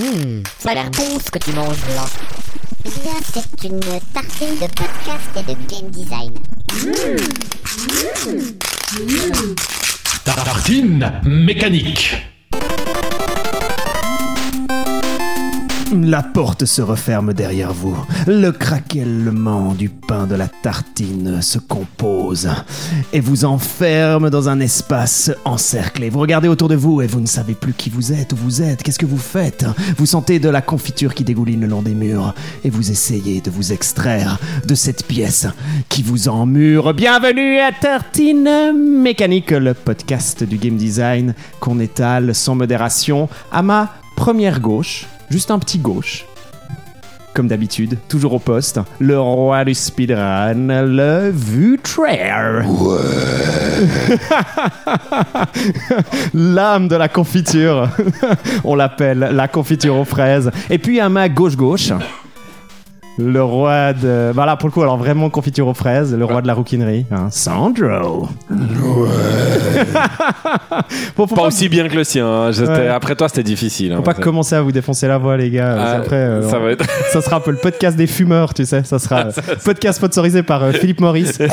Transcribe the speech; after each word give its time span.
Hum, 0.00 0.42
ça 0.58 0.70
a 0.70 0.74
l'air 0.74 0.90
bon 0.90 1.18
ce 1.18 1.30
que 1.30 1.38
tu 1.38 1.52
manges 1.52 1.76
là. 1.94 2.06
Eh 2.86 2.88
bien, 3.02 3.12
c'est 3.32 3.68
une 3.68 3.80
tartine 4.14 4.54
de 4.54 4.66
podcast 4.74 5.30
et 5.36 5.42
de 5.42 5.56
game 5.68 5.90
design. 5.90 6.32
Tartine 10.24 11.20
mécanique. 11.24 12.31
La 16.00 16.22
porte 16.22 16.64
se 16.64 16.80
referme 16.80 17.34
derrière 17.34 17.74
vous. 17.74 17.94
Le 18.26 18.50
craquellement 18.50 19.74
du 19.74 19.90
pain 19.90 20.26
de 20.26 20.34
la 20.34 20.48
tartine 20.48 21.42
se 21.42 21.58
compose 21.58 22.48
et 23.12 23.20
vous 23.20 23.44
enferme 23.44 24.30
dans 24.30 24.48
un 24.48 24.60
espace 24.60 25.30
encerclé. 25.44 26.08
Vous 26.08 26.20
regardez 26.20 26.48
autour 26.48 26.68
de 26.68 26.76
vous 26.76 27.02
et 27.02 27.06
vous 27.06 27.20
ne 27.20 27.26
savez 27.26 27.52
plus 27.52 27.74
qui 27.74 27.90
vous 27.90 28.10
êtes, 28.10 28.32
où 28.32 28.36
vous 28.36 28.62
êtes, 28.62 28.82
qu'est-ce 28.82 28.98
que 28.98 29.04
vous 29.04 29.18
faites. 29.18 29.66
Vous 29.98 30.06
sentez 30.06 30.38
de 30.38 30.48
la 30.48 30.62
confiture 30.62 31.12
qui 31.12 31.24
dégouline 31.24 31.60
le 31.60 31.66
long 31.66 31.82
des 31.82 31.94
murs 31.94 32.34
et 32.64 32.70
vous 32.70 32.90
essayez 32.90 33.42
de 33.42 33.50
vous 33.50 33.74
extraire 33.74 34.38
de 34.66 34.74
cette 34.74 35.06
pièce 35.06 35.46
qui 35.90 36.02
vous 36.02 36.28
emmure. 36.28 36.94
Bienvenue 36.94 37.58
à 37.58 37.70
Tartine 37.70 38.72
Mécanique, 39.02 39.50
le 39.50 39.74
podcast 39.74 40.42
du 40.42 40.56
game 40.56 40.76
design 40.76 41.34
qu'on 41.60 41.80
étale 41.80 42.34
sans 42.34 42.54
modération 42.54 43.28
à 43.50 43.60
ma 43.60 43.92
première 44.16 44.60
gauche 44.60 45.06
juste 45.32 45.50
un 45.50 45.58
petit 45.58 45.78
gauche. 45.78 46.26
Comme 47.32 47.48
d'habitude, 47.48 47.96
toujours 48.08 48.34
au 48.34 48.38
poste, 48.38 48.78
le 48.98 49.18
roi 49.18 49.64
du 49.64 49.72
speedrun, 49.72 50.84
le 50.84 51.30
Vutraire. 51.30 52.62
L'âme 56.34 56.88
de 56.88 56.96
la 56.96 57.08
confiture. 57.08 57.88
On 58.64 58.74
l'appelle 58.74 59.30
la 59.32 59.48
confiture 59.48 59.96
aux 59.96 60.04
fraises. 60.04 60.50
Et 60.68 60.76
puis 60.76 61.00
à 61.00 61.08
ma 61.08 61.30
gauche-gauche, 61.30 61.92
le 63.18 63.42
roi 63.42 63.92
de. 63.92 64.30
Voilà, 64.34 64.56
pour 64.56 64.68
le 64.68 64.72
coup, 64.72 64.82
alors 64.82 64.96
vraiment 64.96 65.28
confiture 65.30 65.68
aux 65.68 65.74
fraises, 65.74 66.14
le 66.14 66.24
roi 66.24 66.40
de 66.42 66.46
la 66.46 66.54
rouquinerie, 66.54 67.04
hein, 67.10 67.28
Sandro. 67.30 68.28
Faut, 71.16 71.26
pas, 71.26 71.42
aussi 71.42 71.68
bien 71.68 71.88
que 71.88 71.94
le 71.94 72.04
sien. 72.04 72.26
hein. 72.26 72.52
J'étais- 72.52 72.88
Après 72.88 73.14
toi, 73.14 73.28
c'était 73.28 73.42
difficile. 73.42 73.92
hein. 73.92 73.96
Faut 73.96 74.02
pas 74.02 74.14
commencer 74.14 74.54
à 74.54 74.62
vous 74.62 74.72
défoncer 74.72 75.06
la 75.08 75.18
voix, 75.18 75.36
les 75.36 75.50
gars. 75.50 75.76
Ah, 75.78 75.96
Après, 75.98 76.16
euh, 76.16 76.48
ça 76.48 76.58
va 76.58 76.70
être. 76.70 76.84
ça 77.12 77.20
sera 77.20 77.36
un 77.36 77.40
peu 77.40 77.50
le 77.50 77.58
podcast 77.58 77.96
des 77.96 78.06
fumeurs, 78.06 78.54
tu 78.54 78.64
sais. 78.64 78.82
Ça 78.84 78.98
sera 78.98 79.24
podcast 79.64 79.98
sponsorisé 79.98 80.42
par 80.42 80.62
euh, 80.62 80.72
Philippe 80.72 81.00
Maurice. 81.00 81.38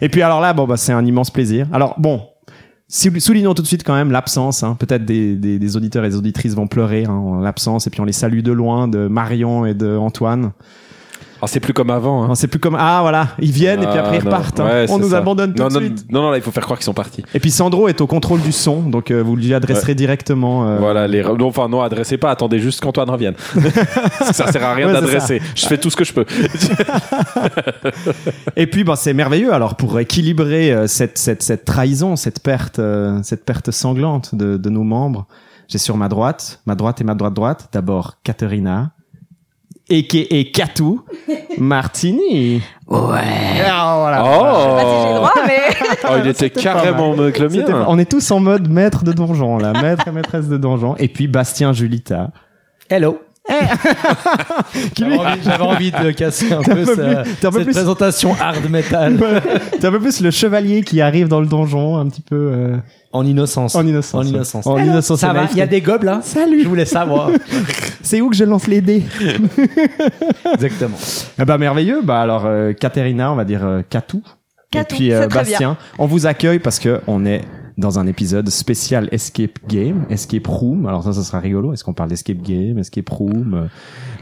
Et 0.00 0.08
puis 0.08 0.22
alors 0.22 0.40
là, 0.40 0.52
bon, 0.52 0.66
bah, 0.66 0.76
c'est 0.76 0.92
un 0.92 1.04
immense 1.04 1.30
plaisir. 1.30 1.66
Alors 1.72 1.94
bon, 1.98 2.22
soulignons 2.94 3.54
tout 3.54 3.62
de 3.62 3.66
suite 3.66 3.84
quand 3.84 3.94
même 3.94 4.10
l'absence. 4.10 4.62
hein. 4.62 4.76
Peut-être 4.78 5.04
des, 5.04 5.76
auditeurs 5.76 6.04
et 6.04 6.08
des 6.10 6.16
auditrices 6.16 6.54
vont 6.54 6.66
pleurer 6.66 7.04
hein, 7.04 7.12
en 7.12 7.40
l'absence. 7.40 7.86
Et 7.86 7.90
puis 7.90 8.00
on 8.00 8.04
les 8.04 8.12
salue 8.12 8.40
de 8.40 8.52
loin 8.52 8.88
de 8.88 9.08
Marion 9.08 9.66
et 9.66 9.74
de 9.74 9.96
Antoine. 9.96 10.52
Alors, 11.44 11.50
c'est 11.50 11.60
plus 11.60 11.74
comme 11.74 11.90
avant. 11.90 12.24
hein. 12.24 12.34
C'est 12.34 12.48
plus 12.48 12.58
comme 12.58 12.74
ah 12.78 13.00
voilà, 13.02 13.28
ils 13.38 13.50
viennent 13.50 13.82
et 13.82 13.86
puis 13.86 13.98
après 13.98 14.16
Ah, 14.16 14.20
ils 14.22 14.24
non. 14.24 14.30
repartent. 14.30 14.60
hein. 14.60 14.86
On 14.88 14.98
nous 14.98 15.10
ça. 15.10 15.18
abandonne 15.18 15.52
tout 15.54 15.62
non, 15.62 15.68
de 15.68 15.74
non, 15.74 15.80
suite. 15.80 16.06
Non, 16.10 16.22
non, 16.22 16.30
là, 16.30 16.38
il 16.38 16.42
faut 16.42 16.50
faire 16.50 16.62
croire 16.64 16.78
qu'ils 16.78 16.86
sont 16.86 16.94
partis. 16.94 17.22
Et 17.34 17.40
puis 17.40 17.50
Sandro 17.50 17.86
est 17.88 18.00
au 18.00 18.06
contrôle 18.06 18.40
du 18.40 18.50
son, 18.52 18.80
donc 18.82 19.10
euh, 19.10 19.22
vous 19.22 19.36
lui 19.36 19.52
adresserez 19.52 19.94
directement. 19.94 20.66
euh, 20.66 20.78
Voilà, 20.78 21.06
les. 21.06 21.22
non, 21.22 21.48
Enfin, 21.48 21.68
non, 21.68 21.82
adressez 21.82 22.16
pas, 22.16 22.30
attendez 22.30 22.58
juste 22.60 22.80
qu'Antoine 22.80 23.10
revienne. 23.10 23.34
ça 24.32 24.50
sert 24.50 24.64
à 24.64 24.72
rien 24.74 24.86
Ouais, 24.86 24.92
d'adresser. 24.94 25.42
Je 25.54 25.66
fais 25.66 25.76
tout 25.76 25.90
ce 25.90 25.96
que 25.96 26.04
je 26.04 26.14
peux. 26.14 26.24
Et 28.56 28.66
puis, 28.66 28.84
bah, 28.84 28.96
c'est 28.96 29.14
merveilleux. 29.14 29.52
Alors, 29.52 29.74
pour 29.76 29.98
équilibrer 30.00 30.72
euh, 30.72 30.86
cette, 30.86 31.18
cette, 31.18 31.42
cette 31.42 31.64
trahison, 31.64 32.16
cette 32.16 32.40
perte, 32.40 32.78
euh, 32.78 33.20
cette 33.22 33.44
perte 33.44 33.70
sanglante 33.70 34.34
de, 34.34 34.56
de 34.56 34.70
nos 34.70 34.84
membres, 34.84 35.26
j'ai 35.68 35.78
sur 35.78 35.96
ma 35.96 36.08
droite, 36.08 36.60
ma 36.66 36.74
droite 36.74 37.00
et 37.00 37.04
ma 37.04 37.14
droite 37.14 37.34
droite, 37.34 37.68
d'abord 37.72 38.14
Katerina, 38.22 38.90
et 39.88 40.50
Katou 40.52 41.02
Martini. 41.58 42.62
Ouais. 42.86 43.20
Ah, 43.66 43.96
voilà. 43.98 44.22
Oh, 44.24 44.76
Pas 44.76 44.80
si 44.80 45.02
j'ai 45.02 45.08
le 45.08 45.14
droit, 45.14 45.32
mais 45.46 45.60
Oh, 46.04 46.20
il 46.22 46.28
était 46.28 46.50
carrément 46.50 47.14
le 47.14 47.48
mien. 47.48 47.84
On 47.88 47.98
est 47.98 48.10
tous 48.10 48.30
en 48.30 48.40
mode 48.40 48.68
maître 48.68 49.04
de 49.04 49.12
donjon, 49.12 49.58
là. 49.58 49.72
Maître 49.72 50.08
et 50.08 50.12
maîtresse 50.12 50.48
de 50.48 50.56
donjon. 50.56 50.96
Et 50.96 51.08
puis, 51.08 51.28
Bastien 51.28 51.72
Julita. 51.72 52.30
Hello. 52.88 53.18
J'avais 54.96 55.16
envie, 55.18 55.40
j'avais 55.44 55.62
envie 55.64 55.90
de 55.90 56.10
casser 56.12 56.52
un 56.52 56.62
peu, 56.62 56.74
peu 56.84 56.94
ça- 56.96 57.22
plus- 57.22 57.32
t'es 57.40 57.46
un 57.46 57.50
peu 57.50 57.58
cette 57.58 57.64
plus- 57.66 57.72
présentation 57.74 58.34
hard 58.40 58.70
metal 58.70 59.18
C'est 59.72 59.84
un 59.84 59.90
peu 59.90 60.00
plus 60.00 60.20
le 60.22 60.30
chevalier 60.30 60.82
qui 60.82 61.00
arrive 61.00 61.28
dans 61.28 61.40
le 61.40 61.46
donjon, 61.46 61.98
un 61.98 62.06
petit 62.08 62.22
peu 62.22 62.36
euh, 62.54 62.76
en 63.12 63.24
innocence. 63.26 63.74
en 63.74 63.86
innocence. 63.86 64.24
En 64.26 64.28
innocence. 64.28 64.66
En 64.66 64.78
innocence 64.78 65.20
Ça 65.20 65.32
va, 65.32 65.46
il 65.52 65.58
y 65.58 65.62
a 65.62 65.66
des 65.66 65.80
gobes 65.82 66.04
là 66.04 66.20
Salut. 66.22 66.62
Je 66.62 66.68
voulais 66.68 66.86
savoir. 66.86 67.30
C'est 68.02 68.20
où 68.22 68.30
que 68.30 68.36
je 68.36 68.44
lance 68.44 68.66
les 68.66 68.80
dés 68.80 69.02
Exactement. 70.54 70.96
Eh 71.40 71.44
ben 71.44 71.58
merveilleux. 71.58 72.00
Bah 72.02 72.20
alors 72.22 72.44
euh, 72.46 72.72
Katerina, 72.72 73.30
on 73.32 73.36
va 73.36 73.44
dire 73.44 73.64
euh, 73.64 73.82
Katou. 73.88 74.22
Katou, 74.70 74.94
Et 74.94 74.96
puis 74.98 75.12
euh, 75.12 75.28
Bastien, 75.28 75.76
on 75.98 76.06
vous 76.06 76.26
accueille 76.26 76.58
parce 76.58 76.78
que 76.78 77.00
on 77.06 77.24
est 77.26 77.42
dans 77.76 77.98
un 77.98 78.06
épisode 78.06 78.48
spécial 78.50 79.08
Escape 79.10 79.58
Game, 79.68 80.04
Escape 80.10 80.46
Room. 80.46 80.86
Alors 80.86 81.02
ça, 81.02 81.12
ça 81.12 81.22
sera 81.24 81.40
rigolo. 81.40 81.72
Est-ce 81.72 81.82
qu'on 81.84 81.92
parle 81.92 82.08
d'Escape 82.08 82.40
Game, 82.42 82.78
Escape 82.78 83.08
Room, 83.10 83.54
euh, 83.54 83.66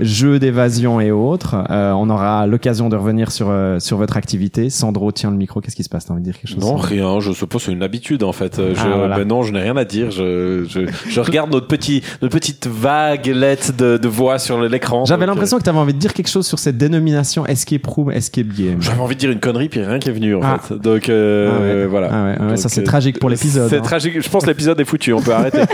jeux 0.01 0.39
d'évasion 0.39 1.01
et 1.01 1.11
autres 1.11 1.57
Euh, 1.71 1.93
On 1.93 2.09
aura 2.09 2.47
l'occasion 2.47 2.89
de 2.89 2.97
revenir 2.97 3.31
sur 3.31 3.49
euh, 3.51 3.79
sur 3.79 3.99
votre 3.99 4.17
activité. 4.17 4.71
Sandro, 4.71 5.13
tiens 5.13 5.31
le 5.31 5.37
micro. 5.37 5.61
Qu'est-ce 5.61 5.77
qui 5.77 5.85
se 5.85 5.89
passe? 5.91 6.07
T'as 6.07 6.15
envie 6.15 6.23
de 6.23 6.31
dire 6.31 6.39
quelque 6.39 6.51
chose 6.51 6.59
Non, 6.65 6.77
rien. 6.77 7.21
Je 7.21 7.33
suppose 7.33 7.63
c'est 7.65 7.73
une 7.73 7.83
habitude 7.83 8.23
en 8.23 8.33
fait. 8.33 8.57
Je, 8.57 8.81
Ah, 8.81 8.95
voilà. 8.97 9.17
ben 9.19 9.29
non, 9.29 9.43
je 9.43 9.53
n'ai 9.53 9.61
rien 9.61 9.77
à 9.77 9.85
dire. 9.85 10.11
Je, 10.11 10.65
je, 10.69 10.81
je 11.09 11.21
regarde 11.21 11.53
notre 11.53 11.67
petit, 11.69 12.03
notre 12.23 12.33
petite 12.35 12.67
vaguelette 12.67 13.77
de, 13.77 13.97
de 13.97 14.09
voix 14.09 14.39
sur 14.39 14.61
l'écran. 14.61 15.05
J'avais 15.05 15.27
l'impression 15.27 15.59
que 15.59 15.63
tu 15.65 15.69
avais 15.71 15.79
envie 15.79 15.93
de 15.95 15.99
dire 15.99 16.15
quelque 16.15 16.29
chose 16.31 16.47
sur 16.47 16.59
cette 16.59 16.79
dénomination 16.79 17.45
Escape 17.47 17.87
Room, 17.87 18.11
Escape 18.11 18.47
Game. 18.49 18.79
euh, 18.79 18.81
J'avais 18.81 19.01
envie 19.01 19.15
de 19.15 19.21
dire 19.21 19.31
une 19.31 19.41
connerie 19.41 19.69
puis 19.69 19.81
rien 19.85 19.99
qui 19.99 20.09
est 20.09 20.13
venu 20.13 20.35
en 20.35 20.41
Ah. 20.43 20.59
fait. 20.59 20.75
Donc 20.77 21.09
euh, 21.09 21.51
Ah 21.53 21.61
ouais. 21.61 21.87
voilà. 21.87 22.09
Ah 22.11 22.25
ouais, 22.25 22.49
Donc, 22.49 22.59
ça 22.59 22.69
c'est 22.69 22.81
euh, 22.81 22.85
tragique 22.85 23.19
pour 23.19 23.29
C'est 23.49 23.79
hein. 23.79 23.81
tragique. 23.81 24.21
Je 24.21 24.29
pense 24.29 24.45
que 24.45 24.49
l'épisode 24.49 24.79
est 24.81 24.85
foutu. 24.85 25.13
On 25.13 25.21
peut 25.21 25.35
arrêter. 25.35 25.63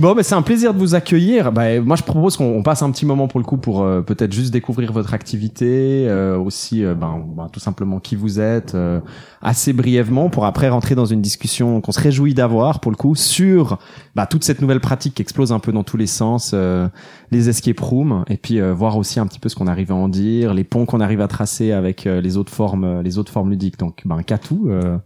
Bon, 0.00 0.14
mais 0.14 0.22
c'est 0.22 0.34
un 0.34 0.40
plaisir 0.40 0.72
de 0.72 0.78
vous 0.78 0.94
accueillir. 0.94 1.52
Bah, 1.52 1.78
moi, 1.78 1.94
je 1.94 2.02
propose 2.02 2.38
qu'on 2.38 2.56
on 2.56 2.62
passe 2.62 2.80
un 2.80 2.90
petit 2.90 3.04
moment 3.04 3.28
pour 3.28 3.38
le 3.38 3.44
coup 3.44 3.58
pour 3.58 3.82
euh, 3.82 4.00
peut-être 4.00 4.32
juste 4.32 4.50
découvrir 4.50 4.94
votre 4.94 5.12
activité, 5.12 6.06
euh, 6.08 6.38
aussi, 6.38 6.82
euh, 6.82 6.94
ben, 6.94 7.22
ben, 7.36 7.50
tout 7.52 7.60
simplement 7.60 8.00
qui 8.00 8.16
vous 8.16 8.40
êtes, 8.40 8.74
euh, 8.74 9.00
assez 9.42 9.74
brièvement, 9.74 10.30
pour 10.30 10.46
après 10.46 10.70
rentrer 10.70 10.94
dans 10.94 11.04
une 11.04 11.20
discussion 11.20 11.82
qu'on 11.82 11.92
se 11.92 12.00
réjouit 12.00 12.32
d'avoir 12.32 12.80
pour 12.80 12.90
le 12.90 12.96
coup 12.96 13.14
sur 13.14 13.78
bah, 14.14 14.26
toute 14.26 14.44
cette 14.44 14.60
nouvelle 14.60 14.80
pratique 14.80 15.14
qui 15.14 15.22
explose 15.22 15.52
un 15.52 15.58
peu 15.58 15.72
dans 15.72 15.84
tous 15.84 15.96
les 15.96 16.06
sens, 16.06 16.52
euh, 16.54 16.88
les 17.30 17.48
escape 17.48 17.80
rooms, 17.80 18.24
et 18.28 18.36
puis 18.36 18.60
euh, 18.60 18.72
voir 18.72 18.96
aussi 18.96 19.20
un 19.20 19.26
petit 19.26 19.38
peu 19.38 19.48
ce 19.48 19.54
qu'on 19.54 19.66
arrive 19.66 19.92
à 19.92 19.94
en 19.94 20.08
dire, 20.08 20.52
les 20.52 20.64
ponts 20.64 20.84
qu'on 20.84 21.00
arrive 21.00 21.20
à 21.20 21.28
tracer 21.28 21.72
avec 21.72 22.04
les 22.04 22.36
autres 22.36 22.52
formes, 22.52 23.02
les 23.02 23.18
autres 23.18 23.32
formes 23.32 23.50
ludiques. 23.50 23.78
Donc, 23.78 24.02
ben, 24.04 24.22
Katou, 24.22 24.68
euh, 24.68 24.98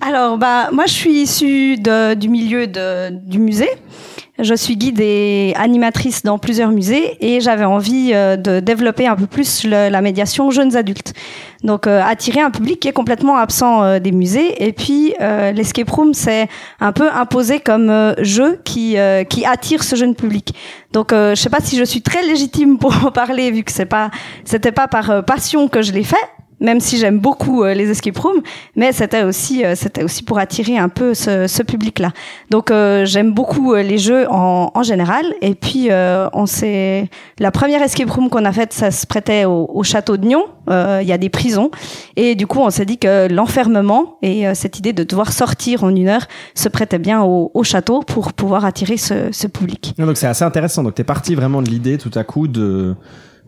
Alors, 0.00 0.38
bah, 0.38 0.68
moi, 0.72 0.84
je 0.86 0.92
suis 0.92 1.12
issue 1.22 1.76
de- 1.76 2.14
du 2.14 2.28
milieu 2.28 2.66
de, 2.66 3.10
du 3.10 3.38
musée. 3.38 3.70
Je 4.40 4.54
suis 4.54 4.76
guide 4.76 5.00
et 5.00 5.52
animatrice 5.56 6.22
dans 6.22 6.38
plusieurs 6.38 6.70
musées 6.70 7.16
et 7.20 7.40
j'avais 7.40 7.64
envie 7.64 8.12
euh, 8.14 8.36
de 8.36 8.60
développer 8.60 9.08
un 9.08 9.16
peu 9.16 9.26
plus 9.26 9.64
la 9.64 10.00
médiation 10.00 10.52
jeunes 10.52 10.76
adultes. 10.76 11.12
Donc, 11.64 11.88
euh, 11.88 12.00
attirer 12.00 12.40
un 12.40 12.52
public 12.52 12.78
qui 12.78 12.86
est 12.86 12.92
complètement 12.92 13.36
absent 13.36 13.82
euh, 13.82 13.98
des 13.98 14.12
musées. 14.12 14.64
Et 14.64 14.72
puis, 14.72 15.14
l'escape 15.52 15.90
room, 15.90 16.14
c'est 16.14 16.46
un 16.78 16.92
peu 16.92 17.10
imposé 17.10 17.58
comme 17.58 18.14
jeu 18.20 18.60
qui, 18.62 18.96
qui 19.28 19.44
attire 19.44 19.82
ce 19.82 19.96
jeune 19.96 20.14
public. 20.14 20.54
Donc, 20.92 21.08
je 21.12 21.34
sais 21.34 21.50
pas 21.50 21.60
si 21.60 21.76
je 21.76 21.82
suis 21.82 22.02
très 22.02 22.22
légitime 22.22 22.78
pour 22.78 22.94
en 23.06 23.10
parler 23.10 23.50
vu 23.50 23.64
que 23.64 23.72
c'est 23.72 23.86
pas, 23.86 24.12
c'était 24.44 24.70
pas 24.70 24.86
par 24.86 25.24
passion 25.24 25.66
que 25.66 25.82
je 25.82 25.90
l'ai 25.90 26.04
fait. 26.04 26.16
Même 26.60 26.80
si 26.80 26.98
j'aime 26.98 27.18
beaucoup 27.18 27.62
euh, 27.62 27.74
les 27.74 27.88
escape 27.90 28.18
rooms, 28.18 28.42
mais 28.74 28.92
c'était 28.92 29.22
aussi 29.22 29.64
euh, 29.64 29.74
c'était 29.76 30.02
aussi 30.02 30.22
pour 30.22 30.38
attirer 30.38 30.76
un 30.76 30.88
peu 30.88 31.14
ce, 31.14 31.46
ce 31.46 31.62
public-là. 31.62 32.10
Donc 32.50 32.70
euh, 32.70 33.04
j'aime 33.04 33.32
beaucoup 33.32 33.74
euh, 33.74 33.82
les 33.82 33.98
jeux 33.98 34.26
en, 34.30 34.70
en 34.74 34.82
général. 34.82 35.24
Et 35.40 35.54
puis 35.54 35.88
euh, 35.90 36.28
on 36.32 36.46
s'est 36.46 37.08
la 37.38 37.50
première 37.50 37.82
escape 37.82 38.10
room 38.10 38.28
qu'on 38.28 38.44
a 38.44 38.52
faite, 38.52 38.72
ça 38.72 38.90
se 38.90 39.06
prêtait 39.06 39.44
au, 39.44 39.70
au 39.72 39.82
château 39.82 40.16
de 40.16 40.26
Nyon. 40.26 40.44
Il 40.70 41.06
y 41.06 41.12
a 41.12 41.18
des 41.18 41.30
prisons 41.30 41.70
et 42.16 42.34
du 42.34 42.46
coup 42.46 42.58
on 42.58 42.68
s'est 42.68 42.84
dit 42.84 42.98
que 42.98 43.26
l'enfermement 43.32 44.18
et 44.20 44.44
cette 44.54 44.78
idée 44.78 44.92
de 44.92 45.02
devoir 45.02 45.32
sortir 45.32 45.82
en 45.82 45.96
une 45.96 46.08
heure 46.08 46.26
se 46.54 46.68
prêtait 46.68 46.98
bien 46.98 47.22
au, 47.22 47.50
au 47.54 47.62
château 47.62 48.00
pour 48.02 48.34
pouvoir 48.34 48.66
attirer 48.66 48.98
ce, 48.98 49.32
ce 49.32 49.46
public. 49.46 49.94
Non, 49.98 50.04
donc 50.04 50.18
c'est 50.18 50.26
assez 50.26 50.44
intéressant. 50.44 50.82
Donc 50.82 50.94
t'es 50.94 51.04
parti 51.04 51.34
vraiment 51.34 51.62
de 51.62 51.70
l'idée 51.70 51.96
tout 51.96 52.10
à 52.16 52.22
coup 52.22 52.48
de 52.48 52.94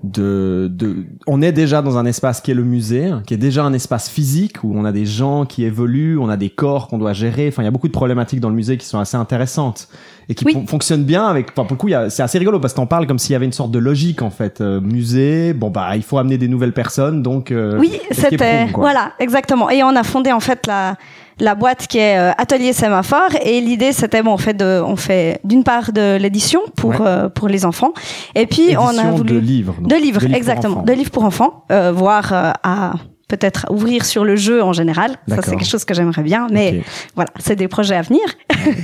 de 0.03 0.69
de 0.73 1.05
on 1.27 1.43
est 1.43 1.53
déjà 1.53 1.83
dans 1.83 1.99
un 1.99 2.07
espace 2.07 2.41
qui 2.41 2.51
est 2.51 2.55
le 2.55 2.65
musée, 2.65 3.07
hein, 3.07 3.23
qui 3.27 3.35
est 3.35 3.39
déjà 3.39 3.65
un 3.65 3.73
espace 3.73 4.09
physique 4.09 4.63
où 4.65 4.73
on 4.75 4.85
a 4.85 4.93
des 4.93 5.05
gens 5.05 5.45
qui 5.45 5.65
évoluent, 5.65 6.19
on 6.19 6.29
a 6.29 6.37
des 6.37 6.49
corps 6.51 6.89
qu'on 6.89 6.99
doit 6.99 7.13
gérer. 7.13 7.49
Enfin, 7.49 7.63
il 7.63 7.67
y 7.67 7.69
a 7.69 7.71
beaucoup 7.71 7.89
de 7.89 7.93
problématiques 7.93 8.41
dans 8.41 8.49
le 8.49 8.55
musée 8.55 8.77
qui 8.79 8.87
sont 8.87 8.99
assez 8.99 9.17
intéressantes 9.17 9.89
et 10.29 10.35
qui 10.35 10.45
Oui. 10.47 10.57
fonctionnent 10.67 11.05
bien 11.05 11.27
avec. 11.27 11.49
Enfin, 11.51 11.65
pour 11.67 11.75
le 11.77 11.77
coup, 11.77 12.09
c'est 12.11 12.23
assez 12.23 12.39
rigolo 12.39 12.61
parce 12.61 12.73
que 12.73 12.77
t'en 12.79 12.87
parles 12.87 13.07
comme 13.07 13.19
s'il 13.19 13.33
y 13.33 13.37
avait 13.37 13.45
une 13.45 13.53
sorte 13.53 13.73
de 13.73 13.79
logique 13.79 14.23
en 14.23 14.31
fait. 14.31 14.61
Euh, 14.61 14.81
musée, 14.81 15.53
bon 15.53 15.71
bah 15.71 15.97
il 15.97 16.03
faut 16.03 16.19
amener 16.19 16.39
des 16.39 16.49
nouvelles 16.49 16.73
personnes, 16.73 17.23
donc 17.23 17.51
euh, 17.51 17.79
Oui, 17.79 18.01
c'était 18.11 18.67
voilà 18.75 19.13
exactement. 19.19 19.69
Et 19.71 19.83
on 19.83 19.95
a 19.97 20.03
fondé 20.03 20.33
en 20.33 20.41
fait 20.41 20.67
la 20.67 20.97
la 21.41 21.55
boîte 21.55 21.87
qui 21.87 21.99
est 21.99 22.19
euh, 22.19 22.33
Atelier 22.39 22.73
Sémaphore. 22.73 23.31
Et 23.43 23.61
l'idée, 23.61 23.93
c'était 23.93 24.23
bon, 24.23 24.33
on 24.35 24.37
fait 24.39 24.55
de, 24.55 24.83
on 24.85 24.97
fait 24.97 25.41
d'une 25.45 25.65
part 25.65 25.93
de 25.93 26.17
l'édition 26.17 26.61
pour 26.77 26.91
Ouais. 26.91 26.97
euh, 27.07 27.29
pour 27.29 27.49
les 27.49 27.65
enfants, 27.65 27.93
et 28.35 28.47
puis 28.47 28.77
on 28.79 28.97
a 28.99 29.11
voulu 29.11 29.33
de 29.35 29.39
livres. 29.39 29.75
de 29.81 29.95
livres, 29.97 30.25
exactement, 30.35 30.83
de 30.83 30.93
livres 30.93 31.11
pour 31.11 31.25
enfants, 31.25 31.65
euh, 31.73 31.93
voire 31.93 32.33
euh, 32.33 32.53
à 32.63 32.93
peut-être 33.29 33.67
ouvrir 33.71 34.05
sur 34.05 34.25
le 34.25 34.35
jeu 34.37 34.61
en 34.63 34.73
général. 34.73 35.13
Ça, 35.29 35.37
c'est 35.43 35.53
quelque 35.57 35.65
chose 35.69 35.85
que 35.85 35.95
j'aimerais 35.95 36.23
bien, 36.23 36.49
mais 36.51 36.83
voilà, 37.15 37.31
c'est 37.39 37.55
des 37.57 37.69
projets 37.69 37.95
à 37.97 38.03
venir. 38.03 38.23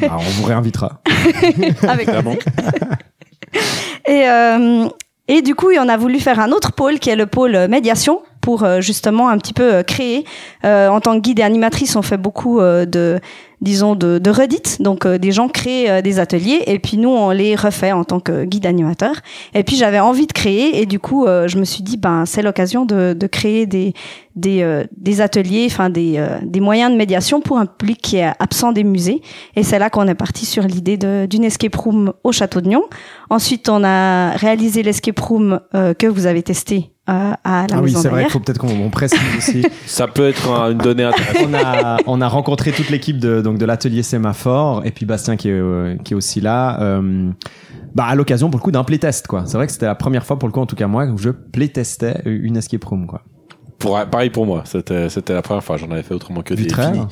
Ah, 0.08 0.16
on 0.18 0.30
vous 0.40 0.44
réinvitera. 0.44 1.00
avec 1.88 2.08
et, 4.08 4.28
euh, 4.28 4.88
et 5.28 5.42
du 5.42 5.54
coup, 5.56 5.70
on 5.78 5.88
a 5.88 5.96
voulu 5.96 6.20
faire 6.20 6.38
un 6.38 6.52
autre 6.52 6.72
pôle 6.72 6.98
qui 7.00 7.10
est 7.10 7.16
le 7.16 7.26
pôle 7.26 7.66
médiation 7.68 8.20
pour 8.46 8.62
euh, 8.62 8.81
justement 8.81 9.28
un 9.28 9.38
petit 9.38 9.52
peu 9.52 9.75
euh, 9.75 9.82
créer. 9.82 10.25
Euh, 10.64 10.88
en 10.88 11.00
tant 11.00 11.16
que 11.16 11.20
guide 11.20 11.40
et 11.40 11.43
animatrice, 11.43 11.96
on 11.96 12.02
fait 12.02 12.16
beaucoup 12.16 12.60
de, 12.60 13.19
disons, 13.60 13.96
de, 13.96 14.19
de 14.19 14.31
redites. 14.31 14.81
Donc, 14.81 15.04
des 15.04 15.32
gens 15.32 15.48
créent 15.48 16.00
des 16.00 16.20
ateliers 16.20 16.62
et 16.66 16.78
puis 16.78 16.96
nous, 16.96 17.08
on 17.08 17.31
les 17.31 17.56
refait 17.56 17.90
en 17.90 18.04
tant 18.04 18.20
que 18.20 18.44
guide 18.44 18.66
animateur. 18.66 19.16
Et 19.54 19.64
puis, 19.64 19.75
j'avais 19.75 19.98
envie 19.98 20.28
de 20.28 20.32
créer 20.32 20.81
et 20.81 20.87
du 20.87 21.00
coup, 21.00 21.26
je 21.26 21.58
me 21.58 21.64
suis 21.64 21.82
dit, 21.82 21.96
ben, 21.96 22.25
c'est 22.25 22.43
l'occasion 22.43 22.84
de, 22.84 23.16
de 23.19 23.26
créer 23.26 23.66
des, 23.66 23.94
des, 24.37 24.62
euh, 24.62 24.84
des 24.96 25.20
ateliers, 25.22 25.66
enfin 25.69 25.90
des, 25.90 26.19
euh, 26.19 26.38
des 26.42 26.60
moyens 26.60 26.92
de 26.92 26.96
médiation 26.96 27.40
pour 27.40 27.58
un 27.58 27.66
public 27.66 28.00
qui 28.00 28.19
est 28.19 28.32
absent 28.38 28.72
des 28.72 28.84
musées. 28.84 29.22
Et 29.56 29.62
c'est 29.62 29.78
là 29.78 29.90
qu'on 29.90 30.06
est 30.06 30.14
parti 30.14 30.46
sur 30.46 30.62
l'idée 30.62 30.99
d'une 31.26 31.44
escape 31.44 31.75
room 31.75 32.12
au 32.22 32.32
Château 32.32 32.60
de 32.60 32.69
Nyon. 32.69 32.84
Ensuite, 33.31 33.69
on 33.69 33.82
a 33.82 34.31
réalisé 34.32 34.82
l'escape 34.82 35.19
room 35.19 35.60
euh, 35.75 35.94
que 35.94 36.06
vous 36.06 36.26
avez 36.26 36.42
testé 36.42 36.90
euh, 37.08 37.32
à 37.44 37.66
la 37.68 37.76
Ah 37.76 37.78
oui, 37.78 37.84
maison 37.84 38.00
c'est 38.00 38.08
vrai 38.08 38.22
qu'il 38.24 38.32
faut 38.32 38.40
peut-être 38.40 38.58
qu'on 38.58 38.68
on 38.68 38.90
précise 38.90 39.18
aussi. 39.38 39.64
Ça 39.86 40.06
peut 40.08 40.28
être 40.28 40.50
un- 40.50 40.72
une 40.72 40.78
donnée 40.78 41.04
intéressante. 41.04 41.46
on 41.50 41.54
a, 41.54 41.96
on 42.06 42.20
a 42.20 42.28
rencontré 42.28 42.72
toute 42.72 42.90
l'équipe 42.90 43.18
de, 43.18 43.40
donc 43.40 43.58
de 43.58 43.64
l'atelier 43.64 44.02
Sémaphore 44.02 44.82
et 44.84 44.90
puis 44.90 45.06
Bastien 45.06 45.36
qui 45.36 45.48
est, 45.48 45.52
euh, 45.52 45.96
qui 46.04 46.14
est 46.14 46.16
aussi 46.16 46.40
là. 46.40 46.80
euh, 46.82 47.30
bah, 47.94 48.04
à 48.06 48.14
l'occasion 48.14 48.50
pour 48.50 48.58
le 48.58 48.62
coup 48.64 48.72
d'un 48.72 48.84
playtest 48.84 49.26
quoi. 49.26 49.44
C'est 49.46 49.56
vrai 49.56 49.66
que 49.66 49.72
c'était 49.72 49.86
la 49.86 49.94
première 49.94 50.24
fois 50.26 50.38
pour 50.38 50.48
le 50.48 50.52
coup 50.52 50.60
en 50.60 50.66
tout 50.66 50.76
cas 50.76 50.86
moi 50.86 51.04
où 51.06 51.16
je 51.18 51.30
playtestais 51.30 52.20
une 52.26 52.56
escape 52.56 52.84
room 52.84 53.06
quoi. 53.06 53.22
Pour, 53.78 53.98
pareil 54.06 54.30
pour 54.30 54.44
moi. 54.46 54.62
C'était, 54.64 55.08
c'était 55.08 55.34
la 55.34 55.42
première 55.42 55.62
fois. 55.62 55.76
J'en 55.76 55.90
avais 55.90 56.02
fait 56.02 56.14
autrement 56.14 56.42
que 56.42 56.54
des 56.54 56.62
finis. 56.64 57.06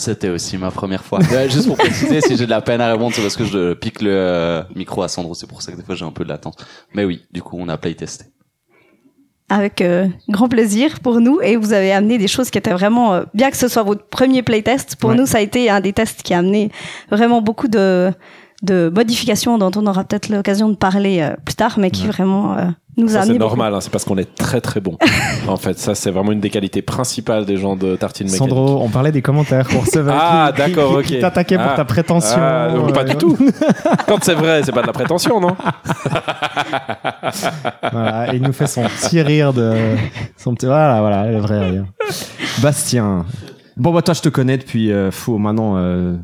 C'était 0.00 0.30
aussi 0.30 0.56
ma 0.56 0.70
première 0.70 1.04
fois. 1.04 1.18
Ouais, 1.30 1.50
juste 1.50 1.66
pour 1.66 1.76
préciser, 1.76 2.20
si 2.22 2.36
j'ai 2.36 2.46
de 2.46 2.50
la 2.50 2.62
peine 2.62 2.80
à 2.80 2.90
répondre, 2.90 3.14
c'est 3.14 3.20
parce 3.20 3.36
que 3.36 3.44
je 3.44 3.74
pique 3.74 4.00
le 4.00 4.10
euh, 4.12 4.62
micro 4.74 5.02
à 5.02 5.08
Sandro. 5.08 5.34
C'est 5.34 5.46
pour 5.46 5.60
ça 5.60 5.72
que 5.72 5.76
des 5.76 5.82
fois 5.82 5.94
j'ai 5.94 6.06
un 6.06 6.10
peu 6.10 6.24
de 6.24 6.30
latence. 6.30 6.54
Mais 6.94 7.04
oui, 7.04 7.26
du 7.30 7.42
coup, 7.42 7.56
on 7.60 7.68
a 7.68 7.76
playtesté. 7.76 8.24
Avec 9.50 9.80
euh, 9.82 10.06
grand 10.28 10.48
plaisir 10.48 11.00
pour 11.00 11.20
nous 11.20 11.40
et 11.42 11.56
vous 11.56 11.72
avez 11.72 11.90
amené 11.92 12.18
des 12.18 12.28
choses 12.28 12.50
qui 12.50 12.58
étaient 12.58 12.72
vraiment 12.72 13.14
euh, 13.14 13.24
bien 13.34 13.50
que 13.50 13.56
ce 13.56 13.66
soit 13.66 13.82
votre 13.82 14.06
premier 14.06 14.42
playtest 14.42 14.94
pour 14.94 15.10
Ouais. 15.10 15.16
nous 15.16 15.26
ça 15.26 15.38
a 15.38 15.40
été 15.40 15.68
un 15.68 15.80
des 15.80 15.92
tests 15.92 16.22
qui 16.22 16.32
a 16.34 16.38
amené 16.38 16.70
vraiment 17.10 17.42
beaucoup 17.42 17.66
de 17.66 18.12
de 18.62 18.92
modifications 18.94 19.56
dont 19.58 19.70
on 19.76 19.86
aura 19.86 20.04
peut-être 20.04 20.28
l'occasion 20.28 20.68
de 20.68 20.74
parler 20.76 21.20
euh, 21.20 21.34
plus 21.44 21.54
tard 21.54 21.76
mais 21.78 21.90
qui 21.90 22.06
vraiment 22.06 22.56
euh, 22.58 22.64
nous 22.98 23.16
a 23.16 23.20
Ça, 23.20 23.26
c'est 23.26 23.38
normal, 23.38 23.74
hein, 23.74 23.80
c'est 23.80 23.90
parce 23.90 24.04
qu'on 24.04 24.18
est 24.18 24.34
très 24.34 24.60
très 24.60 24.80
bon. 24.80 24.98
en 25.48 25.56
fait, 25.56 25.78
ça, 25.78 25.94
c'est 25.94 26.10
vraiment 26.10 26.32
une 26.32 26.40
des 26.40 26.50
qualités 26.50 26.82
principales 26.82 27.46
des 27.46 27.56
gens 27.56 27.74
de 27.76 27.96
Tartine 27.96 28.26
Mécanique. 28.26 28.50
Sandro, 28.50 28.82
on 28.82 28.88
parlait 28.90 29.12
des 29.12 29.22
commentaires 29.22 29.66
qu'on 29.66 29.78
recevait. 29.80 30.12
Ah, 30.14 30.52
d'accord, 30.54 30.92
ok. 30.92 31.04
Qui 31.04 31.20
t'attaquaient 31.20 31.56
pour 31.56 31.68
Ah. 31.72 31.76
ta 31.76 31.84
prétention. 31.86 32.36
Ah, 32.38 32.68
euh, 32.70 32.92
pas 32.92 33.04
du 33.04 33.14
tout. 33.16 33.34
Quand 34.06 34.22
c'est 34.22 34.34
vrai, 34.34 34.60
c'est 34.64 34.72
pas 34.72 34.82
de 34.82 34.88
la 34.88 34.92
prétention, 34.92 35.40
non 35.40 35.56
Voilà, 37.92 38.32
et 38.32 38.36
il 38.36 38.42
nous 38.42 38.52
fait 38.52 38.66
son 38.66 38.82
petit 38.82 39.20
rire 39.22 39.52
de 39.52 39.74
son 40.36 40.54
petit 40.54 40.66
voilà 40.66 41.00
voilà 41.00 41.30
le 41.30 41.38
vrai 41.38 41.70
rire. 41.70 41.84
Bastien. 42.60 43.24
Bon 43.76 43.92
bah 43.92 44.02
toi 44.02 44.14
je 44.14 44.20
te 44.20 44.28
connais 44.28 44.58
depuis 44.58 44.92
euh, 44.92 45.10
fou 45.10 45.38
maintenant 45.38 45.74
euh, 45.76 46.16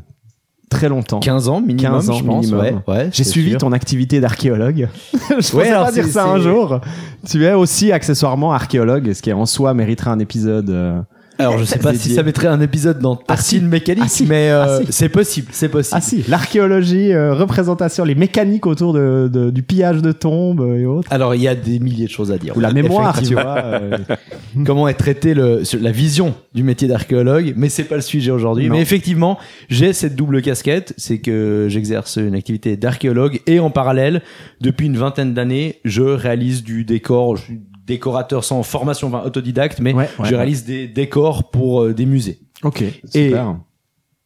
très 0.69 0.89
longtemps. 0.89 1.19
15 1.19 1.47
ans 1.49 1.61
minimum, 1.61 1.77
15 1.93 2.09
ans 2.09 2.13
je 2.13 2.23
pense. 2.23 2.51
Ouais, 2.51 2.75
ouais, 2.87 3.09
J'ai 3.11 3.23
suivi 3.23 3.51
sûr. 3.51 3.59
ton 3.59 3.71
activité 3.71 4.19
d'archéologue. 4.19 4.89
je 5.39 5.55
Ouais, 5.55 5.69
alors 5.69 5.85
pas 5.85 5.91
dire 5.91 6.05
ça 6.07 6.25
un 6.25 6.39
jour. 6.39 6.79
Tu 7.27 7.45
es 7.45 7.53
aussi 7.53 7.91
accessoirement 7.91 8.51
archéologue, 8.53 9.13
ce 9.13 9.21
qui 9.21 9.31
en 9.33 9.45
soi 9.45 9.73
mériterait 9.73 10.09
un 10.11 10.19
épisode. 10.19 10.69
euh, 10.69 10.99
Alors, 11.39 11.57
je 11.57 11.63
sais 11.65 11.79
pas 11.79 11.93
si 11.93 12.13
ça 12.13 12.23
mettrait 12.23 12.47
un 12.47 12.59
épisode 12.61 12.99
dans 12.99 13.15
Ah. 13.15 13.35
Tartine 13.35 13.67
mécanique, 13.67 14.03
Ah, 14.05 14.09
si. 14.09 14.25
mais 14.25 14.49
euh, 14.49 14.79
Ah, 14.79 14.85
si. 14.85 14.91
c'est 14.91 15.09
possible, 15.09 15.47
c'est 15.51 15.69
possible. 15.69 15.95
Ah 15.97 16.01
si, 16.01 16.23
l'archéologie, 16.27 17.13
euh, 17.13 17.33
représentation, 17.33 18.03
les 18.05 18.15
mécaniques 18.15 18.65
autour 18.65 18.93
de, 18.93 19.29
de- 19.31 19.49
du 19.51 19.63
pillage 19.63 20.01
de 20.01 20.11
tombes 20.11 20.61
et 20.77 20.85
autres. 20.85 21.07
Alors, 21.11 21.35
il 21.35 21.41
y 21.41 21.47
a 21.47 21.55
des 21.55 21.79
milliers 21.79 22.05
de 22.05 22.11
choses 22.11 22.31
à 22.31 22.37
dire. 22.37 22.55
Ou 22.57 22.59
la 22.59 22.73
mémoire, 22.73 23.21
tu 23.21 23.33
vois. 23.33 23.57
euh, 23.57 23.97
comment 24.65 24.87
est 24.87 24.93
traité 24.95 25.33
le, 25.33 25.61
la 25.79 25.91
vision 25.91 26.33
du 26.55 26.63
métier 26.63 26.87
d'archéologue, 26.87 27.53
mais 27.55 27.69
c'est 27.69 27.83
pas 27.83 27.95
le 27.95 28.01
sujet 28.01 28.31
aujourd'hui. 28.31 28.69
Mais 28.69 28.81
effectivement, 28.81 29.37
j'ai 29.69 29.93
cette 29.93 30.15
double 30.15 30.41
casquette, 30.41 30.93
c'est 30.97 31.19
que 31.19 31.67
j'exerce 31.69 32.17
une 32.17 32.35
activité 32.35 32.77
d'archéologue 32.77 33.41
et 33.47 33.59
en 33.59 33.69
parallèle, 33.69 34.21
depuis 34.61 34.87
une 34.87 34.97
vingtaine 34.97 35.33
d'années, 35.33 35.75
je 35.85 36.01
réalise 36.03 36.63
du 36.63 36.83
décor. 36.83 37.35
Je 37.37 37.43
suis 37.43 37.59
décorateur 37.87 38.43
sans 38.43 38.61
formation, 38.63 39.07
enfin 39.07 39.23
autodidacte, 39.25 39.79
mais 39.79 39.93
Ouais, 39.93 40.07
ouais, 40.19 40.29
je 40.29 40.35
réalise 40.35 40.65
des 40.65 40.87
décors 40.87 41.49
pour 41.49 41.81
euh, 41.83 41.93
des 41.93 42.05
musées. 42.05 42.39
Ok, 42.63 42.81
Et- 42.81 42.93
super. 43.05 43.55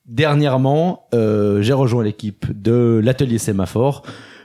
Dernièrement, 0.07 1.07
euh, 1.13 1.61
j'ai 1.61 1.73
rejoint 1.73 2.03
l'équipe 2.03 2.45
de 2.59 2.99
l'atelier 3.01 3.37
Sémaphore 3.37 4.01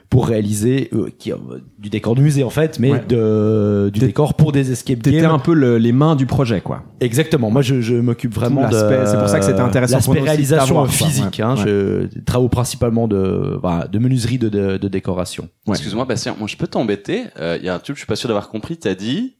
pour 0.09 0.27
réaliser 0.27 0.89
euh, 0.93 1.09
qui, 1.19 1.33
euh, 1.33 1.35
du 1.77 1.89
décor 1.89 2.15
de 2.15 2.21
musée 2.21 2.43
en 2.43 2.49
fait, 2.49 2.79
mais 2.79 2.91
Ouais. 2.91 3.03
de, 3.09 3.89
du 3.93 3.99
décor 3.99 4.35
pour 4.35 4.53
des 4.53 4.71
escape 4.71 5.01
T'étais 5.01 5.19
games. 5.21 5.31
un 5.31 5.39
peu 5.39 5.53
le- 5.53 5.77
les 5.77 5.91
mains 5.91 6.15
du 6.15 6.25
projet, 6.25 6.61
quoi. 6.61 6.83
Exactement. 7.01 7.51
Moi, 7.51 7.61
je, 7.61 7.81
je 7.81 7.95
m'occupe 7.95 8.33
vraiment 8.33 8.67
de. 8.69 8.73
l'aspect- 8.73 9.05
c'est 9.05 9.17
pour 9.19 9.27
ça 9.27 9.39
que 9.39 9.45
c'était 9.45 9.59
intéressant 9.59 9.97
L'aspect 9.97 10.11
aussi 10.11 10.21
réalisation 10.21 10.85
physique. 10.85 11.35
Ouais. 11.39 11.41
Hein, 11.43 11.55
Ouais. 11.57 11.63
Je 11.65 12.19
travaux 12.25 12.47
principalement 12.47 13.07
de, 13.09 13.57
voilà, 13.61 13.87
de 13.87 13.99
menuiserie 13.99 14.37
de, 14.37 14.47
de, 14.47 14.77
de 14.77 14.87
décoration. 14.87 15.49
Ouais. 15.67 15.73
Excuse-moi, 15.73 16.05
Bastien, 16.05 16.35
moi 16.39 16.47
je 16.47 16.55
peux 16.55 16.67
t'embêter. 16.67 17.25
Euh, 17.39 17.57
Il 17.59 17.65
y 17.65 17.69
a 17.69 17.75
un 17.75 17.79
truc, 17.79 17.97
je 17.97 17.99
suis 18.01 18.07
pas 18.07 18.15
sûr 18.15 18.29
d'avoir 18.29 18.47
compris. 18.49 18.77
T'as 18.77 18.95
dit 18.95 19.35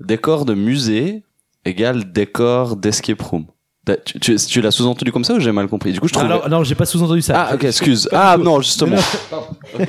décor 0.00 0.44
de 0.46 0.54
musée 0.54 1.22
égale 1.64 2.12
décor 2.12 2.76
d'escape 2.76 3.20
room. 3.20 3.44
Tu, 4.04 4.18
tu, 4.20 4.36
tu 4.36 4.60
l'as 4.60 4.70
sous-entendu 4.70 5.10
comme 5.12 5.24
ça 5.24 5.34
ou 5.34 5.40
j'ai 5.40 5.52
mal 5.52 5.66
compris? 5.68 5.92
Du 5.92 6.00
coup, 6.00 6.08
je 6.08 6.12
trouve. 6.12 6.24
Alors, 6.26 6.48
non, 6.48 6.64
j'ai 6.64 6.74
pas 6.74 6.84
sous-entendu 6.86 7.22
ça. 7.22 7.48
Ah, 7.50 7.54
ok, 7.54 7.64
excuse. 7.64 8.08
Ah, 8.12 8.36
non, 8.38 8.60
justement. 8.60 8.96
Ok. 9.78 9.86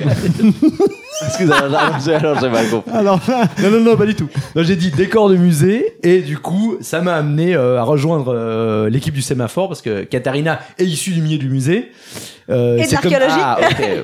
excuse, 1.26 1.50
alors, 1.50 1.80
alors, 1.80 2.40
j'ai- 2.40 2.48
mal 2.48 2.68
compris. 2.70 2.90
Alors, 2.92 3.20
non, 3.62 3.70
non, 3.70 3.80
non, 3.80 3.96
pas 3.96 4.06
du 4.06 4.14
tout. 4.14 4.28
Non, 4.56 4.62
j'ai 4.62 4.76
dit 4.76 4.90
décor 4.90 5.28
de 5.28 5.36
musée 5.36 5.96
et 6.02 6.20
du 6.20 6.38
coup, 6.38 6.76
ça 6.80 7.00
m'a 7.00 7.14
amené 7.14 7.54
euh, 7.54 7.78
à 7.78 7.82
rejoindre 7.82 8.32
euh, 8.34 8.88
l'équipe 8.88 9.14
du 9.14 9.22
sémaphore 9.22 9.68
parce 9.68 9.82
que 9.82 10.04
Katharina 10.04 10.60
est 10.78 10.84
issue 10.86 11.12
du 11.12 11.22
milieu 11.22 11.38
du 11.38 11.48
musée. 11.48 11.90
Euh, 12.48 12.78
Et 12.78 12.82
de 12.82 12.86
c'est 12.86 12.96
comme- 12.96 13.12
l'archéologie. 13.12 13.40
Ah. 13.42 13.58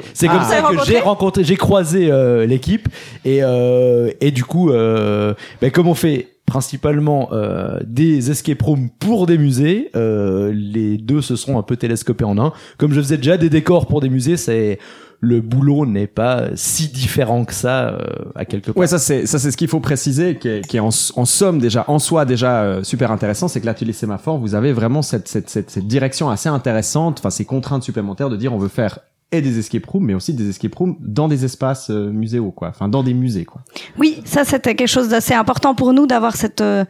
C'est 0.15 0.29
Ah. 0.29 0.33
comme 0.33 0.45
ça 0.45 0.61
que 0.63 0.85
j'ai 0.87 1.01
rencontré, 1.01 1.43
j'ai 1.45 1.57
croisé 1.57 2.11
euh, 2.11 2.47
l'équipe 2.47 2.89
et 3.25 3.43
euh, 3.43 4.11
et 4.21 4.31
du 4.31 4.45
coup, 4.45 4.71
euh, 4.71 5.35
ben, 5.61 5.71
comme 5.71 5.89
on 5.89 5.95
fait 5.95 6.29
principalement 6.47 7.29
euh, 7.33 7.81
des 7.85 8.31
escape 8.31 8.63
rooms 8.63 8.89
pour 8.99 9.27
des 9.27 9.37
musées, 9.37 9.91
euh, 9.97 10.53
les 10.55 10.97
deux 10.97 11.21
se 11.21 11.37
sont 11.37 11.59
un 11.59 11.63
peu 11.63 11.77
télescopés 11.77 12.25
en 12.25 12.39
un. 12.39 12.53
Comme 12.79 12.93
je 12.93 13.01
faisais 13.01 13.17
déjà 13.17 13.37
des 13.37 13.51
décors 13.51 13.87
pour 13.87 14.01
des 14.01 14.09
musées, 14.09 14.37
c'est 14.37 14.79
le 15.21 15.41
boulot 15.41 15.87
n'est 15.87 16.07
pas 16.07 16.45
si 16.55 16.89
différent 16.89 17.45
que 17.45 17.55
ça 17.55 17.89
euh, 17.89 17.99
à 18.35 18.45
quelque 18.45 18.71
part. 18.71 18.77
ouais, 18.77 18.87
ça 18.87 18.99
c'est 18.99 19.27
ça 19.27 19.39
c'est 19.39 19.51
ce 19.51 19.57
qu'il 19.57 19.69
faut 19.69 19.81
préciser, 19.81 20.37
qui 20.37 20.49
est, 20.49 20.61
qui 20.67 20.77
est 20.77 20.81
en, 20.81 20.89
en 20.89 21.25
somme 21.25 21.59
déjà, 21.59 21.85
en 21.89 21.99
soi 21.99 22.25
déjà 22.25 22.63
euh, 22.63 22.83
super 22.83 23.11
intéressant, 23.11 23.49
c'est 23.49 23.61
que 23.61 23.67
l'atelier 23.67 23.93
sémaphore, 23.93 24.39
vous 24.39 24.55
avez 24.55 24.73
vraiment 24.73 25.03
cette, 25.03 25.29
cette, 25.29 25.51
cette, 25.51 25.71
cette 25.71 25.87
direction 25.87 26.31
assez 26.31 26.49
intéressante, 26.49 27.19
enfin 27.19 27.31
ces 27.31 27.45
contraintes 27.45 27.83
supplémentaires 27.83 28.31
de 28.31 28.37
dire 28.37 28.53
on 28.55 28.59
veut 28.59 28.69
faire 28.69 29.01
et 29.33 29.41
des 29.43 29.59
escape 29.59 29.87
rooms, 29.87 30.05
mais 30.05 30.15
aussi 30.15 30.33
des 30.35 30.49
escape 30.49 30.75
rooms 30.75 30.97
dans 31.01 31.29
des 31.29 31.45
espaces 31.45 31.91
euh, 31.91 32.11
muséaux, 32.11 32.53
quoi, 32.53 32.69
enfin 32.69 32.89
dans 32.89 33.03
des 33.03 33.15
musées, 33.15 33.45
quoi. 33.45 33.63
Oui, 33.99 34.23
ça 34.25 34.45
c'était 34.45 34.75
quelque 34.75 34.89
chose 34.89 35.09
d'assez 35.09 35.35
important 35.35 35.75
pour 35.75 35.93
nous 35.93 36.07
d'avoir 36.07 36.37
cette 36.37 36.61
euh, 36.61 36.85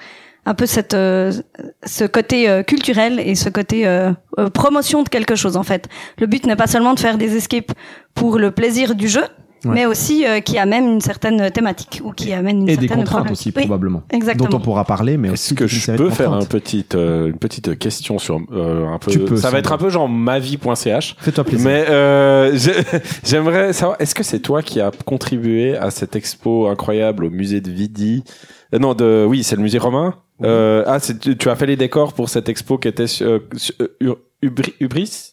un 0.46 0.54
peu 0.54 0.64
cette 0.64 0.94
euh, 0.94 1.32
ce 1.84 2.04
côté 2.04 2.48
euh, 2.48 2.62
culturel 2.62 3.20
et 3.20 3.34
ce 3.34 3.48
côté 3.50 3.86
euh, 3.86 4.12
promotion 4.54 5.02
de 5.02 5.08
quelque 5.08 5.34
chose 5.34 5.56
en 5.56 5.64
fait. 5.64 5.88
Le 6.18 6.26
but 6.26 6.46
n'est 6.46 6.56
pas 6.56 6.68
seulement 6.68 6.94
de 6.94 7.00
faire 7.00 7.18
des 7.18 7.36
escapes 7.36 7.72
pour 8.14 8.38
le 8.38 8.52
plaisir 8.52 8.94
du 8.94 9.08
jeu, 9.08 9.24
Ouais. 9.68 9.74
mais 9.74 9.86
aussi 9.86 10.26
euh, 10.26 10.40
qui 10.40 10.58
amène 10.58 10.84
une 10.86 11.00
certaine 11.00 11.50
thématique 11.50 12.00
ou 12.04 12.12
qui 12.12 12.32
amène 12.32 12.62
une 12.62 12.68
Et 12.68 12.76
des 12.76 12.86
certaine 12.88 13.04
contraintes 13.04 13.30
aussi. 13.30 13.52
Oui, 13.56 13.62
probablement, 13.62 14.02
exactement. 14.12 14.48
dont 14.48 14.56
on 14.58 14.60
pourra 14.60 14.84
parler, 14.84 15.16
mais 15.16 15.28
Est-ce 15.30 15.54
que 15.54 15.66
je 15.66 15.92
peux 15.92 16.10
faire 16.10 16.32
un 16.32 16.44
petite, 16.44 16.94
euh, 16.94 17.28
une 17.28 17.38
petite 17.38 17.78
question 17.78 18.18
sur 18.18 18.40
euh, 18.52 18.86
un 18.86 18.98
peu. 18.98 19.10
Tu 19.10 19.18
peux, 19.20 19.36
ça 19.36 19.50
va 19.50 19.58
être 19.58 19.72
un 19.72 19.78
peu 19.78 19.90
genre 19.90 20.08
mavie.ch. 20.08 21.16
Fais-toi 21.18 21.44
plaisir. 21.44 21.66
Mais 21.68 21.84
euh, 21.88 22.56
j'ai- 22.56 22.72
j'aimerais 23.24 23.72
savoir, 23.72 23.96
est-ce 24.00 24.14
que 24.14 24.22
c'est 24.22 24.40
toi 24.40 24.62
qui 24.62 24.80
as 24.80 24.90
contribué 25.04 25.76
à 25.76 25.90
cette 25.90 26.16
expo 26.16 26.66
incroyable 26.68 27.24
au 27.24 27.30
musée 27.30 27.60
de 27.60 27.70
Vidi? 27.70 28.24
Euh, 28.74 28.78
Non, 28.78 28.94
de 28.94 29.24
oui, 29.28 29.42
c'est 29.44 29.56
le 29.56 29.62
musée 29.62 29.78
romain. 29.78 30.14
Euh, 30.44 30.84
ah, 30.86 30.98
c'est- 30.98 31.18
tu, 31.18 31.36
tu 31.36 31.48
as 31.48 31.56
fait 31.56 31.66
les 31.66 31.76
décors 31.76 32.12
pour 32.12 32.28
cette 32.28 32.48
expo 32.48 32.78
qui 32.78 32.88
était 32.88 33.06
sur, 33.06 33.26
euh, 33.26 33.48
sur- 33.56 33.74
euh, 33.80 33.96
Ur- 34.00 34.18
Ubri- 34.42 34.74
Ubris? 34.80 35.32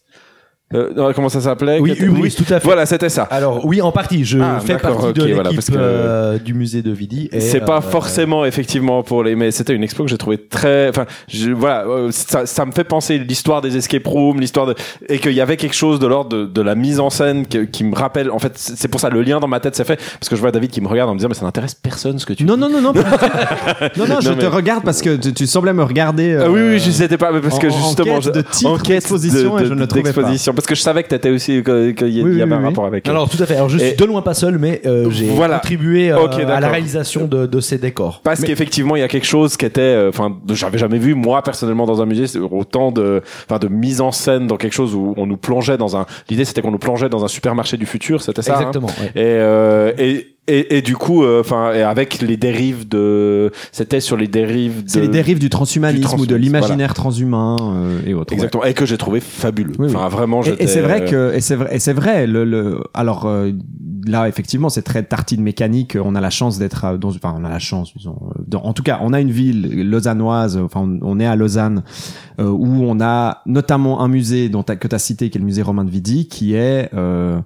Euh, 0.74 1.14
comment 1.14 1.30
ça 1.30 1.42
s'appelait 1.42 1.80
Oui, 1.80 1.94
Hubris, 2.00 2.32
tout 2.36 2.44
à 2.54 2.60
fait. 2.60 2.66
Voilà, 2.66 2.86
c'était 2.86 3.10
ça. 3.10 3.24
Alors 3.24 3.66
oui, 3.66 3.82
en 3.82 3.92
partie, 3.92 4.26
je 4.26 4.40
Ah, 4.40 4.60
fais 4.60 4.78
partie 4.78 5.14
de 5.14 5.24
l'équipe 5.24 5.36
voilà, 5.36 5.50
euh, 5.84 6.38
du 6.40 6.54
musée 6.54 6.82
de 6.82 6.92
Vidi. 6.92 7.30
C'est 7.40 7.64
pas 7.64 7.78
euh, 7.78 7.82
forcément 7.82 8.46
effectivement 8.46 9.04
pour 9.04 9.24
les, 9.24 9.36
mais 9.36 9.52
c'était 9.52 9.74
une 9.74 9.84
expo 9.84 10.04
que 10.04 10.10
j'ai 10.10 10.18
trouvé 10.18 10.38
très, 10.38 10.90
enfin, 10.90 11.06
je- 11.28 11.52
voilà, 11.52 11.86
euh, 11.88 12.10
ça, 12.12 12.46
ça 12.46 12.66
me 12.66 12.72
fait 12.72 12.84
penser 12.84 13.18
l'histoire 13.20 13.62
des 13.62 13.78
escape 13.78 14.06
rooms, 14.08 14.40
l'histoire 14.40 14.66
de, 14.66 14.76
et 15.10 15.20
qu'il 15.20 15.34
y 15.34 15.42
avait 15.42 15.58
quelque 15.58 15.76
chose 15.76 16.00
de 16.00 16.08
l'ordre 16.08 16.30
de, 16.38 16.46
de 16.46 16.62
la 16.62 16.76
mise 16.76 17.00
en 17.00 17.10
scène 17.10 17.46
que- 17.48 17.66
qui 17.66 17.84
me 17.84 17.96
rappelle. 17.96 18.32
En 18.32 18.40
fait, 18.40 18.54
c'est 18.56 18.88
pour 18.88 19.00
ça 19.00 19.10
le 19.10 19.22
lien 19.22 19.40
dans 19.40 19.48
ma 19.48 19.60
tête 19.60 19.76
s'est 19.76 19.84
fait 19.84 19.98
parce 20.20 20.30
que 20.30 20.36
je 20.36 20.42
vois 20.42 20.52
David 20.52 20.72
qui 20.72 20.82
me 20.82 20.88
regarde 20.88 21.10
en 21.10 21.14
me 21.14 21.20
disant 21.20 21.30
mais 21.30 21.36
ça 21.36 21.46
n'intéresse 21.46 21.76
personne 21.76 22.20
ce 22.20 22.26
que 22.26 22.34
tu. 22.34 22.46
Non, 22.46 22.56
dis. 22.56 22.62
non, 22.62 22.70
non, 22.70 22.82
non. 22.82 22.94
non, 23.98 24.06
non, 24.08 24.16
je 24.22 24.30
Non, 24.30 24.36
te 24.36 24.42
mais- 24.42 24.48
regarde 24.48 24.84
parce 24.84 25.02
que 25.02 25.16
tu, 25.18 25.34
tu 25.34 25.48
semblais 25.48 25.74
me 25.74 25.84
regarder. 25.84 26.38
Ah 26.40 26.50
oui, 26.50 26.62
oui, 26.62 26.80
je 26.80 26.92
sais 26.92 27.08
pas, 27.18 27.32
mais 27.32 27.42
parce 27.42 27.56
en- 27.56 27.60
que 27.60 27.68
en 27.68 27.70
justement, 27.72 28.20
quête 28.20 28.34
de 28.34 28.40
je- 28.40 28.58
titre 28.58 28.70
en 28.72 28.78
quête 28.78 29.06
et 29.12 29.30
je 29.66 29.74
ne 29.74 29.80
le 29.80 29.88
trouvais 29.88 30.14
pas. 30.14 30.30
Parce 30.64 30.70
que 30.70 30.76
je 30.76 30.82
savais 30.82 31.04
que 31.04 31.10
t'étais 31.10 31.30
aussi, 31.30 31.62
qu'il 31.62 32.08
y, 32.08 32.22
Oui, 32.24 32.42
avait 32.42 32.54
un 32.56 32.60
oui, 32.60 32.64
rapport 32.66 32.86
avec. 32.86 33.06
Alors 33.10 33.30
tout 33.30 33.42
à 33.42 33.46
fait. 33.46 33.56
Alors 33.56 33.68
je 33.70 33.78
suis 33.78 33.90
Et- 33.90 33.96
de 33.96 34.06
loin 34.06 34.22
pas 34.22 34.34
seul, 34.34 34.58
mais 34.58 34.82
euh, 34.86 35.10
j'ai 35.12 35.26
Voilà. 35.26 35.56
contribué 35.60 36.10
euh, 36.12 36.26
à 36.48 36.60
la 36.62 36.70
réalisation 36.70 37.26
de, 37.28 37.46
de 37.46 37.60
ces 37.60 37.78
décors. 37.78 38.22
Parce 38.24 38.42
qu'effectivement, 38.42 38.96
il 38.96 39.00
y 39.00 39.04
a 39.04 39.08
quelque 39.10 39.26
chose 39.28 39.58
qui 39.58 39.66
était, 39.66 39.82
euh, 39.82 40.10
enfin, 40.10 40.38
j'avais 40.50 40.78
jamais 40.78 41.00
vu 41.00 41.16
moi 41.16 41.42
personnellement 41.42 41.86
dans 41.86 42.02
un 42.02 42.06
musée 42.06 42.40
autant 42.40 42.92
de, 42.92 43.22
enfin, 43.50 43.60
de 43.60 43.68
mise 43.68 44.00
en 44.00 44.12
scène 44.12 44.48
dans 44.48 44.58
quelque 44.58 44.74
chose 44.74 44.96
où 44.96 45.14
on 45.18 45.26
nous 45.26 45.38
plongeait 45.38 45.78
dans 45.78 45.98
un. 45.98 46.06
L'idée, 46.30 46.46
c'était 46.46 46.62
qu'on 46.62 46.72
nous 46.72 46.78
plongeait 46.78 47.10
dans 47.10 47.26
un 47.26 47.28
supermarché 47.28 47.76
du 47.78 47.86
futur, 47.86 48.22
c'était 48.22 48.42
ça. 48.42 48.54
hein 48.54 48.60
Exactement. 48.60 48.88
ouais. 48.88 49.08
et, 49.16 49.22
euh, 49.26 49.92
et 49.98 50.33
et 50.48 50.78
et 50.78 50.82
du 50.82 50.96
coup, 50.98 51.24
euh, 51.24 51.40
enfin, 51.40 51.72
et 51.74 51.82
avec 51.84 52.22
les 52.22 52.36
dérives 52.38 52.88
de, 52.88 53.52
c'était 53.72 54.00
sur 54.02 54.18
les 54.18 54.28
dérives 54.28 54.84
de. 54.84 54.90
C'est 54.90 55.00
les 55.02 55.08
dérives 55.08 55.40
du 55.40 55.50
transhumanisme 55.50 56.16
du 56.18 56.22
ou 56.24 56.26
de 56.26 56.36
l'imaginaire 56.36 56.94
transhumain 56.94 57.56
euh, 57.62 58.00
et 58.06 58.14
autres. 58.14 58.32
ouais. 58.34 58.36
Exactement. 58.36 58.64
Et 58.66 58.74
que 58.74 58.86
j'ai 58.86 58.98
trouvé 58.98 59.20
fabuleux. 59.22 59.74
Oui, 59.80 59.88
oui. 59.90 59.94
Enfin, 59.96 60.10
vraiment, 60.10 60.44
Et, 60.44 60.56
et 60.64 60.68
c'est 60.68 60.82
vrai 60.82 61.02
euh, 61.14 61.32
que 61.32 61.36
et 61.38 61.42
c'est 61.42 61.56
vrai 61.56 61.76
et 61.76 61.80
c'est 61.80 61.94
vrai 61.94 62.28
le, 62.28 62.44
le 62.44 62.82
alors 62.94 63.26
euh, 63.26 63.52
là 64.06 64.28
effectivement 64.28 64.68
c'est 64.68 64.82
très 64.82 65.04
tartine 65.04 65.42
mécanique 65.42 65.98
on 66.04 66.14
a 66.16 66.20
la 66.20 66.30
chance 66.30 66.60
d'être 66.60 66.98
dans 66.98 67.10
enfin 67.10 67.34
on 67.40 67.46
a 67.46 67.50
la 67.50 67.60
chance 67.60 67.94
disons 67.96 68.18
euh, 68.38 68.42
dans- 68.46 68.64
en 68.64 68.74
tout 68.74 68.84
cas 68.84 69.00
on 69.02 69.14
a 69.14 69.22
une 69.22 69.32
ville 69.32 69.90
lausannoise 69.90 70.58
enfin 70.58 70.82
on, 70.82 71.00
on 71.02 71.20
est 71.22 71.26
à 71.26 71.38
Lausanne 71.38 71.84
euh, 72.42 72.50
où 72.50 72.84
on 72.84 73.00
a 73.00 73.42
notamment 73.46 74.02
un 74.02 74.10
musée 74.10 74.50
dont 74.50 74.62
t'as- 74.64 74.76
que 74.76 74.90
tu 74.90 74.96
as 74.96 75.00
cité 75.00 75.30
qui 75.30 75.38
est 75.38 75.40
le 75.40 75.46
musée 75.46 75.62
Romain 75.62 75.86
de 75.86 75.90
Vidi 75.90 76.28
qui 76.28 76.54
est 76.54 76.90
euh, 76.94 77.40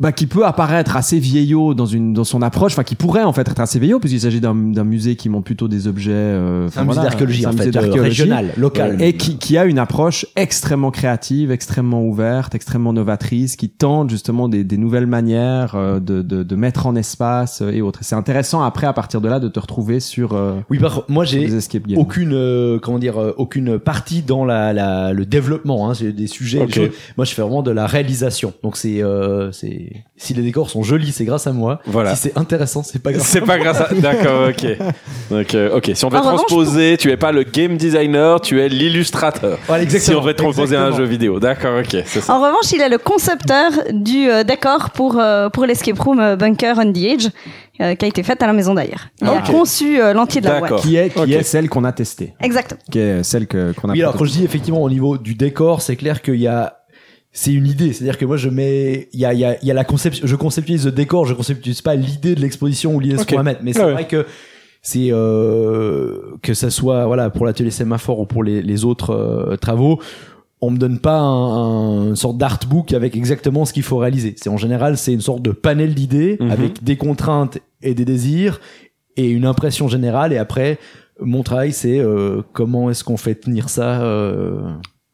bah, 0.00 0.12
qui 0.12 0.26
peut 0.26 0.46
apparaître 0.46 0.96
assez 0.96 1.18
vieillot 1.18 1.74
dans 1.74 1.86
une 1.86 2.14
dans 2.14 2.24
son 2.24 2.40
approche, 2.42 2.72
enfin 2.72 2.82
qui 2.84 2.94
pourrait 2.96 3.22
en 3.22 3.32
fait 3.34 3.42
être 3.48 3.60
assez 3.60 3.78
vieillot 3.78 4.00
puisqu'il 4.00 4.20
s'agit 4.22 4.40
d'un 4.40 4.54
d'un 4.54 4.84
musée 4.84 5.14
qui 5.14 5.28
montre 5.28 5.44
plutôt 5.44 5.68
des 5.68 5.86
objets. 5.86 6.10
euh, 6.12 6.68
C'est 6.70 6.78
un 6.78 6.84
musée 6.84 6.94
voilà, 6.94 7.10
d'archéologie 7.10 7.42
c'est 7.42 7.46
en 7.48 7.52
fait, 7.52 7.76
euh, 7.76 8.00
régional, 8.02 8.52
local. 8.56 9.00
et 9.02 9.12
qui, 9.12 9.36
qui 9.36 9.58
a 9.58 9.66
une 9.66 9.78
approche 9.78 10.24
extrêmement 10.36 10.90
créative, 10.90 11.50
extrêmement 11.50 12.02
ouverte, 12.02 12.54
extrêmement 12.54 12.92
novatrice, 12.94 13.56
qui 13.56 13.68
tente 13.68 14.08
justement 14.10 14.48
des, 14.48 14.64
des 14.64 14.78
nouvelles 14.78 15.06
manières 15.06 15.74
euh, 15.74 16.00
de, 16.00 16.22
de, 16.22 16.42
de 16.42 16.56
mettre 16.56 16.86
en 16.86 16.96
espace 16.96 17.60
euh, 17.60 17.70
et 17.70 17.82
autres. 17.82 17.98
C'est 18.02 18.14
intéressant 18.16 18.62
après 18.62 18.86
à 18.86 18.92
partir 18.94 19.20
de 19.20 19.28
là 19.28 19.38
de 19.38 19.48
te 19.48 19.60
retrouver 19.60 20.00
sur, 20.00 20.32
euh, 20.32 20.54
Oui, 20.70 20.78
par 20.78 21.04
moi 21.08 21.24
j'ai 21.26 21.46
aucune 21.96 22.32
euh, 22.32 22.78
comment 22.80 22.98
dire 22.98 23.20
euh, 23.20 23.34
aucune 23.36 23.78
partie 23.78 24.22
dans 24.22 24.44
la, 24.46 24.72
la 24.72 25.12
le 25.12 25.26
développement 25.26 25.90
hein, 25.90 25.94
c'est 25.94 26.12
des 26.12 26.26
sujets 26.26 26.60
Ok. 26.62 26.68
des 26.68 26.72
choses. 26.74 26.88
moi 27.18 27.24
je 27.26 27.34
fais 27.34 27.42
vraiment 27.42 27.62
de 27.62 27.70
la 27.70 27.86
réalisation 27.86 28.54
donc 28.62 28.76
c'est 28.78 29.02
euh, 29.02 29.50
c'est 30.16 30.26
si 30.26 30.34
les 30.34 30.42
décors 30.42 30.70
sont 30.70 30.82
jolis 30.82 31.12
c'est 31.12 31.24
grâce 31.24 31.46
à 31.46 31.52
moi 31.52 31.80
Voilà. 31.86 32.14
si 32.14 32.22
c'est 32.22 32.38
intéressant 32.38 32.82
c'est 32.82 33.02
pas 33.02 33.12
grave 33.12 33.26
C'est 33.26 33.40
pas 33.40 33.58
grâce 33.58 33.80
à. 33.80 33.88
D'accord, 33.94 34.48
ok. 34.48 34.66
Donc, 35.30 35.54
euh, 35.54 35.76
ok. 35.76 35.90
Si 35.94 36.04
on 36.04 36.08
veut 36.08 36.18
En 36.18 36.22
revanche, 36.22 36.40
transposer, 36.46 36.96
tu 36.98 37.10
es 37.10 37.16
pas 37.16 37.32
le 37.32 37.42
game 37.42 37.76
designer, 37.76 38.40
tu 38.40 38.60
es 38.60 38.68
l'illustrateur. 38.68 39.58
Voilà, 39.66 39.82
Si 39.82 39.84
exactement, 39.96 40.18
on 40.20 40.22
veut 40.22 40.34
transposer 40.34 40.76
un 40.76 40.92
jeu 40.92 41.04
vidéo, 41.04 41.40
d'accord, 41.40 41.78
ok, 41.80 42.02
c'est 42.06 42.20
ça. 42.20 42.34
En 42.34 42.40
revanche, 42.40 42.70
il 42.72 42.80
est 42.80 42.88
le 42.88 42.98
concepteur 42.98 43.70
du 43.92 44.28
euh, 44.28 44.44
décor 44.44 44.90
pour 44.90 45.18
euh, 45.18 45.48
pour 45.48 45.66
l'escape 45.66 45.98
room 45.98 46.20
euh, 46.20 46.36
Bunker 46.36 46.74
on 46.78 46.92
the 46.92 46.98
Edge, 46.98 47.28
euh, 47.80 47.94
qui 47.94 48.04
a 48.04 48.08
été 48.08 48.22
faite 48.22 48.42
à 48.42 48.46
la 48.46 48.52
maison 48.52 48.74
d'ailleurs. 48.74 49.08
Il 49.22 49.28
a 49.28 49.40
conçu 49.42 50.00
euh, 50.00 50.12
l'entier 50.12 50.40
de 50.40 50.46
la 50.46 50.54
D'accord. 50.60 50.68
boîte. 50.68 50.82
qui 50.82 50.96
est 50.96 51.10
qui 51.14 51.32
est 51.34 51.42
celle 51.42 51.68
qu'on 51.68 51.84
a 51.84 51.92
testée, 51.92 52.34
Exactement. 52.40 52.80
qui 52.90 52.98
est 52.98 53.22
celle 53.22 53.46
que 53.46 53.72
qu'on 53.72 53.88
a. 53.88 53.92
oui 53.92 54.02
alors 54.02 54.16
quand 54.16 54.24
je 54.24 54.32
dis 54.32 54.44
effectivement 54.44 54.82
au 54.82 54.90
niveau 54.90 55.16
du 55.18 55.34
décor 55.34 55.80
c'est 55.82 55.96
clair 55.96 56.20
qu'il 56.22 56.36
y 56.36 56.46
a 56.46 56.79
c'est 57.32 57.52
une 57.52 57.66
idée, 57.66 57.92
c'est-à-dire 57.92 58.18
que 58.18 58.24
moi 58.24 58.36
je 58.36 58.48
mets, 58.48 59.08
il 59.12 59.20
y 59.20 59.24
a, 59.24 59.32
il 59.32 59.38
y 59.40 59.44
a, 59.44 59.56
il 59.62 59.66
y 59.68 59.70
a 59.70 59.74
la 59.74 59.84
conception, 59.84 60.26
je 60.26 60.36
conceptualise 60.36 60.84
le 60.86 60.92
décor, 60.92 61.26
je 61.26 61.34
conceptualise 61.34 61.80
pas 61.82 61.94
l'idée 61.94 62.34
de 62.34 62.40
l'exposition 62.40 62.94
ou 62.94 63.00
l'idée 63.00 63.14
de 63.16 63.20
ce 63.20 63.26
qu'on 63.26 63.36
va 63.36 63.42
mettre, 63.44 63.60
mais 63.62 63.72
c'est 63.72 63.84
Ouais, 63.84 63.92
vrai 63.92 64.06
que 64.08 64.26
c'est 64.82 65.08
euh, 65.12 66.18
que 66.42 66.54
ça 66.54 66.70
soit 66.70 67.06
voilà 67.06 67.30
pour 67.30 67.46
l'atelier 67.46 67.70
sémaphore 67.70 68.18
ou 68.20 68.26
pour 68.26 68.42
les, 68.42 68.62
les 68.62 68.84
autres 68.84 69.10
euh, 69.10 69.56
travaux, 69.56 70.00
on 70.60 70.70
me 70.70 70.78
donne 70.78 70.98
pas 70.98 71.18
un, 71.18 71.24
un- 71.24 72.08
une 72.08 72.16
sorte 72.16 72.36
d'artbook 72.38 72.92
avec 72.92 73.16
exactement 73.16 73.64
ce 73.64 73.72
qu'il 73.72 73.82
faut 73.82 73.98
réaliser. 73.98 74.34
C'est 74.36 74.50
en 74.50 74.56
général 74.56 74.96
c'est 74.96 75.12
une 75.12 75.20
sorte 75.20 75.42
de 75.42 75.52
panel 75.52 75.94
d'idées 75.94 76.36
Mhm. 76.40 76.50
avec 76.50 76.82
des 76.82 76.96
contraintes 76.96 77.58
et 77.82 77.94
des 77.94 78.04
désirs 78.04 78.60
et 79.16 79.28
une 79.28 79.44
impression 79.44 79.86
générale 79.88 80.32
et 80.32 80.38
après 80.38 80.78
mon 81.20 81.42
travail 81.42 81.72
c'est 81.72 81.98
euh, 81.98 82.42
comment 82.52 82.90
est-ce 82.90 83.04
qu'on 83.04 83.16
fait 83.18 83.34
tenir 83.34 83.68
ça 83.68 84.02
euh, 84.02 84.60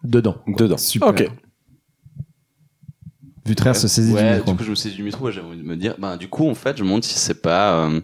dedans. 0.04 0.36
Dedans. 0.46 0.76
Super. 0.78 1.08
Ok. 1.08 1.30
Se 3.74 3.88
saisit 3.88 4.10
du 4.12 4.16
ouais, 4.16 4.36
micro. 4.36 4.50
du 4.50 4.56
coup, 4.56 4.64
je 4.64 4.70
me 4.70 4.74
saisis 4.74 4.96
du 4.96 5.02
micro, 5.02 5.30
j'avais 5.30 5.46
envie 5.46 5.58
de 5.58 5.62
me 5.62 5.76
dire, 5.76 5.94
bah, 5.98 6.16
du 6.16 6.28
coup, 6.28 6.48
en 6.48 6.54
fait, 6.54 6.76
je 6.76 6.82
me 6.82 6.88
demande 6.88 7.04
si 7.04 7.18
c'est 7.18 7.42
pas 7.42 7.86
euh, 7.86 8.00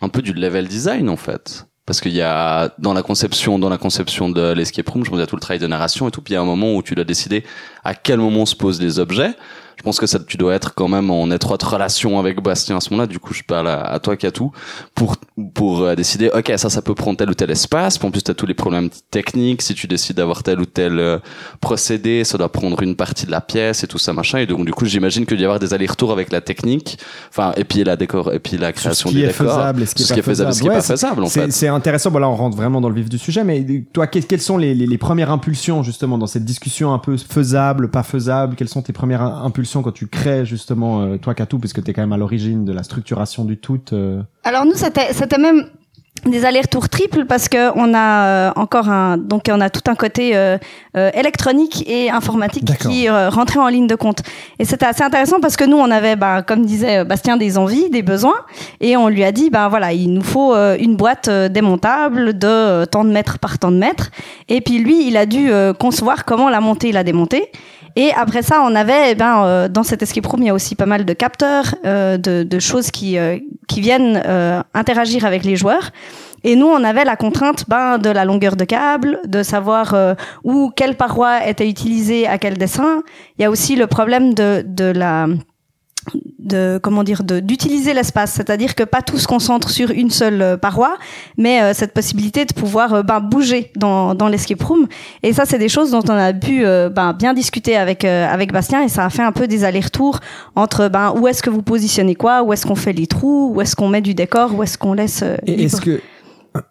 un 0.00 0.08
peu 0.08 0.22
du 0.22 0.32
level 0.32 0.68
design, 0.68 1.08
en 1.08 1.16
fait. 1.16 1.66
Parce 1.86 2.00
qu'il 2.00 2.12
y 2.12 2.22
a, 2.22 2.72
dans 2.78 2.92
la 2.92 3.02
conception, 3.02 3.58
dans 3.58 3.68
la 3.68 3.78
conception 3.78 4.28
de 4.28 4.52
l'escape 4.52 4.88
room, 4.88 5.04
je 5.04 5.10
y 5.10 5.20
a 5.20 5.26
tout 5.26 5.34
le 5.34 5.40
travail 5.40 5.58
de 5.58 5.66
narration 5.66 6.06
et 6.08 6.10
tout, 6.10 6.22
puis 6.22 6.32
il 6.32 6.34
y 6.34 6.38
a 6.38 6.40
un 6.40 6.44
moment 6.44 6.74
où 6.76 6.82
tu 6.82 6.94
dois 6.94 7.04
décider 7.04 7.44
à 7.82 7.94
quel 7.94 8.20
moment 8.20 8.46
se 8.46 8.54
posent 8.54 8.80
les 8.80 8.98
objets. 8.98 9.34
Je 9.80 9.82
pense 9.82 9.98
que 9.98 10.06
ça, 10.06 10.18
tu 10.20 10.36
dois 10.36 10.54
être 10.54 10.74
quand 10.74 10.88
même 10.88 11.10
en 11.10 11.30
étroite 11.30 11.62
relation 11.62 12.18
avec 12.18 12.42
Bastien 12.42 12.76
à 12.76 12.80
ce 12.80 12.90
moment-là. 12.90 13.06
Du 13.06 13.18
coup, 13.18 13.32
je 13.32 13.42
parle 13.42 13.68
à, 13.68 13.80
à 13.82 13.98
toi, 13.98 14.14
Katou, 14.14 14.52
pour 14.94 15.16
pour 15.54 15.80
euh, 15.80 15.94
décider. 15.94 16.30
Ok, 16.34 16.52
ça, 16.56 16.68
ça 16.68 16.82
peut 16.82 16.94
prendre 16.94 17.16
tel 17.16 17.30
ou 17.30 17.34
tel 17.34 17.50
espace. 17.50 17.96
Puis 17.96 18.06
en 18.06 18.10
plus, 18.10 18.22
t'as 18.22 18.34
tous 18.34 18.44
les 18.44 18.52
problèmes 18.54 18.90
techniques. 19.10 19.62
Si 19.62 19.74
tu 19.74 19.86
décides 19.86 20.16
d'avoir 20.16 20.42
tel 20.42 20.60
ou 20.60 20.66
tel 20.66 20.98
euh, 20.98 21.18
procédé, 21.60 22.24
ça 22.24 22.36
doit 22.38 22.50
prendre 22.50 22.82
une 22.82 22.94
partie 22.96 23.26
de 23.26 23.30
la 23.30 23.40
pièce 23.40 23.84
et 23.84 23.86
tout 23.86 23.98
ça 23.98 24.12
machin. 24.12 24.38
Et 24.38 24.46
donc, 24.46 24.64
du 24.66 24.72
coup, 24.72 24.84
j'imagine 24.84 25.24
qu'il 25.26 25.36
doit 25.36 25.42
y 25.42 25.44
avoir 25.46 25.58
des 25.60 25.72
allers-retours 25.74 26.12
avec 26.12 26.30
la 26.32 26.40
technique. 26.40 26.98
Enfin, 27.30 27.52
et 27.56 27.64
puis 27.64 27.82
la 27.84 27.96
décor, 27.96 28.32
et 28.32 28.38
puis 28.38 28.58
la 28.58 28.72
création 28.72 29.08
ce 29.08 29.14
qui 29.14 29.20
du 29.20 29.24
est 29.24 29.28
décor. 29.28 29.46
faisable 29.46 29.82
et 29.82 29.86
ce 29.86 29.94
qui 29.94 30.02
est 30.02 30.16
pas 30.16 30.22
faisable, 30.22 30.52
ce 30.54 30.60
qui 30.60 30.66
est 30.66 30.70
pas 30.70 30.82
faisable, 30.82 31.22
en 31.22 31.28
fait. 31.28 31.50
c'est 31.52 31.68
intéressant. 31.68 32.10
Bon, 32.10 32.18
là, 32.18 32.28
on 32.28 32.36
rentre 32.36 32.56
vraiment 32.56 32.80
dans 32.80 32.88
le 32.88 32.94
vif 32.94 33.08
du 33.08 33.18
sujet. 33.18 33.44
Mais 33.44 33.64
toi, 33.92 34.06
que- 34.06 34.18
quelles 34.18 34.40
sont 34.40 34.58
les, 34.58 34.74
les, 34.74 34.86
les 34.86 34.98
premières 34.98 35.30
impulsions 35.30 35.82
justement 35.82 36.18
dans 36.18 36.26
cette 36.26 36.44
discussion 36.44 36.92
un 36.92 36.98
peu 36.98 37.16
faisable, 37.16 37.90
pas 37.90 38.02
faisable? 38.02 38.56
Quelles 38.56 38.68
sont 38.68 38.82
tes 38.82 38.92
premières 38.92 39.22
im- 39.22 39.42
quand 39.72 39.92
tu 39.92 40.08
crées 40.08 40.44
justement 40.44 41.02
euh, 41.02 41.16
toi, 41.16 41.34
Katou, 41.34 41.58
puisque 41.58 41.82
t'es 41.82 41.92
quand 41.92 42.02
même 42.02 42.12
à 42.12 42.16
l'origine 42.16 42.64
de 42.64 42.72
la 42.72 42.82
structuration 42.82 43.44
du 43.44 43.56
tout 43.56 43.80
euh, 43.92 44.22
Alors 44.44 44.64
nous, 44.64 44.74
c'était 44.74 45.12
c'était 45.12 45.38
même 45.38 45.66
des 46.26 46.44
allers-retours 46.44 46.88
triples 46.88 47.24
parce 47.24 47.48
que 47.48 47.70
on 47.76 47.94
a 47.94 48.26
euh, 48.26 48.52
encore 48.56 48.90
un 48.90 49.16
donc 49.16 49.44
on 49.50 49.60
a 49.60 49.70
tout 49.70 49.88
un 49.90 49.94
côté 49.94 50.36
euh, 50.36 50.58
euh, 50.96 51.10
électronique 51.14 51.88
et 51.88 52.10
informatique 52.10 52.64
D'accord. 52.64 52.90
qui 52.90 53.08
euh, 53.08 53.30
rentrait 53.30 53.58
en 53.58 53.68
ligne 53.68 53.86
de 53.86 53.94
compte. 53.94 54.22
Et 54.58 54.64
c'était 54.64 54.86
assez 54.86 55.02
intéressant 55.02 55.40
parce 55.40 55.56
que 55.56 55.64
nous 55.64 55.78
on 55.78 55.90
avait 55.90 56.16
bah, 56.16 56.42
comme 56.42 56.66
disait 56.66 57.04
Bastien 57.04 57.36
des 57.36 57.56
envies 57.56 57.88
des 57.90 58.02
besoins. 58.02 58.34
Et 58.80 58.96
on 58.96 59.08
lui 59.08 59.24
a 59.24 59.32
dit 59.32 59.50
ben 59.50 59.68
voilà 59.68 59.92
il 59.92 60.12
nous 60.12 60.22
faut 60.22 60.54
une 60.54 60.96
boîte 60.96 61.30
démontable 61.30 62.38
de 62.38 62.84
tant 62.84 63.04
de 63.04 63.10
mètres 63.10 63.38
par 63.38 63.58
tant 63.58 63.70
de 63.70 63.78
mètres. 63.78 64.10
Et 64.48 64.60
puis 64.60 64.78
lui 64.78 65.06
il 65.06 65.16
a 65.16 65.26
dû 65.26 65.50
concevoir 65.78 66.24
comment 66.24 66.50
la 66.50 66.60
monter 66.60 66.88
et 66.90 66.92
la 66.92 67.04
démonter 67.04 67.50
et 67.96 68.12
après 68.12 68.42
ça, 68.42 68.62
on 68.64 68.74
avait, 68.74 69.12
eh 69.12 69.14
ben, 69.14 69.44
euh, 69.44 69.68
dans 69.68 69.82
cet 69.82 70.02
escape 70.02 70.26
room, 70.26 70.42
il 70.42 70.46
y 70.46 70.50
a 70.50 70.54
aussi 70.54 70.74
pas 70.74 70.86
mal 70.86 71.04
de 71.04 71.12
capteurs, 71.12 71.74
euh, 71.84 72.16
de, 72.18 72.42
de 72.42 72.58
choses 72.58 72.90
qui, 72.90 73.18
euh, 73.18 73.38
qui 73.68 73.80
viennent 73.80 74.22
euh, 74.26 74.62
interagir 74.74 75.24
avec 75.24 75.44
les 75.44 75.56
joueurs. 75.56 75.90
Et 76.42 76.56
nous, 76.56 76.66
on 76.66 76.82
avait 76.84 77.04
la 77.04 77.16
contrainte 77.16 77.64
ben, 77.68 77.98
de 77.98 78.08
la 78.08 78.24
longueur 78.24 78.56
de 78.56 78.64
câble, 78.64 79.20
de 79.26 79.42
savoir 79.42 79.92
euh, 79.92 80.14
où 80.42 80.70
quelle 80.74 80.96
paroi 80.96 81.46
était 81.46 81.68
utilisée 81.68 82.26
à 82.26 82.38
quel 82.38 82.56
dessin. 82.56 83.02
Il 83.38 83.42
y 83.42 83.44
a 83.44 83.50
aussi 83.50 83.76
le 83.76 83.86
problème 83.86 84.32
de, 84.32 84.64
de 84.66 84.84
la 84.84 85.26
de 86.42 86.80
comment 86.82 87.04
dire 87.04 87.24
de 87.24 87.40
d'utiliser 87.40 87.94
l'espace. 87.94 88.32
C'est-à-dire 88.32 88.74
que 88.74 88.84
pas 88.84 89.02
tout 89.02 89.18
se 89.18 89.26
concentre 89.26 89.70
sur 89.70 89.90
une 89.90 90.10
seule 90.10 90.42
euh, 90.42 90.56
paroi 90.56 90.96
mais 91.36 91.62
euh, 91.62 91.72
cette 91.74 91.92
possibilité 91.92 92.44
de 92.44 92.52
pouvoir 92.52 92.94
euh, 92.94 93.02
ben, 93.02 93.20
bouger 93.20 93.72
dans 93.76 94.14
dans 94.14 94.28
l'escape 94.28 94.62
room. 94.62 94.86
Et 95.22 95.32
ça 95.32 95.44
c'est 95.44 95.58
des 95.58 95.68
choses 95.68 95.90
dont 95.90 96.02
on 96.08 96.12
a 96.12 96.32
pu 96.32 96.64
euh, 96.64 96.88
ben, 96.88 97.12
bien 97.12 97.34
discuter 97.34 97.76
avec 97.76 98.04
euh, 98.04 98.26
avec 98.28 98.52
Bastien 98.52 98.82
et 98.82 98.88
ça 98.88 99.04
a 99.04 99.10
fait 99.10 99.22
un 99.22 99.32
peu 99.32 99.46
des 99.46 99.64
allers-retours 99.64 100.20
entre 100.56 100.88
ben 100.88 101.14
où 101.16 101.28
est-ce 101.28 101.42
que 101.42 101.50
vous 101.50 101.62
positionnez 101.62 102.14
quoi 102.14 102.42
où 102.42 102.52
est-ce 102.52 102.66
qu'on 102.66 102.74
fait 102.74 102.92
les 102.92 103.06
trous 103.06 103.52
où 103.54 103.60
est-ce 103.60 103.76
qu'on 103.76 103.88
met 103.88 104.00
du 104.00 104.14
décor 104.14 104.54
où 104.54 104.62
est-ce 104.62 104.78
qu'on 104.78 104.94
laisse 104.94 105.22
euh, 105.22 105.36
Et 105.46 105.64
est-ce 105.64 105.80
que 105.80 106.00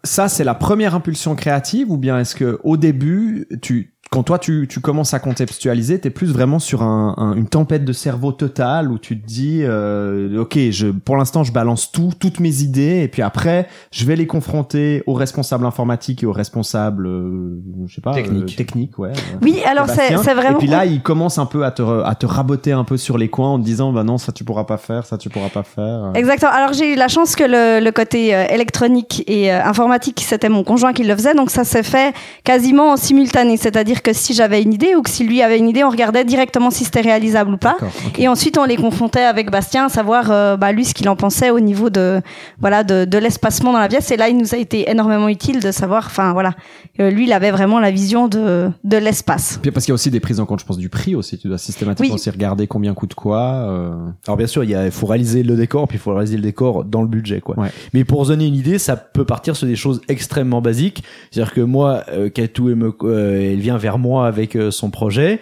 ça 0.04 0.28
c'est 0.28 0.44
la 0.44 0.54
première 0.54 0.94
impulsion 0.94 1.34
créative 1.34 1.90
ou 1.90 1.96
bien 1.96 2.18
est-ce 2.18 2.34
que 2.34 2.58
au 2.64 2.76
début 2.76 3.46
tu 3.62 3.94
quand 4.10 4.24
toi 4.24 4.40
tu, 4.40 4.66
tu 4.68 4.80
commences 4.80 5.14
à 5.14 5.20
contextualiser, 5.20 6.00
t'es 6.00 6.10
plus 6.10 6.32
vraiment 6.32 6.58
sur 6.58 6.82
un, 6.82 7.14
un- 7.16 7.34
une 7.34 7.46
tempête 7.46 7.84
de 7.84 7.92
cerveau 7.92 8.32
totale 8.32 8.90
où 8.90 8.98
tu 8.98 9.20
te 9.20 9.24
dis, 9.24 9.60
euh, 9.62 10.40
ok, 10.40 10.58
je, 10.70 10.88
pour 10.88 11.16
l'instant 11.16 11.44
je 11.44 11.52
balance 11.52 11.92
tout, 11.92 12.10
toutes 12.18 12.40
mes 12.40 12.62
idées, 12.62 13.02
et 13.04 13.08
puis 13.08 13.22
après 13.22 13.68
je 13.92 14.04
vais 14.04 14.16
les 14.16 14.26
confronter 14.26 15.04
aux 15.06 15.12
responsables 15.14 15.64
informatiques 15.64 16.24
et 16.24 16.26
aux 16.26 16.32
responsables, 16.32 17.06
euh, 17.06 17.60
je 17.86 17.94
sais 17.94 18.00
pas, 18.00 18.14
Techniques. 18.14 18.52
euh, 18.52 18.56
techniques, 18.56 18.98
ouais. 18.98 19.10
euh, 19.10 19.36
Oui, 19.42 19.58
alors 19.64 19.88
c'est 19.88 20.12
vraiment. 20.34 20.56
Et 20.56 20.58
puis 20.58 20.66
là, 20.66 20.84
il 20.86 21.02
commence 21.02 21.38
un 21.38 21.46
peu 21.46 21.64
à 21.64 21.70
te, 21.70 21.82
re- 21.82 22.02
à 22.04 22.16
te 22.16 22.26
raboter 22.26 22.72
un 22.72 22.82
peu 22.82 22.96
sur 22.96 23.16
les 23.16 23.28
coins 23.28 23.50
en 23.50 23.58
te 23.60 23.64
disant, 23.64 23.92
bah 23.92 24.02
non, 24.02 24.18
ça 24.18 24.32
tu 24.32 24.42
pourras 24.42 24.64
pas 24.64 24.76
faire, 24.76 25.06
ça 25.06 25.18
tu 25.18 25.28
pourras 25.28 25.50
pas 25.50 25.62
faire. 25.62 26.10
Exactement. 26.14 26.50
Alors 26.50 26.72
j'ai 26.72 26.94
eu 26.94 26.96
la 26.96 27.06
chance 27.06 27.36
que 27.36 27.44
le, 27.44 27.84
le 27.84 27.92
côté 27.92 28.34
euh, 28.34 28.44
électronique 28.48 29.22
et 29.28 29.52
euh, 29.52 29.62
informatique, 29.64 30.20
c'était 30.26 30.48
mon 30.48 30.64
conjoint 30.64 30.92
qui 30.92 31.04
le 31.04 31.14
faisait, 31.14 31.34
donc 31.34 31.50
ça 31.52 31.62
s'est 31.62 31.84
fait 31.84 32.12
quasiment 32.42 32.90
en 32.90 32.96
simultané. 32.96 33.56
C'est-à-dire 33.56 33.99
que 34.02 34.12
si 34.12 34.34
j'avais 34.34 34.62
une 34.62 34.72
idée 34.72 34.94
ou 34.94 35.02
que 35.02 35.10
si 35.10 35.24
lui 35.24 35.42
avait 35.42 35.58
une 35.58 35.68
idée, 35.68 35.84
on 35.84 35.90
regardait 35.90 36.24
directement 36.24 36.70
si 36.70 36.84
c'était 36.84 37.00
réalisable 37.00 37.52
ou 37.52 37.56
pas. 37.56 37.76
Et 38.18 38.28
ensuite, 38.28 38.58
on 38.58 38.64
les 38.64 38.76
confrontait 38.76 39.20
avec 39.24 39.50
Bastien, 39.50 39.88
savoir 39.88 40.30
euh, 40.30 40.56
bah, 40.56 40.72
lui 40.72 40.84
ce 40.84 40.94
qu'il 40.94 41.08
en 41.08 41.16
pensait 41.16 41.50
au 41.50 41.60
niveau 41.60 41.90
de 41.90 42.20
voilà 42.60 42.84
de, 42.84 43.04
de 43.04 43.18
l'espacement 43.18 43.72
dans 43.72 43.78
la 43.78 43.88
pièce. 43.88 44.10
Et 44.10 44.16
là, 44.16 44.28
il 44.28 44.36
nous 44.36 44.54
a 44.54 44.58
été 44.58 44.90
énormément 44.90 45.28
utile 45.28 45.60
de 45.60 45.70
savoir, 45.72 46.06
enfin 46.06 46.32
voilà, 46.32 46.52
euh, 47.00 47.10
lui, 47.10 47.24
il 47.26 47.32
avait 47.32 47.50
vraiment 47.50 47.80
la 47.80 47.90
vision 47.90 48.28
de 48.28 48.68
de 48.84 48.96
l'espace. 48.96 49.58
Puis 49.62 49.70
parce 49.70 49.84
qu'il 49.84 49.92
y 49.92 49.94
a 49.94 49.96
aussi 49.96 50.10
des 50.10 50.20
prises 50.20 50.40
en 50.40 50.46
compte, 50.46 50.60
je 50.60 50.64
pense, 50.66 50.78
du 50.78 50.88
prix 50.88 51.14
aussi. 51.14 51.38
Tu 51.38 51.48
dois 51.48 51.58
systématiquement 51.58 52.08
Oui. 52.08 52.14
aussi 52.14 52.30
regarder 52.30 52.66
combien 52.66 52.94
coûte 52.94 53.14
quoi. 53.14 53.40
euh. 53.40 53.92
Alors 54.26 54.36
bien 54.36 54.46
sûr, 54.46 54.64
il 54.64 54.70
y 54.70 54.74
a- 54.74 54.84
il 54.86 54.90
faut 54.90 55.06
réaliser 55.06 55.42
le 55.42 55.56
décor, 55.56 55.86
puis 55.88 55.96
il 55.96 56.00
faut 56.00 56.12
réaliser 56.14 56.36
le 56.36 56.42
décor 56.42 56.84
dans 56.84 57.02
le 57.02 57.08
budget, 57.08 57.40
quoi. 57.40 57.58
Ouais. 57.58 57.68
Mais 57.94 58.04
pour 58.04 58.24
se 58.24 58.30
donner 58.30 58.46
une 58.46 58.54
idée, 58.54 58.78
ça 58.78 58.96
peut 58.96 59.24
partir 59.24 59.56
sur 59.56 59.66
des 59.66 59.76
choses 59.76 60.00
extrêmement 60.08 60.60
basiques. 60.60 61.02
C'est-à-dire 61.30 61.52
que 61.54 61.60
moi, 61.60 62.04
euh, 62.12 62.28
Katou, 62.28 62.68
elle, 62.70 62.76
me- 62.76 62.94
euh, 63.02 63.52
elle 63.52 63.60
vient 63.60 63.76
vers 63.76 63.89
moi 63.98 64.26
avec 64.26 64.56
euh, 64.56 64.70
son 64.70 64.90
projet. 64.90 65.40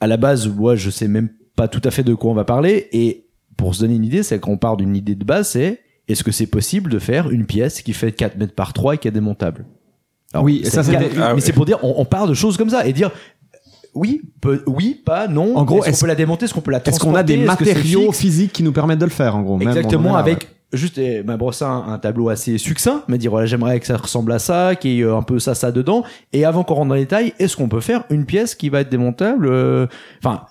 À 0.00 0.06
la 0.06 0.16
base, 0.16 0.46
moi, 0.48 0.76
je 0.76 0.90
sais 0.90 1.08
même 1.08 1.28
pas 1.56 1.68
tout 1.68 1.80
à 1.84 1.90
fait 1.90 2.02
de 2.02 2.14
quoi 2.14 2.30
on 2.30 2.34
va 2.34 2.44
parler. 2.44 2.88
Et 2.92 3.26
pour 3.56 3.74
se 3.74 3.80
donner 3.80 3.94
une 3.94 4.04
idée, 4.04 4.22
c'est 4.22 4.38
qu'on 4.40 4.56
part 4.58 4.76
d'une 4.76 4.94
idée 4.96 5.14
de 5.14 5.24
base, 5.24 5.48
c'est 5.50 5.80
est-ce 6.08 6.22
que 6.24 6.32
c'est 6.32 6.46
possible 6.46 6.90
de 6.90 6.98
faire 6.98 7.30
une 7.30 7.46
pièce 7.46 7.80
qui 7.82 7.92
fait 7.92 8.12
4 8.12 8.36
mètres 8.36 8.54
par 8.54 8.72
3 8.72 8.94
et 8.94 8.98
qui 8.98 9.08
est 9.08 9.12
démontable? 9.12 9.64
Alors, 10.32 10.44
Oui, 10.44 10.60
et 10.62 10.66
ça, 10.66 10.82
c'est- 10.82 10.92
c'est 10.92 10.98
mais 10.98 11.08
des- 11.08 11.20
ah 11.20 11.34
ouais. 11.34 11.40
c'est 11.40 11.52
pour 11.52 11.64
dire, 11.64 11.78
on, 11.82 11.94
on 11.98 12.04
part 12.04 12.26
de 12.26 12.34
choses 12.34 12.56
comme 12.56 12.68
ça 12.70 12.86
et 12.86 12.92
dire 12.92 13.10
oui, 13.94 14.22
peut- 14.40 14.64
oui, 14.66 15.00
pas, 15.06 15.28
non. 15.28 15.56
En 15.56 15.64
gros, 15.64 15.84
est-ce 15.84 16.00
qu'on 16.00 16.00
peut 16.02 16.08
la 16.08 16.14
démonter, 16.16 16.46
est-ce 16.46 16.54
qu'on 16.54 16.60
peut 16.60 16.72
la 16.72 16.78
Est-ce 16.78 16.84
transporter 16.98 17.12
qu'on 17.12 17.16
a 17.18 17.22
des 17.22 17.34
Est-ce 17.34 17.56
que 17.56 17.64
c'est 17.64 17.74
matériaux 17.74 18.00
fixe? 18.06 18.18
physiques 18.18 18.52
qui 18.52 18.62
nous 18.64 18.72
permettent 18.72 18.98
de 18.98 19.04
le 19.04 19.10
faire, 19.12 19.36
en 19.36 19.42
gros 19.42 19.56
même, 19.56 19.68
on 19.68 19.70
en 19.70 19.74
Exactement, 19.74 20.16
avec 20.16 20.42
ouais. 20.42 20.48
Juste 20.74 20.98
eh, 20.98 21.22
m'a 21.22 21.36
brossé 21.36 21.64
un, 21.64 21.84
un 21.88 21.98
tableau 21.98 22.28
assez 22.28 22.58
succinct, 22.58 23.02
me 23.08 23.16
dire 23.16 23.30
voilà 23.30 23.46
j'aimerais 23.46 23.80
que 23.80 23.86
ça 23.86 23.96
ressemble 23.96 24.32
à 24.32 24.38
ça, 24.38 24.74
qu'il 24.74 24.92
y 24.92 25.00
ait 25.00 25.04
euh, 25.04 25.16
un 25.16 25.22
peu 25.22 25.38
ça 25.38 25.54
ça 25.54 25.72
dedans, 25.72 26.04
et 26.32 26.44
avant 26.44 26.64
qu'on 26.64 26.74
rentre 26.74 26.88
dans 26.88 26.94
les 26.94 27.02
détails, 27.02 27.32
est-ce 27.38 27.56
qu'on 27.56 27.68
peut 27.68 27.80
faire 27.80 28.04
une 28.10 28.26
pièce 28.26 28.54
qui 28.54 28.68
va 28.68 28.80
être 28.80 28.90
démontable 28.90 29.46
euh, 29.46 29.86
Enfin, 30.18 30.42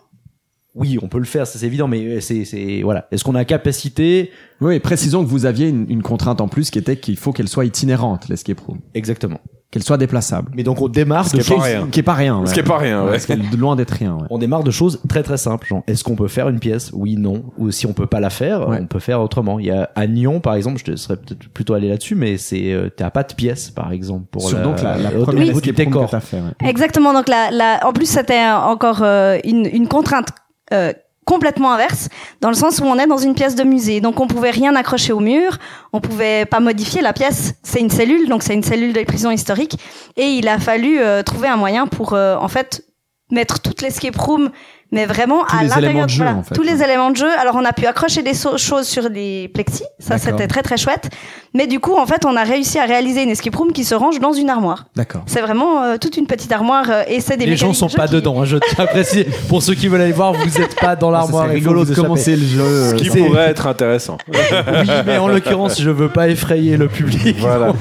oui, 0.75 0.97
on 1.01 1.07
peut 1.07 1.19
le 1.19 1.25
faire, 1.25 1.45
ça 1.45 1.59
c'est 1.59 1.65
évident, 1.65 1.87
mais 1.87 2.03
euh, 2.05 2.19
c'est 2.19 2.45
c'est 2.45 2.81
voilà, 2.81 3.07
est-ce 3.11 3.23
qu'on 3.23 3.35
a 3.35 3.45
capacité? 3.45 4.31
Oui, 4.61 4.79
précisons 4.79 5.23
que 5.23 5.29
vous 5.29 5.45
aviez 5.45 5.69
une, 5.69 5.85
une 5.89 6.01
contrainte 6.01 6.41
en 6.41 6.47
plus 6.47 6.71
qui 6.71 6.79
était 6.79 6.97
qu'il 6.97 7.17
faut 7.17 7.31
qu'elle 7.31 7.47
soit 7.49 7.65
itinérante, 7.65 8.29
l'escape 8.29 8.59
room. 8.59 8.79
exactement 8.93 9.39
Qu'elle 9.73 9.81
soit 9.81 9.97
déplaçable. 9.97 10.51
Mais 10.53 10.61
donc 10.61 10.79
on 10.83 10.87
démarre 10.87 11.27
Ce 11.27 11.35
de 11.35 11.41
choses, 11.41 11.59
rien. 11.63 11.87
Qui 11.91 12.01
est 12.01 12.03
pas 12.03 12.13
rien. 12.13 12.45
Ce 12.45 12.53
qui 12.53 12.59
est 12.59 12.63
pas 12.63 12.77
rien, 12.77 13.03
ouais. 13.05 13.17
Ce 13.17 13.25
qui 13.25 13.31
est 13.33 13.55
loin 13.57 13.75
d'être 13.75 13.89
rien, 13.89 14.13
ouais. 14.13 14.27
on 14.29 14.37
démarre 14.37 14.63
de 14.63 14.69
choses 14.69 15.01
très 15.09 15.23
très 15.23 15.37
simples, 15.37 15.65
genre 15.65 15.81
est-ce 15.87 16.03
qu'on 16.03 16.15
peut 16.15 16.27
faire 16.27 16.47
une 16.47 16.59
pièce? 16.59 16.91
Oui, 16.93 17.15
non, 17.17 17.43
ou 17.57 17.71
si 17.71 17.87
on 17.87 17.93
peut 17.93 18.05
pas 18.05 18.19
la 18.19 18.29
faire, 18.29 18.69
Ouais. 18.69 18.77
on 18.81 18.85
peut 18.85 18.99
faire 18.99 19.19
autrement. 19.19 19.57
Il 19.57 19.65
y 19.65 19.71
a 19.71 19.89
à 19.95 20.05
Nyon 20.05 20.41
par 20.41 20.53
exemple, 20.53 20.77
je 20.77 20.83
te 20.91 20.95
serais 20.95 21.15
peut-être 21.17 21.49
plutôt 21.49 21.73
allé 21.73 21.89
là-dessus, 21.89 22.13
mais 22.13 22.37
c'est 22.37 22.71
euh, 22.71 22.89
t'as 22.95 23.09
pas 23.09 23.23
de 23.23 23.33
pièce 23.33 23.71
par 23.71 23.91
exemple 23.91 24.25
pour 24.29 24.47
Sur 24.47 24.59
la, 24.59 24.63
donc 24.63 24.79
la, 24.83 24.93
première 25.09 25.55
décor. 25.59 26.13
ouais. 26.13 26.69
Exactement. 26.69 27.11
Donc 27.11 27.27
la, 27.27 27.49
la, 27.49 27.79
en 27.87 27.93
plus, 27.93 28.05
c'était 28.05 28.45
encore 28.51 28.99
euh, 29.01 29.39
une, 29.43 29.65
une 29.65 29.87
contrainte 29.87 30.27
euh, 30.71 30.93
complètement 31.25 31.71
inverse, 31.71 32.09
dans 32.41 32.49
le 32.49 32.55
sens 32.55 32.79
où 32.79 32.83
on 32.83 32.97
est 32.97 33.07
dans 33.07 33.17
une 33.17 33.33
pièce 33.33 33.55
de 33.55 33.63
musée. 33.63 34.01
Donc 34.01 34.19
on 34.19 34.27
pouvait 34.27 34.51
rien 34.51 34.75
accrocher 34.75 35.13
au 35.13 35.19
mur, 35.19 35.57
on 35.91 35.99
pouvait 35.99 36.45
pas 36.45 36.59
modifier 36.59 37.01
la 37.01 37.13
pièce. 37.13 37.55
C'est 37.63 37.79
une 37.79 37.89
cellule, 37.89 38.29
donc 38.29 38.43
c'est 38.43 38.53
une 38.53 38.63
cellule 38.63 38.93
de 38.93 39.03
prison 39.03 39.31
historique. 39.31 39.77
Et 40.17 40.27
il 40.27 40.47
a 40.47 40.59
fallu 40.59 40.99
euh, 40.99 41.23
trouver 41.23 41.47
un 41.47 41.57
moyen 41.57 41.87
pour 41.87 42.13
euh, 42.13 42.35
en 42.35 42.47
fait 42.47 42.85
mettre 43.31 43.61
toute 43.61 43.81
l'escape 43.81 44.15
room 44.15 44.51
mais 44.93 45.05
vraiment 45.05 45.43
Tous 45.43 45.55
à 45.57 45.63
l'intérieur 45.63 45.89
éléments 45.89 46.05
de 46.05 46.09
jeu, 46.09 46.23
voilà, 46.23 46.37
en 46.39 46.43
fait. 46.43 46.55
tous 46.55 46.61
les 46.61 46.81
éléments 46.81 47.11
de 47.11 47.17
jeu 47.17 47.27
alors 47.39 47.55
on 47.55 47.65
a 47.65 47.73
pu 47.73 47.85
accrocher 47.85 48.21
des 48.21 48.33
so- 48.33 48.57
choses 48.57 48.87
sur 48.87 49.09
les 49.09 49.49
plexis 49.49 49.83
ça 49.99 50.17
c'était 50.17 50.47
très 50.47 50.61
très 50.61 50.77
chouette 50.77 51.09
mais 51.53 51.67
du 51.67 51.79
coup 51.79 51.95
en 51.95 52.05
fait 52.05 52.25
on 52.25 52.35
a 52.37 52.43
réussi 52.43 52.79
à 52.79 52.85
réaliser 52.85 53.23
une 53.23 53.29
escape 53.31 53.55
room 53.55 53.73
qui 53.73 53.83
se 53.83 53.95
range 53.95 54.19
dans 54.21 54.31
une 54.33 54.49
armoire 54.49 54.85
D'accord. 54.95 55.23
c'est 55.25 55.41
vraiment 55.41 55.83
euh, 55.83 55.97
toute 55.99 56.15
une 56.15 56.27
petite 56.27 56.51
armoire 56.51 56.85
euh, 56.89 57.03
et 57.09 57.19
c'est 57.19 57.35
des 57.37 57.45
Les 57.45 57.57
gens 57.57 57.73
sont 57.73 57.89
pas 57.89 58.07
qui- 58.07 58.13
dedans, 58.13 58.41
hein, 58.41 58.45
je 58.45 58.57
tiens 58.57 58.85
à 58.85 58.87
préciser. 58.87 59.25
Pour 59.49 59.61
ceux 59.63 59.73
qui 59.73 59.87
veulent 59.87 60.01
aller 60.01 60.11
voir, 60.13 60.31
vous 60.33 60.61
êtes 60.61 60.75
pas 60.79 60.95
dans 60.95 61.09
l'armoire. 61.11 61.47
c'est 61.47 61.53
rigolo 61.53 61.83
de 61.85 61.93
commencer 61.93 62.35
le 62.35 62.45
jeu. 62.45 62.89
Ce 62.89 62.95
qui 62.95 63.09
pourrait 63.09 63.49
être 63.49 63.67
intéressant. 63.67 64.17
Oui, 64.31 64.89
mais 65.05 65.17
en 65.17 65.27
l'occurrence, 65.27 65.81
je 65.81 65.89
veux 65.89 66.09
pas 66.09 66.29
effrayer 66.29 66.77
le 66.77 66.87
public. 66.87 67.35
Voilà. 67.39 67.67
donc- 67.67 67.77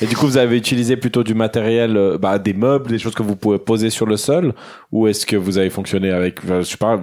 Et 0.00 0.06
du 0.06 0.16
coup, 0.16 0.26
vous 0.26 0.36
avez 0.36 0.56
utilisé 0.56 0.96
plutôt 0.96 1.22
du 1.22 1.34
matériel, 1.34 1.96
euh, 1.96 2.18
bah, 2.18 2.38
des 2.38 2.52
meubles, 2.52 2.90
des 2.90 2.98
choses 2.98 3.14
que 3.14 3.22
vous 3.22 3.36
pouvez 3.36 3.58
poser 3.58 3.90
sur 3.90 4.06
le 4.06 4.16
sol, 4.16 4.52
ou 4.90 5.06
est-ce 5.06 5.24
que 5.26 5.36
vous 5.36 5.58
avez 5.58 5.61
fonctionné 5.70 6.10
avec, 6.10 6.38
je 6.46 6.62
sais 6.62 6.76
pas, 6.76 6.98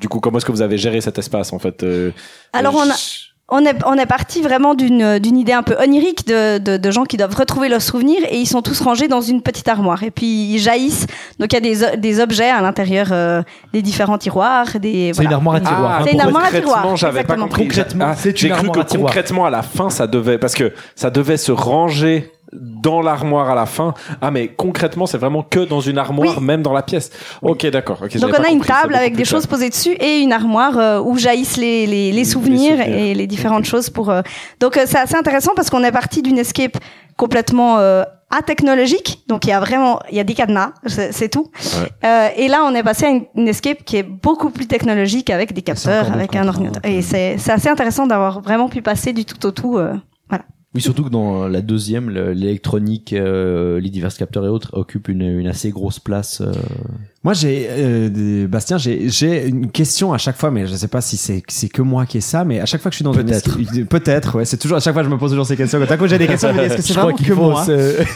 du 0.00 0.08
coup, 0.08 0.20
comment 0.20 0.38
est-ce 0.38 0.46
que 0.46 0.52
vous 0.52 0.62
avez 0.62 0.78
géré 0.78 1.00
cet 1.00 1.18
espace 1.18 1.52
en 1.52 1.58
fait 1.58 1.82
euh, 1.82 2.10
Alors, 2.52 2.74
on 2.74 2.88
a- 2.90 2.94
je- 2.94 3.32
On 3.54 3.66
est, 3.66 3.76
on 3.84 3.94
est 3.98 4.06
parti 4.06 4.40
vraiment 4.40 4.74
d'une 4.74 5.18
d'une 5.18 5.36
idée 5.36 5.52
un 5.52 5.62
peu 5.62 5.76
onirique 5.78 6.26
de, 6.26 6.56
de, 6.56 6.78
de 6.78 6.90
gens 6.90 7.04
qui 7.04 7.18
doivent 7.18 7.34
retrouver 7.34 7.68
leurs 7.68 7.82
souvenirs 7.82 8.22
et 8.30 8.38
ils 8.38 8.46
sont 8.46 8.62
tous 8.62 8.80
rangés 8.80 9.08
dans 9.08 9.20
une 9.20 9.42
petite 9.42 9.68
armoire. 9.68 10.02
Et 10.04 10.10
puis 10.10 10.26
ils 10.54 10.58
jaillissent. 10.58 11.06
Donc 11.38 11.52
il 11.52 11.56
y 11.56 11.56
a 11.58 11.60
des, 11.90 11.98
des 11.98 12.20
objets 12.20 12.48
à 12.48 12.62
l'intérieur 12.62 13.08
euh, 13.10 13.42
des 13.74 13.82
différents 13.82 14.16
tiroirs. 14.16 14.68
Des, 14.80 15.10
C'est 15.12 15.22
une 15.24 15.28
voilà. 15.28 15.36
armoire 15.36 15.56
à 15.56 15.60
tiroir. 15.60 15.90
Ah, 15.90 15.98
hein, 15.98 16.04
C'est 16.06 16.12
une 16.12 16.20
armoire 16.22 16.44
à 16.44 16.46
concrètement, 16.46 16.72
tiroir, 16.80 16.96
j'avais 16.96 17.24
pas 17.24 17.36
compris. 17.36 17.62
Concrètement, 17.64 18.06
Ah, 18.08 18.14
c'est 18.16 18.34
J'ai 18.38 18.48
une 18.48 18.54
cru 18.54 18.70
que 18.70 18.96
concrètement, 18.96 19.44
à 19.44 19.50
la 19.50 19.62
fin, 19.62 19.90
ça 19.90 20.06
devait, 20.06 20.38
parce 20.38 20.54
que 20.54 20.72
ça 20.94 21.10
devait 21.10 21.36
se 21.36 21.52
ranger 21.52 22.32
dans 22.52 23.00
l'armoire 23.00 23.48
à 23.50 23.54
la 23.54 23.66
fin. 23.66 23.94
Ah, 24.20 24.30
mais 24.30 24.48
concrètement, 24.48 25.06
c'est 25.06 25.18
vraiment 25.18 25.42
que 25.42 25.60
dans 25.60 25.80
une 25.80 25.98
armoire, 25.98 26.38
Oui. 26.38 26.44
même 26.44 26.62
dans 26.62 26.72
la 26.72 26.82
pièce. 26.82 27.10
Ok, 27.40 27.66
d'accord. 27.66 27.98
ok, 28.04 28.18
Donc 28.18 28.30
on 28.38 28.42
a 28.42 28.48
une 28.48 28.58
compris, 28.58 28.68
table 28.68 28.94
avec 28.94 29.16
des 29.16 29.24
choses 29.24 29.46
posées 29.46 29.70
dessus 29.70 29.92
et 29.92 30.20
une 30.20 30.32
armoire 30.32 30.76
euh, 30.78 31.00
où 31.00 31.16
jaillissent 31.16 31.56
les, 31.56 31.86
les, 31.86 32.12
les 32.12 32.24
souvenirs, 32.24 32.76
souvenirs. 32.78 32.96
et 32.96 33.14
les 33.14 33.26
différentes 33.26 33.64
choses 33.64 33.88
pour. 33.90 34.10
euh, 34.10 34.22
Donc 34.60 34.76
euh, 34.76 34.82
c'est 34.86 34.98
assez 34.98 35.16
intéressant 35.16 35.52
parce 35.56 35.70
qu'on 35.70 35.82
est 35.84 35.92
parti 35.92 36.20
d'une 36.22 36.38
escape 36.38 36.76
complètement 37.16 37.78
euh, 37.78 38.02
atechnologique. 38.30 39.22
Donc 39.28 39.44
il 39.46 39.50
y 39.50 39.52
a 39.52 39.60
vraiment 39.60 40.00
il 40.10 40.16
y 40.16 40.20
a 40.20 40.24
des 40.24 40.34
cadenas, 40.34 40.72
c'est 40.86 41.28
tout. 41.30 41.50
Euh, 42.04 42.28
et 42.36 42.48
là 42.48 42.62
on 42.64 42.74
est 42.74 42.82
passé 42.82 43.06
à 43.06 43.08
une, 43.10 43.24
une 43.36 43.48
escape 43.48 43.84
qui 43.84 43.96
est 43.96 44.02
beaucoup 44.02 44.50
plus 44.50 44.66
technologique 44.66 45.30
avec 45.30 45.52
des 45.52 45.62
capteurs, 45.62 46.12
avec 46.12 46.34
un 46.36 46.48
ordinateur. 46.48 46.82
Et 46.84 47.02
c'est 47.02 47.36
c'est 47.38 47.52
assez 47.52 47.68
intéressant 47.68 48.06
d'avoir 48.06 48.40
vraiment 48.40 48.68
pu 48.68 48.82
passer 48.82 49.12
du 49.12 49.24
tout 49.24 49.44
au 49.46 49.50
tout. 49.52 49.78
euh, 49.78 49.94
voilà. 50.28 50.44
Oui, 50.74 50.80
surtout 50.80 51.04
que 51.04 51.10
dans 51.10 51.46
la 51.48 51.60
deuxième, 51.60 52.08
le- 52.08 52.32
l'électronique, 52.32 53.12
euh, 53.12 53.78
les 53.78 53.90
divers 53.90 54.14
capteurs 54.16 54.46
et 54.46 54.48
autres 54.48 54.70
occupent 54.72 55.08
une, 55.08 55.20
une 55.20 55.46
assez 55.46 55.70
grosse 55.70 55.98
place. 55.98 56.40
euh. 56.40 56.50
Moi, 57.24 57.34
j'ai, 57.34 57.66
euh, 57.70 58.48
Bastien, 58.48 58.78
j'ai, 58.78 59.08
j'ai 59.10 59.46
une 59.46 59.70
question 59.70 60.14
à 60.14 60.18
chaque 60.18 60.36
fois, 60.36 60.50
mais 60.50 60.66
je 60.66 60.74
sais 60.74 60.88
pas 60.88 61.02
si 61.02 61.16
c'est, 61.18 61.42
c'est 61.48 61.68
que 61.68 61.82
moi 61.82 62.06
qui 62.06 62.18
ai 62.18 62.20
ça, 62.22 62.44
mais 62.44 62.58
à 62.58 62.64
chaque 62.66 62.80
fois 62.80 62.90
que 62.90 62.94
je 62.94 62.96
suis 62.96 63.04
dans 63.04 63.12
une 63.12 63.26
Peut-être. 63.86 64.34
ouais, 64.36 64.44
c'est 64.46 64.56
toujours, 64.56 64.78
à 64.78 64.80
chaque 64.80 64.94
fois 64.94 65.02
je 65.04 65.08
me 65.10 65.18
pose 65.18 65.30
toujours 65.30 65.46
ces 65.46 65.56
questions. 65.56 65.78
Quand 65.78 65.90
à 65.92 65.96
coup 65.98 66.06
j'ai 66.08 66.18
des 66.18 66.26
questions, 66.26 66.48
est-ce 66.48 66.76
que 66.76 66.82
c'est 66.82 66.94
vraiment 66.94 67.16
que 67.16 67.32
moi? 67.50 67.64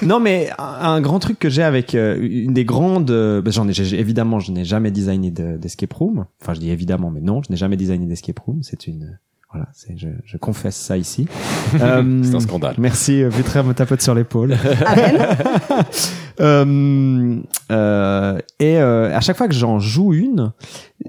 Non, 0.03 0.19
mais 0.19 0.49
un, 0.59 0.64
un 0.64 1.01
grand 1.03 1.19
truc 1.19 1.38
que 1.38 1.51
j'ai 1.51 1.62
avec 1.62 1.95
euh, 1.95 2.16
une 2.21 2.55
des 2.55 2.64
grandes, 2.64 3.11
euh, 3.11 3.42
bah, 3.42 3.51
j'en 3.53 3.69
ai, 3.69 3.75
j'ai- 3.75 4.01
évidemment, 4.01 4.40
je 4.40 4.51
n'ai 4.51 4.64
jamais 4.64 4.90
designé 4.90 5.31
de- 5.31 5.57
d'escape 5.59 5.92
room. 5.92 6.25
Enfin, 6.42 6.55
je 6.55 6.61
dis 6.61 6.71
évidemment, 6.71 7.11
mais 7.11 7.21
non, 7.21 7.42
je 7.42 7.51
n'ai 7.53 7.57
jamais 7.59 7.77
designé 7.77 8.07
d'escape 8.07 8.38
room. 8.40 8.61
C'est 8.62 8.87
une, 8.87 9.19
voilà, 9.57 9.71
c'est, 9.73 9.97
je, 9.97 10.09
je 10.25 10.37
confesse 10.37 10.77
ça 10.77 10.97
ici. 10.97 11.27
Euh, 11.81 12.23
C'est 12.23 12.35
un 12.35 12.40
scandale. 12.40 12.77
Merci, 12.79 13.23
euh, 13.23 13.29
Vutra 13.29 13.62
me 13.62 13.75
tapote 13.75 14.01
sur 14.01 14.14
l'épaule. 14.14 14.57
Amen. 14.87 15.19
Euh, 16.38 17.40
euh, 17.73 18.38
et 18.61 18.77
euh, 18.77 19.16
à 19.16 19.23
chaque 19.23 19.38
fois 19.38 19.49
que 19.49 19.55
j'en 19.55 19.79
joue 19.79 20.12
une, 20.12 20.53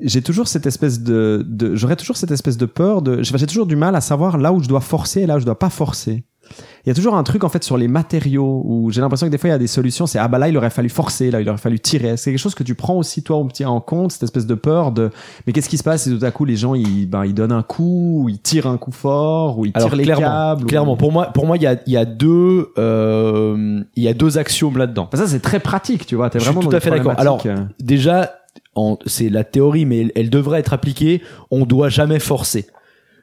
j'ai 0.01 0.21
toujours 0.21 0.47
cette 0.47 0.65
espèce 0.65 1.01
de, 1.01 1.45
de 1.45 1.75
j'aurais 1.75 1.97
toujours 1.97 2.15
cette 2.15 2.31
espèce 2.31 2.55
de 2.55 2.65
peur 2.65 3.01
de, 3.01 3.21
j'ai 3.23 3.37
j'ai 3.37 3.45
toujours 3.45 3.65
du 3.65 3.75
mal 3.75 3.97
à 3.97 3.99
savoir 4.01 4.37
là 4.37 4.53
où 4.53 4.63
je 4.63 4.69
dois 4.69 4.79
forcer 4.79 5.23
et 5.23 5.25
là 5.27 5.35
où 5.35 5.39
je 5.41 5.45
dois 5.45 5.59
pas 5.59 5.69
forcer. 5.69 6.23
Il 6.85 6.89
y 6.89 6.91
a 6.91 6.93
toujours 6.95 7.15
un 7.15 7.23
truc 7.23 7.43
en 7.43 7.49
fait 7.49 7.63
sur 7.63 7.77
les 7.77 7.87
matériaux 7.89 8.61
où 8.65 8.91
j'ai 8.91 9.01
l'impression 9.01 9.27
que 9.27 9.31
des 9.31 9.37
fois 9.37 9.49
il 9.49 9.51
y 9.51 9.55
a 9.55 9.59
des 9.59 9.67
solutions. 9.67 10.07
C'est 10.07 10.19
ah 10.19 10.27
bah 10.27 10.37
là 10.37 10.47
il 10.47 10.57
aurait 10.57 10.69
fallu 10.69 10.89
forcer, 10.89 11.31
là 11.31 11.41
il 11.41 11.49
aurait 11.49 11.57
fallu 11.57 11.79
tirer. 11.79 12.15
C'est 12.17 12.31
quelque 12.31 12.39
chose 12.39 12.55
que 12.55 12.63
tu 12.63 12.75
prends 12.75 12.95
aussi 12.95 13.23
toi 13.23 13.37
au 13.37 13.45
petit 13.45 13.65
en 13.65 13.81
compte 13.81 14.11
cette 14.13 14.23
espèce 14.23 14.45
de 14.45 14.55
peur 14.55 14.91
de 14.91 15.09
mais 15.45 15.53
qu'est-ce 15.53 15.67
qui 15.69 15.77
se 15.77 15.83
passe 15.83 16.03
si 16.03 16.17
tout 16.17 16.25
à 16.25 16.31
coup 16.31 16.45
les 16.45 16.55
gens 16.55 16.73
ils 16.75 17.05
ben 17.07 17.25
ils 17.25 17.33
donnent 17.33 17.51
un 17.51 17.63
coup, 17.63 18.23
ou 18.23 18.29
ils 18.29 18.39
tirent 18.39 18.67
un 18.67 18.77
coup 18.77 18.91
fort, 18.91 19.59
ou 19.59 19.65
ils 19.65 19.71
Alors 19.75 19.89
tirent 19.89 19.97
les 19.97 20.03
clairement, 20.05 20.25
câbles. 20.27 20.63
ou- 20.63 20.67
clairement, 20.67 20.95
pour 20.97 21.11
moi, 21.11 21.25
pour 21.27 21.45
moi, 21.45 21.57
il 21.57 21.63
y 21.63 21.67
a, 21.67 21.75
il 21.85 21.93
y 21.93 21.97
a 21.97 22.05
deux, 22.05 22.69
euh, 22.77 23.81
il 23.95 24.03
y 24.03 24.07
a 24.07 24.13
deux 24.13 24.37
axiomes 24.37 24.77
là-dedans. 24.77 25.07
Enfin, 25.11 25.23
ça 25.23 25.27
c'est 25.29 25.41
très 25.41 25.59
pratique, 25.59 26.05
tu 26.05 26.15
vois. 26.15 26.29
T'es 26.29 26.39
Je 26.39 26.45
suis 26.45 26.53
vraiment 26.53 26.69
tout 26.69 26.75
à 26.75 26.79
fait 26.79 26.89
d'accord. 26.89 27.13
Alors, 27.17 27.41
euh. 27.45 27.55
Déjà, 27.81 28.33
c'est 29.05 29.29
la 29.29 29.43
théorie, 29.43 29.85
mais 29.85 30.01
elle, 30.01 30.11
elle 30.15 30.29
devrait 30.29 30.59
être 30.59 30.73
appliquée. 30.73 31.21
On 31.51 31.65
doit 31.65 31.89
jamais 31.89 32.19
forcer. 32.19 32.67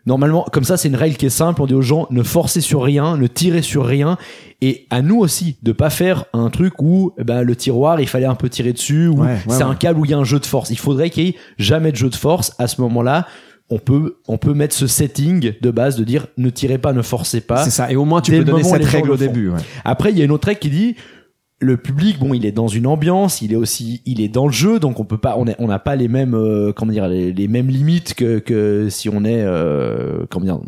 Normalement, 0.07 0.45
comme 0.53 0.65
ça, 0.65 0.77
c'est 0.77 0.89
une 0.89 0.97
règle 0.97 1.17
qui 1.17 1.27
est 1.27 1.31
simple. 1.31 1.63
On 1.63 1.67
dit 1.67 1.75
aux 1.75 1.81
gens 1.83 2.07
ne 2.11 2.23
forcez 2.23 2.61
sur 2.61 2.83
rien, 2.83 3.17
ne 3.17 3.27
tirez 3.27 3.63
sur 3.63 3.87
rien, 3.87 4.19
et 4.61 4.87
à 4.91 5.01
nous 5.01 5.19
aussi 5.19 5.57
de 5.63 5.73
pas 5.73 5.89
faire 5.91 6.27
un 6.35 6.51
truc 6.51 6.83
où 6.83 7.13
ben, 7.19 7.43
le 7.43 7.57
tiroir 7.57 8.01
il 8.01 8.07
fallait 8.09 8.27
un 8.27 8.35
peu 8.35 8.49
tirer 8.51 8.73
dessus, 8.75 9.07
ou 9.09 9.21
Ouais, 9.23 9.29
ouais, 9.29 9.39
c'est 9.49 9.63
un 9.63 9.71
ouais. 9.71 9.77
câble 9.77 10.01
où 10.01 10.05
il 10.05 10.11
y 10.11 10.15
a 10.15 10.19
un 10.19 10.25
jeu 10.25 10.39
de 10.39 10.47
force. 10.47 10.71
Il 10.71 10.79
faudrait 10.79 11.09
qu'il 11.11 11.25
y 11.25 11.29
ait 11.31 11.37
jamais 11.59 11.91
de 11.91 11.97
jeu 11.97 12.11
de 12.11 12.15
force 12.17 12.53
à 12.59 12.67
ce 12.67 12.81
moment-là. 12.83 13.27
On 13.71 13.79
peut, 13.79 14.19
on 14.29 14.37
peut 14.37 14.53
mettre 14.53 14.75
ce 14.75 14.87
setting 14.87 15.55
de 15.59 15.71
base 15.71 15.97
de 15.97 16.05
dire 16.05 16.27
ne 16.37 16.51
tirez 16.51 16.77
pas, 16.77 16.93
ne 16.93 17.01
forcez 17.01 17.41
pas. 17.41 17.65
C'est 17.65 17.71
ça. 17.71 17.91
Et 17.91 17.97
au 17.97 18.05
moins, 18.05 18.21
tu 18.21 18.31
Dès 18.31 18.39
peux 18.41 18.45
donner 18.45 18.63
cette 18.63 18.85
règle 18.85 19.09
le 19.09 19.15
au 19.15 19.17
début. 19.17 19.49
ouais. 19.49 19.59
Après, 19.87 20.11
il 20.13 20.19
y 20.19 20.21
a 20.21 20.25
une 20.27 20.33
autre 20.33 20.49
règle 20.49 20.61
qui 20.61 20.69
dit 20.69 20.97
le 21.65 21.77
public, 21.77 22.19
bon, 22.19 22.35
il 22.35 22.45
est 22.47 22.53
dans 22.53 22.69
une 22.69 22.87
ambiance, 22.87 23.43
il 23.43 23.53
est 23.53 23.57
aussi, 23.57 24.03
il 24.07 24.21
est 24.21 24.29
dans 24.29 24.47
le 24.47 24.53
jeu, 24.53 24.79
donc 24.79 25.01
on 25.01 25.05
peut 25.05 25.19
pas, 25.19 25.37
on 25.37 25.67
n'a 25.67 25.79
pas 25.79 25.97
les 25.97 26.09
mêmes, 26.09 26.35
euh, 26.35 26.73
comment 26.73 26.93
dire, 26.93 27.09
les, 27.09 27.33
les 27.33 27.49
mêmes 27.49 27.69
limites 27.69 28.15
que, 28.15 28.39
que 28.39 28.89
si 28.91 29.09
on 29.09 29.25
est, 29.25 29.43
euh, 29.43 30.27
comment 30.31 30.45
dire, 30.45 30.61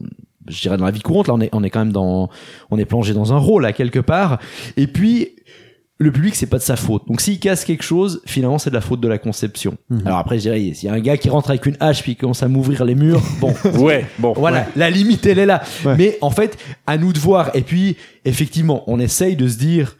je 0.48 0.60
dirais 0.60 0.76
dans 0.76 0.84
la 0.84 0.90
vie 0.90 1.00
courante. 1.02 1.28
Là, 1.28 1.34
on 1.34 1.40
est, 1.40 1.50
on 1.52 1.62
est 1.62 1.70
quand 1.70 1.80
même 1.80 1.92
dans, 1.92 2.30
on 2.70 2.78
est 2.78 2.84
plongé 2.84 3.14
dans 3.14 3.32
un 3.32 3.38
rôle 3.38 3.62
là 3.62 3.72
quelque 3.72 4.00
part. 4.00 4.38
Et 4.76 4.86
puis. 4.86 5.30
Le 5.98 6.12
public, 6.12 6.34
c'est 6.34 6.44
pas 6.44 6.58
de 6.58 6.62
sa 6.62 6.76
faute. 6.76 7.08
Donc, 7.08 7.22
s'il 7.22 7.38
casse 7.38 7.64
quelque 7.64 7.82
chose, 7.82 8.20
finalement, 8.26 8.58
c'est 8.58 8.68
de 8.68 8.74
la 8.74 8.82
faute 8.82 9.00
de 9.00 9.08
la 9.08 9.16
conception. 9.16 9.78
Alors 10.04 10.18
après, 10.18 10.36
je 10.36 10.42
dirais, 10.42 10.74
s'il 10.74 10.90
y 10.90 10.92
a 10.92 10.92
un 10.92 11.00
gars 11.00 11.16
qui 11.16 11.30
rentre 11.30 11.48
avec 11.48 11.64
une 11.64 11.78
hache 11.80 12.02
puis 12.02 12.16
commence 12.16 12.42
à 12.42 12.48
m'ouvrir 12.48 12.84
les 12.84 12.94
murs, 12.94 13.22
bon, 13.40 13.54
Ouais, 13.78 14.04
bon. 14.18 14.34
voilà, 14.36 14.66
la 14.76 14.90
limite 14.90 15.24
elle 15.24 15.38
est 15.38 15.46
là. 15.46 15.62
Ouais. 15.86 15.94
Mais 15.96 16.18
en 16.20 16.28
fait, 16.28 16.58
à 16.86 16.98
nous 16.98 17.14
de 17.14 17.18
voir. 17.18 17.50
Et 17.54 17.62
puis, 17.62 17.96
effectivement, 18.26 18.84
on 18.88 19.00
essaye 19.00 19.36
de 19.36 19.48
se 19.48 19.56
dire, 19.56 19.96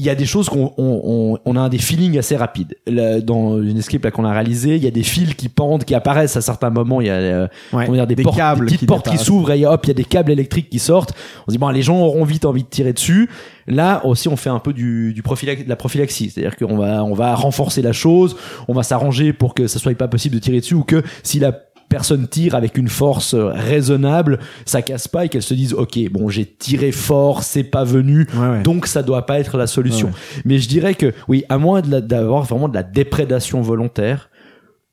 il 0.00 0.06
y 0.06 0.08
a 0.08 0.14
des 0.14 0.24
choses 0.24 0.48
qu'on 0.48 0.72
on, 0.78 1.00
on, 1.04 1.38
on 1.44 1.56
a 1.56 1.68
des 1.68 1.76
feelings 1.76 2.18
assez 2.18 2.34
rapides. 2.34 2.74
Là, 2.86 3.20
dans 3.20 3.62
une 3.62 3.76
escape 3.76 4.02
là 4.02 4.10
qu'on 4.10 4.24
a 4.24 4.32
réalisé, 4.32 4.76
il 4.76 4.82
y 4.82 4.86
a 4.86 4.90
des 4.90 5.02
fils 5.02 5.34
qui 5.34 5.50
pendent, 5.50 5.84
qui 5.84 5.94
apparaissent 5.94 6.38
à 6.38 6.40
certains 6.40 6.70
moments. 6.70 7.02
Il 7.02 7.08
y 7.08 7.10
a 7.10 7.14
euh, 7.14 7.48
Ouais. 7.74 7.86
dire, 7.86 8.06
des, 8.06 8.14
Des 8.14 8.22
portes, 8.22 8.36
câbles 8.38 8.60
des 8.60 8.64
petites 8.66 8.80
qui 8.80 8.86
portes 8.86 9.10
qui 9.10 9.18
s'ouvrent 9.18 9.52
et 9.52 9.66
hop, 9.66 9.80
il 9.84 9.88
y 9.88 9.90
a 9.90 9.94
des 9.94 10.04
câbles 10.04 10.32
électriques 10.32 10.70
qui 10.70 10.78
sortent. 10.78 11.12
On 11.46 11.50
se 11.50 11.52
dit 11.52 11.58
bon, 11.58 11.68
les 11.68 11.82
gens 11.82 11.98
auront 12.00 12.24
vite 12.24 12.46
envie 12.46 12.62
de 12.62 12.68
tirer 12.68 12.94
dessus. 12.94 13.28
Là 13.66 14.00
aussi, 14.06 14.28
on 14.28 14.36
fait 14.36 14.48
un 14.48 14.58
peu 14.58 14.72
du, 14.72 15.12
du 15.12 15.20
de 15.20 15.68
la 15.68 15.76
prophylaxie, 15.76 16.30
c'est-à-dire 16.30 16.56
qu'on 16.56 16.78
va 16.78 17.04
on 17.04 17.12
va 17.12 17.34
renforcer 17.34 17.82
la 17.82 17.92
chose, 17.92 18.36
on 18.68 18.72
va 18.72 18.82
s'arranger 18.82 19.34
pour 19.34 19.52
que 19.52 19.66
ça 19.66 19.78
soit 19.78 19.94
pas 19.94 20.08
possible 20.08 20.34
de 20.36 20.40
tirer 20.40 20.60
dessus 20.60 20.74
ou 20.74 20.82
que 20.82 21.02
si 21.22 21.38
la 21.38 21.52
personne 21.90 22.26
tire 22.26 22.54
avec 22.54 22.78
une 22.78 22.88
force 22.88 23.34
euh, 23.34 23.48
raisonnable, 23.52 24.38
ça 24.64 24.80
casse 24.80 25.08
pas 25.08 25.26
et 25.26 25.28
qu'elle 25.28 25.42
se 25.42 25.52
dise 25.52 25.74
ok 25.74 25.98
bon 26.10 26.30
j'ai 26.30 26.46
tiré 26.46 26.92
fort, 26.92 27.42
c'est 27.42 27.64
pas 27.64 27.84
venu, 27.84 28.26
Ouais, 28.34 28.48
ouais. 28.48 28.62
donc 28.62 28.86
ça 28.86 29.02
doit 29.02 29.26
pas 29.26 29.38
être 29.40 29.58
la 29.58 29.66
solution. 29.66 30.06
Ouais, 30.08 30.42
Mais 30.46 30.58
je 30.58 30.68
dirais 30.68 30.94
que 30.94 31.12
oui, 31.28 31.44
à 31.50 31.58
moins 31.58 31.82
d'avoir 31.82 32.44
vraiment 32.44 32.68
de 32.68 32.74
la 32.74 32.82
déprédation 32.84 33.60
volontaire, 33.60 34.30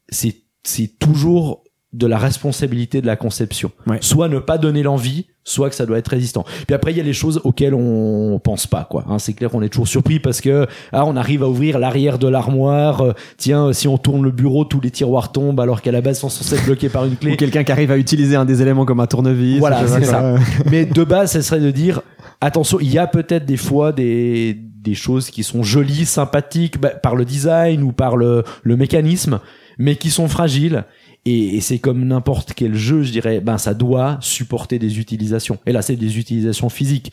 c'est 0.10 0.36
c'est 0.64 1.00
toujours 1.00 1.64
de 1.98 2.08
la 2.08 2.18
responsabilité 2.18 3.02
de 3.02 3.08
la 3.08 3.16
conception. 3.16 3.72
Ouais. 3.88 3.98
Soit 4.02 4.30
ne 4.30 4.40
pas 4.40 4.58
donner 4.58 4.84
l'envie, 4.84 5.26
soit 5.44 5.70
que 5.70 5.76
ça 5.76 5.86
doit 5.86 5.98
être 5.98 6.10
résistant. 6.10 6.46
Puis 6.68 6.76
après 6.76 6.92
il 6.92 6.98
y 6.98 7.02
a 7.02 7.04
les 7.04 7.14
choses 7.14 7.42
auxquelles 7.44 7.74
on 7.74 8.40
pense 8.44 8.68
pas 8.68 8.86
quoi. 8.90 9.06
Hein, 9.10 9.18
c'est 9.20 9.34
clair 9.34 9.50
qu'on 9.50 9.62
est 9.62 9.70
toujours 9.70 9.88
surpris 9.88 10.20
parce 10.20 10.42
que 10.42 10.68
ah 10.92 11.06
on 11.06 11.16
arrive 11.16 11.42
à 11.44 11.48
ouvrir 11.48 11.80
l'arrière 11.80 12.20
de 12.20 12.28
l'armoire. 12.28 13.02
euh, 13.02 13.14
tiens 13.38 13.74
si 13.74 13.88
on 13.88 13.98
tourne 13.98 14.24
le 14.24 14.32
bureau 14.32 14.66
tous 14.66 14.80
les 14.82 14.92
tiroirs 14.92 15.32
tombent 15.32 15.60
alors 15.60 15.82
qu'à 15.82 15.92
la 15.92 16.02
base 16.02 16.20
sont 16.20 16.30
censés 16.30 16.56
être 16.56 16.66
bloqués 16.66 16.90
par 16.90 17.06
une 17.06 17.14
Ou 17.14 17.18
clé. 17.18 17.38
quelqu'un 17.38 17.64
qui 17.64 17.72
arrive 17.72 17.92
à 17.92 17.98
utiliser 17.98 18.36
un 18.36 18.46
des 18.46 18.62
éléments 18.62 18.86
comme 18.86 19.00
un 19.00 19.08
tournevis. 19.08 19.60
Voilà, 19.60 19.88
c'est 19.88 20.04
ça. 20.06 20.36
Mais 20.72 20.86
de 20.86 21.04
base, 21.04 21.32
ce 21.32 21.42
serait 21.42 21.60
de 21.62 21.72
dire 21.72 22.02
attention, 22.42 22.78
il 22.80 22.92
y 22.92 23.00
a 23.00 23.08
peut-être 23.08 23.46
des 23.46 23.58
fois 23.58 23.92
des, 23.94 24.54
des 24.54 24.94
choses 24.96 25.30
qui 25.32 25.44
sont 25.44 25.64
jolies, 25.64 26.06
sympathiques 26.06 26.80
bah, 26.80 26.90
par 26.90 27.16
le 27.16 27.26
design 27.26 27.82
ou 27.84 27.92
par 27.94 28.18
le, 28.18 28.44
le 28.64 28.76
mécanisme, 28.78 29.40
mais 29.80 29.96
qui 29.96 30.10
sont 30.10 30.28
fragiles. 30.28 30.84
Et, 31.30 31.60
c'est 31.60 31.80
comme 31.80 32.06
n'importe 32.06 32.54
quel 32.54 32.76
jeu, 32.76 33.04
je 33.04 33.12
dirais, 33.12 33.42
ben 33.42 33.58
ça 33.58 33.74
doit 33.74 34.18
supporter 34.22 34.80
des 34.80 35.00
utilisations. 35.00 35.58
Et 35.66 35.74
là, 35.74 35.82
c'est 35.82 35.98
des 35.98 36.18
utilisations 36.20 36.70
physiques. 36.70 37.12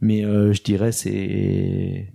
Mais 0.00 0.24
euh, 0.24 0.52
je 0.52 0.62
dirais, 0.62 0.92
c'est 0.92 2.06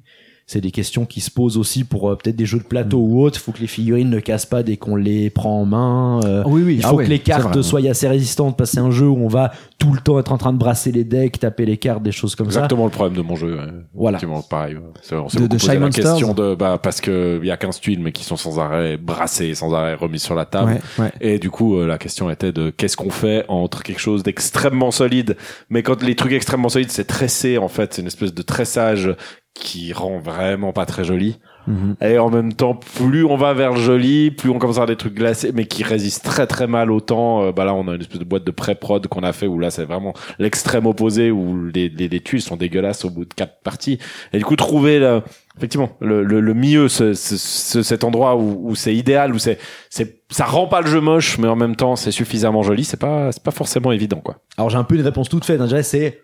c'est 0.52 0.60
des 0.62 0.72
questions 0.72 1.06
qui 1.06 1.22
se 1.22 1.32
posent 1.32 1.58
aussi 1.58 1.84
pour 1.86 2.10
euh, 2.10 2.16
peut-être 2.18 2.36
des 2.36 2.46
jeux 2.46 2.58
de 2.60 2.64
plateau 2.64 2.98
ou 3.00 3.22
autres. 3.22 3.38
Il 3.40 3.42
faut 3.42 3.52
que 3.54 3.62
les 3.62 3.68
figurines 3.68 4.10
ne 4.10 4.20
cassent 4.20 4.46
pas 4.46 4.64
dès 4.64 4.76
qu'on 4.76 4.98
les 4.98 5.30
prend 5.30 5.62
en 5.62 5.66
main. 5.66 6.20
euh, 6.26 6.44
Ah 6.46 6.50
oui, 6.50 6.62
oui. 6.66 6.76
il 6.80 6.86
ah 6.86 6.90
faut 6.90 6.96
ouais, 6.98 7.06
que 7.06 7.10
les 7.10 7.20
cartes 7.20 7.54
vrai. 7.54 7.64
soient 7.64 7.80
assez 7.90 8.08
résistantes 8.08 8.58
parce 8.58 8.72
que 8.72 8.76
c'est 8.76 8.82
un 8.82 8.92
jeu 8.92 9.08
où 9.08 9.18
on 9.18 9.30
va 9.30 9.52
tout 9.78 9.94
le 9.94 10.00
temps 10.02 10.20
être 10.20 10.32
en 10.34 10.38
train 10.38 10.52
de 10.52 10.58
brasser 10.58 10.92
les 10.92 11.04
decks, 11.06 11.40
taper 11.40 11.66
les 11.66 11.78
cartes, 11.78 12.04
des 12.04 12.12
choses 12.12 12.36
comme 12.36 12.48
Exactement 12.48 12.84
le 12.86 12.92
problème 12.92 13.16
de 13.18 13.22
mon 13.22 13.36
jeu. 13.36 13.56
ouais. 13.56 13.66
Voilà. 13.94 14.20
Pareil. 14.50 14.76
On 14.78 15.30
s'est 15.30 15.38
De- 15.38 15.44
beaucoup 15.44 15.48
de 15.48 15.48
posé 15.48 15.60
Shy 15.60 15.68
la 15.74 15.80
Monsters 15.80 16.04
question 16.04 16.34
de, 16.34 16.56
bah, 16.56 16.78
parce 16.84 17.00
que 17.00 17.40
il 17.42 17.48
y 17.48 17.52
a 17.52 17.58
15 17.58 17.80
tuiles, 17.80 18.02
mais 18.02 18.12
qui 18.12 18.24
sont 18.26 18.36
sans 18.36 18.60
arrêt 18.60 18.98
brassées, 18.98 19.56
sans 19.56 19.74
arrêt 19.74 19.96
remises 19.96 20.24
sur 20.24 20.36
la 20.36 20.46
table. 20.46 20.74
Ouais, 21.00 21.04
ouais. 21.06 21.12
Et 21.22 21.40
du 21.40 21.50
coup, 21.50 21.78
euh, 21.78 21.88
la 21.88 21.98
question 21.98 22.30
était 22.30 22.52
de 22.52 22.70
qu'est-ce 22.72 22.98
qu'on 22.98 23.10
fait 23.10 23.46
entre 23.48 23.84
quelque 23.84 24.02
chose 24.02 24.22
d'extrêmement 24.24 24.92
solide, 24.92 25.38
mais 25.70 25.82
quand 25.82 26.04
les 26.04 26.16
trucs 26.16 26.34
extrêmement 26.34 26.70
solides, 26.70 26.92
c'est 26.92 27.06
tressé, 27.08 27.58
en 27.58 27.68
fait, 27.70 27.94
c'est 27.94 28.02
une 28.02 28.08
espèce 28.08 28.34
de 28.34 28.42
tressage 28.42 29.16
qui 29.54 29.92
rend 29.94 30.18
vraiment 30.20 30.72
pas 30.72 30.86
très 30.86 31.04
joli. 31.04 31.38
Mhm. 31.68 31.96
Et 32.02 32.18
en 32.18 32.30
même 32.32 32.54
temps, 32.54 32.74
plus 32.74 33.26
on 33.26 33.36
va 33.36 33.54
vers 33.54 33.74
le 33.74 33.80
joli, 33.80 34.32
plus 34.32 34.50
on 34.50 34.58
commence 34.58 34.78
à 34.78 34.82
avoir 34.84 34.88
des 34.88 34.96
trucs 34.96 35.14
glacés, 35.14 35.52
mais 35.54 35.66
qui 35.66 35.84
résistent 35.84 36.24
très 36.24 36.48
très 36.48 36.66
mal 36.68 36.90
au 36.90 37.00
temps. 37.02 37.44
Euh, 37.44 37.52
bah 37.52 37.66
là, 37.66 37.74
on 37.76 37.88
a 37.88 37.94
une 37.94 38.02
espèce 38.02 38.18
de 38.20 38.24
boîte 38.26 38.44
de 38.46 38.52
pré-prod 38.52 39.06
qu'on 39.08 39.22
a 39.22 39.34
fait 39.34 39.46
où 39.48 39.60
là, 39.60 39.70
c'est 39.70 39.84
vraiment 39.86 40.14
l'extrême 40.40 40.88
opposé 40.88 41.30
où 41.32 41.68
les, 41.68 41.90
les, 41.90 42.08
les 42.08 42.20
tuiles 42.22 42.42
sont 42.42 42.56
dégueulasses 42.56 43.06
au 43.06 43.10
bout 43.12 43.26
de 43.26 43.34
quatre 43.34 43.62
parties. 43.62 44.00
Et 44.34 44.40
du 44.40 44.46
coup, 44.46 44.56
trouver 44.56 44.98
le, 45.00 45.22
effectivement 45.58 45.92
le, 46.00 46.24
le, 46.24 46.40
le 46.40 46.54
milieu, 46.56 46.88
ce, 46.88 47.14
ce, 47.14 47.38
ce- 47.38 47.84
cet 47.84 48.04
endroit 48.04 48.38
où, 48.38 48.70
où 48.70 48.74
c'est 48.76 48.96
idéal, 48.96 49.36
où 49.36 49.38
c'est, 49.38 49.60
c'est, 49.92 50.24
ça 50.30 50.46
rend 50.46 50.66
pas 50.68 50.82
le 50.82 50.88
jeu 50.88 51.02
moche, 51.02 51.38
mais 51.38 51.48
en 51.50 51.56
même 51.58 51.76
temps, 51.76 51.96
c'est 51.96 52.12
suffisamment 52.12 52.64
joli. 52.64 52.84
C'est 52.86 53.00
pas, 53.00 53.32
c'est 53.32 53.44
pas 53.44 53.52
forcément 53.52 53.92
évident, 53.92 54.22
quoi. 54.22 54.38
Alors 54.58 54.70
j'ai 54.72 54.78
un 54.78 54.84
peu 54.86 54.96
une 54.96 55.02
réponse 55.02 55.30
toute 55.30 55.46
faite. 55.46 55.62
hein. 55.62 55.68
Dirais 55.68 55.84
c'est 55.84 56.22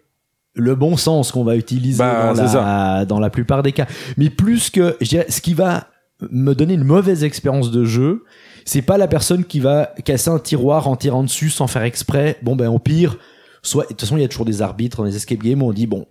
le 0.58 0.76
bon 0.76 0.98
sens 0.98 1.32
qu'on 1.32 1.44
va 1.44 1.56
utiliser 1.56 2.00
Bah, 2.00 2.34
dans, 2.34 2.44
la, 2.44 3.06
dans 3.06 3.20
la 3.20 3.30
plupart 3.30 3.64
des 3.64 3.72
cas. 3.72 3.88
Mais 4.18 4.30
plus 4.30 4.70
que, 4.70 4.98
je 5.02 5.08
dirais, 5.10 5.26
ce 5.30 5.42
qui 5.42 5.54
va 5.54 5.88
me 6.32 6.54
donner 6.54 6.74
une 6.74 6.84
mauvaise 6.84 7.24
expérience 7.24 7.72
de 7.72 7.86
jeu, 7.86 8.24
c'est 8.66 8.82
pas 8.82 8.98
la 8.98 9.08
personne 9.08 9.46
qui 9.46 9.60
va 9.60 9.94
casser 10.04 10.30
un 10.30 10.40
tiroir 10.40 10.88
en 10.88 10.96
tirant 10.96 11.24
dessus 11.24 11.50
sans 11.50 11.68
faire 11.68 11.84
exprès. 11.84 12.38
Bon 12.42 12.56
ben 12.56 12.68
au 12.70 12.80
pire, 12.80 13.18
soit 13.62 13.84
de 13.84 13.90
toute 13.90 14.02
façon 14.02 14.18
il 14.18 14.22
y 14.22 14.26
a 14.26 14.28
toujours 14.28 14.46
des 14.46 14.62
arbitres 14.62 14.98
dans 14.98 15.04
les 15.04 15.16
escape 15.16 15.40
games 15.40 15.62
où 15.62 15.68
on 15.68 15.74
dit 15.74 15.88
bon, 15.88 16.06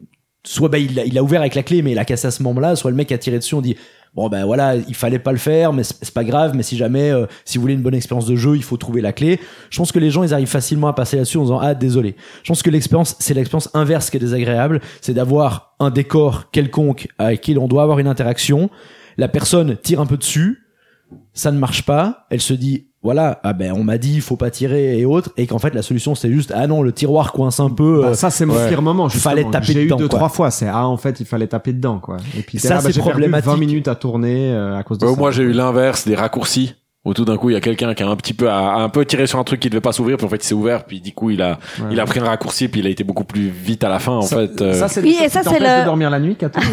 soit 0.44 0.68
ben 0.68 0.78
il 0.78 0.98
a, 1.00 1.04
il 1.04 1.18
a 1.18 1.22
ouvert 1.22 1.40
avec 1.40 1.54
la 1.54 1.62
clé 1.62 1.82
mais 1.82 1.92
il 1.92 1.98
a 1.98 2.04
cassé 2.04 2.28
à 2.28 2.30
ce 2.30 2.42
moment-là, 2.44 2.76
soit 2.76 2.90
le 2.90 2.96
mec 2.96 3.10
a 3.12 3.18
tiré 3.18 3.38
dessus 3.38 3.54
on 3.56 3.60
dit 3.60 3.76
bon 4.16 4.28
ben 4.28 4.44
voilà 4.44 4.74
il 4.74 4.94
fallait 4.94 5.18
pas 5.18 5.30
le 5.30 5.38
faire 5.38 5.72
mais 5.72 5.84
c'est 5.84 6.12
pas 6.12 6.24
grave 6.24 6.52
mais 6.54 6.62
si 6.62 6.76
jamais 6.76 7.10
euh, 7.10 7.26
si 7.44 7.58
vous 7.58 7.62
voulez 7.62 7.74
une 7.74 7.82
bonne 7.82 7.94
expérience 7.94 8.26
de 8.26 8.34
jeu 8.34 8.56
il 8.56 8.62
faut 8.62 8.76
trouver 8.76 9.00
la 9.00 9.12
clé. 9.12 9.38
Je 9.70 9.78
pense 9.78 9.92
que 9.92 9.98
les 9.98 10.10
gens 10.10 10.24
ils 10.24 10.34
arrivent 10.34 10.48
facilement 10.48 10.88
à 10.88 10.94
passer 10.94 11.16
là-dessus 11.16 11.36
en 11.38 11.42
disant 11.42 11.60
ah 11.60 11.74
désolé. 11.74 12.16
Je 12.42 12.48
pense 12.48 12.62
que 12.62 12.70
l'expérience 12.70 13.14
c'est 13.20 13.34
l'expérience 13.34 13.70
inverse 13.74 14.10
qui 14.10 14.16
est 14.16 14.20
désagréable, 14.20 14.80
c'est 15.00 15.14
d'avoir 15.14 15.76
un 15.78 15.90
décor 15.90 16.50
quelconque 16.50 17.08
avec 17.18 17.42
qui 17.42 17.56
on 17.58 17.68
doit 17.68 17.82
avoir 17.82 17.98
une 17.98 18.08
interaction. 18.08 18.70
La 19.18 19.28
personne 19.28 19.76
tire 19.76 20.00
un 20.00 20.06
peu 20.06 20.16
dessus, 20.16 20.65
ça 21.32 21.52
ne 21.52 21.58
marche 21.58 21.84
pas, 21.84 22.26
elle 22.30 22.40
se 22.40 22.54
dit 22.54 22.86
voilà, 23.02 23.38
ah 23.44 23.52
ben 23.52 23.70
on 23.72 23.84
m'a 23.84 23.98
dit 23.98 24.14
il 24.14 24.20
faut 24.20 24.34
pas 24.36 24.50
tirer 24.50 24.98
et 24.98 25.04
autres 25.04 25.30
et 25.36 25.46
qu'en 25.46 25.60
fait 25.60 25.72
la 25.74 25.82
solution 25.82 26.16
c'est 26.16 26.28
juste 26.32 26.52
ah 26.56 26.66
non 26.66 26.82
le 26.82 26.90
tiroir 26.90 27.32
coince 27.32 27.60
un 27.60 27.70
peu 27.70 28.00
Bah, 28.02 28.08
euh, 28.08 28.14
ça, 28.14 28.30
c'est 28.30 28.46
mon 28.46 28.54
ouais. 28.56 28.68
pire 28.68 28.82
moment. 28.82 29.08
Fallait 29.08 29.44
taper 29.48 29.66
J'ai 29.66 29.82
eu 29.82 29.84
dedans, 29.84 29.96
deux, 29.96 30.08
quoi. 30.08 30.18
trois 30.18 30.28
fois. 30.28 30.50
C'est, 30.50 30.66
ah, 30.66 30.88
en 30.88 30.96
fait, 30.96 31.20
il 31.20 31.26
fallait 31.26 31.46
taper 31.46 31.72
dedans, 31.72 32.00
quoi. 32.00 32.16
Et 32.36 32.42
puis, 32.42 32.58
Ça, 32.58 32.68
t'es 32.68 32.74
là, 32.74 32.80
bah, 32.82 32.90
c'est 32.92 33.00
problématique. 33.00 33.50
20 33.50 33.56
minutes 33.58 33.86
à 33.88 33.94
tourner 33.94 34.50
euh, 34.52 34.76
à 34.76 34.82
cause 34.82 34.98
de 34.98 35.06
Ouais, 35.06 35.12
ça. 35.12 35.18
moi, 35.18 35.30
j'ai 35.30 35.44
eu 35.44 35.52
l'inverse, 35.52 36.04
des 36.06 36.16
raccourcis. 36.16 36.74
Où 37.06 37.14
tout 37.14 37.24
d'un 37.24 37.36
coup, 37.36 37.48
il 37.50 37.52
y 37.52 37.56
a 37.56 37.60
quelqu'un 37.60 37.94
qui 37.94 38.02
a 38.02 38.08
un 38.08 38.16
petit 38.16 38.34
peu, 38.34 38.50
a, 38.50 38.58
a 38.58 38.78
un 38.80 38.88
peu 38.88 39.04
tiré 39.06 39.26
sur 39.28 39.38
un 39.38 39.44
truc 39.44 39.60
qui 39.60 39.70
devait 39.70 39.80
pas 39.80 39.92
s'ouvrir, 39.92 40.16
puis 40.16 40.26
en 40.26 40.28
fait, 40.28 40.36
il 40.36 40.42
s'est 40.46 40.54
ouvert, 40.54 40.84
puis 40.84 41.00
du 41.00 41.12
coup, 41.14 41.30
il 41.30 41.40
a, 41.40 41.50
Ouais. 41.78 41.86
il 41.92 42.00
a 42.00 42.04
pris 42.04 42.18
un 42.18 42.24
raccourci, 42.24 42.66
puis 42.68 42.80
il 42.80 42.86
a 42.86 42.90
été 42.90 43.04
beaucoup 43.04 43.22
plus 43.24 43.48
vite 43.48 43.84
à 43.84 43.88
la 43.88 43.98
fin, 44.00 44.12
en 44.12 44.22
Ça- 44.22 44.36
fait. 44.36 44.60
euh. 44.60 44.72
Ça, 44.74 44.88
c'est 44.88 45.00
Oui, 45.02 45.16
et 45.22 45.28
ça, 45.28 45.40
c'est 45.44 45.60
le- 45.60 45.80
de 45.80 45.84
dormir 45.84 46.10
la 46.10 46.18
nuit, 46.18 46.34
Kato 46.36 46.58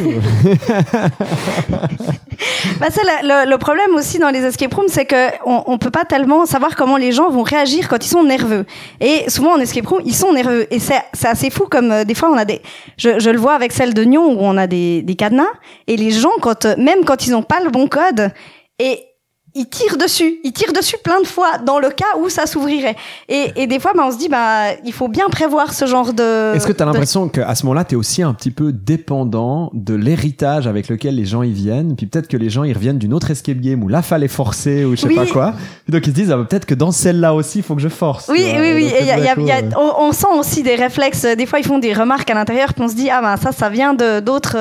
Bah, 2.80 2.88
c'est 2.90 3.04
le, 3.04 3.28
le- 3.46 3.50
le 3.52 3.58
problème 3.58 3.92
aussi 3.96 4.20
dans 4.20 4.30
les 4.30 4.44
escape 4.44 4.74
rooms, 4.74 4.88
c'est 4.90 5.06
que 5.06 5.30
on, 5.46 5.64
on 5.68 5.78
peut 5.78 5.92
pas 5.92 6.04
tellement 6.04 6.46
savoir 6.46 6.76
comment 6.76 6.98
les 6.98 7.12
gens 7.12 7.30
vont 7.30 7.44
réagir 7.44 7.88
quand 7.88 8.04
ils 8.04 8.10
sont 8.10 8.24
nerveux. 8.24 8.66
Et 9.00 9.30
souvent 9.30 9.54
en 9.54 9.60
escape 9.60 9.86
room, 9.88 10.02
ils 10.06 10.16
sont 10.16 10.34
nerveux. 10.34 10.66
Et 10.74 10.80
c'est 10.80 11.02
c'est 11.14 11.28
assez 11.28 11.50
fou 11.50 11.66
comme 11.70 11.92
euh, 11.92 12.04
des 12.04 12.16
fois 12.16 12.30
on 12.32 12.38
a 12.38 12.46
des, 12.46 12.62
je, 12.98 13.20
je 13.20 13.30
le 13.30 13.38
vois 13.38 13.54
avec 13.54 13.72
celle 13.72 13.94
de 13.94 14.04
Nyon 14.04 14.26
où 14.34 14.38
on 14.42 14.58
a 14.58 14.68
des, 14.68 15.04
des 15.04 15.16
cadenas 15.16 15.44
et 15.88 15.96
les 15.96 16.12
gens 16.12 16.32
quand 16.42 16.66
euh, 16.66 16.76
même 16.78 17.06
quand 17.06 17.28
ils 17.28 17.36
ont 17.36 17.44
pas 17.44 17.60
le 17.64 17.70
bon 17.70 17.88
code 17.88 18.32
et 18.80 19.00
ils 19.56 19.68
tirent 19.68 19.98
dessus, 19.98 20.40
ils 20.44 20.52
tirent 20.52 20.74
dessus 20.74 20.98
plein 21.04 21.22
de 21.22 21.28
fois 21.28 21.60
dans 21.64 21.78
le 21.80 21.90
cas 21.90 22.18
où 22.20 22.28
ça 22.30 22.46
s'ouvrirait. 22.48 22.96
Et, 23.30 23.52
et 23.56 23.68
des 23.68 23.80
fois, 23.80 23.92
bah, 23.96 24.04
on 24.08 24.12
se 24.12 24.18
dit, 24.18 24.28
bah, 24.30 24.74
il 24.86 24.94
faut 24.94 25.08
bien 25.08 25.30
prévoir 25.30 25.74
ce 25.74 25.86
genre 25.86 26.12
de. 26.14 26.56
Est-ce 26.56 26.66
que 26.66 26.72
tu 26.72 26.82
as 26.82 26.86
de- 26.86 26.92
l'impression 26.92 27.28
qu'à 27.30 27.54
ce 27.54 27.64
moment-là, 27.66 27.84
tu 27.86 27.94
es 27.94 27.98
aussi 27.98 28.24
un 28.24 28.34
petit 28.34 28.50
peu 28.52 28.72
dépendant 28.74 29.70
de 29.74 29.94
l'héritage 29.94 30.66
avec 30.68 30.88
lequel 30.90 31.16
les 31.16 31.26
gens 31.26 31.44
y 31.44 31.52
viennent? 31.52 31.96
Puis 31.96 32.06
peut-être 32.08 32.28
que 32.28 32.38
les 32.38 32.50
gens, 32.50 32.64
ils 32.64 32.74
reviennent 32.74 32.98
d'une 32.98 33.14
autre 33.14 33.30
escape 33.32 33.60
game 33.60 33.84
où 33.84 33.88
là, 33.88 34.02
fallait 34.02 34.28
forcer 34.28 34.86
ou 34.86 34.96
je 34.96 35.02
sais 35.02 35.08
Oui. 35.08 35.16
pas 35.16 35.26
quoi. 35.28 35.54
Donc 35.90 36.02
ils 36.08 36.10
se 36.10 36.16
disent, 36.16 36.32
ah, 36.32 36.38
bah, 36.38 36.46
peut-être 36.50 36.66
que 36.66 36.74
dans 36.76 36.92
celle-là 36.92 37.34
aussi, 37.34 37.60
il 37.60 37.64
faut 37.64 37.76
que 37.76 37.82
je 37.82 37.90
force. 37.90 38.30
Oui, 38.30 38.42
vois. 38.44 38.60
oui, 38.62 38.72
oui. 38.76 38.86
Et 38.86 39.02
il 39.02 39.06
y 39.08 39.12
a- 39.12 39.18
il 39.20 39.26
y 39.26 39.28
a- 39.30 39.34
il 39.38 39.48
y 39.48 39.52
euh, 39.52 39.70
on, 39.78 40.08
on 40.08 40.12
sent 40.12 40.28
aussi 40.38 40.64
des 40.64 40.76
réflexes. 40.76 41.26
Des 41.26 41.46
fois, 41.46 41.60
ils 41.60 41.66
font 41.66 41.80
des 41.80 41.94
remarques 41.94 42.30
à 42.30 42.34
l'intérieur, 42.34 42.74
puis 42.74 42.84
on 42.84 42.88
se 42.90 42.96
dit, 42.96 43.10
ah 43.10 43.22
ben 43.22 43.38
ça, 43.38 43.52
ça 43.52 43.70
vient 43.70 43.94
de 43.94 44.20
d'autres 44.20 44.56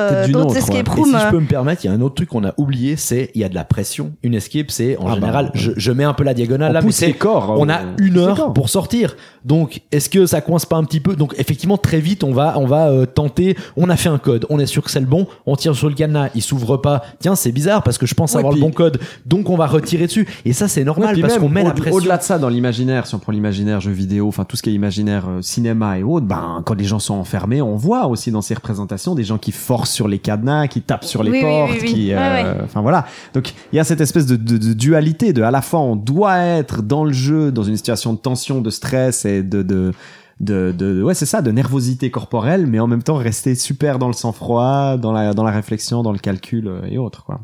escape 0.55 0.87
Et 0.87 0.91
rooms. 0.91 1.05
si 1.05 1.25
je 1.25 1.29
peux 1.31 1.39
me 1.39 1.47
permettre, 1.47 1.83
il 1.83 1.87
y 1.87 1.89
a 1.89 1.93
un 1.93 2.01
autre 2.01 2.15
truc 2.15 2.29
qu'on 2.29 2.43
a 2.45 2.53
oublié, 2.57 2.95
c'est 2.95 3.31
il 3.33 3.41
y 3.41 3.43
a 3.43 3.49
de 3.49 3.55
la 3.55 3.63
pression. 3.63 4.11
Une 4.23 4.35
escape, 4.35 4.69
c'est 4.69 4.82
c'est 4.83 4.97
en 4.97 5.03
Ah 5.03 5.09
bah, 5.09 5.15
général, 5.15 5.51
je, 5.53 5.71
je 5.75 5.91
mets 5.91 6.03
un 6.03 6.13
peu 6.13 6.23
la 6.23 6.33
diagonale 6.33 6.71
On 6.71 6.73
là, 6.73 6.81
mais 6.81 6.87
pousse 6.87 6.95
c'est 6.95 7.07
les 7.07 7.13
corps, 7.13 7.55
on 7.57 7.69
euh, 7.69 7.73
a 7.73 7.79
on 7.99 8.03
une 8.03 8.17
heure 8.17 8.35
corps. 8.37 8.53
pour 8.53 8.69
sortir. 8.69 9.15
Donc, 9.45 9.81
est-ce 9.91 10.09
que 10.09 10.25
ça 10.25 10.41
coince 10.41 10.65
pas 10.65 10.77
un 10.77 10.83
petit 10.85 10.99
peu? 11.01 11.15
Donc, 11.15 11.35
effectivement, 11.37 11.77
très 11.77 11.99
vite, 11.99 12.23
on 12.23 12.31
va, 12.33 12.53
on 12.57 12.65
va 12.65 12.89
euh, 12.89 13.05
tenter. 13.05 13.57
On 13.75 13.89
a 13.89 13.95
fait 13.97 14.09
un 14.09 14.17
code, 14.17 14.45
on 14.49 14.57
est 14.59 14.65
sûr 14.65 14.83
que 14.83 14.89
c'est 14.91 14.99
le 15.01 15.05
bon. 15.05 15.27
On 15.45 15.55
tire 15.55 15.75
sur 15.75 15.89
le 15.89 15.95
cadenas, 15.95 16.29
il 16.35 16.41
s'ouvre 16.41 16.77
pas. 16.77 17.01
Tiens, 17.19 17.35
c'est 17.35 17.51
bizarre 17.51 17.83
parce 17.83 17.97
que 17.97 18.05
je 18.05 18.13
pense 18.13 18.31
Ouais, 18.33 18.39
avoir 18.39 18.53
puis- 18.53 18.61
le 18.61 18.67
bon 18.67 18.71
code. 18.71 18.99
Donc, 19.25 19.49
on 19.49 19.57
va 19.57 19.65
retirer 19.67 20.07
dessus. 20.07 20.27
Et 20.45 20.53
ça, 20.53 20.67
c'est 20.67 20.83
normal 20.85 21.19
parce 21.19 21.37
qu'on 21.37 21.49
met 21.49 21.61
au- 21.61 21.65
la 21.67 21.71
pression. 21.71 21.95
Au-delà 21.97 22.17
de 22.17 22.23
ça, 22.23 22.39
dans 22.39 22.49
l'imaginaire, 22.49 23.05
si 23.05 23.15
on 23.15 23.19
prend 23.19 23.31
l'imaginaire 23.33 23.81
jeux 23.81 23.91
vidéo, 23.91 24.27
enfin 24.27 24.45
tout 24.45 24.55
ce 24.55 24.63
qui 24.63 24.69
est 24.69 24.73
imaginaire 24.73 25.25
euh, 25.29 25.41
cinéma 25.41 25.99
et 25.99 26.03
autres, 26.03 26.25
ben 26.25 26.61
quand 26.65 26.75
les 26.75 26.85
gens 26.85 26.99
sont 26.99 27.15
enfermés, 27.15 27.61
on 27.61 27.75
voit 27.75 28.07
aussi 28.07 28.31
dans 28.31 28.41
ces 28.41 28.53
représentations 28.53 29.13
des 29.15 29.23
gens 29.25 29.37
qui 29.37 29.51
forcent 29.51 29.91
sur 29.91 30.07
les 30.07 30.19
cadenas, 30.19 30.67
qui 30.67 30.81
tapent 30.81 31.03
sur 31.03 31.21
les 31.23 31.31
Oui, 31.31 31.41
portes, 31.41 31.71
oui, 31.73 31.77
oui. 31.81 31.93
qui, 31.93 32.13
euh, 32.13 32.17
ouais. 32.17 32.45
enfin 32.63 32.81
voilà. 32.81 33.05
Donc 33.33 33.53
il 33.71 33.75
y 33.75 33.79
a 33.79 33.83
cette 33.83 34.01
espèce 34.01 34.25
de, 34.25 34.35
de, 34.37 34.57
de 34.57 34.72
dualité 34.73 35.33
de 35.33 35.41
à 35.41 35.51
la 35.51 35.61
fois 35.61 35.79
on 35.79 35.95
doit 35.95 36.37
être 36.37 36.81
dans 36.81 37.05
le 37.05 37.13
jeu, 37.13 37.51
dans 37.51 37.63
une 37.63 37.77
situation 37.77 38.13
de 38.13 38.19
tension, 38.19 38.61
de 38.61 38.69
stress 38.69 39.25
et 39.25 39.43
de, 39.43 39.61
de 39.61 39.91
de, 40.39 41.01
ouais 41.03 41.13
c'est 41.13 41.25
ça 41.25 41.41
de 41.41 41.51
nervosité 41.51 42.11
corporelle 42.11 42.67
mais 42.67 42.79
en 42.79 42.87
même 42.87 43.03
temps 43.03 43.15
rester 43.15 43.55
super 43.55 43.97
dans 43.97 44.07
le 44.07 44.13
sang-froid 44.13 44.97
dans 44.97 45.13
la 45.13 45.33
dans 45.33 45.43
la 45.43 45.51
réflexion 45.51 46.03
dans 46.03 46.11
le 46.11 46.19
calcul 46.19 46.67
euh, 46.67 46.81
et 46.89 46.97
autres 46.97 47.23
quoi. 47.23 47.41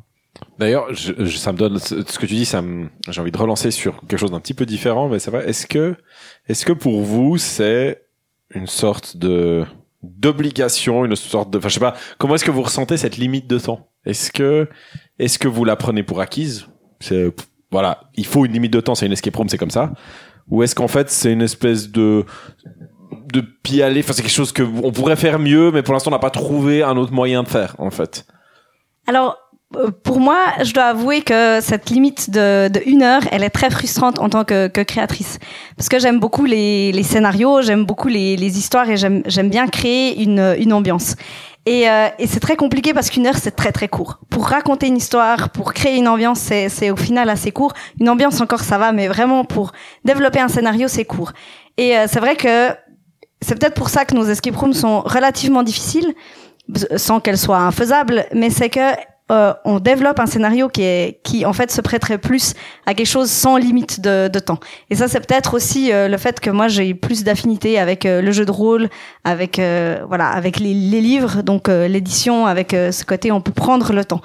D'ailleurs, 0.58 0.88
ça 0.96 1.52
me 1.52 1.58
donne 1.58 1.80
ce 1.80 1.96
que 2.20 2.26
tu 2.26 2.36
dis, 2.36 2.46
ça 2.46 2.64
j'ai 3.10 3.22
envie 3.22 3.32
de 3.32 3.38
relancer 3.38 3.72
sur 3.72 4.00
quelque 4.02 4.18
chose 4.18 4.32
d'un 4.32 4.40
petit 4.40 4.54
peu 4.54 4.66
différent, 4.66 5.10
mais 5.10 5.20
c'est 5.20 5.32
vrai. 5.32 5.50
Est-ce 5.50 5.68
que, 5.68 5.96
est-ce 6.48 6.66
que 6.66 6.74
pour 6.74 7.02
vous 7.02 7.38
c'est 7.38 8.04
une 8.54 8.68
sorte 8.68 9.18
de 9.18 9.66
d'obligation, 10.02 11.04
une 11.06 11.16
sorte 11.16 11.50
de, 11.52 11.58
enfin 11.58 11.68
je 11.68 11.74
sais 11.74 11.80
pas, 11.80 11.96
comment 12.18 12.36
est-ce 12.36 12.46
que 12.46 12.52
vous 12.52 12.62
ressentez 12.62 12.96
cette 12.98 13.18
limite 13.18 13.48
de 13.48 13.60
temps? 13.60 13.90
Est-ce 14.06 14.32
que, 14.32 14.70
est-ce 15.18 15.38
que 15.40 15.48
vous 15.48 15.66
la 15.66 15.76
prenez 15.76 16.04
pour 16.04 16.22
acquise? 16.22 16.68
Voilà, 17.72 18.02
il 18.16 18.26
faut 18.26 18.46
une 18.46 18.54
limite 18.54 18.74
de 18.74 18.82
temps, 18.82 18.96
c'est 18.96 19.06
une 19.06 19.12
escape 19.12 19.36
room, 19.36 19.50
c'est 19.50 19.58
comme 19.58 19.72
ça. 19.72 19.94
Ou 20.50 20.64
est-ce 20.64 20.74
qu'en 20.76 20.88
fait 20.88 21.10
c'est 21.10 21.32
une 21.32 21.42
espèce 21.42 21.90
de 21.92 22.26
de 23.32 23.44
enfin 24.00 24.14
c'est 24.14 24.24
quelque 24.24 24.30
chose 24.30 24.52
que 24.52 24.64
on 24.64 24.92
pourrait 24.92 25.16
faire 25.16 25.38
mieux, 25.38 25.72
mais 25.72 25.84
pour 25.84 25.94
l'instant 25.94 26.10
on 26.10 26.16
n'a 26.16 26.20
pas 26.20 26.32
trouvé 26.32 26.82
un 26.84 26.98
autre 26.98 27.14
moyen 27.14 27.44
de 27.44 27.48
faire 27.48 27.76
en 27.78 27.92
fait. 27.92 28.26
Alors, 29.08 29.38
euh, 29.76 29.92
pour 30.04 30.20
moi, 30.20 30.38
je 30.64 30.74
dois 30.74 30.86
avouer 30.86 31.22
que 31.22 31.60
cette 31.62 31.90
limite 31.90 32.30
de, 32.32 32.72
une 32.88 33.04
heure, 33.04 33.22
elle 33.32 33.44
est 33.44 33.50
très 33.50 33.70
frustrante 33.70 34.20
en 34.20 34.30
tant 34.30 34.44
que, 34.44 34.68
créatrice. 34.68 35.40
Parce 35.78 35.90
que 35.90 36.00
j'aime 36.00 36.20
beaucoup 36.20 36.46
les, 36.46 37.04
scénarios, 37.04 37.62
j'aime 37.62 37.86
beaucoup 37.86 38.08
les, 38.08 38.58
histoires 38.58 38.90
et 38.90 38.98
j'aime 38.98 39.50
bien 39.50 39.68
créer 39.68 40.22
une 40.22 40.74
ambiance. 40.74 41.16
Et, 41.70 41.88
euh, 41.88 42.08
et 42.18 42.26
c'est 42.26 42.40
très 42.40 42.56
compliqué 42.56 42.96
parce 42.96 43.12
qu'une 43.12 43.28
heure, 43.28 43.38
c'est 43.38 43.56
très 43.56 43.72
très 43.72 43.88
court. 43.88 44.18
Pour 44.32 44.48
raconter 44.48 44.88
une 44.88 44.98
histoire, 44.98 45.52
pour 45.52 45.76
créer 45.76 45.98
une 45.98 46.08
ambiance, 46.08 46.40
c'est 46.40 46.90
au 46.90 46.96
final 46.96 47.30
assez 47.30 47.52
court. 47.52 47.74
Une 48.00 48.10
ambiance 48.10 48.42
encore, 48.42 48.62
ça 48.62 48.80
va, 48.80 48.92
mais 48.92 49.08
vraiment 49.08 49.46
pour 49.46 49.72
développer 50.04 50.40
un 50.40 50.48
scénario, 50.48 50.88
c'est 50.88 51.06
court. 51.06 51.32
Et 51.78 51.96
euh, 51.96 52.08
c'est 52.08 52.20
vrai 52.20 52.36
que 52.36 52.70
c'est 53.40 53.54
peut-être 53.54 53.76
pour 53.76 53.90
ça 53.90 54.04
que 54.04 54.16
nos 54.16 54.26
escape 54.26 54.56
rooms 54.56 54.74
sont 54.74 55.02
relativement 55.02 55.62
difficiles, 55.62 56.16
sans 56.96 57.20
qu'elles 57.20 57.38
soient 57.38 57.60
infaisables, 57.60 58.26
mais 58.34 58.50
c'est 58.50 58.70
que 58.70 58.96
euh, 59.32 59.54
on 59.66 59.80
développe 59.80 60.20
un 60.20 60.26
scénario 60.26 60.70
qui 60.70 60.84
est 60.84 61.20
qui 61.24 61.46
en 61.46 61.54
fait 61.54 61.72
se 61.72 61.82
prêterait 61.82 62.18
plus 62.18 62.54
à 62.86 62.94
quelque 62.94 63.08
chose 63.08 63.30
sans 63.30 63.58
limite 63.58 64.02
de, 64.02 64.28
de 64.28 64.40
temps. 64.40 64.60
Et 64.90 64.96
ça 64.96 65.08
c'est 65.08 65.20
peut-être 65.26 65.54
aussi 65.54 65.92
euh, 65.92 66.08
le 66.08 66.18
fait 66.18 66.40
que 66.40 66.50
moi 66.50 66.68
j'ai 66.68 66.94
plus 66.94 67.24
d'affinité 67.24 67.80
avec 67.80 68.06
euh, 68.06 68.22
le 68.22 68.32
jeu 68.32 68.46
de 68.46 68.52
rôle, 68.52 68.90
avec 69.24 69.60
euh, 69.60 70.04
voilà 70.08 70.30
avec 70.30 70.60
les, 70.60 70.74
les 70.74 71.02
livres, 71.02 71.42
donc 71.44 71.70
euh, 71.70 71.88
l'édition, 71.88 72.46
avec 72.46 72.74
euh, 72.74 72.92
ce 72.92 73.06
côté 73.06 73.32
on 73.32 73.42
peut 73.42 73.52
prendre 73.52 73.94
le 73.94 74.04
temps. 74.06 74.22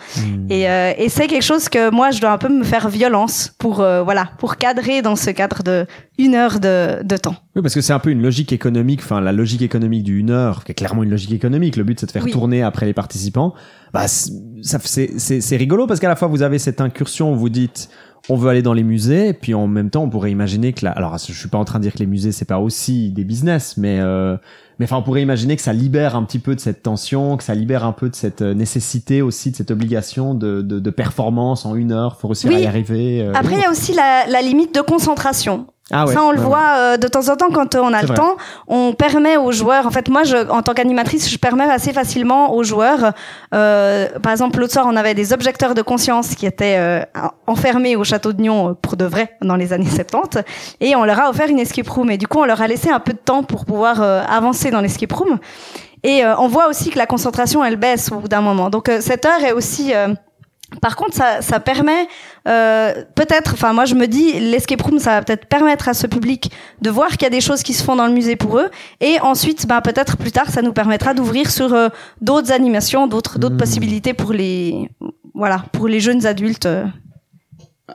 Et, 0.50 0.68
euh, 0.68 0.92
et 0.96 1.08
c'est 1.08 1.26
quelque 1.26 1.42
chose 1.42 1.68
que 1.68 1.90
moi 1.90 2.10
je 2.10 2.20
dois 2.20 2.30
un 2.30 2.38
peu 2.38 2.48
me 2.48 2.64
faire 2.64 2.88
violence 2.88 3.52
pour 3.58 3.80
euh, 3.80 4.02
voilà 4.02 4.30
pour 4.38 4.56
cadrer 4.56 5.02
dans 5.02 5.16
ce 5.16 5.30
cadre 5.30 5.62
de 5.62 5.86
une 6.18 6.34
heure 6.34 6.60
de, 6.60 7.02
de 7.02 7.16
temps. 7.16 7.36
Oui, 7.56 7.62
parce 7.62 7.74
que 7.74 7.80
c'est 7.80 7.92
un 7.92 8.00
peu 8.00 8.10
une 8.10 8.20
logique 8.22 8.52
économique, 8.52 9.00
enfin 9.02 9.20
la 9.20 9.30
logique 9.32 9.62
économique 9.62 10.02
du 10.02 10.18
une 10.18 10.30
heure, 10.30 10.64
qui 10.64 10.72
est 10.72 10.74
clairement 10.74 11.04
une 11.04 11.10
logique 11.10 11.30
économique. 11.32 11.76
Le 11.76 11.84
but 11.84 12.00
c'est 12.00 12.06
de 12.06 12.10
faire 12.10 12.24
Oui. 12.24 12.32
tourner 12.32 12.62
après 12.62 12.84
les 12.86 12.92
participants. 12.94 13.54
Bah, 13.92 14.08
c'est- 14.08 15.56
rigolo 15.56 15.86
parce 15.86 16.00
qu'à 16.00 16.08
la 16.08 16.16
fois 16.16 16.26
vous 16.28 16.42
avez 16.42 16.58
cette 16.58 16.80
incursion 16.80 17.32
où 17.32 17.36
vous 17.36 17.48
dites 17.50 17.88
on 18.30 18.36
veut 18.36 18.48
aller 18.48 18.62
dans 18.62 18.72
les 18.72 18.82
musées, 18.82 19.28
et 19.28 19.32
puis 19.34 19.52
en 19.54 19.66
même 19.66 19.90
temps 19.90 20.02
on 20.02 20.08
pourrait 20.08 20.30
imaginer 20.32 20.72
que 20.72 20.84
là, 20.84 20.92
alors 20.92 21.16
je 21.18 21.32
suis 21.32 21.48
pas 21.48 21.58
en 21.58 21.64
train 21.66 21.78
de 21.78 21.84
dire 21.84 21.92
que 21.92 21.98
les 21.98 22.06
musées 22.06 22.32
c'est 22.32 22.46
pas 22.46 22.58
aussi 22.58 23.10
des 23.12 23.22
business, 23.22 23.76
mais 23.76 23.98
euh, 24.00 24.36
mais 24.78 24.86
enfin 24.86 24.96
on 24.96 25.02
pourrait 25.02 25.20
imaginer 25.22 25.54
que 25.56 25.62
ça 25.62 25.74
libère 25.74 26.16
un 26.16 26.24
petit 26.24 26.38
peu 26.38 26.54
de 26.54 26.60
cette 26.60 26.82
tension, 26.82 27.36
que 27.36 27.44
ça 27.44 27.54
libère 27.54 27.84
un 27.84 27.92
peu 27.92 28.08
de 28.08 28.14
cette 28.16 28.40
euh, 28.42 28.54
nécessité 28.54 29.20
aussi, 29.22 29.50
de 29.50 29.56
cette 29.56 29.70
obligation 29.70 30.34
de, 30.34 30.62
de, 30.62 30.80
de 30.80 30.90
performance 30.90 31.66
en 31.66 31.74
une 31.76 31.92
heure, 31.92 32.18
faut 32.18 32.28
réussir 32.28 32.48
Oui. 32.48 32.56
à 32.56 32.60
y 32.60 32.66
arriver. 32.66 33.20
euh, 33.20 33.32
Après 33.34 33.56
il 33.56 33.60
y 33.60 33.64
a 33.64 33.70
aussi 33.70 33.92
la, 33.92 34.24
la 34.26 34.40
limite 34.40 34.74
de 34.74 34.80
concentration. 34.80 35.66
Ah 35.90 36.06
ouais, 36.06 36.14
ça, 36.14 36.22
on 36.22 36.30
le 36.32 36.38
ouais, 36.38 36.44
voit 36.44 36.74
euh, 36.76 36.96
de 36.96 37.06
temps 37.08 37.28
en 37.28 37.36
temps 37.36 37.50
quand 37.52 37.74
euh, 37.74 37.80
on 37.82 37.92
a 37.92 38.00
le 38.00 38.06
vrai. 38.06 38.16
temps. 38.16 38.36
On 38.68 38.94
permet 38.94 39.36
aux 39.36 39.52
joueurs. 39.52 39.86
En 39.86 39.90
fait, 39.90 40.08
moi, 40.08 40.22
je, 40.22 40.48
en 40.48 40.62
tant 40.62 40.72
qu'animatrice, 40.72 41.28
je 41.30 41.36
permets 41.36 41.64
assez 41.64 41.92
facilement 41.92 42.54
aux 42.54 42.62
joueurs. 42.64 43.12
euh, 43.54 44.08
par 44.20 44.32
exemple, 44.32 44.58
l'autre 44.60 44.72
soir, 44.72 44.86
on 44.88 44.96
avait 44.96 45.12
des 45.14 45.32
objecteurs 45.34 45.74
de 45.74 45.82
conscience 45.82 46.34
qui 46.34 46.46
étaient 46.46 46.76
euh, 46.78 47.02
enfermés 47.46 47.96
au 47.96 48.04
château 48.04 48.32
de 48.32 48.40
Nyon 48.40 48.70
euh, 48.70 48.72
pour 48.80 48.96
de 48.96 49.04
vrai 49.04 49.36
dans 49.42 49.56
les 49.56 49.74
années 49.74 49.90
70, 49.90 50.42
et 50.80 50.96
on 50.96 51.04
leur 51.04 51.20
a 51.20 51.28
offert 51.28 51.48
une 51.48 51.58
escape 51.58 51.88
room. 51.88 52.10
Et 52.10 52.16
du 52.16 52.26
coup, 52.26 52.38
on 52.38 52.46
leur 52.46 52.62
a 52.62 52.66
laissé 52.66 52.88
un 52.90 53.00
peu 53.00 53.12
de 53.12 53.18
temps 53.18 53.42
pour 53.42 53.66
pouvoir 53.66 54.00
euh, 54.00 54.22
avancer 54.26 54.70
dans 54.70 54.80
l'escape 54.80 55.12
room. 55.12 55.38
Et 56.02 56.24
euh, 56.24 56.34
on 56.38 56.48
voit 56.48 56.68
aussi 56.68 56.90
que 56.90 56.98
la 56.98 57.06
concentration, 57.06 57.64
elle 57.64 57.76
baisse 57.76 58.10
au 58.12 58.16
bout 58.16 58.28
d'un 58.28 58.42
moment. 58.42 58.68
Donc 58.70 58.88
euh, 58.88 58.98
cette 59.00 59.24
heure 59.26 59.42
est 59.42 59.52
aussi 59.52 59.94
euh, 59.94 60.08
par 60.80 60.96
contre, 60.96 61.14
ça, 61.14 61.42
ça 61.42 61.60
permet 61.60 62.08
euh, 62.48 63.04
peut-être, 63.14 63.54
enfin 63.54 63.72
moi 63.72 63.84
je 63.84 63.94
me 63.94 64.06
dis, 64.06 64.32
l'escape 64.40 64.82
room, 64.82 64.98
ça 64.98 65.10
va 65.12 65.22
peut-être 65.22 65.46
permettre 65.46 65.88
à 65.88 65.94
ce 65.94 66.06
public 66.06 66.50
de 66.80 66.90
voir 66.90 67.08
qu'il 67.10 67.22
y 67.22 67.26
a 67.26 67.30
des 67.30 67.40
choses 67.40 67.62
qui 67.62 67.72
se 67.74 67.82
font 67.82 67.96
dans 67.96 68.06
le 68.06 68.12
musée 68.12 68.36
pour 68.36 68.58
eux, 68.58 68.70
et 69.00 69.20
ensuite, 69.20 69.66
ben, 69.66 69.80
peut-être 69.80 70.16
plus 70.16 70.32
tard, 70.32 70.50
ça 70.50 70.62
nous 70.62 70.72
permettra 70.72 71.14
d'ouvrir 71.14 71.50
sur 71.50 71.72
euh, 71.74 71.88
d'autres 72.20 72.52
animations, 72.52 73.06
d'autres 73.06 73.38
d'autres 73.38 73.56
possibilités 73.56 74.14
pour 74.14 74.32
les, 74.32 74.90
voilà, 75.34 75.64
pour 75.72 75.88
les 75.88 76.00
jeunes 76.00 76.26
adultes. 76.26 76.66
euh. 76.66 76.86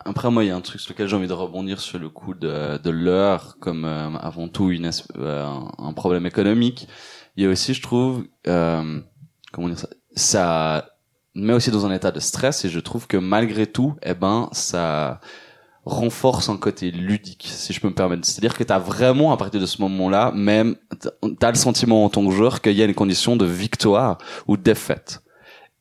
Après, 0.05 0.29
moi, 0.29 0.43
il 0.43 0.47
y 0.47 0.51
a 0.51 0.55
un 0.55 0.61
truc 0.61 0.79
sur 0.79 0.93
lequel 0.93 1.07
j'ai 1.07 1.15
envie 1.15 1.27
de 1.27 1.33
rebondir 1.33 1.79
sur 1.79 1.97
le 1.97 2.09
coup 2.09 2.35
de, 2.35 2.77
de 2.77 2.89
l'heure, 2.91 3.57
comme 3.59 3.85
euh, 3.85 4.09
avant 4.21 4.47
tout 4.47 4.69
une, 4.69 4.91
euh, 5.17 5.45
un, 5.45 5.71
un 5.79 5.93
problème 5.93 6.27
économique. 6.27 6.87
Il 7.35 7.43
y 7.43 7.47
a 7.47 7.49
aussi, 7.49 7.73
je 7.73 7.81
trouve, 7.81 8.25
euh, 8.47 8.99
comment 9.51 9.67
dire 9.67 9.79
ça, 9.79 9.87
ça 10.15 10.89
met 11.35 11.53
aussi 11.53 11.71
dans 11.71 11.85
un 11.85 11.93
état 11.93 12.11
de 12.11 12.19
stress 12.19 12.65
et 12.65 12.69
je 12.69 12.79
trouve 12.79 13.07
que 13.07 13.17
malgré 13.17 13.67
tout, 13.67 13.95
eh 14.03 14.13
ben, 14.13 14.49
ça 14.51 15.19
renforce 15.85 16.49
un 16.49 16.57
côté 16.57 16.91
ludique, 16.91 17.47
si 17.51 17.73
je 17.73 17.79
peux 17.79 17.87
me 17.89 17.95
permettre. 17.95 18.25
C'est-à-dire 18.25 18.55
que 18.55 18.63
t'as 18.63 18.79
vraiment, 18.79 19.31
à 19.31 19.37
partir 19.37 19.59
de 19.61 19.65
ce 19.65 19.81
moment-là, 19.81 20.31
même, 20.35 20.75
t'as- 21.39 21.51
le 21.51 21.57
sentiment 21.57 22.05
en 22.05 22.09
tant 22.09 22.25
que 22.25 22.31
joueur 22.31 22.61
qu'il 22.61 22.73
y 22.73 22.81
a 22.81 22.85
une 22.85 22.93
condition 22.93 23.35
de 23.35 23.45
victoire 23.45 24.17
ou 24.47 24.57
de 24.57 24.61
défaite. 24.63 25.21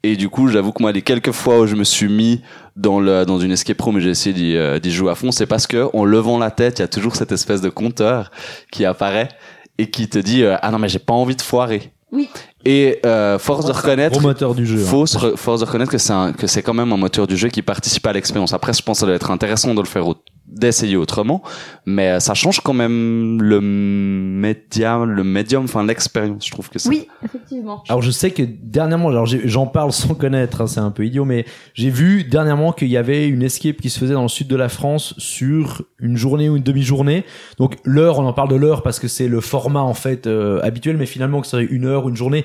Et 0.04 0.16
du 0.16 0.28
coup, 0.28 0.48
j'avoue 0.48 0.72
que 0.72 0.82
moi, 0.82 0.92
les 0.92 1.02
quelques 1.02 1.32
fois 1.32 1.60
où 1.60 1.66
je 1.66 1.74
me 1.74 1.84
suis 1.84 2.08
mis 2.08 2.40
dans 2.76 3.00
le 3.00 3.24
dans 3.26 3.40
une 3.40 3.50
escape 3.50 3.80
room 3.80 3.98
et 3.98 4.00
j'ai 4.00 4.10
essayé 4.10 4.32
d'y 4.34 4.56
euh, 4.56 4.78
jouer 4.84 5.10
à 5.10 5.14
fond, 5.16 5.32
c'est 5.32 5.46
parce 5.46 5.66
que 5.66 5.90
en 5.94 6.04
levant 6.04 6.38
la 6.38 6.50
tête, 6.52 6.78
il 6.78 6.82
y 6.82 6.84
a 6.84 6.88
toujours 6.88 7.16
cette 7.16 7.32
espèce 7.32 7.60
de 7.60 7.68
compteur 7.68 8.30
qui 8.70 8.84
apparaît 8.84 9.28
et 9.76 9.90
qui 9.90 10.08
te 10.08 10.18
dit 10.18 10.44
euh, 10.44 10.56
ah 10.62 10.70
non 10.70 10.78
mais 10.78 10.88
j'ai 10.88 11.00
pas 11.00 11.14
envie 11.14 11.34
de 11.36 11.42
foirer. 11.42 11.92
Oui. 12.10 12.28
Et 12.64 13.00
euh, 13.04 13.38
force 13.38 13.66
de 13.66 13.72
reconnaître, 13.72 14.20
moteur 14.22 14.54
du 14.54 14.64
jeu. 14.66 14.80
hein. 14.82 14.86
faut 14.86 15.06
force 15.36 15.60
de 15.60 15.66
reconnaître 15.66 15.90
que 15.90 15.98
c'est 15.98 16.12
un- 16.12 16.32
que 16.32 16.46
c'est 16.46 16.62
quand 16.62 16.72
même 16.74 16.92
un 16.92 16.96
moteur 16.96 17.26
du 17.26 17.36
jeu 17.36 17.48
qui 17.48 17.60
participe 17.62 18.06
à 18.06 18.12
l'expérience. 18.12 18.52
Après, 18.54 18.72
je 18.72 18.82
pense 18.82 18.96
que 18.96 19.00
ça 19.00 19.06
doit 19.06 19.14
être 19.14 19.30
intéressant 19.30 19.74
de 19.74 19.80
le 19.80 19.86
faire 19.86 20.06
au- 20.08 20.16
d'essayer 20.50 20.96
autrement, 20.96 21.42
mais 21.86 22.08
euh, 22.08 22.20
ça 22.20 22.34
change 22.34 22.60
quand 22.60 22.72
même 22.72 23.40
le 23.40 23.60
médium, 23.60 25.04
le 25.04 25.22
médium, 25.22 25.64
enfin 25.64 25.84
l'expérience. 25.84 26.46
Je 26.46 26.50
trouve 26.50 26.70
que 26.70 26.78
c'est 26.78 26.88
Oui, 26.88 27.06
effectivement. 27.24 27.82
Alors 27.88 28.02
je 28.02 28.10
sais 28.10 28.30
que 28.30 28.42
dernièrement, 28.42 29.08
alors 29.08 29.26
j'en 29.26 29.66
parle 29.66 29.92
sans 29.92 30.14
connaître, 30.14 30.62
hein, 30.62 30.66
c'est 30.66 30.80
un 30.80 30.90
peu 30.90 31.04
idiot, 31.04 31.24
mais 31.24 31.44
j'ai 31.74 31.90
vu 31.90 32.24
dernièrement 32.24 32.72
qu'il 32.72 32.88
y 32.88 32.96
avait 32.96 33.28
une 33.28 33.42
escape 33.42 33.76
qui 33.76 33.90
se 33.90 33.98
faisait 33.98 34.14
dans 34.14 34.22
le 34.22 34.28
sud 34.28 34.48
de 34.48 34.56
la 34.56 34.68
France 34.68 35.14
sur 35.18 35.82
une 35.98 36.16
journée 36.16 36.48
ou 36.48 36.56
une 36.56 36.62
demi-journée. 36.62 37.24
Donc 37.58 37.76
l'heure, 37.84 38.18
on 38.18 38.26
en 38.26 38.32
parle 38.32 38.48
de 38.48 38.56
l'heure 38.56 38.82
parce 38.82 38.98
que 38.98 39.08
c'est 39.08 39.28
le 39.28 39.40
format 39.40 39.82
en 39.82 39.94
fait 39.94 40.26
euh, 40.26 40.60
habituel, 40.62 40.96
mais 40.96 41.06
finalement 41.06 41.40
que 41.40 41.46
ça 41.46 41.52
serait 41.52 41.64
une 41.64 41.84
heure, 41.84 42.06
ou 42.06 42.08
une 42.08 42.16
journée. 42.16 42.44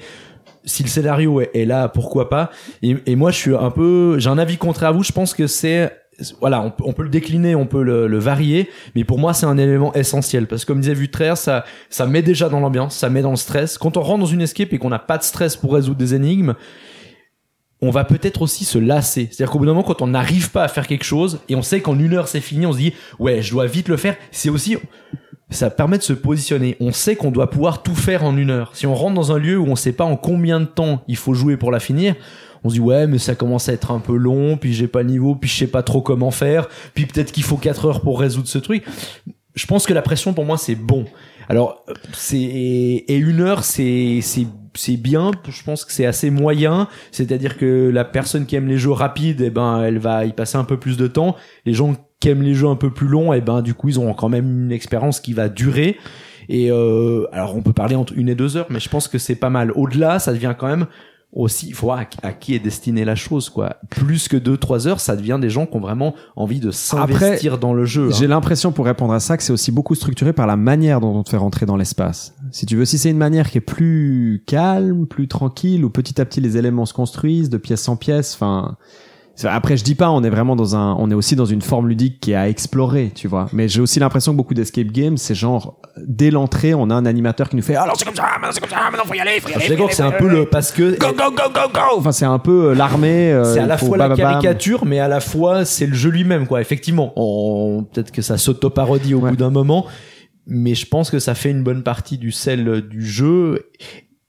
Si 0.65 0.83
le 0.83 0.89
scénario 0.89 1.41
est, 1.41 1.51
est 1.53 1.65
là, 1.65 1.89
pourquoi 1.89 2.29
pas? 2.29 2.49
Et, 2.81 2.95
et 3.05 3.15
moi, 3.15 3.31
je 3.31 3.37
suis 3.37 3.55
un 3.55 3.69
peu, 3.69 4.17
j'ai 4.19 4.29
un 4.29 4.37
avis 4.37 4.57
contraire 4.57 4.89
à 4.89 4.91
vous. 4.93 5.03
Je 5.03 5.11
pense 5.11 5.33
que 5.33 5.47
c'est 5.47 5.91
voilà, 6.39 6.61
on, 6.83 6.93
peut- 6.93 7.03
le 7.03 7.09
décliner, 7.09 7.55
on 7.55 7.65
peut 7.65 7.83
le, 7.83 8.19
varier, 8.19 8.69
mais 8.95 9.03
pour 9.03 9.19
moi 9.19 9.33
c'est 9.33 9.45
un 9.45 9.57
élément 9.57 9.93
essentiel 9.93 10.47
parce 10.47 10.63
que 10.63 10.67
comme 10.67 10.79
disait 10.81 10.93
Vutraire, 10.93 11.37
ça 11.37 11.65
ça 11.89 12.05
met 12.05 12.21
déjà 12.21 12.49
dans 12.49 12.59
l'ambiance, 12.59 12.95
ça 12.95 13.09
met 13.09 13.21
dans 13.21 13.31
le 13.31 13.35
stress. 13.35 13.77
Quand 13.77 13.97
on 13.97 14.01
rentre 14.01 14.19
dans 14.19 14.25
une 14.25 14.41
escape 14.41 14.73
et 14.73 14.77
qu'on 14.77 14.89
n'a 14.89 14.99
pas 14.99 15.17
de 15.17 15.23
stress 15.23 15.55
pour 15.55 15.73
résoudre 15.73 15.97
des 15.97 16.15
énigmes, 16.15 16.53
on 17.81 17.89
va 17.89 18.05
peut-être 18.05 18.41
aussi 18.41 18.63
se 18.63 18.77
lasser. 18.77 19.27
C'est-à-dire 19.31 19.51
qu'au 19.51 19.59
bout 19.59 19.65
d'un 19.65 19.73
moment, 19.73 19.83
quand 19.83 20.01
on 20.01 20.07
n'arrive 20.07 20.51
pas 20.51 20.63
à 20.63 20.67
faire 20.67 20.87
quelque 20.87 21.03
chose 21.03 21.39
et 21.49 21.55
on 21.55 21.61
sait 21.61 21.81
qu'en 21.81 21.99
une 21.99 22.13
heure 22.13 22.27
c'est 22.27 22.41
fini, 22.41 22.65
on 22.65 22.71
se 22.71 22.77
dit 22.77 22.93
ouais, 23.19 23.41
je 23.41 23.51
dois 23.51 23.65
vite 23.65 23.89
le 23.89 23.97
faire. 23.97 24.15
C'est 24.31 24.49
aussi 24.49 24.77
ça 25.49 25.69
permet 25.69 25.97
de 25.97 26.03
se 26.03 26.13
positionner. 26.13 26.75
On 26.79 26.91
sait 26.91 27.15
qu'on 27.15 27.31
doit 27.31 27.49
pouvoir 27.49 27.83
tout 27.83 27.95
faire 27.95 28.23
en 28.23 28.35
une 28.35 28.49
heure. 28.49 28.71
Si 28.73 28.87
on 28.87 28.95
rentre 28.95 29.13
dans 29.13 29.31
un 29.31 29.37
lieu 29.37 29.57
où 29.57 29.67
on 29.67 29.75
sait 29.75 29.93
pas 29.93 30.03
en 30.03 30.15
combien 30.15 30.59
de 30.59 30.65
temps 30.65 31.03
il 31.07 31.15
faut 31.17 31.33
jouer 31.33 31.57
pour 31.57 31.71
la 31.71 31.79
finir, 31.79 32.15
on 32.63 32.69
se 32.69 32.75
dit 32.75 32.79
ouais 32.79 33.07
mais 33.07 33.17
ça 33.17 33.35
commence 33.35 33.69
à 33.69 33.73
être 33.73 33.91
un 33.91 33.99
peu 33.99 34.15
long, 34.15 34.57
puis 34.57 34.73
j'ai 34.73 34.87
pas 34.87 35.03
le 35.03 35.09
niveau, 35.09 35.35
puis 35.35 35.49
je 35.49 35.55
sais 35.55 35.67
pas 35.67 35.83
trop 35.83 36.01
comment 36.01 36.31
faire, 36.31 36.67
puis 36.93 37.05
peut-être 37.05 37.31
qu'il 37.31 37.43
faut 37.43 37.57
4 37.57 37.85
heures 37.85 38.01
pour 38.01 38.19
résoudre 38.19 38.47
ce 38.47 38.57
truc. 38.57 38.83
Je 39.55 39.65
pense 39.67 39.85
que 39.85 39.93
la 39.93 40.01
pression 40.01 40.33
pour 40.33 40.45
moi 40.45 40.57
c'est 40.57 40.75
bon. 40.75 41.05
Alors 41.49 41.85
c'est 42.13 42.37
et 42.37 43.15
une 43.15 43.41
heure 43.41 43.63
c'est 43.63 44.19
c'est 44.21 44.47
c'est 44.75 44.97
bien. 44.97 45.31
Je 45.47 45.63
pense 45.63 45.85
que 45.85 45.91
c'est 45.91 46.05
assez 46.05 46.29
moyen. 46.29 46.87
C'est-à-dire 47.11 47.57
que 47.57 47.89
la 47.89 48.05
personne 48.05 48.45
qui 48.45 48.55
aime 48.55 48.67
les 48.67 48.77
jeux 48.77 48.91
rapides, 48.91 49.41
eh 49.41 49.49
ben 49.49 49.83
elle 49.83 49.99
va 49.99 50.25
y 50.25 50.33
passer 50.33 50.57
un 50.57 50.63
peu 50.63 50.77
plus 50.77 50.97
de 50.97 51.07
temps. 51.07 51.35
Les 51.65 51.73
gens 51.73 51.95
qui 52.19 52.29
aiment 52.29 52.43
les 52.43 52.53
jeux 52.53 52.67
un 52.67 52.75
peu 52.75 52.89
plus 52.89 53.07
longs, 53.07 53.33
eh 53.33 53.41
ben 53.41 53.61
du 53.61 53.73
coup 53.73 53.89
ils 53.89 53.99
ont 53.99 54.13
quand 54.13 54.29
même 54.29 54.65
une 54.65 54.71
expérience 54.71 55.19
qui 55.19 55.33
va 55.33 55.49
durer. 55.49 55.97
Et 56.49 56.71
euh, 56.71 57.25
alors 57.31 57.55
on 57.55 57.61
peut 57.61 57.73
parler 57.73 57.95
entre 57.95 58.13
une 58.15 58.29
et 58.29 58.35
deux 58.35 58.57
heures, 58.57 58.67
mais 58.69 58.79
je 58.79 58.89
pense 58.89 59.07
que 59.07 59.17
c'est 59.17 59.35
pas 59.35 59.49
mal. 59.49 59.71
Au-delà, 59.71 60.19
ça 60.19 60.33
devient 60.33 60.55
quand 60.57 60.67
même 60.67 60.87
aussi, 61.35 61.67
il 61.67 61.73
faut 61.73 61.87
voir 61.87 61.99
à, 61.99 62.27
à 62.27 62.31
qui 62.31 62.53
est 62.53 62.59
destinée 62.59 63.05
la 63.05 63.15
chose, 63.15 63.49
quoi. 63.49 63.77
Plus 63.89 64.27
que 64.27 64.37
deux, 64.37 64.55
trois 64.57 64.87
heures, 64.87 64.99
ça 64.99 65.15
devient 65.15 65.39
des 65.41 65.49
gens 65.49 65.65
qui 65.65 65.75
ont 65.75 65.79
vraiment 65.79 66.13
envie 66.35 66.59
de 66.59 66.69
s'investir 66.71 67.57
dans 67.57 67.73
le 67.73 67.85
jeu. 67.85 68.07
hein. 68.09 68.15
J'ai 68.17 68.27
l'impression, 68.27 68.71
pour 68.71 68.85
répondre 68.85 69.13
à 69.13 69.19
ça, 69.19 69.35
que 69.35 69.43
c'est 69.43 69.53
aussi 69.53 69.71
beaucoup 69.71 69.95
structuré 69.95 70.31
par 70.31 70.47
la 70.47 70.55
manière 70.57 70.99
dont 70.99 71.15
on 71.15 71.23
te 71.23 71.29
fait 71.29 71.37
rentrer 71.37 71.65
dans 71.65 71.75
l'espace. 71.77 72.35
Si 72.51 72.65
tu 72.65 72.75
veux, 72.75 72.85
si 72.85 72.97
c'est 72.97 73.09
une 73.09 73.17
manière 73.17 73.49
qui 73.49 73.57
est 73.57 73.61
plus 73.61 74.43
calme, 74.45 75.07
plus 75.07 75.27
tranquille, 75.27 75.83
où 75.83 75.89
petit 75.89 76.21
à 76.21 76.25
petit 76.25 76.39
les 76.41 76.57
éléments 76.57 76.85
se 76.85 76.93
construisent 76.93 77.49
de 77.49 77.57
pièce 77.57 77.87
en 77.89 77.95
pièce, 77.95 78.35
enfin... 78.35 78.77
Après, 79.45 79.77
je 79.77 79.83
dis 79.83 79.95
pas, 79.95 80.09
on 80.11 80.23
est 80.23 80.29
vraiment 80.29 80.55
dans 80.55 80.75
un, 80.75 80.95
on 80.99 81.09
est 81.09 81.15
aussi 81.15 81.35
dans 81.35 81.45
une 81.45 81.61
forme 81.61 81.89
ludique 81.89 82.19
qui 82.19 82.31
est 82.31 82.35
à 82.35 82.47
explorer, 82.47 83.11
tu 83.15 83.27
vois. 83.27 83.49
Mais 83.51 83.67
j'ai 83.67 83.81
aussi 83.81 83.99
l'impression 83.99 84.31
que 84.31 84.37
beaucoup 84.37 84.53
d'escape 84.53 84.87
games, 84.87 85.17
c'est 85.17 85.33
genre, 85.35 85.81
dès 85.97 86.29
l'entrée, 86.29 86.73
on 86.75 86.89
a 86.91 86.93
un 86.93 87.05
animateur 87.05 87.49
qui 87.49 87.55
nous 87.55 87.63
fait, 87.63 87.75
alors 87.75 87.95
c'est 87.97 88.05
comme 88.05 88.15
ça, 88.15 88.23
maintenant 88.35 88.49
c'est 88.51 88.59
comme 88.61 88.69
ça, 88.69 88.77
maintenant 88.91 89.05
faut 89.05 89.15
y 89.15 89.19
aller, 89.19 89.39
faut 89.39 89.49
y 89.49 89.53
aller. 89.55 89.67
d'accord 89.69 89.91
c'est 89.91 90.03
un 90.03 90.11
peu 90.11 90.27
le 90.29 90.45
parce 90.45 90.71
que 90.71 90.97
Go, 90.99 91.07
go, 91.17 91.31
go, 91.31 91.43
go, 91.53 91.61
go! 91.73 91.79
Enfin, 91.97 92.11
c'est 92.11 92.25
un 92.25 92.37
peu 92.39 92.69
euh, 92.69 92.75
l'armée. 92.75 93.33
euh, 93.33 93.43
c'est 93.43 93.59
à 93.59 93.65
la 93.65 93.77
fois 93.77 93.97
la 93.97 94.15
caricature, 94.15 94.85
mais 94.85 94.99
à 94.99 95.07
la 95.07 95.19
fois 95.19 95.65
c'est 95.65 95.87
le 95.87 95.95
jeu 95.95 96.11
lui-même, 96.11 96.45
quoi. 96.45 96.61
Effectivement, 96.61 97.11
on 97.15 97.83
peut-être 97.91 98.11
que 98.11 98.21
ça 98.21 98.37
s'auto-parodie 98.37 99.15
au 99.15 99.19
bout 99.21 99.35
d'un 99.35 99.49
moment, 99.49 99.87
mais 100.45 100.75
je 100.75 100.85
pense 100.85 101.09
que 101.09 101.17
ça 101.19 101.33
fait 101.33 101.49
une 101.49 101.63
bonne 101.63 101.81
partie 101.83 102.19
du 102.19 102.31
sel 102.31 102.81
du 102.87 103.03
jeu 103.03 103.65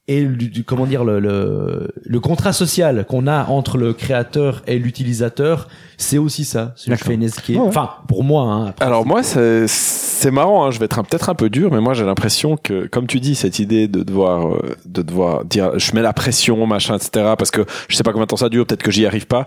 et 0.06 0.24
du, 0.26 0.48
du- 0.50 0.64
comment 0.64 0.84
dire 0.86 1.02
le, 1.02 1.18
le 1.18 1.88
le 2.04 2.20
contrat 2.20 2.52
social 2.52 3.06
qu'on 3.06 3.26
a 3.26 3.46
entre 3.46 3.78
le 3.78 3.94
créateur 3.94 4.62
et 4.66 4.78
l'utilisateur, 4.78 5.68
c'est 5.96 6.18
aussi 6.18 6.44
ça. 6.44 6.74
Si 6.76 6.90
je 6.90 6.96
fais 6.96 7.14
une 7.14 7.22
escape, 7.22 7.48
Ouais, 7.56 7.62
ouais. 7.62 7.68
enfin 7.68 7.90
pour 8.06 8.22
moi, 8.22 8.42
hein, 8.44 8.66
après, 8.66 8.84
Alors 8.84 9.06
moi, 9.06 9.22
c'est 9.22 9.66
c'est 9.66 10.30
marrant. 10.30 10.66
Hein, 10.66 10.70
je 10.70 10.78
vais 10.78 10.84
être 10.84 10.98
un- 10.98 11.04
peut-être 11.04 11.30
un 11.30 11.34
peu 11.34 11.48
dur, 11.48 11.72
mais 11.72 11.80
moi 11.80 11.94
j'ai 11.94 12.04
l'impression 12.04 12.56
que, 12.58 12.86
comme 12.86 13.06
tu 13.06 13.18
dis, 13.20 13.34
cette 13.34 13.58
idée 13.58 13.88
de 13.88 14.02
devoir, 14.02 14.48
euh, 14.54 14.76
de 14.84 15.00
devoir 15.02 15.44
dire, 15.46 15.78
je 15.78 15.94
mets 15.94 16.02
la 16.02 16.12
pression, 16.12 16.66
machin, 16.66 16.96
etc. 16.96 17.34
Parce 17.38 17.50
que 17.50 17.64
je 17.88 17.96
sais 17.96 18.02
pas 18.02 18.12
combien 18.12 18.24
de 18.26 18.28
temps 18.28 18.36
ça 18.36 18.50
dure. 18.50 18.66
Peut-être 18.66 18.82
que 18.82 18.90
j'y 18.90 19.06
arrive 19.06 19.26
pas. 19.26 19.46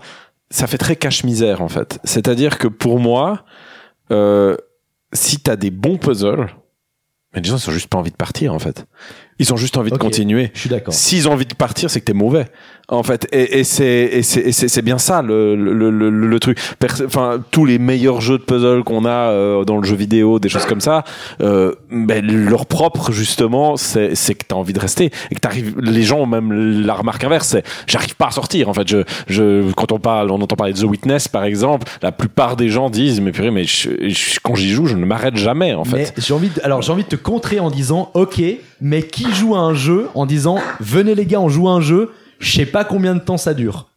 Ça 0.50 0.66
fait 0.66 0.78
très 0.78 0.96
cache-misère 0.96 1.62
en 1.62 1.68
fait. 1.68 2.00
C'est-à-dire 2.04 2.58
que 2.58 2.66
pour 2.68 2.98
moi, 2.98 3.44
euh, 4.10 4.56
si 5.12 5.38
t'as 5.40 5.56
des 5.56 5.70
bons 5.70 5.98
puzzles, 5.98 6.48
mais 7.34 7.42
les 7.42 7.48
gens 7.48 7.56
ils 7.58 7.68
ont 7.68 7.72
juste 7.72 7.88
pas 7.88 7.98
envie 7.98 8.10
de 8.10 8.16
partir 8.16 8.54
en 8.54 8.58
fait. 8.58 8.86
Ils 9.38 9.52
ont 9.52 9.56
juste 9.56 9.76
envie 9.76 9.90
de 9.90 9.96
continuer. 9.96 10.50
je 10.54 10.60
suis 10.60 10.70
d'accord. 10.70 10.92
S'ils 10.92 11.28
ont 11.28 11.32
envie 11.32 11.46
de 11.46 11.54
partir, 11.54 11.90
c'est 11.90 12.00
que 12.00 12.06
t'es 12.06 12.12
mauvais, 12.12 12.46
en 12.88 13.02
fait. 13.02 13.26
Et, 13.32 13.60
et 13.60 13.64
c'est 13.64 14.22
c'est 14.22 14.82
bien 14.82 14.98
ça 14.98 15.22
le 15.22 15.54
le 15.54 15.90
le, 15.90 16.10
le, 16.10 16.40
truc. 16.40 16.58
Enfin, 17.04 17.42
tous 17.50 17.64
les 17.64 17.78
meilleurs 17.78 18.20
jeux 18.20 18.38
de 18.38 18.42
puzzle 18.42 18.82
qu'on 18.84 19.04
a 19.04 19.10
euh, 19.30 19.64
dans 19.64 19.76
le 19.76 19.84
jeu 19.84 19.94
vidéo, 19.96 20.38
des 20.38 20.48
choses 20.48 20.64
comme 20.66 20.80
ça, 20.80 21.04
euh, 21.42 21.74
ben 21.90 22.24
leur 22.24 22.66
propre 22.66 23.12
justement, 23.12 23.76
c'est 23.76 24.14
que 24.34 24.44
t'as 24.46 24.56
envie 24.56 24.72
de 24.72 24.80
rester 24.80 25.10
et 25.30 25.34
que 25.34 25.40
t'arrives. 25.40 25.74
Les 25.80 26.02
gens 26.02 26.20
ont 26.20 26.26
même 26.26 26.52
la 26.84 26.94
remarque 26.94 27.24
inverse, 27.24 27.48
c'est 27.48 27.64
j'arrive 27.86 28.16
pas 28.16 28.28
à 28.28 28.30
sortir. 28.30 28.68
En 28.68 28.74
fait, 28.74 28.88
je 28.88 29.04
je 29.28 29.70
quand 29.72 29.92
on 29.92 29.98
parle, 29.98 30.30
on 30.30 30.40
entend 30.40 30.56
parler 30.56 30.72
de 30.72 30.78
The 30.80 30.84
Witness 30.84 31.28
par 31.28 31.44
exemple, 31.44 31.86
la 32.02 32.12
plupart 32.12 32.56
des 32.56 32.68
gens 32.68 32.90
disent 32.90 33.20
mais 33.20 33.32
purée, 33.32 33.50
mais 33.50 33.64
je, 33.64 33.90
je- 34.08 34.38
quand 34.42 34.54
j'y 34.54 34.70
joue, 34.70 34.86
je 34.86 34.96
ne 34.96 35.04
m'arrête 35.04 35.36
jamais 35.36 35.74
en 35.74 35.84
fait. 35.84 36.14
J'ai 36.16 36.32
envie 36.34 36.48
de, 36.48 36.60
alors 36.64 36.82
j'ai 36.82 36.92
envie 36.92 37.04
de 37.04 37.08
te 37.08 37.16
contrer 37.16 37.60
en 37.60 37.70
disant 37.70 38.10
ok 38.14 38.40
mais 38.80 39.02
qui 39.02 39.26
joue 39.34 39.54
à 39.56 39.58
un 39.58 39.74
jeu 39.74 40.06
en 40.14 40.24
disant 40.24 40.58
venez 40.80 41.14
les 41.14 41.26
gars 41.26 41.40
on 41.40 41.48
joue 41.48 41.68
à 41.68 41.72
un 41.72 41.80
jeu 41.80 42.10
je 42.38 42.52
sais 42.52 42.66
pas 42.66 42.84
combien 42.84 43.14
de 43.14 43.20
temps 43.20 43.36
ça 43.38 43.54
dure 43.54 43.88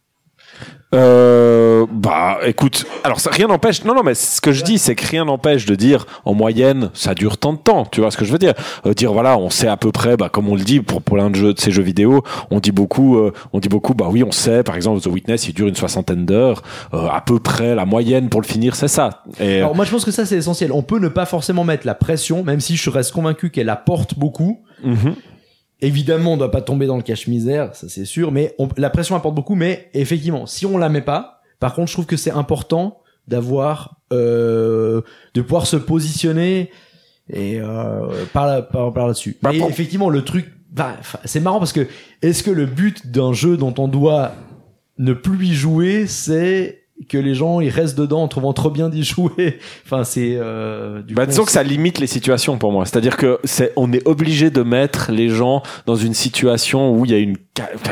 Euh, 0.94 1.86
bah, 1.90 2.40
écoute, 2.44 2.84
alors 3.02 3.18
ça, 3.18 3.30
rien 3.30 3.46
n'empêche. 3.46 3.82
Non, 3.86 3.94
non, 3.94 4.02
mais 4.02 4.14
ce 4.14 4.42
que 4.42 4.52
je 4.52 4.62
dis, 4.62 4.76
c'est 4.76 4.94
que 4.94 5.06
rien 5.06 5.24
n'empêche 5.24 5.64
de 5.64 5.74
dire 5.74 6.04
en 6.26 6.34
moyenne, 6.34 6.90
ça 6.92 7.14
dure 7.14 7.38
tant 7.38 7.54
de 7.54 7.58
temps. 7.58 7.86
Tu 7.90 8.02
vois 8.02 8.10
ce 8.10 8.18
que 8.18 8.26
je 8.26 8.32
veux 8.32 8.38
dire? 8.38 8.52
Euh, 8.84 8.92
Dire 8.92 9.10
voilà, 9.14 9.38
on 9.38 9.48
sait 9.48 9.68
à 9.68 9.78
peu 9.78 9.90
près, 9.90 10.18
bah, 10.18 10.28
comme 10.28 10.50
on 10.50 10.54
le 10.54 10.60
dit 10.62 10.80
pour 10.80 11.00
pour 11.00 11.16
l'un 11.16 11.30
de, 11.30 11.36
jeux, 11.36 11.54
de 11.54 11.58
ces 11.58 11.70
jeux 11.70 11.82
vidéo, 11.82 12.22
on 12.50 12.60
dit 12.60 12.72
beaucoup, 12.72 13.16
euh, 13.16 13.32
on 13.54 13.58
dit 13.58 13.70
beaucoup. 13.70 13.94
Bah 13.94 14.08
oui, 14.10 14.22
on 14.22 14.32
sait. 14.32 14.62
Par 14.62 14.76
exemple, 14.76 15.00
The 15.00 15.06
Witness, 15.06 15.48
il 15.48 15.54
dure 15.54 15.66
une 15.66 15.76
soixantaine 15.76 16.26
d'heures. 16.26 16.62
Euh, 16.92 17.08
à 17.10 17.22
peu 17.22 17.38
près, 17.38 17.74
la 17.74 17.86
moyenne 17.86 18.28
pour 18.28 18.42
le 18.42 18.46
finir, 18.46 18.74
c'est 18.76 18.86
ça. 18.88 19.22
Et 19.40 19.56
alors 19.60 19.74
moi 19.74 19.86
je 19.86 19.90
pense 19.92 20.04
que 20.04 20.10
ça 20.10 20.26
c'est 20.26 20.36
essentiel 20.36 20.72
on 20.72 20.82
peut 20.82 20.98
ne 20.98 21.08
pas 21.08 21.24
forcément 21.24 21.64
mettre 21.64 21.86
la 21.86 21.94
pression 21.94 22.44
même 22.44 22.60
si 22.60 22.76
je 22.76 22.90
reste 22.90 23.12
convaincu 23.12 23.48
qu'elle 23.50 23.70
apporte 23.70 24.18
beaucoup 24.18 24.60
Mhm. 24.84 25.14
Évidemment 25.82 26.32
on 26.32 26.36
doit 26.38 26.50
pas 26.50 26.62
tomber 26.62 26.86
dans 26.86 26.96
le 26.96 27.02
cache-misère 27.02 27.74
ça 27.74 27.88
c'est 27.88 28.04
sûr 28.06 28.32
mais 28.32 28.54
on- 28.58 28.68
la 28.78 28.88
pression 28.88 29.14
apporte 29.16 29.34
beaucoup 29.34 29.54
mais 29.54 29.90
effectivement 29.92 30.46
si 30.46 30.64
on 30.64 30.78
la 30.78 30.88
met 30.88 31.02
pas 31.02 31.40
par 31.60 31.74
contre 31.74 31.88
je 31.88 31.92
trouve 31.94 32.06
que 32.06 32.16
c'est 32.16 32.30
important 32.30 33.00
d'avoir 33.28 33.96
euh, 34.12 35.02
de 35.34 35.42
pouvoir 35.42 35.66
se 35.66 35.76
positionner 35.76 36.70
et 37.32 37.60
euh, 37.60 38.24
par 38.32 38.46
là 38.46 38.62
par, 38.62 38.92
par 38.92 39.06
là-dessus. 39.06 39.36
Bah, 39.42 39.52
et 39.54 39.60
effectivement 39.60 40.08
le 40.10 40.22
truc 40.22 40.52
bah, 40.70 40.96
c'est 41.24 41.40
marrant 41.40 41.58
parce 41.58 41.72
que 41.72 41.86
est-ce 42.22 42.42
que 42.42 42.50
le 42.50 42.66
but 42.66 43.10
d'un 43.10 43.32
jeu 43.32 43.56
dont 43.56 43.74
on 43.78 43.88
doit 43.88 44.32
ne 44.98 45.12
plus 45.12 45.46
y 45.46 45.54
jouer 45.54 46.06
c'est 46.06 46.81
que 47.08 47.18
les 47.18 47.34
gens 47.34 47.60
ils 47.60 47.68
restent 47.68 47.98
dedans 47.98 48.22
en 48.22 48.28
trouvant 48.28 48.52
trop 48.52 48.70
bien 48.70 48.88
d'y 48.88 49.02
jouer 49.04 49.58
enfin 49.84 50.04
c'est 50.04 50.36
euh, 50.36 51.02
du 51.02 51.14
Bah, 51.14 51.24
coup, 51.24 51.30
disons 51.30 51.42
on 51.42 51.44
que 51.46 51.52
ça 51.52 51.62
limite 51.62 51.98
les 51.98 52.06
situations 52.06 52.58
pour 52.58 52.72
moi. 52.72 52.84
C'est-à-dire 52.86 53.16
que 53.16 53.38
c'est, 53.44 53.72
on 53.76 53.92
est 53.92 54.06
obligé 54.06 54.50
de 54.50 54.62
mettre 54.62 55.10
les 55.12 55.28
gens 55.28 55.62
dans 55.86 55.96
une 55.96 56.14
situation 56.14 56.92
où 56.94 57.04
il 57.04 57.10
y 57.10 57.14
a 57.14 57.18
une, 57.18 57.36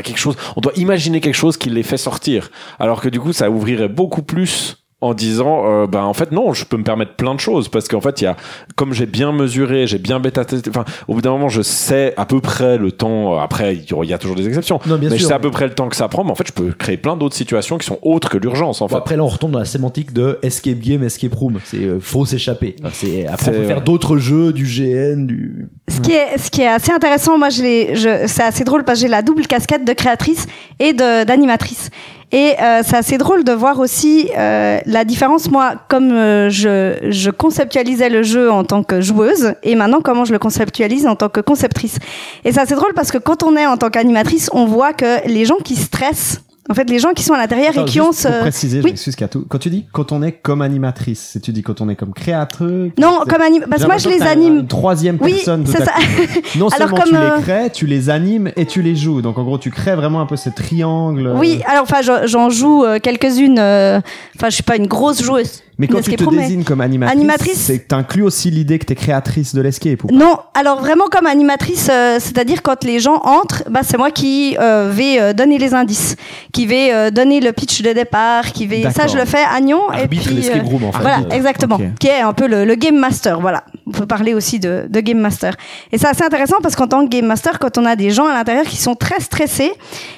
quelque 0.02 0.18
chose, 0.18 0.36
on 0.56 0.60
doit 0.60 0.72
imaginer 0.76 1.20
quelque 1.20 1.34
chose 1.34 1.56
qui 1.56 1.70
les 1.70 1.82
fait 1.82 1.96
sortir. 1.96 2.50
Alors 2.78 3.00
que 3.00 3.08
du 3.08 3.20
coup, 3.20 3.32
ça 3.32 3.50
ouvrirait 3.50 3.88
beaucoup 3.88 4.22
plus 4.22 4.76
en 5.02 5.14
disant, 5.14 5.62
euh, 5.66 5.86
ben, 5.86 6.02
en 6.02 6.12
fait, 6.12 6.30
non, 6.30 6.52
je 6.52 6.64
peux 6.66 6.76
me 6.76 6.82
permettre 6.84 7.14
plein 7.14 7.34
de 7.34 7.40
choses 7.40 7.68
parce 7.70 7.88
qu'en 7.88 8.02
fait, 8.02 8.20
il 8.20 8.24
y 8.24 8.26
a, 8.26 8.36
comme 8.76 8.92
j'ai 8.92 9.06
bien 9.06 9.32
mesuré, 9.32 9.86
j'ai 9.86 9.96
bien 9.98 10.20
bêta 10.20 10.44
testé, 10.44 10.68
enfin, 10.68 10.84
au 11.08 11.14
bout 11.14 11.22
d'un 11.22 11.30
moment, 11.30 11.48
je 11.48 11.62
sais 11.62 12.12
à 12.18 12.26
peu 12.26 12.40
près 12.40 12.76
le 12.76 12.92
temps, 12.92 13.34
euh, 13.34 13.38
après, 13.40 13.76
il 13.76 14.04
y 14.08 14.12
a 14.12 14.18
toujours 14.18 14.36
des 14.36 14.46
exceptions. 14.46 14.78
Non, 14.86 14.96
bien 14.98 15.08
mais 15.08 15.16
je 15.16 15.24
sais 15.24 15.32
à 15.32 15.38
peu 15.38 15.50
près 15.50 15.66
le 15.66 15.74
temps 15.74 15.88
que 15.88 15.96
ça 15.96 16.08
prend, 16.08 16.22
mais 16.22 16.30
en 16.30 16.34
fait, 16.34 16.46
je 16.46 16.52
peux 16.52 16.72
créer 16.72 16.98
plein 16.98 17.16
d'autres 17.16 17.34
situations 17.36 17.78
qui 17.78 17.86
sont 17.86 17.98
autres 18.02 18.28
que 18.28 18.36
l'urgence, 18.38 18.82
en 18.82 18.86
Bon, 18.86 18.90
fait. 18.90 18.96
après 18.96 19.16
là 19.16 19.24
on 19.24 19.28
retombe 19.28 19.52
dans 19.52 19.58
la 19.58 19.64
sémantique 19.64 20.12
de 20.12 20.38
escape 20.42 20.78
game, 20.80 21.02
escape 21.02 21.34
room. 21.34 21.58
C'est 21.64 21.78
euh, 21.78 21.98
faut 22.00 22.26
s'échapper. 22.26 22.76
Enfin, 22.82 22.90
c'est 22.92 23.26
après 23.26 23.52
peut 23.52 23.64
faire 23.64 23.80
d'autres 23.82 24.18
jeux, 24.18 24.52
du 24.52 24.64
GN, 24.64 25.26
du. 25.26 25.68
Ce 25.88 26.00
qui 26.00 26.12
est, 26.12 26.36
ce 26.38 26.50
qui 26.50 26.60
est 26.60 26.68
assez 26.68 26.92
intéressant, 26.92 27.38
moi, 27.38 27.48
je 27.48 27.62
l'ai- 27.62 27.96
je, 27.96 28.26
c'est 28.26 28.42
assez 28.42 28.64
drôle 28.64 28.84
parce 28.84 28.98
que 29.00 29.06
j'ai 29.06 29.10
la 29.10 29.22
double 29.22 29.46
casquette 29.46 29.86
de 29.86 29.92
créatrice 29.94 30.46
et 30.78 30.92
de, 30.92 31.24
d'animatrice. 31.24 31.90
Et 32.32 32.54
euh, 32.60 32.82
c'est 32.84 32.96
assez 32.96 33.18
drôle 33.18 33.42
de 33.42 33.52
voir 33.52 33.80
aussi 33.80 34.30
euh, 34.38 34.78
la 34.86 35.04
différence, 35.04 35.50
moi, 35.50 35.74
comme 35.88 36.12
euh, 36.12 36.48
je, 36.48 36.96
je 37.10 37.30
conceptualisais 37.30 38.08
le 38.08 38.22
jeu 38.22 38.50
en 38.50 38.62
tant 38.62 38.84
que 38.84 39.00
joueuse, 39.00 39.54
et 39.64 39.74
maintenant 39.74 40.00
comment 40.00 40.24
je 40.24 40.32
le 40.32 40.38
conceptualise 40.38 41.06
en 41.06 41.16
tant 41.16 41.28
que 41.28 41.40
conceptrice. 41.40 41.98
Et 42.44 42.52
c'est 42.52 42.60
assez 42.60 42.76
drôle 42.76 42.94
parce 42.94 43.10
que 43.10 43.18
quand 43.18 43.42
on 43.42 43.56
est 43.56 43.66
en 43.66 43.76
tant 43.76 43.90
qu'animatrice, 43.90 44.48
on 44.52 44.66
voit 44.66 44.92
que 44.92 45.26
les 45.26 45.44
gens 45.44 45.58
qui 45.64 45.74
stressent, 45.74 46.40
en 46.70 46.74
fait, 46.74 46.88
les 46.88 46.98
gens 47.00 47.12
qui 47.12 47.22
sont 47.24 47.34
à 47.34 47.38
l'intérieur 47.38 47.76
et 47.76 47.84
qui 47.84 48.00
ont 48.00 48.12
ce... 48.12 48.28
Pour 48.28 48.38
préciser, 48.40 48.78
je 48.78 48.84
Oui. 48.84 48.90
m'excuse 48.92 49.16
Katou. 49.16 49.44
Quand 49.48 49.58
tu 49.58 49.70
dis 49.70 49.86
quand 49.92 50.12
on 50.12 50.22
est 50.22 50.32
comme 50.32 50.62
animatrice, 50.62 51.30
c'est 51.32 51.40
tu 51.40 51.52
dis 51.52 51.62
quand 51.62 51.80
on 51.80 51.88
est 51.88 51.96
comme 51.96 52.12
créatrice. 52.14 52.92
Non, 52.98 53.20
comme 53.28 53.42
anim... 53.42 53.64
parce 53.68 53.82
que 53.82 53.86
moi, 53.88 53.98
je 53.98 54.08
les 54.08 54.22
anime. 54.22 54.58
Une 54.60 54.66
troisième 54.68 55.18
Oui, 55.20 55.32
personne. 55.34 55.64
tout 55.64 55.72
ça. 55.72 55.78
coup. 55.84 55.90
Non 56.58 56.68
Alors, 56.68 56.88
seulement 56.88 57.04
tu 57.06 57.14
euh, 57.16 57.36
les 57.36 57.42
crées, 57.42 57.70
tu 57.70 57.86
les 57.86 58.08
animes 58.10 58.52
et 58.56 58.66
tu 58.66 58.82
les 58.82 58.94
joues. 58.96 59.20
Donc 59.22 59.38
en 59.38 59.42
gros, 59.44 59.58
tu 59.58 59.70
crées 59.70 59.94
vraiment 59.96 60.20
un 60.20 60.26
peu 60.26 60.36
ce 60.36 60.50
triangle. 60.50 61.26
euh, 61.26 61.34
Oui, 61.38 61.60
alors 61.66 61.82
enfin, 61.82 62.00
j'en- 62.02 62.50
joue 62.50 62.84
euh, 62.84 62.98
quelques-unes. 62.98 63.58
euh, 63.58 64.00
Enfin, 64.36 64.48
je 64.48 64.54
suis 64.54 64.62
pas 64.62 64.76
une 64.76 64.86
grosse 64.86 65.22
joueuse. 65.22 65.62
Mais 65.80 65.88
quand 65.88 66.02
tu 66.02 66.14
te 66.14 66.30
désignes 66.30 66.62
comme 66.62 66.80
animatrice, 66.82 67.16
Animatrice. 67.18 67.58
c'est 67.58 67.78
que 67.78 67.88
t'inclus 67.88 68.22
aussi 68.22 68.50
l'idée 68.50 68.78
que 68.78 68.84
t'es 68.84 68.94
créatrice 68.94 69.54
de 69.54 69.62
l'escape. 69.62 70.04
ou 70.04 70.08
pas? 70.08 70.14
Non, 70.14 70.36
alors 70.54 70.78
vraiment 70.80 71.06
comme 71.10 71.26
animatrice, 71.26 71.88
euh, 71.90 72.18
c'est-à-dire 72.20 72.62
quand 72.62 72.84
les 72.84 73.00
gens 73.00 73.16
entrent, 73.24 73.64
bah, 73.70 73.80
c'est 73.82 73.96
moi 73.96 74.10
qui 74.10 74.56
euh, 74.60 74.90
vais 74.92 75.18
euh, 75.18 75.32
donner 75.32 75.56
les 75.58 75.72
indices, 75.72 76.16
qui 76.52 76.66
vais 76.66 76.92
euh, 76.92 77.10
donner 77.10 77.40
le 77.40 77.52
pitch 77.52 77.80
de 77.82 77.92
départ, 77.94 78.52
qui 78.52 78.66
vais... 78.66 78.90
Ça, 78.90 79.06
je 79.06 79.16
le 79.16 79.24
fais 79.24 79.42
à 79.42 79.58
Nyon. 79.60 79.90
et 79.92 80.02
Arbitre 80.02 80.26
puis, 80.26 80.34
l'escape 80.36 80.62
euh, 80.64 80.68
room 80.68 80.84
en 80.84 80.92
fait. 80.92 81.00
Voilà, 81.00 81.18
exactement. 81.30 81.80
Qui 81.98 82.08
est 82.08 82.20
un 82.20 82.34
peu 82.34 82.46
le, 82.46 82.64
le 82.66 82.74
game 82.74 82.96
master, 82.98 83.40
voilà. 83.40 83.64
On 83.90 83.98
peut 83.98 84.06
parler 84.06 84.34
aussi 84.34 84.60
de, 84.60 84.86
game 84.88 85.18
master. 85.18 85.56
Et 85.90 85.98
c'est 85.98 86.06
assez 86.06 86.22
intéressant 86.22 86.58
parce 86.62 86.76
qu'en 86.76 86.86
tant 86.86 87.04
que 87.04 87.08
game 87.10 87.26
master, 87.26 87.58
quand 87.58 87.76
on 87.76 87.84
a 87.84 87.96
des 87.96 88.12
gens 88.12 88.26
à 88.26 88.32
l'intérieur 88.32 88.64
qui 88.64 88.76
sont 88.76 88.94
très 88.94 89.18
stressés, 89.18 89.72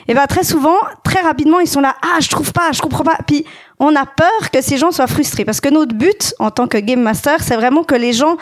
et 0.09 0.15
ben 0.15 0.27
très 0.27 0.45
souvent, 0.45 0.77
très 1.05 1.21
rapidement, 1.21 1.59
ils 1.59 1.67
sont 1.67 1.81
là, 1.81 1.97
ah, 2.03 2.21
je 2.21 2.29
trouve 2.29 2.53
pas, 2.53 2.71
je 2.73 2.83
comprends 2.83 3.03
pas. 3.03 3.17
Puis 3.27 3.47
on 3.79 3.97
a 3.97 4.05
peur 4.05 4.51
que 4.53 4.61
ces 4.61 4.77
gens 4.77 4.91
soient 4.91 5.07
frustrés 5.07 5.47
parce 5.47 5.63
que 5.63 5.71
notre 5.71 5.95
but 5.95 6.35
en 6.39 6.51
tant 6.51 6.69
que 6.69 6.77
game 6.77 7.01
master, 7.01 7.43
c'est 7.43 7.57
vraiment 7.57 7.83
que 7.83 7.95
les 7.95 8.13
gens 8.13 8.37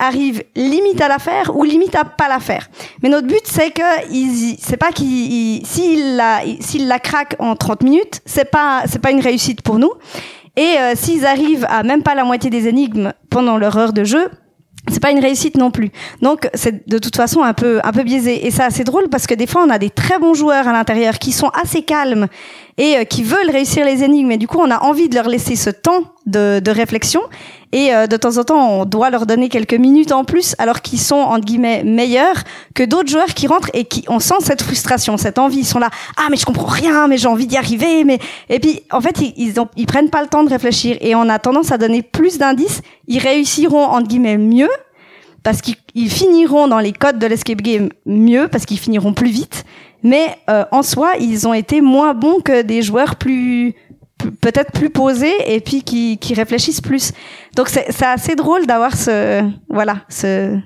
arrivent 0.00 0.42
limite 0.56 1.00
à 1.00 1.06
la 1.06 1.20
faire 1.20 1.56
ou 1.56 1.62
limite 1.62 1.94
à 1.94 2.04
pas 2.04 2.28
la 2.28 2.40
faire. 2.40 2.68
Mais 3.04 3.08
notre 3.08 3.28
but, 3.28 3.42
c'est 3.44 3.70
que 3.70 3.82
c'est 4.58 4.76
pas 4.78 4.90
qu'ils, 4.90 5.64
s'ils 5.64 6.16
la, 6.16 6.40
s'ils 6.58 6.88
la 6.88 6.98
craquent 6.98 7.36
en 7.38 7.54
30 7.54 7.84
minutes, 7.84 8.20
c'est 8.26 8.50
pas, 8.50 8.82
pas 9.00 9.12
une 9.12 9.20
réussite 9.20 9.62
pour 9.62 9.78
nous. 9.78 9.92
Et 10.56 10.76
euh, 10.78 10.92
s'ils 10.94 11.24
arrivent 11.24 11.66
à 11.70 11.82
même 11.82 12.02
pas 12.02 12.14
la 12.14 12.24
moitié 12.24 12.50
des 12.50 12.68
énigmes 12.68 13.12
pendant 13.30 13.56
leur 13.56 13.76
heure 13.78 13.92
de 13.92 14.04
jeu, 14.04 14.28
c'est 14.92 15.00
pas 15.00 15.10
une 15.10 15.20
réussite 15.20 15.56
non 15.56 15.70
plus. 15.70 15.90
Donc 16.20 16.48
c'est 16.54 16.88
de 16.88 16.98
toute 16.98 17.16
façon 17.16 17.42
un 17.42 17.54
peu 17.54 17.80
un 17.82 17.92
peu 17.92 18.02
biaisé 18.02 18.46
et 18.46 18.50
c'est 18.50 18.62
assez 18.62 18.84
drôle 18.84 19.08
parce 19.08 19.26
que 19.26 19.34
des 19.34 19.46
fois 19.46 19.64
on 19.66 19.70
a 19.70 19.78
des 19.78 19.90
très 19.90 20.18
bons 20.18 20.34
joueurs 20.34 20.68
à 20.68 20.72
l'intérieur 20.72 21.18
qui 21.18 21.32
sont 21.32 21.48
assez 21.48 21.82
calmes 21.82 22.28
et 22.78 22.96
euh, 22.96 23.04
qui 23.04 23.22
veulent 23.22 23.50
réussir 23.50 23.84
les 23.84 24.02
énigmes. 24.04 24.32
Et 24.32 24.36
du 24.36 24.46
coup 24.46 24.58
on 24.58 24.70
a 24.70 24.80
envie 24.80 25.08
de 25.08 25.14
leur 25.14 25.28
laisser 25.28 25.56
ce 25.56 25.70
temps 25.70 26.04
de, 26.26 26.60
de 26.60 26.70
réflexion. 26.70 27.22
Et 27.72 27.94
euh, 27.94 28.06
de 28.06 28.16
temps 28.16 28.36
en 28.36 28.44
temps 28.44 28.80
on 28.80 28.84
doit 28.84 29.10
leur 29.10 29.26
donner 29.26 29.48
quelques 29.48 29.74
minutes 29.74 30.12
en 30.12 30.24
plus 30.24 30.54
alors 30.58 30.82
qu'ils 30.82 31.00
sont 31.00 31.16
entre 31.16 31.44
guillemets 31.46 31.84
meilleurs 31.84 32.36
que 32.74 32.82
d'autres 32.82 33.08
joueurs 33.08 33.32
qui 33.34 33.46
rentrent 33.46 33.70
et 33.72 33.84
qui 33.84 34.04
on 34.08 34.20
sent 34.20 34.40
cette 34.40 34.62
frustration, 34.62 35.16
cette 35.16 35.38
envie, 35.38 35.60
ils 35.60 35.66
sont 35.66 35.78
là 35.78 35.90
ah 36.16 36.26
mais 36.30 36.36
je 36.36 36.44
comprends 36.44 36.66
rien 36.66 37.08
mais 37.08 37.16
j'ai 37.16 37.28
envie 37.28 37.46
d'y 37.46 37.56
arriver 37.56 38.04
mais 38.04 38.18
et 38.50 38.60
puis 38.60 38.82
en 38.90 39.00
fait 39.00 39.20
ils 39.20 39.32
ils, 39.36 39.54
ils 39.76 39.86
prennent 39.86 40.10
pas 40.10 40.22
le 40.22 40.28
temps 40.28 40.44
de 40.44 40.50
réfléchir. 40.50 40.96
Et 41.00 41.14
on 41.14 41.28
a 41.28 41.38
tendance 41.38 41.72
à 41.72 41.78
donner 41.78 42.02
plus 42.02 42.38
d'indices, 42.38 42.82
ils 43.08 43.18
réussiront 43.18 43.84
entre 43.84 44.08
guillemets 44.08 44.38
mieux 44.38 44.70
parce 45.42 45.60
qu'ils 45.60 45.76
ils 45.94 46.10
finiront 46.10 46.68
dans 46.68 46.78
les 46.78 46.92
codes 46.92 47.18
de 47.18 47.26
l'escape 47.26 47.60
game 47.62 47.88
mieux 48.06 48.48
parce 48.48 48.64
qu'ils 48.64 48.78
finiront 48.78 49.12
plus 49.12 49.30
vite 49.30 49.64
mais 50.02 50.36
euh, 50.50 50.64
en 50.70 50.82
soi 50.82 51.12
ils 51.20 51.46
ont 51.46 51.54
été 51.54 51.80
moins 51.80 52.14
bons 52.14 52.40
que 52.40 52.62
des 52.62 52.82
joueurs 52.82 53.16
plus 53.16 53.74
peut-être 54.40 54.72
plus 54.72 54.90
posés 54.90 55.34
et 55.46 55.60
puis 55.60 55.82
qui, 55.82 56.18
qui 56.18 56.34
réfléchissent 56.34 56.80
plus 56.80 57.12
donc 57.56 57.68
c'est 57.68 58.04
assez 58.04 58.34
drôle 58.36 58.66
d'avoir 58.66 58.96
ce 58.96 59.42
voilà 59.68 60.04
ce 60.08 60.58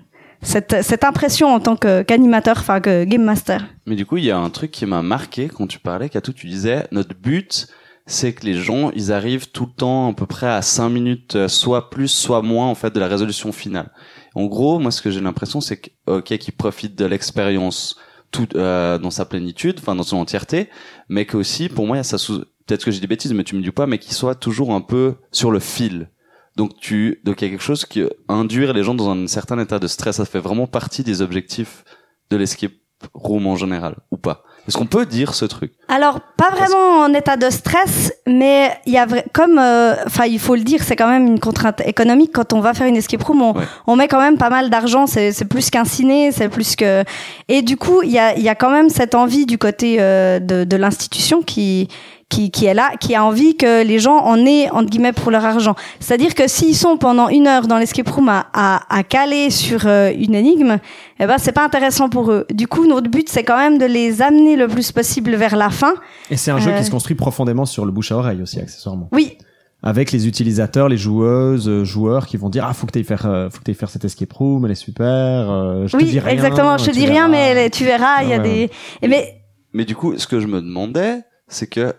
cette, 0.42 0.82
cette 0.82 1.04
impression 1.04 1.48
en 1.48 1.60
tant 1.60 1.76
qu'animateur 1.76 2.58
enfin 2.58 2.80
que 2.80 3.04
game 3.04 3.22
master 3.22 3.66
Mais 3.86 3.96
du 3.96 4.06
coup, 4.06 4.16
il 4.16 4.24
y 4.24 4.30
a 4.30 4.38
un 4.38 4.50
truc 4.50 4.70
qui 4.70 4.86
m'a 4.86 5.02
marqué 5.02 5.48
quand 5.48 5.66
tu 5.66 5.78
parlais, 5.78 6.08
Katou, 6.08 6.32
tu 6.32 6.46
disais, 6.46 6.86
notre 6.92 7.14
but, 7.14 7.66
c'est 8.06 8.32
que 8.32 8.46
les 8.46 8.54
gens, 8.54 8.90
ils 8.92 9.12
arrivent 9.12 9.50
tout 9.50 9.66
le 9.66 9.72
temps 9.72 10.10
à 10.10 10.14
peu 10.14 10.26
près 10.26 10.46
à 10.46 10.62
5 10.62 10.88
minutes, 10.88 11.36
euh, 11.36 11.48
soit 11.48 11.90
plus, 11.90 12.08
soit 12.08 12.42
moins, 12.42 12.66
en 12.66 12.74
fait, 12.74 12.94
de 12.94 13.00
la 13.00 13.08
résolution 13.08 13.50
finale. 13.50 13.90
En 14.34 14.44
gros, 14.44 14.78
moi, 14.78 14.92
ce 14.92 15.02
que 15.02 15.10
j'ai 15.10 15.20
l'impression, 15.20 15.60
c'est 15.60 15.78
que, 15.78 15.90
ok, 16.06 16.36
qu'ils 16.38 16.54
profitent 16.54 16.96
de 16.96 17.06
l'expérience 17.06 17.96
tout, 18.30 18.48
euh, 18.54 18.98
dans 18.98 19.10
sa 19.10 19.24
plénitude, 19.24 19.76
enfin, 19.78 19.94
dans 19.94 20.02
son 20.02 20.16
entièreté, 20.16 20.68
mais 21.08 21.26
qu'aussi, 21.26 21.68
pour 21.68 21.86
moi, 21.86 21.96
il 21.96 21.98
y 21.98 22.00
a 22.00 22.04
ça 22.04 22.18
sous, 22.18 22.40
peut-être 22.66 22.84
que 22.84 22.90
j'ai 22.90 23.00
des 23.00 23.06
bêtises, 23.06 23.32
mais 23.32 23.44
tu 23.44 23.56
me 23.56 23.62
dis 23.62 23.70
pas, 23.70 23.86
mais 23.86 23.98
qu'ils 23.98 24.14
soient 24.14 24.34
toujours 24.34 24.72
un 24.72 24.80
peu 24.80 25.14
sur 25.32 25.50
le 25.50 25.60
fil. 25.60 26.10
Donc 26.56 26.76
tu, 26.78 27.20
donc 27.24 27.40
il 27.40 27.44
y 27.44 27.48
a 27.48 27.50
quelque 27.50 27.62
chose 27.62 27.84
qui 27.84 28.02
induire 28.28 28.72
les 28.72 28.82
gens 28.82 28.94
dans 28.94 29.10
un 29.10 29.26
certain 29.26 29.58
état 29.58 29.78
de 29.78 29.86
stress. 29.86 30.16
Ça 30.16 30.24
fait 30.24 30.40
vraiment 30.40 30.66
partie 30.66 31.04
des 31.04 31.20
objectifs 31.20 31.84
de 32.30 32.36
l'escape 32.36 32.72
room 33.12 33.46
en 33.46 33.56
général, 33.56 33.96
ou 34.10 34.16
pas? 34.16 34.42
Est-ce 34.68 34.76
qu'on 34.76 34.86
peut 34.86 35.06
dire 35.06 35.34
ce 35.34 35.44
truc? 35.44 35.72
Alors, 35.88 36.18
pas 36.36 36.50
vraiment 36.50 37.00
en 37.04 37.14
état 37.14 37.36
de 37.36 37.48
stress, 37.50 38.12
mais 38.26 38.72
il 38.84 38.92
y 38.92 38.98
a 38.98 39.06
comme, 39.32 39.58
euh, 39.58 39.94
enfin, 40.06 40.24
il 40.24 40.40
faut 40.40 40.56
le 40.56 40.62
dire, 40.62 40.82
c'est 40.82 40.96
quand 40.96 41.06
même 41.08 41.26
une 41.26 41.38
contrainte 41.38 41.80
économique 41.86 42.32
quand 42.34 42.52
on 42.52 42.60
va 42.60 42.74
faire 42.74 42.86
une 42.88 42.96
escape 42.96 43.22
room. 43.22 43.42
On, 43.42 43.52
Ouais. 43.54 43.64
on 43.86 43.94
met 43.96 44.08
quand 44.08 44.20
même 44.20 44.38
pas 44.38 44.50
mal 44.50 44.68
d'argent. 44.68 45.06
C'est 45.06 45.30
c'est 45.32 45.44
plus 45.44 45.70
qu'un 45.70 45.84
ciné, 45.84 46.32
c'est 46.32 46.48
plus 46.48 46.74
que. 46.74 47.04
Et 47.48 47.62
du 47.62 47.76
coup, 47.76 48.02
il 48.02 48.10
y 48.10 48.18
a, 48.18 48.36
il 48.36 48.42
y 48.42 48.48
a 48.48 48.54
quand 48.56 48.70
même 48.70 48.88
cette 48.90 49.14
envie 49.14 49.46
du 49.46 49.56
côté 49.58 49.98
euh, 50.00 50.40
de, 50.40 50.64
de 50.64 50.76
l'institution 50.76 51.42
qui 51.42 51.88
qui, 52.28 52.50
qui 52.50 52.64
est 52.66 52.74
là, 52.74 52.90
qui 52.98 53.14
a 53.14 53.24
envie 53.24 53.56
que 53.56 53.84
les 53.84 53.98
gens 54.00 54.16
en 54.18 54.44
aient 54.46 54.68
entre 54.70 54.90
guillemets 54.90 55.12
pour 55.12 55.30
leur 55.30 55.44
argent. 55.44 55.76
C'est-à-dire 56.00 56.34
que 56.34 56.48
s'ils 56.48 56.74
sont 56.76 56.96
pendant 56.96 57.28
une 57.28 57.46
heure 57.46 57.68
dans 57.68 57.78
l'escape 57.78 58.08
room 58.08 58.28
à, 58.28 58.46
à, 58.52 58.82
à 58.94 59.02
caler 59.04 59.50
sur 59.50 59.86
euh, 59.86 60.10
une 60.12 60.34
énigme, 60.34 60.78
eh 61.20 61.26
ben 61.26 61.38
c'est 61.38 61.52
pas 61.52 61.64
intéressant 61.64 62.08
pour 62.08 62.32
eux. 62.32 62.44
Du 62.52 62.66
coup, 62.66 62.84
notre 62.86 63.08
but 63.08 63.28
c'est 63.28 63.44
quand 63.44 63.56
même 63.56 63.78
de 63.78 63.84
les 63.86 64.22
amener 64.22 64.56
le 64.56 64.66
plus 64.66 64.90
possible 64.90 65.36
vers 65.36 65.54
la 65.56 65.70
fin. 65.70 65.94
Et 66.30 66.36
c'est 66.36 66.50
un 66.50 66.58
jeu 66.58 66.72
Euh. 66.72 66.78
qui 66.78 66.84
se 66.84 66.90
construit 66.90 67.14
profondément 67.16 67.64
sur 67.64 67.84
le 67.86 67.92
bouche 67.92 68.10
à 68.10 68.16
oreille 68.16 68.42
aussi, 68.42 68.58
accessoirement. 68.58 69.08
Oui, 69.12 69.38
Avec 69.84 70.10
les 70.10 70.26
utilisateurs, 70.26 70.88
les 70.88 70.96
joueuses, 70.96 71.68
euh, 71.68 71.84
joueurs 71.84 72.26
qui 72.26 72.36
vont 72.38 72.48
dire 72.48 72.66
ah 72.68 72.72
faut 72.74 72.86
que 72.88 72.92
t'ailles 72.92 73.04
faire, 73.04 73.24
euh, 73.26 73.50
faut 73.50 73.58
que 73.58 73.64
t'ailles 73.64 73.74
faire 73.76 73.90
cette 73.90 74.04
escape 74.04 74.32
room, 74.32 74.64
elle 74.64 74.72
est 74.72 74.74
super. 74.74 75.06
euh, 75.06 75.86
je 75.86 75.92
te 75.92 75.96
oui, 76.02 76.08
dis 76.10 76.18
rien, 76.18 76.32
exactement. 76.32 76.76
Je 76.76 76.86
te 76.86 76.90
dis 76.90 77.06
rien, 77.06 77.28
mais 77.28 77.70
tu 77.70 77.84
verras, 77.84 78.22
il 78.24 78.30
y 78.30 78.32
a 78.32 78.38
Ouais. 78.38 78.42
des. 78.42 78.70
Et 79.02 79.06
mais 79.06 79.42
Mais 79.74 79.84
du 79.84 79.94
coup, 79.94 80.16
ce 80.18 80.26
que 80.26 80.40
je 80.40 80.48
me 80.48 80.60
demandais, 80.60 81.20
c'est 81.46 81.68
que 81.68 81.94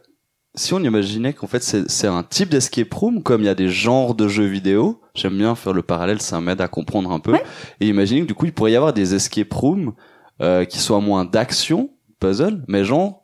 si 0.58 0.74
on 0.74 0.80
imaginait 0.80 1.34
qu'en 1.34 1.48
fait 1.48 1.62
c'est 1.64 2.08
un 2.08 2.24
type 2.24 2.50
d'escape 2.50 2.94
room, 2.94 3.24
comme 3.24 3.42
il 3.42 3.46
y 3.46 3.50
a 3.50 3.56
des 3.56 3.70
genres 3.70 4.16
de 4.16 4.28
jeux 4.28 4.46
vidéo, 4.46 5.00
j'aime 5.14 5.38
bien 5.38 5.56
faire 5.56 5.74
le 5.74 5.84
parallèle, 5.84 6.22
ça 6.22 6.42
m'aide 6.42 6.62
à 6.62 6.68
comprendre 6.68 7.12
un 7.12 7.20
peu. 7.20 7.34
Ouais. 7.34 7.44
Et 7.80 7.88
imaginez 7.88 8.22
que 8.22 8.28
du 8.28 8.34
coup 8.34 8.46
il 8.46 8.54
pourrait 8.54 8.72
y 8.72 8.76
avoir 8.76 8.92
des 8.92 9.16
escape 9.16 9.54
rooms 9.54 9.94
euh, 10.42 10.66
qui 10.66 10.80
soient 10.80 11.00
moins 11.00 11.26
d'action, 11.26 11.92
puzzle, 12.20 12.64
mais 12.68 12.84
genre 12.84 13.24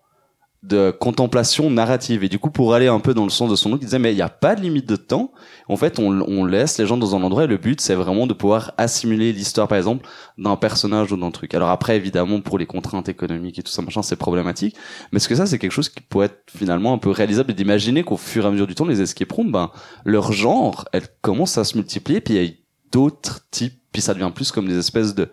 de 0.64 0.92
contemplation 0.98 1.70
narrative. 1.70 2.24
Et 2.24 2.30
du 2.30 2.40
coup, 2.40 2.50
pour 2.50 2.74
aller 2.74 2.88
un 2.88 3.02
peu 3.02 3.14
dans 3.14 3.26
le 3.26 3.30
sens 3.30 3.52
de 3.52 3.56
son 3.56 3.70
nom, 3.70 3.76
il 3.76 3.84
disait, 3.84 4.00
mais 4.00 4.14
il 4.14 4.16
n'y 4.16 4.22
a 4.22 4.30
pas 4.30 4.56
de 4.56 4.62
limite 4.62 4.88
de 4.88 4.96
temps. 4.96 5.34
En 5.68 5.76
fait, 5.76 6.00
on, 6.00 6.46
laisse 6.46 6.78
les 6.78 6.88
gens 6.88 6.96
dans 6.96 7.16
un 7.16 7.24
endroit 7.24 7.44
et 7.44 7.48
le 7.48 7.58
but, 7.58 7.82
c'est 7.82 7.96
vraiment 7.96 8.28
de 8.28 8.34
pouvoir 8.34 8.74
assimiler 8.78 9.34
l'histoire, 9.34 9.68
par 9.68 9.78
exemple, 9.78 10.08
d'un 10.38 10.56
personnage 10.56 11.12
ou 11.12 11.18
d'un 11.18 11.32
truc. 11.32 11.54
Alors 11.54 11.70
après, 11.70 11.98
évidemment, 11.98 12.40
pour 12.40 12.58
les 12.58 12.66
contraintes 12.66 13.10
économiques 13.10 13.60
et 13.60 13.64
tout 13.64 13.72
ça, 13.72 13.82
machin, 13.82 14.02
c'est 14.02 14.16
problématique. 14.16 14.76
Mais 15.12 15.18
est-ce 15.18 15.28
que 15.28 15.36
ça, 15.36 15.46
c'est 15.46 15.60
quelque 15.60 15.72
chose 15.72 15.90
qui 15.90 16.00
pourrait 16.00 16.28
être 16.28 16.44
finalement 16.56 16.94
un 16.94 16.98
peu 16.98 17.10
réalisable 17.10 17.52
et 17.52 17.54
d'imaginer 17.54 18.04
qu'au 18.04 18.18
fur 18.18 18.46
et 18.46 18.48
à 18.48 18.52
mesure 18.52 18.68
du 18.68 18.76
temps, 18.76 18.86
les 18.86 19.02
escape 19.02 19.32
rooms, 19.32 19.52
ben, 19.52 19.70
leur 20.06 20.32
genre, 20.32 20.86
elles 20.94 21.08
commencent 21.22 21.58
à 21.58 21.66
se 21.66 21.76
multiplier, 21.78 22.22
puis 22.22 22.36
il 22.36 22.44
y 22.44 22.48
a 22.48 22.52
d'autres 22.92 23.42
types, 23.52 23.82
puis 23.92 24.02
ça 24.02 24.14
devient 24.14 24.32
plus 24.34 24.52
comme 24.52 24.68
des 24.68 24.78
espèces 24.78 25.14
de 25.14 25.30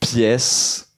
pièces 0.00 0.93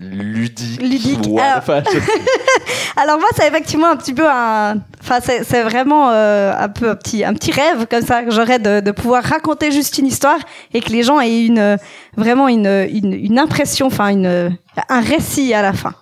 Ludiques. 0.00 1.26
Ouais, 1.28 1.40
Alors- 1.42 1.58
enfin, 1.58 1.82
je- 1.92 1.98
alors 3.00 3.18
moi, 3.18 3.28
c'est 3.36 3.48
effectivement 3.48 3.88
un 3.90 3.96
petit 3.96 4.14
peu 4.14 4.26
un. 4.28 4.76
Enfin, 5.00 5.18
c'est 5.22 5.42
c'est 5.44 5.62
vraiment 5.62 6.10
euh, 6.10 6.52
un 6.56 6.68
peu 6.68 6.90
un 6.90 6.94
petit 6.94 7.24
un 7.24 7.34
petit 7.34 7.50
rêve 7.50 7.86
comme 7.90 8.02
ça 8.02 8.22
que 8.22 8.30
j'aurais 8.30 8.58
de, 8.60 8.80
de 8.80 8.90
pouvoir 8.92 9.24
raconter 9.24 9.72
juste 9.72 9.98
une 9.98 10.06
histoire 10.06 10.38
et 10.72 10.80
que 10.80 10.90
les 10.90 11.02
gens 11.02 11.20
aient 11.20 11.44
une 11.44 11.76
vraiment 12.16 12.46
une 12.48 12.86
une, 12.92 13.12
une 13.12 13.38
impression, 13.38 13.86
enfin 13.86 14.08
une 14.10 14.56
un 14.88 15.00
récit 15.00 15.52
à 15.52 15.62
la 15.62 15.72
fin. 15.72 15.94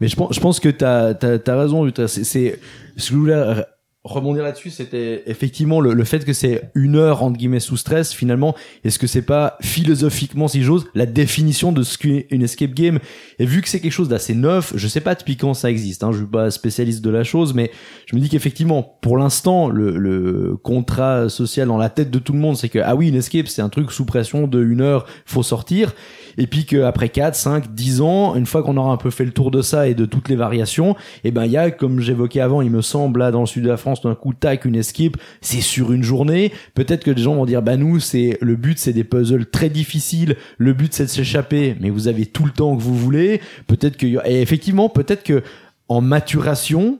Mais 0.00 0.06
je 0.06 0.14
pense, 0.14 0.32
je 0.34 0.38
pense 0.40 0.60
que 0.60 0.68
t'as 0.68 1.08
as, 1.10 1.50
as 1.50 1.56
raison, 1.56 1.84
Luther. 1.84 2.08
C'est, 2.08 2.22
c'est 2.22 2.60
ce 2.96 3.08
que 3.08 3.14
je 3.14 3.18
voulais 3.18 3.64
rebondir 4.12 4.42
là-dessus, 4.42 4.70
c'était 4.70 5.22
effectivement 5.26 5.80
le, 5.80 5.92
le 5.92 6.04
fait 6.04 6.24
que 6.24 6.32
c'est 6.32 6.70
une 6.74 6.96
heure 6.96 7.22
entre 7.22 7.36
guillemets 7.36 7.60
sous 7.60 7.76
stress. 7.76 8.12
Finalement, 8.12 8.54
est-ce 8.84 8.98
que 8.98 9.06
c'est 9.06 9.22
pas 9.22 9.56
philosophiquement, 9.60 10.48
si 10.48 10.62
j'ose, 10.62 10.86
la 10.94 11.06
définition 11.06 11.72
de 11.72 11.82
ce 11.82 11.98
qu'est 11.98 12.26
une 12.30 12.42
escape 12.42 12.72
game? 12.72 12.98
Et 13.38 13.46
vu 13.46 13.62
que 13.62 13.68
c'est 13.68 13.80
quelque 13.80 13.92
chose 13.92 14.08
d'assez 14.08 14.34
neuf, 14.34 14.72
je 14.76 14.88
sais 14.88 15.00
pas 15.00 15.14
depuis 15.14 15.36
quand 15.36 15.54
ça 15.54 15.70
existe. 15.70 16.04
Hein, 16.04 16.12
je 16.12 16.18
suis 16.18 16.26
pas 16.26 16.50
spécialiste 16.50 17.02
de 17.02 17.10
la 17.10 17.24
chose, 17.24 17.54
mais 17.54 17.70
je 18.06 18.16
me 18.16 18.20
dis 18.20 18.28
qu'effectivement, 18.28 18.98
pour 19.00 19.18
l'instant, 19.18 19.68
le, 19.68 19.96
le 19.96 20.56
contrat 20.62 21.28
social 21.28 21.68
dans 21.68 21.78
la 21.78 21.90
tête 21.90 22.10
de 22.10 22.18
tout 22.18 22.32
le 22.32 22.38
monde, 22.38 22.56
c'est 22.56 22.68
que 22.68 22.78
ah 22.78 22.94
oui, 22.94 23.08
une 23.08 23.16
escape, 23.16 23.48
c'est 23.48 23.62
un 23.62 23.68
truc 23.68 23.92
sous 23.92 24.04
pression 24.04 24.46
de 24.46 24.62
une 24.62 24.80
heure, 24.80 25.06
faut 25.26 25.42
sortir. 25.42 25.94
Et 26.36 26.46
puis 26.46 26.64
qu'après 26.64 27.08
4, 27.08 27.34
5, 27.34 27.74
10 27.74 28.00
ans, 28.00 28.34
une 28.36 28.46
fois 28.46 28.62
qu'on 28.62 28.76
aura 28.76 28.92
un 28.92 28.96
peu 28.96 29.10
fait 29.10 29.24
le 29.24 29.32
tour 29.32 29.50
de 29.50 29.60
ça 29.60 29.88
et 29.88 29.94
de 29.94 30.04
toutes 30.04 30.28
les 30.28 30.36
variations, 30.36 30.96
et 31.24 31.30
ben 31.30 31.44
il 31.44 31.50
y 31.50 31.56
a, 31.56 31.70
comme 31.70 32.00
j'évoquais 32.00 32.40
avant, 32.40 32.62
il 32.62 32.70
me 32.70 32.80
semble, 32.80 33.20
là 33.20 33.30
dans 33.30 33.40
le 33.40 33.46
sud 33.46 33.64
de 33.64 33.68
la 33.68 33.76
France, 33.76 33.97
d'un 34.02 34.14
coup, 34.14 34.32
tac, 34.34 34.64
une 34.64 34.76
escape, 34.76 35.16
c'est 35.40 35.60
sur 35.60 35.92
une 35.92 36.02
journée. 36.02 36.52
Peut-être 36.74 37.04
que 37.04 37.10
les 37.10 37.22
gens 37.22 37.34
vont 37.34 37.46
dire, 37.46 37.62
bah 37.62 37.76
nous, 37.76 38.00
c'est 38.00 38.38
le 38.40 38.56
but, 38.56 38.78
c'est 38.78 38.92
des 38.92 39.04
puzzles 39.04 39.46
très 39.46 39.70
difficiles, 39.70 40.36
le 40.58 40.72
but 40.72 40.92
c'est 40.92 41.04
de 41.04 41.10
s'échapper, 41.10 41.76
mais 41.80 41.90
vous 41.90 42.08
avez 42.08 42.26
tout 42.26 42.44
le 42.44 42.50
temps 42.50 42.76
que 42.76 42.82
vous 42.82 42.96
voulez. 42.96 43.40
Peut-être 43.66 43.96
que, 43.96 44.06
et 44.06 44.40
effectivement, 44.40 44.88
peut-être 44.88 45.22
que 45.22 45.42
en 45.88 46.00
maturation, 46.00 46.98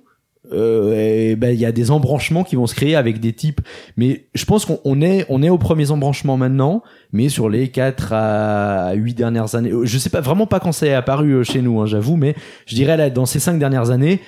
euh, 0.52 1.36
ben, 1.36 1.50
il 1.50 1.60
y 1.60 1.66
a 1.66 1.72
des 1.72 1.90
embranchements 1.90 2.44
qui 2.44 2.56
vont 2.56 2.66
se 2.66 2.74
créer 2.74 2.96
avec 2.96 3.20
des 3.20 3.32
types. 3.32 3.60
Mais 3.96 4.26
je 4.34 4.44
pense 4.44 4.64
qu'on 4.64 4.80
on 4.84 5.00
est, 5.00 5.26
on 5.28 5.42
est 5.42 5.50
aux 5.50 5.58
premiers 5.58 5.90
embranchements 5.90 6.36
maintenant, 6.36 6.82
mais 7.12 7.28
sur 7.28 7.48
les 7.48 7.68
4 7.68 8.12
à 8.12 8.92
8 8.94 9.14
dernières 9.14 9.54
années, 9.54 9.70
euh, 9.72 9.84
je 9.84 9.98
sais 9.98 10.10
pas 10.10 10.20
vraiment 10.20 10.46
pas 10.46 10.60
quand 10.60 10.72
c'est 10.72 10.94
apparu 10.94 11.32
euh, 11.32 11.44
chez 11.44 11.60
nous, 11.60 11.80
hein, 11.80 11.86
j'avoue, 11.86 12.16
mais 12.16 12.34
je 12.66 12.74
dirais 12.74 12.96
là, 12.96 13.10
dans 13.10 13.26
ces 13.26 13.40
5 13.40 13.58
dernières 13.58 13.90
années, 13.90 14.20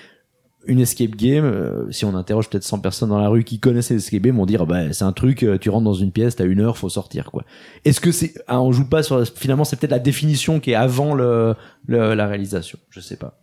une 0.67 0.81
escape 0.81 1.17
game, 1.17 1.45
euh, 1.45 1.91
si 1.91 2.05
on 2.05 2.15
interroge 2.15 2.49
peut-être 2.51 2.65
100 2.65 2.81
personnes 2.81 3.09
dans 3.09 3.19
la 3.19 3.29
rue 3.29 3.45
qui 3.45 3.59
connaissaient 3.59 3.95
l'escape 3.95 4.21
game, 4.23 4.37
vont 4.37 4.47
dire 4.47 4.67
bah 4.67 4.93
c'est 4.93 5.05
un 5.05 5.13
truc, 5.13 5.43
euh, 5.43 5.59
tu 5.59 5.71
rentres 5.71 5.85
dans 5.85 5.95
une 5.95 6.13
pièce, 6.13 6.37
t'as 6.37 6.45
une 6.45 6.61
heure, 6.61 6.77
faut 6.77 6.89
sortir 6.91 7.31
quoi. 7.31 7.45
Est-ce 7.85 8.01
que 8.01 8.13
c'est, 8.13 8.35
ah, 8.47 8.61
on 8.61 8.71
joue 8.73 8.89
pas 8.89 9.03
sur, 9.03 9.25
finalement 9.27 9.65
c'est 9.65 9.77
peut-être 9.77 9.91
la 9.93 9.99
définition 9.99 10.61
qui 10.61 10.73
est 10.73 10.75
avant 10.75 11.15
le, 11.15 11.55
le- 11.87 12.15
la 12.15 12.27
réalisation, 12.27 12.79
je 12.91 13.01
sais 13.01 13.17
pas. 13.17 13.39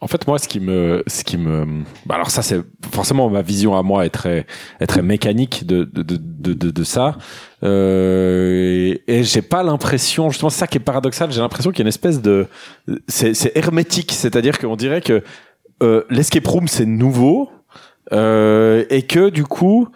En 0.00 0.06
fait, 0.06 0.28
moi, 0.28 0.38
ce 0.38 0.46
qui 0.46 0.60
me, 0.60 1.02
ce 1.08 1.24
qui 1.24 1.36
me, 1.36 1.82
bah, 2.06 2.14
alors 2.14 2.30
ça, 2.30 2.42
c'est 2.42 2.60
forcément 2.92 3.28
ma 3.28 3.42
vision 3.42 3.76
à 3.76 3.82
moi 3.82 4.06
est 4.06 4.10
très, 4.10 4.46
est 4.78 4.86
très 4.86 5.02
mécanique 5.02 5.66
de 5.66 5.82
de 5.82 6.02
de 6.02 6.16
de, 6.52 6.70
de, 6.70 6.84
ça. 6.84 7.18
Euh, 7.64 8.94
et, 9.08 9.18
et 9.18 9.24
j'ai 9.24 9.42
pas 9.42 9.62
l'impression, 9.62 10.30
justement, 10.30 10.50
c'est 10.50 10.60
ça 10.60 10.66
qui 10.66 10.76
est 10.76 10.80
paradoxal. 10.80 11.32
J'ai 11.32 11.40
l'impression 11.40 11.70
qu'il 11.70 11.80
y 11.80 11.82
a 11.82 11.86
une 11.86 11.88
espèce 11.88 12.22
de, 12.22 12.46
c'est 13.08 13.50
hermétique, 13.56 14.12
c'est-à-dire 14.12 14.58
qu'on 14.58 14.76
dirait 14.76 15.00
que 15.00 15.22
euh, 15.82 16.02
l'escape 16.10 16.46
room 16.46 16.68
c'est 16.68 16.86
nouveau 16.86 17.50
euh, 18.12 18.84
et 18.90 19.02
que 19.02 19.30
du 19.30 19.44
coup, 19.44 19.88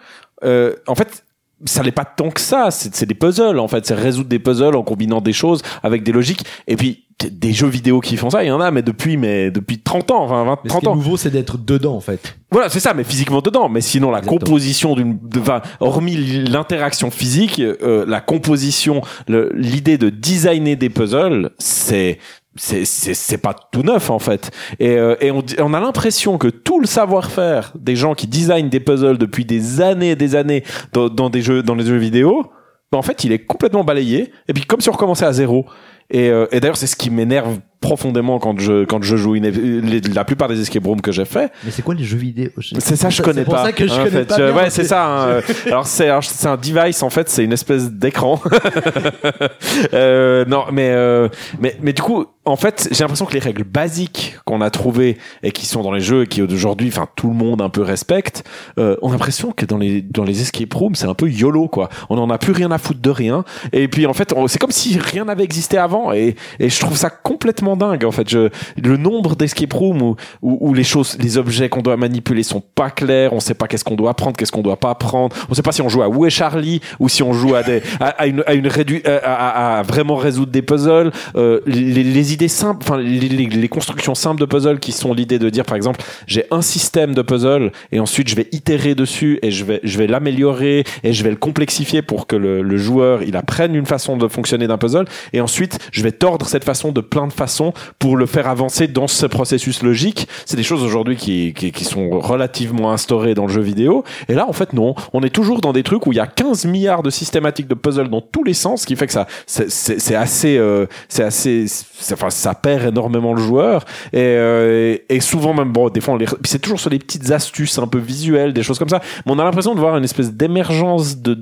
euh, 0.43 0.75
en 0.87 0.95
fait, 0.95 1.23
ça 1.65 1.81
n'est 1.81 1.91
pas 1.91 2.05
tant 2.05 2.29
que 2.29 2.41
ça. 2.41 2.69
C'est 2.71 2.93
c'est 2.95 3.05
des 3.05 3.15
puzzles 3.15 3.59
en 3.59 3.67
fait. 3.67 3.85
C'est 3.85 3.95
résoudre 3.95 4.29
des 4.29 4.39
puzzles 4.39 4.75
en 4.75 4.83
combinant 4.83 5.21
des 5.21 5.33
choses 5.33 5.61
avec 5.81 6.03
des 6.03 6.11
logiques. 6.11 6.45
Et 6.67 6.75
puis 6.75 7.05
des 7.31 7.53
jeux 7.53 7.67
vidéo 7.67 8.01
qui 8.01 8.17
font 8.17 8.29
ça, 8.29 8.43
il 8.43 8.47
y 8.47 8.51
en 8.51 8.59
a, 8.59 8.69
mais 8.71 8.81
depuis 8.81 9.15
mais 9.17 9.49
depuis 9.49 9.79
30 9.79 10.11
ans, 10.11 10.23
enfin 10.25 10.43
20, 10.43 10.59
Mais 10.63 10.69
ce 10.69 10.69
30 10.69 10.79
qui 10.81 10.85
est 10.85 10.89
ans. 10.89 10.95
nouveau, 10.95 11.15
c'est 11.15 11.29
d'être 11.29 11.57
dedans, 11.57 11.95
en 11.95 12.01
fait. 12.01 12.35
Voilà, 12.51 12.67
c'est 12.69 12.81
ça, 12.81 12.93
mais 12.93 13.03
physiquement 13.05 13.39
dedans. 13.41 13.69
Mais 13.69 13.79
sinon, 13.81 14.11
la 14.11 14.17
Exactement. 14.17 14.39
composition 14.39 14.95
d'une, 14.95 15.17
enfin, 15.37 15.61
hormis 15.79 16.15
l'interaction 16.17 17.11
physique, 17.11 17.59
euh, 17.61 18.03
la 18.07 18.19
composition, 18.19 19.01
le- 19.27 19.51
l'idée 19.55 19.97
de 19.97 20.09
designer 20.09 20.75
des 20.75 20.89
puzzles, 20.89 21.51
c'est 21.59 22.17
c'est 22.55 23.41
pas 23.41 23.55
tout 23.71 23.83
neuf 23.83 24.09
en 24.09 24.19
fait. 24.19 24.51
Et 24.79 24.97
euh, 24.97 25.15
et 25.21 25.31
on 25.31 25.43
on 25.59 25.73
a 25.73 25.79
l'impression 25.79 26.37
que 26.37 26.47
tout 26.47 26.79
le 26.79 26.87
savoir-faire 26.87 27.73
des 27.75 27.95
gens 27.95 28.13
qui 28.13 28.27
designent 28.27 28.69
des 28.69 28.79
puzzles 28.79 29.17
depuis 29.17 29.45
des 29.45 29.81
années 29.81 30.11
et 30.11 30.15
des 30.15 30.35
années 30.35 30.63
dans, 30.91 31.09
dans 31.09 31.29
des 31.29 31.41
jeux 31.41 31.63
dans 31.63 31.75
les 31.75 31.85
jeux 31.85 31.97
vidéo 31.97 32.51
ben, 32.93 32.99
en 32.99 33.01
fait 33.01 33.23
il 33.23 33.31
est 33.31 33.39
complètement 33.39 33.83
balayé. 33.83 34.31
Et 34.47 34.53
puis 34.53 34.65
comme 34.65 34.79
si 34.79 34.89
on 34.89 34.93
recommençait 34.93 35.25
à 35.25 35.33
zéro. 35.33 35.65
Et, 36.11 36.29
euh, 36.29 36.45
et 36.51 36.59
d'ailleurs 36.59 36.77
c'est 36.77 36.87
ce 36.87 36.95
qui 36.95 37.09
m'énerve 37.09 37.57
profondément 37.83 38.39
quand 38.39 38.59
je 38.59 38.85
quand 38.85 39.03
je 39.03 39.15
joue 39.15 39.35
une, 39.35 39.45
les- 39.47 40.01
la 40.01 40.25
plupart 40.25 40.47
des 40.47 40.59
escape 40.59 40.85
rooms 40.85 41.01
que 41.01 41.11
j'ai 41.11 41.25
fait 41.25 41.51
Mais 41.63 41.69
c'est 41.71 41.83
quoi 41.83 41.93
les 41.93 42.03
jeux 42.03 42.17
vidéo 42.17 42.49
c'est 42.79 42.95
ça, 42.95 43.09
je 43.09 43.21
connais 43.21 43.43
C'est 43.43 43.51
pas. 43.51 43.63
ça 43.65 43.71
que 43.73 43.85
je 43.87 43.93
connais 43.95 44.09
fait. 44.09 44.25
pas 44.25 44.37
bien, 44.37 44.53
ouais, 44.55 44.69
c'est 44.71 44.83
ça. 44.85 45.05
hein. 45.37 45.41
Alors 45.67 45.85
c'est 45.85 46.09
c'est 46.21 46.47
un 46.47 46.57
device 46.57 47.03
en 47.03 47.09
fait, 47.11 47.29
c'est 47.29 47.43
une 47.43 47.53
espèce 47.53 47.91
d'écran. 47.91 48.41
euh, 49.93 50.45
non, 50.45 50.65
mais 50.71 50.89
euh, 50.91 51.27
mais 51.59 51.75
mais 51.81 51.93
du 51.93 52.01
coup, 52.01 52.25
en 52.45 52.55
fait, 52.55 52.87
j'ai 52.91 52.99
l'impression 53.03 53.25
que 53.25 53.33
les 53.33 53.39
règles 53.39 53.63
basiques 53.63 54.37
qu'on 54.45 54.61
a 54.61 54.69
trouvées 54.69 55.17
et 55.43 55.51
qui 55.51 55.65
sont 55.65 55.81
dans 55.81 55.91
les 55.91 56.01
jeux 56.01 56.23
et 56.23 56.27
qui 56.27 56.41
aujourd'hui, 56.41 56.89
enfin 56.89 57.07
tout 57.15 57.27
le 57.27 57.33
monde 57.35 57.61
un 57.61 57.69
peu 57.69 57.81
respecte, 57.81 58.43
euh, 58.79 58.95
on 59.01 59.09
a 59.09 59.11
l'impression 59.13 59.51
que 59.51 59.65
dans 59.65 59.77
les 59.77 60.01
dans 60.01 60.23
les 60.23 60.41
escape 60.41 60.73
rooms, 60.73 60.95
c'est 60.95 61.07
un 61.07 61.13
peu 61.13 61.29
yolo 61.29 61.67
quoi. 61.67 61.89
On 62.09 62.17
en 62.17 62.29
a 62.29 62.37
plus 62.37 62.53
rien 62.53 62.71
à 62.71 62.77
foutre 62.77 63.01
de 63.01 63.09
rien. 63.09 63.43
Et 63.71 63.87
puis 63.87 64.05
en 64.05 64.13
fait, 64.13 64.33
c'est 64.47 64.59
comme 64.59 64.71
si 64.71 64.97
rien 64.99 65.25
n'avait 65.25 65.43
existé 65.43 65.77
avant. 65.77 66.11
Et 66.13 66.35
et 66.59 66.69
je 66.69 66.79
trouve 66.79 66.97
ça 66.97 67.09
complètement 67.09 67.72
dingue 67.77 68.05
en 68.05 68.11
fait. 68.11 68.29
Je, 68.29 68.49
le 68.81 68.97
nombre 68.97 69.35
d'escape 69.35 69.73
rooms 69.73 70.01
où, 70.01 70.15
où 70.41 70.57
où 70.69 70.73
les 70.73 70.83
choses, 70.83 71.17
les 71.19 71.37
objets 71.37 71.69
qu'on 71.69 71.81
doit 71.81 71.97
manipuler 71.97 72.43
sont 72.43 72.61
pas 72.75 72.89
clairs. 72.89 73.33
On 73.33 73.39
sait 73.39 73.53
pas 73.53 73.67
qu'est-ce 73.67 73.83
qu'on 73.83 73.95
doit 73.95 74.13
prendre, 74.13 74.35
qu'est-ce 74.37 74.51
qu'on 74.51 74.61
doit 74.61 74.79
pas 74.79 74.95
prendre. 74.95 75.35
On 75.49 75.53
sait 75.53 75.61
pas 75.61 75.71
si 75.71 75.81
on 75.81 75.89
joue 75.89 76.01
à 76.03 76.09
Où 76.09 76.25
est 76.25 76.29
Charlie 76.29 76.81
ou 76.99 77.09
si 77.09 77.23
on 77.23 77.33
joue 77.33 77.55
à 77.55 77.63
des 77.63 77.81
à, 77.99 78.27
une 78.27 78.43
à 78.47 78.53
une 78.53 78.67
rédu- 78.67 79.05
à- 79.07 79.79
à 79.79 79.81
vraiment 79.83 80.15
résoudre 80.15 80.51
des 80.51 80.61
puzzles. 80.61 81.11
Euh, 81.35 81.59
les, 81.65 82.03
les 82.03 82.33
idées 82.33 82.47
simples, 82.47 82.83
enfin 82.87 82.97
les, 82.97 83.19
les, 83.19 83.45
les 83.47 83.67
constructions 83.69 84.15
simples 84.15 84.39
de 84.39 84.45
puzzles 84.45 84.79
qui 84.79 84.91
sont 84.91 85.13
l'idée 85.13 85.39
de 85.39 85.49
dire 85.49 85.65
par 85.65 85.75
exemple 85.75 86.01
j'ai 86.27 86.45
un 86.51 86.61
système 86.61 87.13
de 87.13 87.21
puzzle 87.21 87.71
et 87.91 87.99
ensuite 87.99 88.27
je 88.29 88.35
vais 88.35 88.47
itérer 88.51 88.95
dessus 88.95 89.39
et 89.41 89.51
je 89.51 89.63
vais 89.65 89.79
je 89.83 89.97
vais 89.97 90.07
l'améliorer 90.07 90.83
et 91.03 91.13
je 91.13 91.23
vais 91.23 91.29
le 91.29 91.35
complexifier 91.35 92.01
pour 92.01 92.27
que 92.27 92.35
le, 92.35 92.61
le 92.61 92.77
joueur 92.77 93.23
il 93.23 93.35
apprenne 93.35 93.75
une 93.75 93.85
façon 93.85 94.17
de 94.17 94.27
fonctionner 94.27 94.67
d'un 94.67 94.77
puzzle 94.77 95.05
et 95.33 95.41
ensuite 95.41 95.79
je 95.91 96.03
vais 96.03 96.11
tordre 96.11 96.45
cette 96.47 96.63
façon 96.63 96.91
de 96.91 97.01
plein 97.01 97.27
de 97.27 97.33
façons 97.33 97.62
pour 97.99 98.17
le 98.17 98.25
faire 98.25 98.47
avancer 98.47 98.87
dans 98.87 99.07
ce 99.07 99.25
processus 99.25 99.83
logique. 99.83 100.27
C'est 100.45 100.57
des 100.57 100.63
choses 100.63 100.83
aujourd'hui 100.83 101.15
qui, 101.15 101.53
sont 101.83 102.19
relativement 102.19 102.91
instaurées 102.91 103.33
dans 103.33 103.45
le 103.45 103.51
jeu 103.51 103.61
vidéo. 103.61 104.03
Et 104.29 104.33
là, 104.33 104.47
en 104.47 104.53
fait, 104.53 104.73
non. 104.73 104.95
On 105.11 105.21
est 105.21 105.29
toujours 105.29 105.61
dans 105.61 105.73
des 105.73 105.83
trucs 105.83 106.07
où 106.07 106.13
il 106.13 106.15
y 106.15 106.21
a 106.21 106.27
15 106.27 106.65
milliards 106.65 107.03
de 107.03 107.09
systématiques 107.09 107.67
de 107.67 107.75
puzzles 107.75 108.09
dans 108.09 108.21
tous 108.21 108.43
les 108.43 108.53
sens, 108.53 108.81
ce 108.81 108.87
qui 108.87 108.95
fait 108.95 109.07
que 109.07 109.13
ça, 109.13 109.27
c'est 109.45 109.63
c'est 110.03 110.15
assez, 110.15 110.57
euh, 110.57 110.85
c'est 111.07 111.23
assez, 111.23 111.65
enfin, 112.11 112.29
ça 112.29 112.53
perd 112.55 112.87
énormément 112.87 113.33
le 113.33 113.41
joueur. 113.41 113.85
Et, 114.11 114.19
euh, 114.19 114.97
souvent 115.19 115.53
même, 115.53 115.71
bon, 115.71 115.89
des 115.89 116.01
fois, 116.01 116.17
c'est 116.43 116.59
toujours 116.59 116.79
sur 116.79 116.89
des 116.89 116.99
petites 116.99 117.31
astuces 117.31 117.77
un 117.79 117.87
peu 117.87 117.97
visuelles, 117.97 118.53
des 118.53 118.63
choses 118.63 118.79
comme 118.79 118.89
ça. 118.89 119.01
Mais 119.25 119.31
on 119.31 119.39
a 119.39 119.43
l'impression 119.43 119.73
de 119.73 119.79
voir 119.79 119.97
une 119.97 120.03
espèce 120.03 120.33
d'émergence 120.33 121.17
de, 121.17 121.37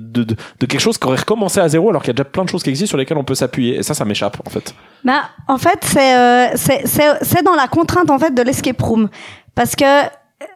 quelque 0.60 0.78
chose 0.78 0.98
qui 0.98 1.06
aurait 1.06 1.18
recommencé 1.18 1.60
à 1.60 1.68
zéro, 1.68 1.90
alors 1.90 2.02
qu'il 2.02 2.08
y 2.08 2.12
a 2.12 2.14
déjà 2.14 2.24
plein 2.24 2.44
de 2.44 2.48
choses 2.48 2.62
qui 2.62 2.70
existent 2.70 2.90
sur 2.90 2.98
lesquelles 2.98 3.18
on 3.18 3.24
peut 3.24 3.34
s'appuyer. 3.34 3.78
Et 3.78 3.82
ça, 3.82 3.94
ça 3.94 4.04
m'échappe, 4.04 4.38
en 4.46 4.50
fait. 4.50 4.74
Bah, 5.04 5.22
en 5.48 5.58
fait, 5.58 5.80
c'est 5.82 5.98
euh, 5.98 6.01
c'est 6.56 6.86
c'est- 6.86 7.42
dans 7.42 7.54
la 7.54 7.68
contrainte 7.68 8.10
en 8.10 8.18
fait 8.18 8.34
de 8.34 8.42
l'escape 8.42 8.80
room, 8.80 9.08
parce 9.54 9.74
que 9.76 9.84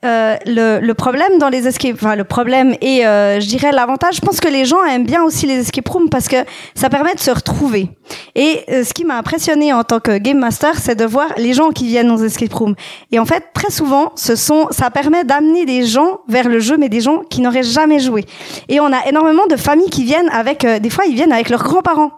euh, 0.05 0.37
le, 0.47 0.93
problème 0.95 1.39
dans 1.39 1.49
les 1.49 1.67
escape, 1.67 2.01
le 2.17 2.25
problème 2.25 2.75
et 2.81 3.07
euh, 3.07 3.41
je 3.41 3.47
dirais 3.47 3.73
l'avantage, 3.73 4.17
je 4.17 4.21
pense 4.21 4.41
que 4.41 4.49
les 4.49 4.65
gens 4.65 4.83
aiment 4.85 5.07
bien 5.07 5.23
aussi 5.23 5.47
les 5.47 5.59
escape 5.61 5.89
rooms 5.89 6.09
parce 6.09 6.29
que 6.29 6.37
ça 6.75 6.89
permet 6.89 7.15
de 7.15 7.21
se 7.21 7.31
retrouver. 7.31 7.91
Et 8.35 8.65
euh, 8.71 8.85
ce 8.85 8.93
qui 8.93 9.05
m'a 9.05 9.17
impressionné 9.17 9.73
en 9.73 9.85
tant 9.85 10.01
que 10.01 10.19
game 10.19 10.39
master, 10.39 10.79
c'est 10.79 10.95
de 10.95 11.05
voir 11.05 11.29
les 11.37 11.53
gens 11.53 11.71
qui 11.71 11.87
viennent 11.87 12.11
aux 12.11 12.23
escape 12.25 12.53
rooms. 12.53 12.75
Et 13.13 13.19
en 13.19 13.25
fait, 13.27 13.45
très 13.55 13.71
souvent, 13.71 14.13
ce 14.17 14.37
sont, 14.37 14.67
ça 14.71 14.91
permet 14.91 15.25
d'amener 15.25 15.67
des 15.67 15.85
gens 15.85 16.21
vers 16.29 16.49
le 16.49 16.59
jeu, 16.59 16.77
mais 16.77 16.89
des 16.89 17.01
gens 17.01 17.21
qui 17.31 17.41
n'auraient 17.41 17.63
jamais 17.63 17.99
joué. 17.99 18.25
Et 18.69 18.81
on 18.81 18.93
a 18.93 19.07
énormément 19.09 19.47
de 19.47 19.57
familles 19.57 19.91
qui 19.91 20.05
viennent 20.05 20.31
avec, 20.31 20.65
euh, 20.65 20.79
des 20.79 20.91
fois, 20.91 21.05
ils 21.07 21.15
viennent 21.15 21.33
avec 21.33 21.49
leurs 21.49 21.63
grands-parents 21.63 22.13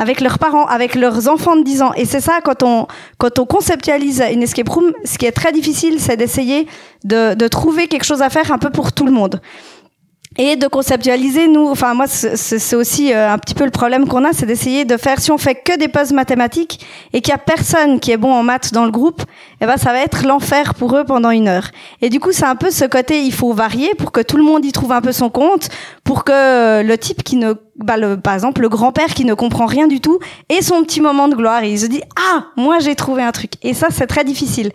avec 0.00 0.22
leurs 0.22 0.38
parents, 0.38 0.64
avec 0.64 0.94
leurs 0.94 1.28
enfants 1.28 1.56
de 1.56 1.62
10 1.62 1.82
ans. 1.82 1.92
Et 1.94 2.06
c'est 2.06 2.22
ça, 2.22 2.40
quand 2.42 2.62
on, 2.62 2.86
quand 3.18 3.38
on 3.38 3.44
conceptualise 3.44 4.24
une 4.32 4.42
escape 4.42 4.70
room, 4.70 4.92
ce 5.04 5.18
qui 5.18 5.26
est 5.26 5.32
très 5.32 5.52
difficile, 5.52 6.00
c'est 6.00 6.16
d'essayer 6.16 6.66
de, 7.04 7.34
de 7.34 7.48
trouver 7.48 7.86
quelque 7.86 8.04
chose 8.04 8.22
à 8.22 8.30
faire 8.30 8.50
un 8.50 8.56
peu 8.56 8.70
pour 8.70 8.92
tout 8.92 9.04
le 9.04 9.12
monde. 9.12 9.42
Et 10.38 10.54
de 10.54 10.68
conceptualiser, 10.68 11.48
nous, 11.48 11.66
enfin 11.66 11.92
moi, 11.92 12.06
c'est 12.06 12.76
aussi 12.76 13.12
euh, 13.12 13.32
un 13.32 13.36
petit 13.36 13.54
peu 13.54 13.64
le 13.64 13.72
problème 13.72 14.06
qu'on 14.06 14.24
a, 14.24 14.32
c'est 14.32 14.46
d'essayer 14.46 14.84
de 14.84 14.96
faire, 14.96 15.18
si 15.18 15.32
on 15.32 15.38
fait 15.38 15.56
que 15.56 15.76
des 15.76 15.88
puzzles 15.88 16.14
mathématiques 16.14 16.86
et 17.12 17.20
qu'il 17.20 17.32
y 17.32 17.34
a 17.34 17.38
personne 17.38 17.98
qui 17.98 18.12
est 18.12 18.16
bon 18.16 18.32
en 18.32 18.44
maths 18.44 18.72
dans 18.72 18.84
le 18.84 18.92
groupe, 18.92 19.22
eh 19.60 19.66
ben 19.66 19.76
ça 19.76 19.90
va 19.90 19.98
être 19.98 20.24
l'enfer 20.24 20.74
pour 20.76 20.96
eux 20.96 21.04
pendant 21.04 21.30
une 21.30 21.48
heure. 21.48 21.66
Et 22.00 22.10
du 22.10 22.20
coup, 22.20 22.30
c'est 22.30 22.44
un 22.44 22.54
peu 22.54 22.70
ce 22.70 22.84
côté, 22.84 23.22
il 23.22 23.32
faut 23.32 23.52
varier 23.52 23.90
pour 23.98 24.12
que 24.12 24.20
tout 24.20 24.36
le 24.36 24.44
monde 24.44 24.64
y 24.64 24.70
trouve 24.70 24.92
un 24.92 25.00
peu 25.00 25.10
son 25.10 25.30
compte, 25.30 25.68
pour 26.04 26.22
que 26.22 26.80
le 26.80 26.96
type 26.96 27.24
qui 27.24 27.34
ne, 27.34 27.54
bah 27.76 27.96
le, 27.96 28.16
par 28.16 28.34
exemple, 28.34 28.60
le 28.60 28.68
grand-père 28.68 29.14
qui 29.14 29.24
ne 29.24 29.34
comprend 29.34 29.66
rien 29.66 29.88
du 29.88 30.00
tout 30.00 30.20
ait 30.48 30.62
son 30.62 30.84
petit 30.84 31.00
moment 31.00 31.26
de 31.26 31.34
gloire 31.34 31.64
et 31.64 31.72
il 31.72 31.78
se 31.80 31.86
dit 31.86 32.02
ah 32.14 32.46
moi 32.56 32.78
j'ai 32.78 32.94
trouvé 32.94 33.24
un 33.24 33.32
truc. 33.32 33.54
Et 33.62 33.74
ça 33.74 33.88
c'est 33.90 34.06
très 34.06 34.22
difficile. 34.22 34.70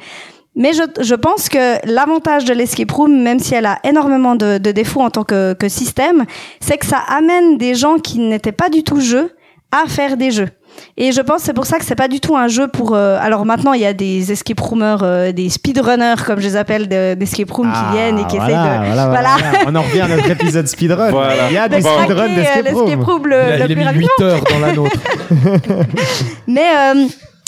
Mais 0.55 0.71
je, 0.73 0.83
je 1.01 1.15
pense 1.15 1.49
que 1.49 1.85
l'avantage 1.85 2.45
de 2.45 2.53
l'escape 2.53 2.91
room, 2.91 3.21
même 3.21 3.39
si 3.39 3.53
elle 3.55 3.65
a 3.65 3.79
énormément 3.83 4.35
de, 4.35 4.57
de 4.57 4.71
défauts 4.71 5.01
en 5.01 5.09
tant 5.09 5.23
que, 5.23 5.53
que 5.53 5.67
système, 5.67 6.23
c'est 6.61 6.77
que 6.77 6.85
ça 6.85 6.99
amène 7.09 7.57
des 7.57 7.75
gens 7.75 7.97
qui 7.97 8.19
n'étaient 8.19 8.51
pas 8.53 8.69
du 8.69 8.83
tout 8.83 9.01
jeux 9.01 9.31
à 9.71 9.87
faire 9.89 10.15
des 10.15 10.31
jeux. 10.31 10.47
Et 10.97 11.13
je 11.13 11.21
pense 11.21 11.37
que 11.37 11.43
c'est 11.43 11.53
pour 11.53 11.65
ça 11.65 11.77
que 11.79 11.85
c'est 11.85 11.95
pas 11.95 12.09
du 12.09 12.19
tout 12.19 12.35
un 12.35 12.49
jeu 12.49 12.67
pour. 12.67 12.95
euh, 12.95 13.17
alors 13.21 13.45
maintenant, 13.45 13.71
il 13.73 13.79
y 13.81 13.85
a 13.85 13.93
des 13.93 14.31
escape 14.33 14.59
roomers, 14.59 15.03
euh, 15.03 15.31
des 15.31 15.49
speedrunners 15.49 16.15
comme 16.25 16.39
je 16.41 16.47
les 16.47 16.55
appelle, 16.57 16.89
de- 16.89 17.13
d'escape 17.15 17.49
room 17.51 17.71
Ah, 17.73 17.87
qui 17.91 17.97
viennent 17.97 18.19
et 18.19 18.25
qui 18.27 18.35
voilà, 18.37 18.51
essayent 18.53 18.79
de. 18.81 18.85
voilà, 18.85 19.07
voilà, 19.07 19.37
voilà. 19.37 19.59
On 19.67 19.75
en 19.75 19.81
revient 19.81 20.01
à 20.01 20.07
notre 20.09 20.29
épisode 20.31 20.67
speedrun. 20.67 21.11
Voilà. 21.11 21.47
Il 21.49 21.53
y 21.53 21.57
a 21.57 21.69
de 21.69 21.75
des 21.75 21.81
speedruns 21.81 22.27
euh, 22.29 22.35
d'escape 22.35 22.63
l'escape 22.65 23.03
room. 23.03 23.03
room 23.03 23.27
le, 23.27 23.35
il 23.35 23.39
a, 23.39 23.47
le 23.47 23.55
il 23.57 23.61
a 23.63 23.65
plus 23.67 23.75
mis 23.75 23.83
rapide. 23.85 24.01
8 24.19 24.23
heures 24.25 24.43
dans 24.51 24.59
la 24.59 24.73
nôtre. 24.73 24.99
Mais 26.47 26.65
euh, 26.77 27.05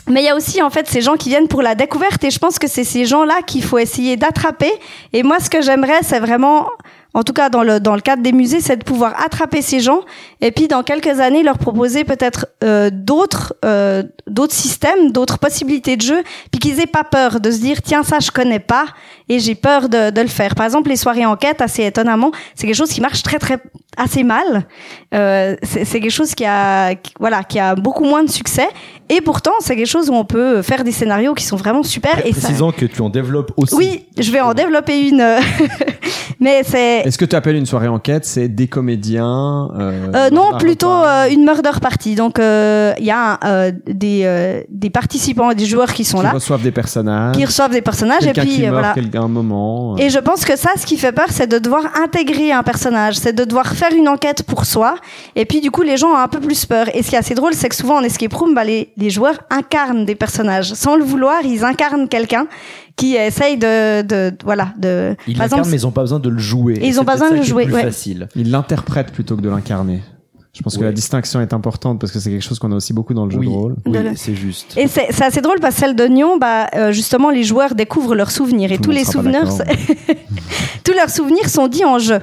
mais 0.07 0.21
il 0.21 0.25
y 0.25 0.29
a 0.29 0.35
aussi 0.35 0.61
en 0.61 0.69
fait 0.69 0.87
ces 0.87 1.01
gens 1.01 1.15
qui 1.15 1.29
viennent 1.29 1.47
pour 1.47 1.61
la 1.61 1.75
découverte 1.75 2.23
et 2.23 2.31
je 2.31 2.39
pense 2.39 2.59
que 2.59 2.67
c'est 2.67 2.83
ces 2.83 3.05
gens-là 3.05 3.41
qu'il 3.45 3.63
faut 3.63 3.77
essayer 3.77 4.15
d'attraper. 4.15 4.71
Et 5.13 5.23
moi, 5.23 5.39
ce 5.39 5.49
que 5.49 5.61
j'aimerais, 5.61 5.99
c'est 6.01 6.19
vraiment, 6.19 6.67
en 7.13 7.23
tout 7.23 7.33
cas 7.33 7.49
dans 7.49 7.63
le 7.63 7.79
dans 7.79 7.95
le 7.95 8.01
cadre 8.01 8.23
des 8.23 8.31
musées, 8.31 8.61
c'est 8.61 8.77
de 8.77 8.83
pouvoir 8.83 9.19
attraper 9.21 9.61
ces 9.61 9.79
gens 9.79 10.01
et 10.41 10.51
puis 10.51 10.67
dans 10.67 10.83
quelques 10.83 11.19
années 11.19 11.43
leur 11.43 11.57
proposer 11.57 12.03
peut-être 12.03 12.47
euh, 12.63 12.89
d'autres 12.91 13.53
euh, 13.65 14.03
d'autres 14.27 14.55
systèmes, 14.55 15.11
d'autres 15.11 15.39
possibilités 15.39 15.97
de 15.97 16.01
jeu, 16.01 16.23
puis 16.51 16.59
qu'ils 16.59 16.79
aient 16.79 16.87
pas 16.87 17.03
peur 17.03 17.39
de 17.39 17.51
se 17.51 17.59
dire 17.59 17.81
tiens 17.81 18.03
ça 18.03 18.19
je 18.19 18.31
connais 18.31 18.59
pas 18.59 18.85
et 19.29 19.39
j'ai 19.39 19.55
peur 19.55 19.89
de, 19.89 20.09
de 20.09 20.21
le 20.21 20.27
faire. 20.27 20.55
Par 20.55 20.65
exemple, 20.65 20.89
les 20.89 20.95
soirées 20.95 21.25
enquête, 21.25 21.61
assez 21.61 21.83
étonnamment, 21.83 22.31
c'est 22.55 22.65
quelque 22.65 22.77
chose 22.77 22.91
qui 22.91 23.01
marche 23.01 23.23
très 23.23 23.39
très 23.39 23.59
assez 23.97 24.23
mal. 24.23 24.65
Euh, 25.13 25.55
c'est 25.63 25.85
quelque 25.99 26.09
chose 26.09 26.35
qui 26.35 26.45
a 26.45 26.95
qui- 26.95 27.13
voilà 27.19 27.43
qui 27.43 27.59
a 27.59 27.75
beaucoup 27.75 28.03
moins 28.03 28.23
de 28.23 28.29
succès 28.29 28.67
et 29.09 29.21
pourtant 29.21 29.51
c'est 29.59 29.75
quelque 29.75 29.87
chose 29.87 30.09
où 30.09 30.13
on 30.13 30.25
peut 30.25 30.61
faire 30.61 30.83
des 30.83 30.91
scénarios 30.91 31.33
qui 31.33 31.45
sont 31.45 31.55
vraiment 31.55 31.83
super 31.83 32.25
et 32.25 32.33
ça. 32.33 32.41
Précisant 32.41 32.71
que 32.71 32.85
tu 32.85 33.01
en 33.01 33.09
développes 33.09 33.51
aussi. 33.57 33.75
Oui, 33.75 34.05
je 34.17 34.31
vais 34.31 34.41
en 34.41 34.53
développer 34.53 35.07
une, 35.07 35.23
mais 36.39 36.61
c'est 36.63 36.99
Est-ce 37.05 37.17
que 37.17 37.25
tu 37.25 37.35
appelles 37.35 37.55
une 37.55 37.65
soirée 37.65 37.87
enquête 37.87 38.25
C'est 38.25 38.47
des 38.49 38.67
comédiens 38.67 39.69
euh, 39.79 40.11
Euh, 40.13 40.29
non, 40.29 40.57
plutôt 40.57 40.91
euh, 40.91 41.29
une 41.29 41.43
murder 41.45 41.71
party. 41.81 42.15
Donc 42.15 42.37
il 42.39 43.05
y 43.05 43.11
a 43.11 43.71
des 43.87 44.65
des 44.69 44.89
participants 44.89 45.51
et 45.51 45.55
des 45.55 45.65
joueurs 45.65 45.93
qui 45.93 46.03
sont 46.03 46.17
qui 46.17 46.23
là, 46.23 46.31
reçoivent 46.31 46.61
des 46.63 46.71
personnages. 46.71 47.35
qui 47.35 47.45
reçoivent 47.45 47.71
des 47.71 47.81
personnages 47.81 48.25
et 48.27 48.33
puis 48.33 48.47
qui 48.47 48.61
meurt 48.61 48.73
voilà. 48.73 48.93
quelqu'un 48.93 49.23
un 49.23 49.27
moment. 49.27 49.95
Et 49.97 50.09
je 50.09 50.19
pense 50.19 50.43
que 50.45 50.55
ça, 50.57 50.71
ce 50.77 50.85
qui 50.85 50.97
fait 50.97 51.11
peur, 51.11 51.27
c'est 51.29 51.47
de 51.47 51.59
devoir 51.59 51.83
intégrer 52.03 52.51
un 52.51 52.63
personnage, 52.63 53.15
c'est 53.15 53.33
de 53.33 53.43
devoir 53.43 53.67
faire 53.73 53.86
une 53.93 54.07
enquête 54.07 54.43
pour 54.43 54.65
soi. 54.65 54.95
Et 55.35 55.45
puis, 55.45 55.61
du 55.61 55.71
coup, 55.71 55.81
les 55.81 55.97
gens 55.97 56.09
ont 56.09 56.17
un 56.17 56.27
peu 56.27 56.39
plus 56.39 56.65
peur. 56.65 56.87
Et 56.95 57.03
ce 57.03 57.09
qui 57.09 57.15
est 57.15 57.19
assez 57.19 57.35
drôle, 57.35 57.53
c'est 57.53 57.69
que 57.69 57.75
souvent 57.75 57.97
en 57.97 58.03
escape 58.03 58.33
room, 58.33 58.53
bah, 58.53 58.63
les, 58.63 58.91
les 58.97 59.09
joueurs 59.09 59.39
incarnent 59.49 60.05
des 60.05 60.15
personnages. 60.15 60.73
Sans 60.73 60.95
le 60.95 61.03
vouloir, 61.03 61.43
ils 61.43 61.63
incarnent 61.63 62.07
quelqu'un 62.07 62.47
qui 62.95 63.15
essaye 63.15 63.57
de, 63.57 64.01
de, 64.01 64.33
voilà, 64.43 64.73
de. 64.77 65.15
Ils 65.27 65.37
l'incarnent, 65.37 65.69
mais 65.69 65.75
ils 65.77 65.87
ont 65.87 65.91
pas 65.91 66.01
besoin 66.01 66.19
de 66.19 66.29
le 66.29 66.39
jouer. 66.39 66.73
Et 66.81 66.87
ils 66.87 66.99
ont 66.99 67.05
pas 67.05 67.13
besoin 67.13 67.31
de 67.31 67.35
le 67.37 67.43
jouer, 67.43 67.65
plus 67.65 67.73
ouais. 67.75 67.83
facile. 67.83 68.27
Ils 68.35 68.49
l'interprètent 68.51 69.11
plutôt 69.11 69.35
que 69.35 69.41
de 69.41 69.49
l'incarner. 69.49 70.01
Je 70.53 70.63
pense 70.63 70.75
que 70.75 70.83
la 70.83 70.91
distinction 70.91 71.39
est 71.39 71.53
importante 71.53 71.99
parce 71.99 72.11
que 72.11 72.17
c'est 72.19 72.31
quelque 72.31 72.41
chose 72.43 72.57
qu'on 72.57 72.71
a 72.71 72.75
aussi 72.75 72.91
beaucoup 72.91 73.13
dans 73.13 73.25
le 73.25 73.31
jeu 73.31 73.37
Oui, 73.37 73.45
de 73.45 73.51
rôle. 73.51 73.75
oui, 73.85 73.91
De 73.91 74.11
c'est 74.15 74.33
juste. 74.33 74.75
Et 74.75 74.87
c'est 74.87 75.21
assez 75.21 75.41
drôle 75.41 75.59
parce 75.59 75.75
que 75.75 75.81
celle 75.81 75.95
de 75.95 76.05
Nyon, 76.05 76.37
bah, 76.37 76.65
euh, 76.73 76.91
justement, 76.91 77.29
les 77.29 77.43
joueurs 77.43 77.75
découvrent 77.75 78.15
leurs 78.15 78.31
souvenirs 78.31 78.71
et 78.71 78.77
Tout 78.77 78.85
tous 78.85 78.91
les 78.91 79.05
souvenirs, 79.05 79.47
tous 80.83 80.93
leurs 80.93 81.11
souvenirs 81.11 81.47
sont 81.49 81.67
dits 81.67 81.85
en 81.85 81.99
jeu. 81.99 82.19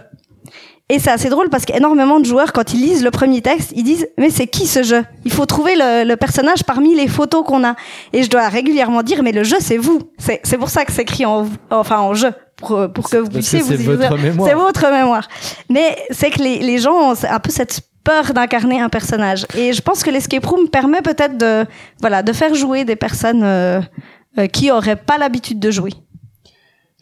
Et 0.91 0.99
c'est 0.99 1.11
assez 1.11 1.31
drôle 1.31 1.49
parce 1.49 1.65
qu'énormément 1.65 2.21
de 2.21 2.27
joueurs, 2.27 2.53
quand 2.53 2.75
ils 2.75 2.81
lisent 2.83 3.03
le 3.03 3.11
premier 3.11 3.41
texte, 3.41 3.73
ils 3.75 3.85
disent 3.85 4.07
mais 4.19 4.29
c'est 4.29 4.47
qui 4.47 4.67
ce 4.67 4.83
jeu? 4.83 5.03
Il 5.25 5.33
faut 5.33 5.47
trouver 5.47 5.75
le, 5.77 6.05
le 6.07 6.17
personnage 6.17 6.63
parmi 6.65 6.95
les 6.95 7.09
photos 7.09 7.43
qu'on 7.47 7.65
a. 7.65 7.75
Et 8.13 8.23
je 8.23 8.29
dois 8.29 8.49
régulièrement 8.49 9.03
dire 9.03 9.23
mais 9.23 9.33
le 9.33 9.45
jeu 9.45 9.57
c'est 9.61 9.79
vous. 9.79 10.01
C'est 10.19 10.41
c'est 10.45 10.59
pour 10.59 10.69
ça 10.69 10.85
que 10.85 10.93
c'est 10.93 11.03
écrit 11.03 11.25
en 11.25 11.49
enfin 11.71 12.01
en 12.01 12.13
jeu 12.13 12.33
pour 12.57 12.87
pour 12.93 13.09
que 13.09 13.17
vous 13.17 13.31
puissiez 13.31 13.61
vous 13.61 13.73
c'est 13.73 13.83
y- 13.83 13.87
votre 13.87 14.19
mémoire. 14.19 14.49
C'est 14.49 14.55
votre 14.55 14.91
mémoire. 14.91 15.29
Mais 15.71 15.97
c'est 16.11 16.29
que 16.31 16.43
les 16.43 16.59
les 16.59 16.79
gens 16.79 17.13
ont 17.13 17.15
un 17.29 17.41
peu 17.41 17.51
cette 17.51 17.81
peur 18.05 18.35
d'incarner 18.35 18.83
un 18.83 18.91
personnage. 18.91 19.47
Et 19.57 19.73
je 19.73 19.81
pense 19.81 20.03
que 20.05 20.11
l'escape 20.11 20.45
room 20.45 20.69
permet 20.69 21.01
peut-être 21.01 21.39
de 21.39 21.65
voilà 22.03 22.23
de 22.23 22.33
faire 22.35 22.55
jouer 22.55 22.85
des 22.85 22.97
personnes 22.97 23.43
euh, 23.43 23.81
euh, 24.37 24.47
qui 24.49 24.71
auraient 24.71 24.97
pas 24.97 25.17
l'habitude 25.17 25.59
de 25.61 25.71
jouer. 25.71 25.95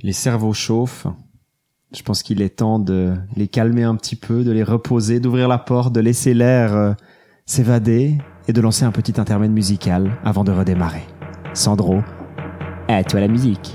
Les 0.04 0.12
cerveaux 0.12 0.52
chauffent. 0.52 1.08
Je 1.94 2.02
pense 2.02 2.22
qu'il 2.22 2.40
est 2.40 2.56
temps 2.56 2.78
de 2.78 3.14
les 3.36 3.48
calmer 3.48 3.82
un 3.82 3.96
petit 3.96 4.16
peu, 4.16 4.44
de 4.44 4.50
les 4.50 4.62
reposer, 4.62 5.20
d'ouvrir 5.20 5.46
la 5.46 5.58
porte, 5.58 5.92
de 5.92 6.00
laisser 6.00 6.32
l'air 6.32 6.74
euh, 6.74 6.92
s'évader 7.44 8.16
et 8.48 8.52
de 8.52 8.60
lancer 8.62 8.84
un 8.84 8.92
petit 8.92 9.20
intermède 9.20 9.52
musical 9.52 10.10
avant 10.24 10.42
de 10.42 10.52
redémarrer. 10.52 11.06
Sandro, 11.52 12.00
à 12.88 13.04
toi 13.04 13.20
la 13.20 13.28
musique. 13.28 13.74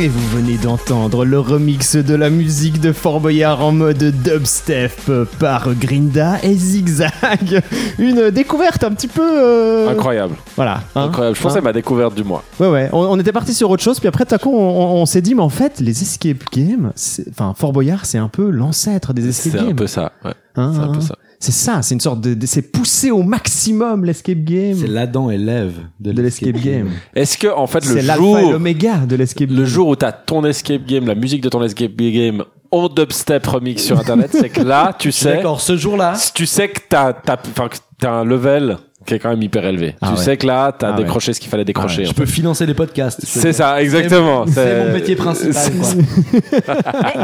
Et 0.00 0.06
vous 0.06 0.28
venez 0.28 0.56
d'entendre 0.58 1.24
le 1.24 1.40
remix 1.40 1.96
de 1.96 2.14
la 2.14 2.30
musique 2.30 2.80
de 2.80 2.92
Fort 2.92 3.18
Boyard 3.20 3.60
en 3.64 3.72
mode 3.72 3.98
dubstep 3.98 5.10
par 5.40 5.74
Grinda 5.74 6.36
et 6.44 6.54
Zigzag. 6.54 7.62
Une 7.98 8.30
découverte 8.30 8.84
un 8.84 8.92
petit 8.92 9.08
peu... 9.08 9.22
euh, 9.24 9.88
Incroyable, 9.90 10.36
Voilà. 10.54 10.82
hein. 10.94 11.02
incroyable. 11.06 11.36
Je 11.36 11.42
pense 11.42 11.52
que 11.52 11.58
Hein. 11.58 11.60
c'est 11.60 11.64
ma 11.64 11.72
découverte 11.72 12.14
du 12.14 12.22
mois. 12.22 12.44
Ouais, 12.60 12.68
ouais. 12.70 12.88
On, 12.92 12.98
on 13.06 13.18
était 13.18 13.32
parti 13.32 13.54
sur 13.54 13.70
autre 13.70 13.82
chose, 13.82 13.98
puis 13.98 14.06
après, 14.08 14.24
tout 14.24 14.34
à 14.36 14.38
coup, 14.38 14.52
on, 14.54 14.58
on- 14.68 15.02
on 15.02 15.06
s'est 15.06 15.20
dit, 15.22 15.34
mais 15.34 15.42
en 15.42 15.48
fait, 15.48 15.80
les 15.80 16.00
escape 16.02 16.44
games, 16.52 16.92
c'est- 16.94 17.28
enfin, 17.30 17.54
Fort 17.56 17.72
Boyard, 17.72 18.06
c'est 18.06 18.18
un 18.18 18.28
peu 18.28 18.50
l'ancêtre 18.50 19.12
des 19.12 19.28
escape 19.28 19.52
C'est 19.52 19.58
games. 19.58 19.70
un 19.70 19.74
peu 19.74 19.88
ça. 19.88 20.12
Ouais. 20.24 20.32
Hein, 20.54 20.72
C'est 20.74 20.80
un 20.80 20.88
peu 20.92 20.98
hein. 20.98 21.00
ça. 21.00 21.14
C'est 21.40 21.52
ça, 21.52 21.82
c'est 21.82 21.94
une 21.94 22.00
sorte 22.00 22.20
de, 22.20 22.34
de- 22.34 22.46
c'est 22.46 22.62
pousser 22.62 23.10
au 23.12 23.22
maximum 23.22 24.04
l'escape 24.04 24.38
game 24.44 24.76
C'est 24.80 24.88
l'Adam 24.88 25.30
et 25.30 25.38
l'Ève 25.38 25.74
de, 26.00 26.10
de 26.12 26.20
l'escape 26.22 26.56
game. 26.56 26.88
Est-ce 27.14 27.38
que 27.38 27.46
en 27.46 27.66
fait 27.68 27.84
le 27.86 27.94
C'est 27.94 28.02
l'alpha 28.02 28.24
et 28.24 28.40
jour, 28.42 28.52
l'oméga 28.52 29.06
de 29.06 29.14
l'escape 29.14 29.48
le 29.50 29.56
game. 29.56 29.64
jour 29.66 29.88
où 29.88 29.96
t'as 29.96 30.10
ton 30.12 30.44
escape 30.44 30.84
game, 30.86 31.06
la 31.06 31.14
musique 31.14 31.40
de 31.42 31.48
ton 31.48 31.62
escape 31.62 31.94
game 31.96 32.42
en 32.72 32.88
dubstep 32.88 33.46
remix 33.46 33.82
sur 33.82 33.98
internet, 33.98 34.28
c'est 34.32 34.48
que 34.50 34.60
là, 34.62 34.94
tu 34.98 35.10
sais, 35.12 35.36
D'accord, 35.36 35.60
ce 35.60 35.76
jour-là, 35.76 36.14
tu 36.34 36.44
sais 36.44 36.68
que 36.68 36.80
t'as, 36.88 37.12
t'as, 37.14 37.36
enfin, 37.50 37.68
que 37.68 37.76
t'as 37.98 38.10
un 38.10 38.24
level 38.24 38.76
qui 39.08 39.14
est 39.14 39.18
quand 39.18 39.30
même 39.30 39.42
hyper 39.42 39.64
élevé. 39.64 39.96
Ah 40.02 40.08
tu 40.08 40.12
ouais. 40.18 40.18
sais 40.24 40.36
que 40.36 40.46
là, 40.46 40.70
t'as 40.78 40.88
Ah 40.88 40.90
ouais. 40.96 41.02
décroché 41.02 41.32
ce 41.32 41.40
qu'il 41.40 41.48
fallait 41.50 41.64
décrocher. 41.64 42.04
je 42.04 42.10
en 42.10 42.12
peux 42.12 42.26
fait. 42.26 42.32
financer 42.32 42.66
des 42.66 42.74
podcasts. 42.74 43.20
C'est 43.24 43.52
ça, 43.54 43.80
exactement. 43.82 44.44
C'est 44.46 44.84
mon 44.86 44.92
métier 44.92 45.16
principal. 45.16 45.54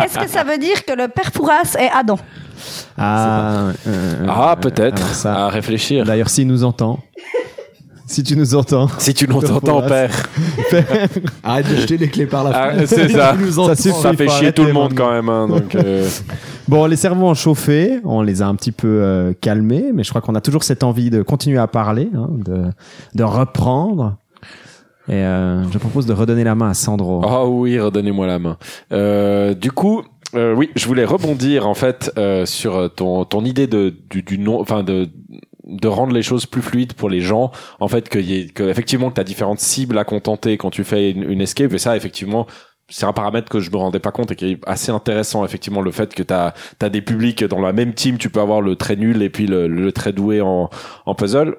Est-ce 0.04 0.18
que 0.18 0.28
ça 0.28 0.44
veut 0.44 0.58
dire 0.58 0.84
que 0.84 0.92
le 0.94 1.08
père 1.08 1.30
Fouras 1.32 1.76
est 1.78 1.90
Adam? 1.94 2.18
Ah, 2.96 3.68
euh, 3.86 4.26
Ah, 4.28 4.52
euh, 4.52 4.56
peut-être. 4.56 5.02
alors 5.02 5.14
ça. 5.14 5.44
À 5.46 5.48
réfléchir. 5.48 6.04
D'ailleurs, 6.04 6.30
s'il 6.30 6.46
nous 6.46 6.64
entend. 6.64 6.98
Si 8.06 8.22
tu 8.22 8.36
nous 8.36 8.54
entends. 8.54 8.88
Si 8.98 9.14
tu 9.14 9.26
nous 9.28 9.44
entends, 9.50 9.82
père. 9.82 10.10
Arrête 11.42 11.68
de 11.70 11.76
jeter 11.76 11.96
les 11.96 12.08
clés 12.08 12.26
par 12.26 12.44
la 12.44 12.50
Ah, 12.50 12.70
fenêtre. 12.72 12.88
c'est 12.88 13.08
ça. 13.12 13.34
Tu 13.38 13.44
nous 13.44 13.52
Ça 13.66 13.74
suffit. 13.76 13.94
Ça 14.00 14.12
fait 14.12 14.28
chier 14.28 14.52
tout 14.52 14.64
le 14.64 14.72
monde 14.72 14.94
quand 14.94 15.10
même, 15.10 15.28
hein, 15.28 15.48
donc. 15.48 15.74
euh, 15.74 16.08
Bon, 16.68 16.86
les 16.86 16.96
cerveaux 16.96 17.26
ont 17.26 17.34
chauffé, 17.34 18.00
on 18.04 18.22
les 18.22 18.40
a 18.40 18.46
un 18.46 18.54
petit 18.54 18.72
peu 18.72 18.88
euh, 18.88 19.32
calmés, 19.38 19.90
mais 19.92 20.02
je 20.02 20.08
crois 20.08 20.22
qu'on 20.22 20.34
a 20.34 20.40
toujours 20.40 20.64
cette 20.64 20.82
envie 20.82 21.10
de 21.10 21.20
continuer 21.22 21.58
à 21.58 21.66
parler, 21.66 22.08
hein, 22.16 22.28
de, 22.32 22.64
de 23.14 23.22
reprendre. 23.22 24.16
Et 25.08 25.12
euh, 25.16 25.62
je 25.70 25.76
propose 25.76 26.06
de 26.06 26.14
redonner 26.14 26.44
la 26.44 26.54
main 26.54 26.70
à 26.70 26.74
Sandro. 26.74 27.20
Ah 27.26 27.44
oui, 27.44 27.78
redonnez-moi 27.78 28.26
la 28.26 28.38
main. 28.38 28.56
Euh, 28.92 29.52
du 29.52 29.70
coup, 29.70 30.02
euh, 30.34 30.54
oui, 30.54 30.70
je 30.74 30.86
voulais 30.86 31.04
rebondir 31.04 31.68
en 31.68 31.74
fait 31.74 32.10
euh, 32.16 32.46
sur 32.46 32.90
ton 32.94 33.26
ton 33.26 33.44
idée 33.44 33.66
de 33.66 33.94
du, 34.08 34.22
du 34.22 34.38
nom, 34.38 34.58
enfin 34.62 34.82
de 34.82 35.10
de 35.66 35.88
rendre 35.88 36.12
les 36.12 36.22
choses 36.22 36.46
plus 36.46 36.62
fluides 36.62 36.94
pour 36.94 37.08
les 37.08 37.20
gens. 37.20 37.50
En 37.80 37.88
fait, 37.88 38.08
que, 38.08 38.18
y 38.18 38.40
ait, 38.40 38.46
que 38.46 38.64
effectivement 38.64 39.10
que 39.10 39.14
t'as 39.14 39.24
différentes 39.24 39.60
cibles 39.60 39.98
à 39.98 40.04
contenter 40.04 40.56
quand 40.56 40.70
tu 40.70 40.84
fais 40.84 41.10
une, 41.10 41.30
une 41.30 41.40
escape 41.40 41.72
et 41.72 41.78
ça 41.78 41.96
effectivement. 41.96 42.46
C'est 42.90 43.06
un 43.06 43.14
paramètre 43.14 43.48
que 43.48 43.60
je 43.60 43.70
me 43.70 43.76
rendais 43.78 43.98
pas 43.98 44.12
compte 44.12 44.30
et 44.32 44.36
qui 44.36 44.52
est 44.52 44.60
assez 44.66 44.92
intéressant 44.92 45.42
effectivement 45.42 45.80
le 45.80 45.90
fait 45.90 46.14
que 46.14 46.22
t'as 46.22 46.52
as 46.82 46.90
des 46.90 47.00
publics 47.00 47.42
dans 47.42 47.62
la 47.62 47.72
même 47.72 47.94
team 47.94 48.18
tu 48.18 48.28
peux 48.28 48.40
avoir 48.40 48.60
le 48.60 48.76
très 48.76 48.94
nul 48.96 49.22
et 49.22 49.30
puis 49.30 49.46
le, 49.46 49.68
le 49.68 49.90
très 49.90 50.12
doué 50.12 50.42
en, 50.42 50.68
en 51.06 51.14
puzzle 51.14 51.56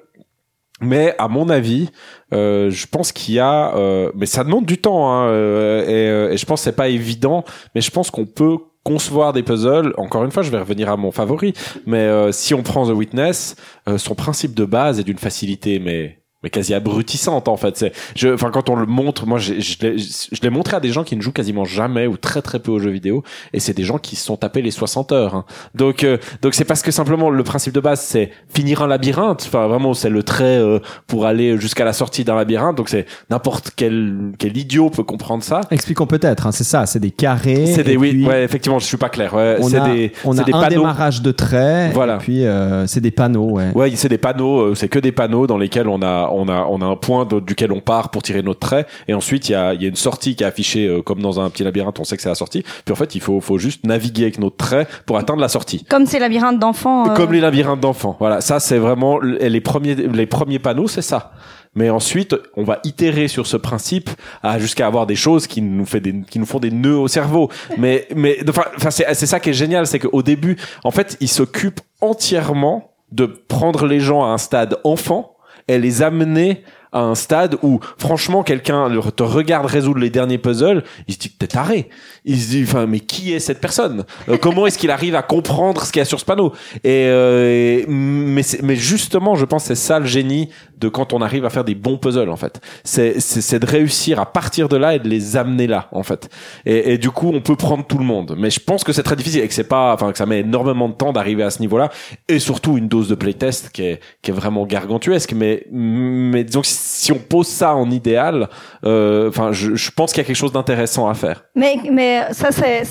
mais 0.81 1.15
à 1.17 1.27
mon 1.27 1.49
avis, 1.49 1.89
euh, 2.33 2.69
je 2.69 2.87
pense 2.87 3.11
qu'il 3.11 3.35
y 3.35 3.39
a, 3.39 3.75
euh, 3.75 4.11
mais 4.13 4.25
ça 4.25 4.43
demande 4.43 4.65
du 4.65 4.77
temps, 4.77 5.09
hein, 5.09 5.29
euh, 5.29 5.85
et, 5.85 6.09
euh, 6.09 6.33
et 6.33 6.37
je 6.37 6.45
pense 6.45 6.61
c'est 6.61 6.75
pas 6.75 6.89
évident, 6.89 7.45
mais 7.73 7.81
je 7.81 7.91
pense 7.91 8.11
qu'on 8.11 8.25
peut 8.25 8.57
concevoir 8.85 9.33
des 9.33 9.43
puzzles. 9.43 9.93
Encore 9.97 10.23
une 10.23 10.31
fois, 10.31 10.43
je 10.43 10.51
vais 10.51 10.59
revenir 10.59 10.89
à 10.89 10.95
mon 10.95 11.11
favori, 11.11 11.53
mais 11.85 11.97
euh, 11.97 12.31
si 12.31 12.53
on 12.53 12.63
prend 12.63 12.87
The 12.87 12.91
Witness, 12.91 13.57
euh, 13.89 13.97
son 13.97 14.15
principe 14.15 14.53
de 14.53 14.63
base 14.63 14.99
est 14.99 15.03
d'une 15.03 15.17
facilité, 15.17 15.79
mais 15.79 16.19
mais 16.45 16.49
quasi 16.51 16.73
abrutissante 16.75 17.47
en 17.49 17.57
fait. 17.57 17.75
C'est, 17.75 17.91
je, 18.15 18.29
enfin 18.29 18.51
quand 18.51 18.69
on 18.69 18.75
le 18.75 18.85
montre, 18.85 19.25
moi 19.25 19.39
je 19.39 19.53
l'ai 19.81 19.97
je 19.97 20.41
l'ai 20.41 20.49
montré 20.51 20.77
à 20.77 20.79
des 20.79 20.91
gens 20.91 21.03
qui 21.03 21.17
ne 21.17 21.21
jouent 21.21 21.31
quasiment 21.33 21.65
jamais 21.65 22.05
ou 22.07 22.15
très 22.17 22.41
très 22.43 22.59
peu 22.59 22.71
aux 22.71 22.79
jeux 22.79 22.91
vidéo, 22.91 23.23
et 23.51 23.59
c'est 23.59 23.73
des 23.73 23.83
gens 23.83 23.97
qui 23.97 24.15
se 24.15 24.23
sont 24.25 24.37
tapés 24.37 24.61
les 24.61 24.69
60 24.71 25.11
heures. 25.11 25.35
hein. 25.35 25.45
Donc 25.73 26.03
euh, 26.03 26.17
donc 26.43 26.53
c'est 26.53 26.63
parce 26.63 26.81
que 26.83 26.91
simplement 26.91 27.29
le 27.31 27.43
principe 27.43 27.73
de 27.73 27.79
base 27.79 27.99
c'est 27.99 28.29
finir 28.53 28.81
un 28.83 28.87
labyrinthe. 28.87 29.43
Enfin 29.47 29.67
vraiment 29.67 29.93
c'est 29.95 30.09
le 30.11 30.21
trait 30.23 30.43
euh, 30.59 30.79
pour 31.07 31.25
aller 31.25 31.57
jusqu'à 31.59 31.83
la 31.83 31.93
sortie 31.93 32.23
d'un 32.23 32.35
labyrinthe. 32.35 32.77
Donc 32.77 32.89
c'est 32.89 33.07
n'importe 33.31 33.71
quel 33.75 34.31
quel 34.37 34.55
idiot 34.55 34.91
peut 34.91 35.03
comprendre 35.03 35.43
ça. 35.43 35.61
Expliquons 35.71 36.05
peut-être, 36.05 36.45
hein, 36.47 36.51
c'est 36.51 36.63
ça, 36.63 36.85
c'est 36.85 36.99
des 36.99 37.11
carrés. 37.11 37.65
C'est 37.73 37.83
des 37.83 37.97
oui, 37.97 38.11
puis 38.11 38.27
ouais 38.27 38.43
effectivement 38.43 38.77
je 38.79 38.85
suis 38.85 38.97
pas 38.97 39.09
clair. 39.09 39.33
Ouais, 39.33 39.57
On 39.59 39.67
c'est 39.69 39.77
a, 39.77 39.87
des 39.89 40.11
on 40.23 40.33
c'est 40.33 40.41
a 40.41 40.43
des 40.43 40.53
un 40.53 40.61
panneaux. 40.61 40.81
démarrage 40.81 41.21
de 41.23 41.31
traits, 41.31 41.91
Voilà. 41.93 42.15
et 42.15 42.19
puis 42.19 42.45
euh, 42.45 42.85
c'est 42.85 43.01
des 43.01 43.09
panneaux, 43.11 43.49
ouais. 43.51 43.71
Ouais, 43.73 43.91
c'est 43.95 44.09
des 44.09 44.17
panneaux, 44.19 44.59
euh, 44.59 44.75
c'est 44.75 44.89
que 44.89 44.99
des 44.99 45.11
panneaux 45.11 45.47
dans 45.47 45.57
lesquels 45.57 45.87
on 45.87 46.01
a 46.03 46.29
on 46.35 46.47
a 46.49 46.65
on 46.69 46.81
a 46.81 46.85
un 46.85 46.95
point 46.95 47.25
de- 47.25 47.39
duquel 47.39 47.71
on 47.71 47.79
part 47.79 48.09
pour 48.09 48.21
tirer 48.23 48.41
notre 48.41 48.59
trait 48.59 48.85
et 49.07 49.13
ensuite 49.13 49.49
il 49.49 49.53
y 49.53 49.55
a 49.55 49.73
il 49.73 49.81
y 49.81 49.85
a 49.85 49.89
une 49.89 49.95
sortie 49.95 50.35
qui 50.35 50.43
est 50.43 50.47
affichée 50.47 50.87
euh, 50.87 51.01
comme 51.01 51.21
dans 51.21 51.39
un 51.39 51.49
petit 51.49 51.63
labyrinthe, 51.63 51.99
on 51.99 52.03
sait 52.03 52.15
que 52.15 52.21
c'est 52.23 52.29
la 52.29 52.35
sortie. 52.35 52.63
Puis 52.85 52.91
en 52.93 52.95
fait, 52.95 53.15
il 53.15 53.21
faut 53.21 53.39
faut 53.41 53.57
juste 53.57 53.85
naviguer 53.85 54.23
avec 54.23 54.39
notre 54.39 54.57
trait 54.57 54.87
pour 55.05 55.17
atteindre 55.17 55.41
la 55.41 55.49
sortie. 55.49 55.83
Comme 55.89 56.05
ces 56.05 56.19
labyrinthes 56.19 56.59
d'enfants. 56.59 57.09
euh, 57.09 57.13
Comme 57.15 57.33
les 57.33 57.39
labyrinthes 57.41 57.79
d'enfants. 57.81 58.15
Voilà, 58.19 58.41
ça 58.41 58.59
c'est 58.59 58.77
vraiment 58.77 59.19
les 59.19 59.61
premiers 59.61 59.95
les 59.95 60.25
premiers 60.25 60.59
panneaux, 60.59 60.87
c'est 60.87 61.01
ça. 61.01 61.31
Mais 61.77 61.89
ensuite, 61.89 62.33
on 62.55 62.63
va 62.63 62.79
itérer 62.85 63.27
sur 63.27 63.47
ce 63.47 63.57
principe 63.57 64.09
à 64.41 64.59
jusqu'à 64.59 64.87
avoir 64.87 65.05
des 65.05 65.15
choses 65.17 65.45
qui 65.45 65.61
nous 65.61 65.85
fait 65.85 65.99
des 65.99 66.21
qui 66.21 66.39
nous 66.39 66.45
font 66.45 66.59
des 66.59 66.71
nœuds 66.71 66.97
au 66.97 67.09
cerveau. 67.09 67.49
Mais 67.77 68.07
mais 68.15 68.37
enfin 68.49 68.63
enfin, 68.77 68.91
c'est 68.91 69.13
c'est 69.13 69.25
ça 69.25 69.41
qui 69.41 69.49
est 69.49 69.53
génial, 69.53 69.85
c'est 69.85 69.99
qu'au 69.99 70.21
début, 70.23 70.55
en 70.85 70.91
fait, 70.91 71.17
il 71.19 71.27
s'occupe 71.27 71.81
entièrement 71.99 72.91
de 73.11 73.25
prendre 73.25 73.85
les 73.87 73.99
gens 73.99 74.23
à 74.23 74.27
un 74.29 74.37
stade 74.37 74.77
enfant 74.85 75.34
et 75.67 75.79
les 75.79 76.01
amener 76.01 76.63
à 76.91 77.01
un 77.01 77.15
stade 77.15 77.57
où 77.61 77.79
franchement 77.97 78.43
quelqu'un 78.43 78.89
te 79.15 79.23
regarde 79.23 79.65
résoudre 79.65 79.99
les 79.99 80.09
derniers 80.09 80.37
puzzles, 80.37 80.83
il 81.07 81.13
se 81.13 81.19
dit 81.19 81.29
t'es 81.29 81.47
taré. 81.47 81.89
Il 82.25 82.39
se 82.41 82.49
dit 82.49 82.63
enfin 82.67 82.85
mais 82.87 82.99
qui 82.99 83.33
est 83.33 83.39
cette 83.39 83.61
personne? 83.61 84.03
Euh, 84.29 84.37
Comment 84.41 84.65
est-ce 84.67 84.77
qu'il 84.77 84.91
arrive 84.91 85.15
à 85.15 85.21
comprendre 85.21 85.83
ce 85.85 85.91
qu'il 85.91 85.99
y 85.99 86.01
a 86.01 86.05
sur 86.05 86.19
ce 86.19 86.25
panneau? 86.25 86.53
Et 86.83 87.05
euh, 87.07 87.79
et- 87.81 87.85
mais 87.87 88.41
mais 88.63 88.75
justement 88.75 89.35
je 89.35 89.45
pense 89.45 89.63
que 89.63 89.67
c'est 89.69 89.75
ça 89.87 89.99
le 89.99 90.05
génie 90.05 90.49
de 90.79 90.89
quand 90.89 91.13
on 91.13 91.21
arrive 91.21 91.45
à 91.45 91.49
faire 91.49 91.63
des 91.63 91.75
bons 91.75 91.97
puzzles 91.97 92.29
en 92.29 92.35
fait. 92.35 92.59
C'est 92.83 93.19
c'est 93.19 93.59
de 93.59 93.65
réussir 93.65 94.19
à 94.19 94.25
partir 94.25 94.67
de 94.69 94.75
là 94.77 94.95
et 94.95 94.99
de 94.99 95.07
les 95.07 95.37
amener 95.37 95.67
là 95.67 95.87
en 95.91 96.03
fait. 96.03 96.29
Et, 96.65 96.93
et 96.93 96.97
du 96.97 97.11
coup, 97.11 97.31
on 97.33 97.41
peut 97.41 97.55
prendre 97.55 97.85
tout 97.85 97.97
le 97.97 98.03
monde. 98.03 98.35
Mais 98.37 98.49
je 98.49 98.59
pense 98.59 98.83
que 98.83 98.91
c'est 98.91 99.03
très 99.03 99.15
difficile 99.15 99.41
et 99.41 99.47
que 99.47 99.53
c'est 99.53 99.63
pas, 99.67 99.93
enfin 99.93 100.11
que 100.11 100.17
ça 100.17 100.25
met 100.25 100.39
énormément 100.39 100.89
de 100.89 100.93
temps 100.93 101.13
d'arriver 101.13 101.43
à 101.43 101.49
ce 101.49 101.59
niveau-là 101.59 101.89
et 102.27 102.39
surtout 102.39 102.77
une 102.77 102.87
dose 102.87 103.07
de 103.07 103.15
playtest 103.15 103.69
qui 103.69 103.83
est 103.83 103.99
qui 104.21 104.31
est 104.31 104.33
vraiment 104.33 104.65
gargantuesque. 104.65 105.33
Mais 105.33 105.65
mais 105.71 106.43
disons 106.43 106.61
que 106.61 106.67
si 106.67 107.11
on 107.11 107.19
pose 107.19 107.47
ça 107.47 107.75
en 107.75 107.89
idéal, 107.91 108.49
euh, 108.85 109.29
enfin 109.29 109.51
je, 109.51 109.75
je 109.75 109.91
pense 109.91 110.11
qu'il 110.11 110.21
y 110.21 110.25
a 110.25 110.27
quelque 110.27 110.35
chose 110.35 110.51
d'intéressant 110.53 111.07
à 111.07 111.13
faire. 111.13 111.43
Mais 111.91 112.14
ça, 112.31 112.51
c'est- 112.51 112.83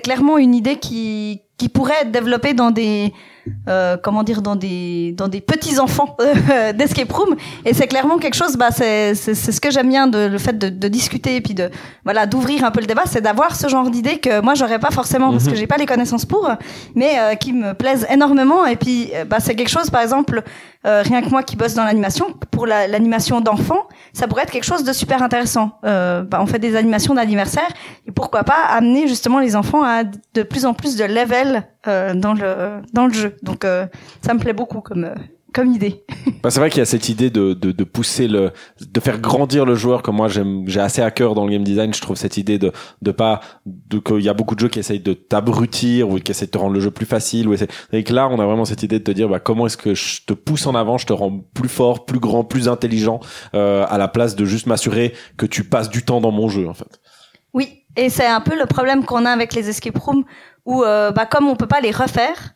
clairement 0.00 0.38
une 0.38 0.54
idée 0.54 0.76
qui, 0.76 1.42
qui 1.58 1.68
pourrait 1.68 1.94
être 2.02 2.10
développée 2.12 2.54
dans 2.54 2.70
des, 2.70 3.12
euh, 3.68 3.96
comment 4.02 4.22
dire, 4.22 4.42
dans 4.42 4.56
des, 4.56 5.12
dans 5.16 5.28
des 5.28 5.40
petits 5.40 5.78
enfants 5.78 6.16
euh, 6.50 6.72
d'escape 6.72 7.12
room. 7.12 7.36
Et 7.64 7.74
c'est 7.74 7.86
clairement 7.86 8.18
quelque 8.18 8.34
chose, 8.34 8.56
bah, 8.56 8.68
c'est 8.70 9.14
c'est 9.14 9.34
c'est 9.34 9.52
ce 9.52 9.60
que 9.60 9.70
j'aime 9.70 9.88
bien 9.88 10.06
de 10.06 10.18
le 10.26 10.38
fait 10.38 10.56
de, 10.58 10.68
de 10.68 10.88
discuter 10.88 11.36
et 11.36 11.40
puis 11.40 11.54
de, 11.54 11.70
voilà, 12.04 12.26
d'ouvrir 12.26 12.64
un 12.64 12.70
peu 12.70 12.80
le 12.80 12.86
débat, 12.86 13.02
c'est 13.06 13.20
d'avoir 13.20 13.54
ce 13.56 13.68
genre 13.68 13.90
d'idée 13.90 14.18
que 14.18 14.40
moi 14.40 14.54
j'aurais 14.54 14.78
pas 14.78 14.90
forcément 14.90 15.30
parce 15.30 15.46
que 15.48 15.54
j'ai 15.54 15.66
pas 15.66 15.76
les 15.76 15.86
connaissances 15.86 16.24
pour, 16.24 16.48
mais 16.94 17.18
euh, 17.18 17.34
qui 17.34 17.52
me 17.52 17.72
plaisent 17.74 18.06
énormément. 18.10 18.66
Et 18.66 18.76
puis, 18.76 19.10
euh, 19.14 19.24
bah, 19.24 19.38
c'est 19.40 19.54
quelque 19.54 19.68
chose, 19.70 19.90
par 19.90 20.02
exemple, 20.02 20.42
euh, 20.86 21.02
rien 21.04 21.20
que 21.22 21.28
moi 21.30 21.42
qui 21.42 21.56
bosse 21.56 21.74
dans 21.74 21.84
l'animation, 21.84 22.26
pour 22.50 22.66
la- 22.66 22.86
l'animation 22.86 23.40
d'enfants, 23.40 23.86
ça 24.12 24.28
pourrait 24.28 24.42
être 24.44 24.52
quelque 24.52 24.64
chose 24.64 24.84
de 24.84 24.92
super 24.92 25.22
intéressant. 25.22 25.72
Euh, 25.84 26.22
bah, 26.22 26.38
on 26.40 26.46
fait 26.46 26.58
des 26.58 26.76
animations 26.76 27.14
d'anniversaire 27.14 27.68
et 28.06 28.12
pourquoi 28.12 28.44
pas 28.44 28.62
amener 28.70 29.08
justement 29.08 29.38
les 29.40 29.56
enfants 29.56 29.82
à 29.82 30.04
de 30.04 30.42
plus 30.42 30.64
en 30.66 30.74
plus 30.74 30.96
de 30.96 31.04
level 31.04 31.64
dans 32.14 32.34
le 32.34 32.82
dans 32.92 33.06
le 33.06 33.12
jeu. 33.12 33.36
Donc 33.42 33.64
euh, 33.64 33.86
ça 34.24 34.34
me 34.34 34.38
plaît 34.38 34.52
beaucoup 34.52 34.80
comme 34.80 35.04
euh, 35.04 35.14
comme 35.54 35.72
idée. 35.72 36.04
Bah, 36.42 36.50
c'est 36.50 36.60
vrai 36.60 36.70
qu'il 36.70 36.78
y 36.78 36.82
a 36.82 36.86
cette 36.86 37.08
idée 37.08 37.30
de, 37.30 37.54
de, 37.54 37.72
de 37.72 37.84
pousser 37.84 38.28
le, 38.28 38.52
de 38.80 39.00
faire 39.00 39.18
grandir 39.20 39.64
le 39.64 39.74
joueur 39.74 40.02
que 40.02 40.10
moi 40.12 40.28
j'aime, 40.28 40.62
j'ai 40.66 40.78
assez 40.80 41.02
à 41.02 41.10
cœur 41.10 41.34
dans 41.34 41.44
le 41.44 41.50
game 41.50 41.64
design. 41.64 41.92
Je 41.92 42.00
trouve 42.00 42.16
cette 42.16 42.36
idée 42.36 42.58
de, 42.58 42.70
de 43.02 43.10
pas, 43.10 43.40
de 43.64 43.98
qu'il 43.98 44.20
y 44.20 44.28
a 44.28 44.34
beaucoup 44.34 44.54
de 44.54 44.60
jeux 44.60 44.68
qui 44.68 44.78
essayent 44.78 45.00
de 45.00 45.12
t'abrutir 45.14 46.08
ou 46.08 46.18
qui 46.20 46.30
essayent 46.30 46.46
de 46.46 46.52
te 46.52 46.58
rendre 46.58 46.74
le 46.74 46.80
jeu 46.80 46.90
plus 46.92 47.06
facile. 47.06 47.48
Ou 47.48 47.54
essaient- 47.54 47.68
et 47.92 48.04
que 48.04 48.12
là, 48.12 48.28
on 48.28 48.38
a 48.38 48.44
vraiment 48.44 48.64
cette 48.64 48.82
idée 48.84 48.98
de 48.98 49.04
te 49.04 49.10
dire, 49.10 49.28
bah, 49.28 49.40
comment 49.40 49.66
est-ce 49.66 49.76
que 49.76 49.94
je 49.94 50.20
te 50.24 50.34
pousse 50.34 50.66
en 50.66 50.74
avant, 50.74 50.98
je 50.98 51.06
te 51.06 51.12
rends 51.12 51.40
plus 51.54 51.68
fort, 51.70 52.04
plus 52.06 52.20
grand, 52.20 52.44
plus 52.44 52.68
intelligent, 52.68 53.18
euh, 53.54 53.84
à 53.88 53.98
la 53.98 54.08
place 54.08 54.36
de 54.36 54.44
juste 54.44 54.66
m'assurer 54.66 55.14
que 55.36 55.46
tu 55.46 55.64
passes 55.64 55.88
du 55.90 56.04
temps 56.04 56.20
dans 56.20 56.32
mon 56.32 56.48
jeu, 56.48 56.68
en 56.68 56.74
fait. 56.74 57.00
Oui, 57.54 57.82
et 57.96 58.08
c'est 58.10 58.26
un 58.26 58.40
peu 58.42 58.56
le 58.56 58.66
problème 58.66 59.04
qu'on 59.04 59.24
a 59.24 59.30
avec 59.30 59.54
les 59.54 59.68
escape 59.68 59.98
rooms 59.98 60.24
où 60.66 60.82
euh, 60.84 61.10
bah 61.12 61.24
comme 61.24 61.48
on 61.48 61.56
peut 61.56 61.66
pas 61.66 61.80
les 61.80 61.90
refaire, 61.92 62.54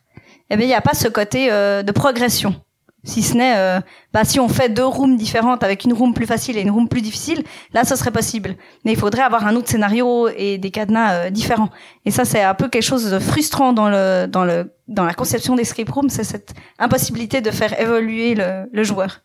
eh 0.49 0.57
bien 0.57 0.65
il 0.65 0.69
y 0.69 0.75
a 0.75 0.81
pas 0.81 0.93
ce 0.93 1.07
côté 1.07 1.51
euh, 1.51 1.81
de 1.81 1.91
progression. 1.91 2.55
Si 3.03 3.23
ce 3.23 3.35
n'est, 3.35 3.57
euh, 3.57 3.79
bah, 4.13 4.23
si 4.23 4.39
on 4.39 4.47
fait 4.47 4.69
deux 4.69 4.85
rooms 4.85 5.17
différentes 5.17 5.63
avec 5.63 5.85
une 5.85 5.93
room 5.93 6.13
plus 6.13 6.27
facile 6.27 6.55
et 6.57 6.61
une 6.61 6.69
room 6.69 6.87
plus 6.87 7.01
difficile, 7.01 7.43
là, 7.73 7.83
ce 7.83 7.95
serait 7.95 8.11
possible. 8.11 8.55
Mais 8.85 8.91
il 8.91 8.97
faudrait 8.97 9.23
avoir 9.23 9.47
un 9.47 9.55
autre 9.55 9.69
scénario 9.69 10.27
et 10.37 10.59
des 10.59 10.69
cadenas 10.69 11.13
euh, 11.13 11.29
différents. 11.31 11.69
Et 12.05 12.11
ça, 12.11 12.25
c'est 12.25 12.43
un 12.43 12.53
peu 12.53 12.69
quelque 12.69 12.83
chose 12.83 13.09
de 13.09 13.17
frustrant 13.17 13.73
dans 13.73 13.89
le 13.89 14.27
dans 14.27 14.45
le 14.45 14.71
dans 14.87 15.03
la 15.05 15.15
conception 15.15 15.55
d'escape 15.55 15.89
room, 15.89 16.09
c'est 16.09 16.23
cette 16.23 16.53
impossibilité 16.77 17.41
de 17.41 17.49
faire 17.49 17.79
évoluer 17.79 18.35
le, 18.35 18.69
le 18.71 18.83
joueur. 18.83 19.21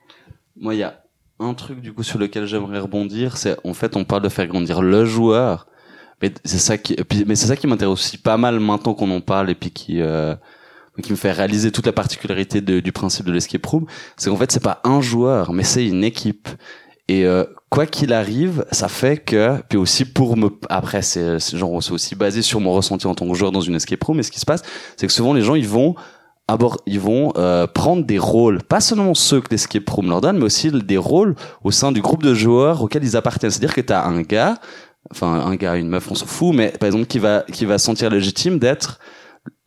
Moi, 0.59 0.75
y 0.75 0.83
a 0.83 1.03
un 1.39 1.53
truc 1.53 1.81
du 1.81 1.93
coup 1.93 2.03
sur 2.03 2.19
lequel 2.19 2.47
j'aimerais 2.47 2.79
rebondir, 2.79 3.37
c'est 3.37 3.57
en 3.63 3.75
fait 3.75 3.95
on 3.95 4.05
parle 4.05 4.23
de 4.23 4.31
faire 4.31 4.47
grandir 4.47 4.81
le 4.81 5.05
joueur, 5.05 5.67
mais 6.23 6.33
c'est 6.45 6.59
ça 6.59 6.79
qui, 6.79 6.97
mais 7.27 7.35
c'est 7.37 7.47
ça 7.47 7.57
qui 7.57 7.67
m'intéresse 7.67 7.93
aussi 7.93 8.19
pas 8.19 8.37
mal 8.37 8.59
maintenant 8.61 8.95
qu'on 8.95 9.11
en 9.11 9.21
parle 9.21 9.51
et 9.51 9.55
puis 9.55 9.71
qui 9.71 10.01
euh, 10.01 10.35
qui 11.03 11.11
me 11.13 11.17
fait 11.17 11.33
réaliser 11.33 11.71
toute 11.73 11.85
la 11.87 11.93
particularité 11.93 12.61
de- 12.63 12.81
du 12.81 12.91
principe 12.91 13.27
de 13.27 13.33
l'escape 13.33 13.67
room, 13.67 13.85
c'est 14.17 14.31
qu'en 14.31 14.37
fait 14.37 14.51
c'est 14.51 14.63
pas 14.63 14.81
un 14.85 15.01
joueur, 15.03 15.53
mais 15.53 15.63
c'est 15.65 15.87
une 15.87 16.05
équipe. 16.05 16.49
Et 17.09 17.25
euh, 17.27 17.45
quoi 17.71 17.87
qu'il 17.87 18.13
arrive, 18.13 18.65
ça 18.73 18.89
fait 18.89 19.19
que 19.19 19.61
puis 19.69 19.79
aussi 19.79 20.05
pour 20.07 20.37
me 20.37 20.49
après 20.71 21.03
c'est 21.03 21.39
genre 21.55 21.83
c'est 21.83 21.93
aussi 21.93 22.15
basé 22.15 22.41
sur 22.43 22.61
mon 22.61 22.73
ressenti 22.73 23.07
en 23.07 23.15
tant 23.15 23.29
que 23.29 23.35
joueur 23.35 23.53
dans 23.53 23.61
une 23.61 23.75
escape 23.77 24.03
room. 24.03 24.17
Mais 24.17 24.23
ce 24.23 24.33
qui 24.33 24.41
se 24.41 24.47
passe, 24.47 24.63
c'est 24.97 25.07
que 25.07 25.13
souvent 25.13 25.33
les 25.35 25.43
gens 25.43 25.55
ils 25.55 25.69
vont 25.69 25.95
abord, 26.49 26.79
ils 26.87 26.99
vont 27.01 27.33
euh, 27.37 27.67
prendre 27.67 28.05
des 28.05 28.19
rôles, 28.19 28.63
pas 28.63 28.81
seulement 28.81 29.15
ceux 29.15 29.41
que 29.41 29.49
l'escape 29.51 29.89
room 29.91 30.09
leur 30.09 30.21
donne, 30.21 30.39
mais 30.39 30.45
aussi 30.45 30.71
des 30.71 30.97
rôles 30.97 31.35
au 31.63 31.71
sein 31.73 31.93
du 31.93 32.01
groupe 32.01 32.23
de 32.23 32.35
joueurs 32.35 32.83
auquel 32.83 33.05
ils 33.05 33.17
appartiennent. 33.17 33.51
C'est-à-dire 33.51 33.75
que 33.75 33.81
tu 33.81 33.93
as 33.93 34.05
un 34.05 34.23
gars, 34.23 34.55
enfin 35.11 35.33
un 35.47 35.57
gars, 35.57 35.77
une 35.77 35.89
meuf, 35.89 36.11
on 36.11 36.15
s'en 36.15 36.27
fout, 36.27 36.55
mais 36.55 36.69
par 36.79 36.87
exemple 36.87 37.07
qui 37.07 37.19
va 37.19 37.45
qui 37.53 37.65
va 37.65 37.79
se 37.79 37.87
sentir 37.87 38.11
légitime 38.11 38.59
d'être 38.59 39.01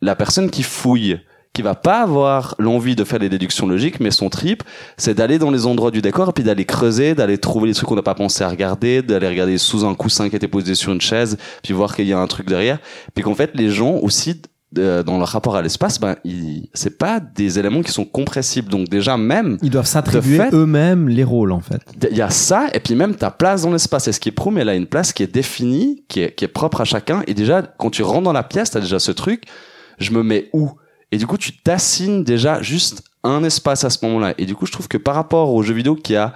la 0.00 0.14
personne 0.14 0.50
qui 0.50 0.62
fouille 0.62 1.20
qui 1.52 1.62
va 1.62 1.74
pas 1.74 2.02
avoir 2.02 2.54
l'envie 2.58 2.94
de 2.94 3.02
faire 3.02 3.18
des 3.18 3.28
déductions 3.28 3.66
logiques, 3.66 3.98
mais 3.98 4.10
son 4.10 4.30
trip, 4.30 4.62
c'est 4.96 5.14
d'aller 5.14 5.38
dans 5.38 5.50
les 5.50 5.66
endroits 5.66 5.90
du 5.90 6.00
décor, 6.00 6.32
puis 6.32 6.44
d'aller 6.44 6.64
creuser, 6.64 7.14
d'aller 7.14 7.38
trouver 7.38 7.68
les 7.68 7.74
trucs 7.74 7.88
qu'on 7.88 7.96
n'a 7.96 8.02
pas 8.02 8.14
pensé 8.14 8.44
à 8.44 8.48
regarder, 8.48 9.02
d'aller 9.02 9.28
regarder 9.28 9.58
sous 9.58 9.84
un 9.84 9.94
coussin 9.94 10.28
qui 10.28 10.36
était 10.36 10.48
posé 10.48 10.74
sur 10.76 10.92
une 10.92 11.00
chaise, 11.00 11.38
puis 11.62 11.72
voir 11.72 11.96
qu'il 11.96 12.06
y 12.06 12.12
a 12.12 12.18
un 12.18 12.26
truc 12.28 12.46
derrière, 12.46 12.78
puis 13.14 13.24
qu'en 13.24 13.34
fait 13.34 13.50
les 13.54 13.70
gens 13.70 13.96
aussi 13.96 14.42
dans 14.72 15.18
leur 15.18 15.28
rapport 15.28 15.56
à 15.56 15.62
l'espace, 15.62 15.98
ben 15.98 16.16
c'est 16.74 16.96
pas 16.98 17.18
des 17.20 17.58
éléments 17.58 17.82
qui 17.82 17.90
sont 17.90 18.04
compressibles, 18.04 18.68
donc 18.68 18.88
déjà 18.88 19.16
même 19.16 19.58
Ils 19.62 19.70
doivent 19.70 19.86
s'attribuer 19.86 20.40
eux-mêmes 20.52 21.08
les 21.08 21.24
rôles, 21.24 21.52
en 21.52 21.60
fait. 21.60 21.82
il 22.10 22.16
y 22.16 22.22
a 22.22 22.30
ça, 22.30 22.68
et 22.72 22.80
puis 22.80 22.94
même 22.94 23.16
ta 23.16 23.30
place 23.30 23.62
dans 23.62 23.72
l'espace. 23.72 24.08
Escape 24.08 24.38
Room, 24.38 24.58
elle 24.58 24.68
a 24.68 24.74
une 24.74 24.86
place 24.86 25.12
qui 25.12 25.22
est 25.22 25.32
définie, 25.32 26.04
qui 26.08 26.20
est, 26.20 26.34
qui 26.34 26.44
est 26.44 26.48
propre 26.48 26.80
à 26.80 26.84
chacun. 26.84 27.22
Et 27.26 27.34
déjà, 27.34 27.62
quand 27.62 27.90
tu 27.90 28.02
rentres 28.02 28.22
dans 28.22 28.32
la 28.32 28.42
pièce, 28.42 28.70
t'as 28.70 28.80
déjà 28.80 28.98
ce 28.98 29.12
truc, 29.12 29.44
je 29.98 30.12
me 30.12 30.22
mets 30.22 30.48
où? 30.52 30.70
Et 31.12 31.18
du 31.18 31.26
coup, 31.26 31.36
tu 31.36 31.56
t'assignes 31.56 32.22
déjà 32.22 32.62
juste 32.62 33.02
un 33.24 33.42
espace 33.44 33.84
à 33.84 33.90
ce 33.90 34.04
moment-là. 34.06 34.34
Et 34.38 34.46
du 34.46 34.54
coup, 34.54 34.66
je 34.66 34.72
trouve 34.72 34.88
que 34.88 34.96
par 34.98 35.14
rapport 35.14 35.52
aux 35.52 35.62
jeux 35.62 35.74
vidéo 35.74 35.94
qui 35.96 36.16
a 36.16 36.32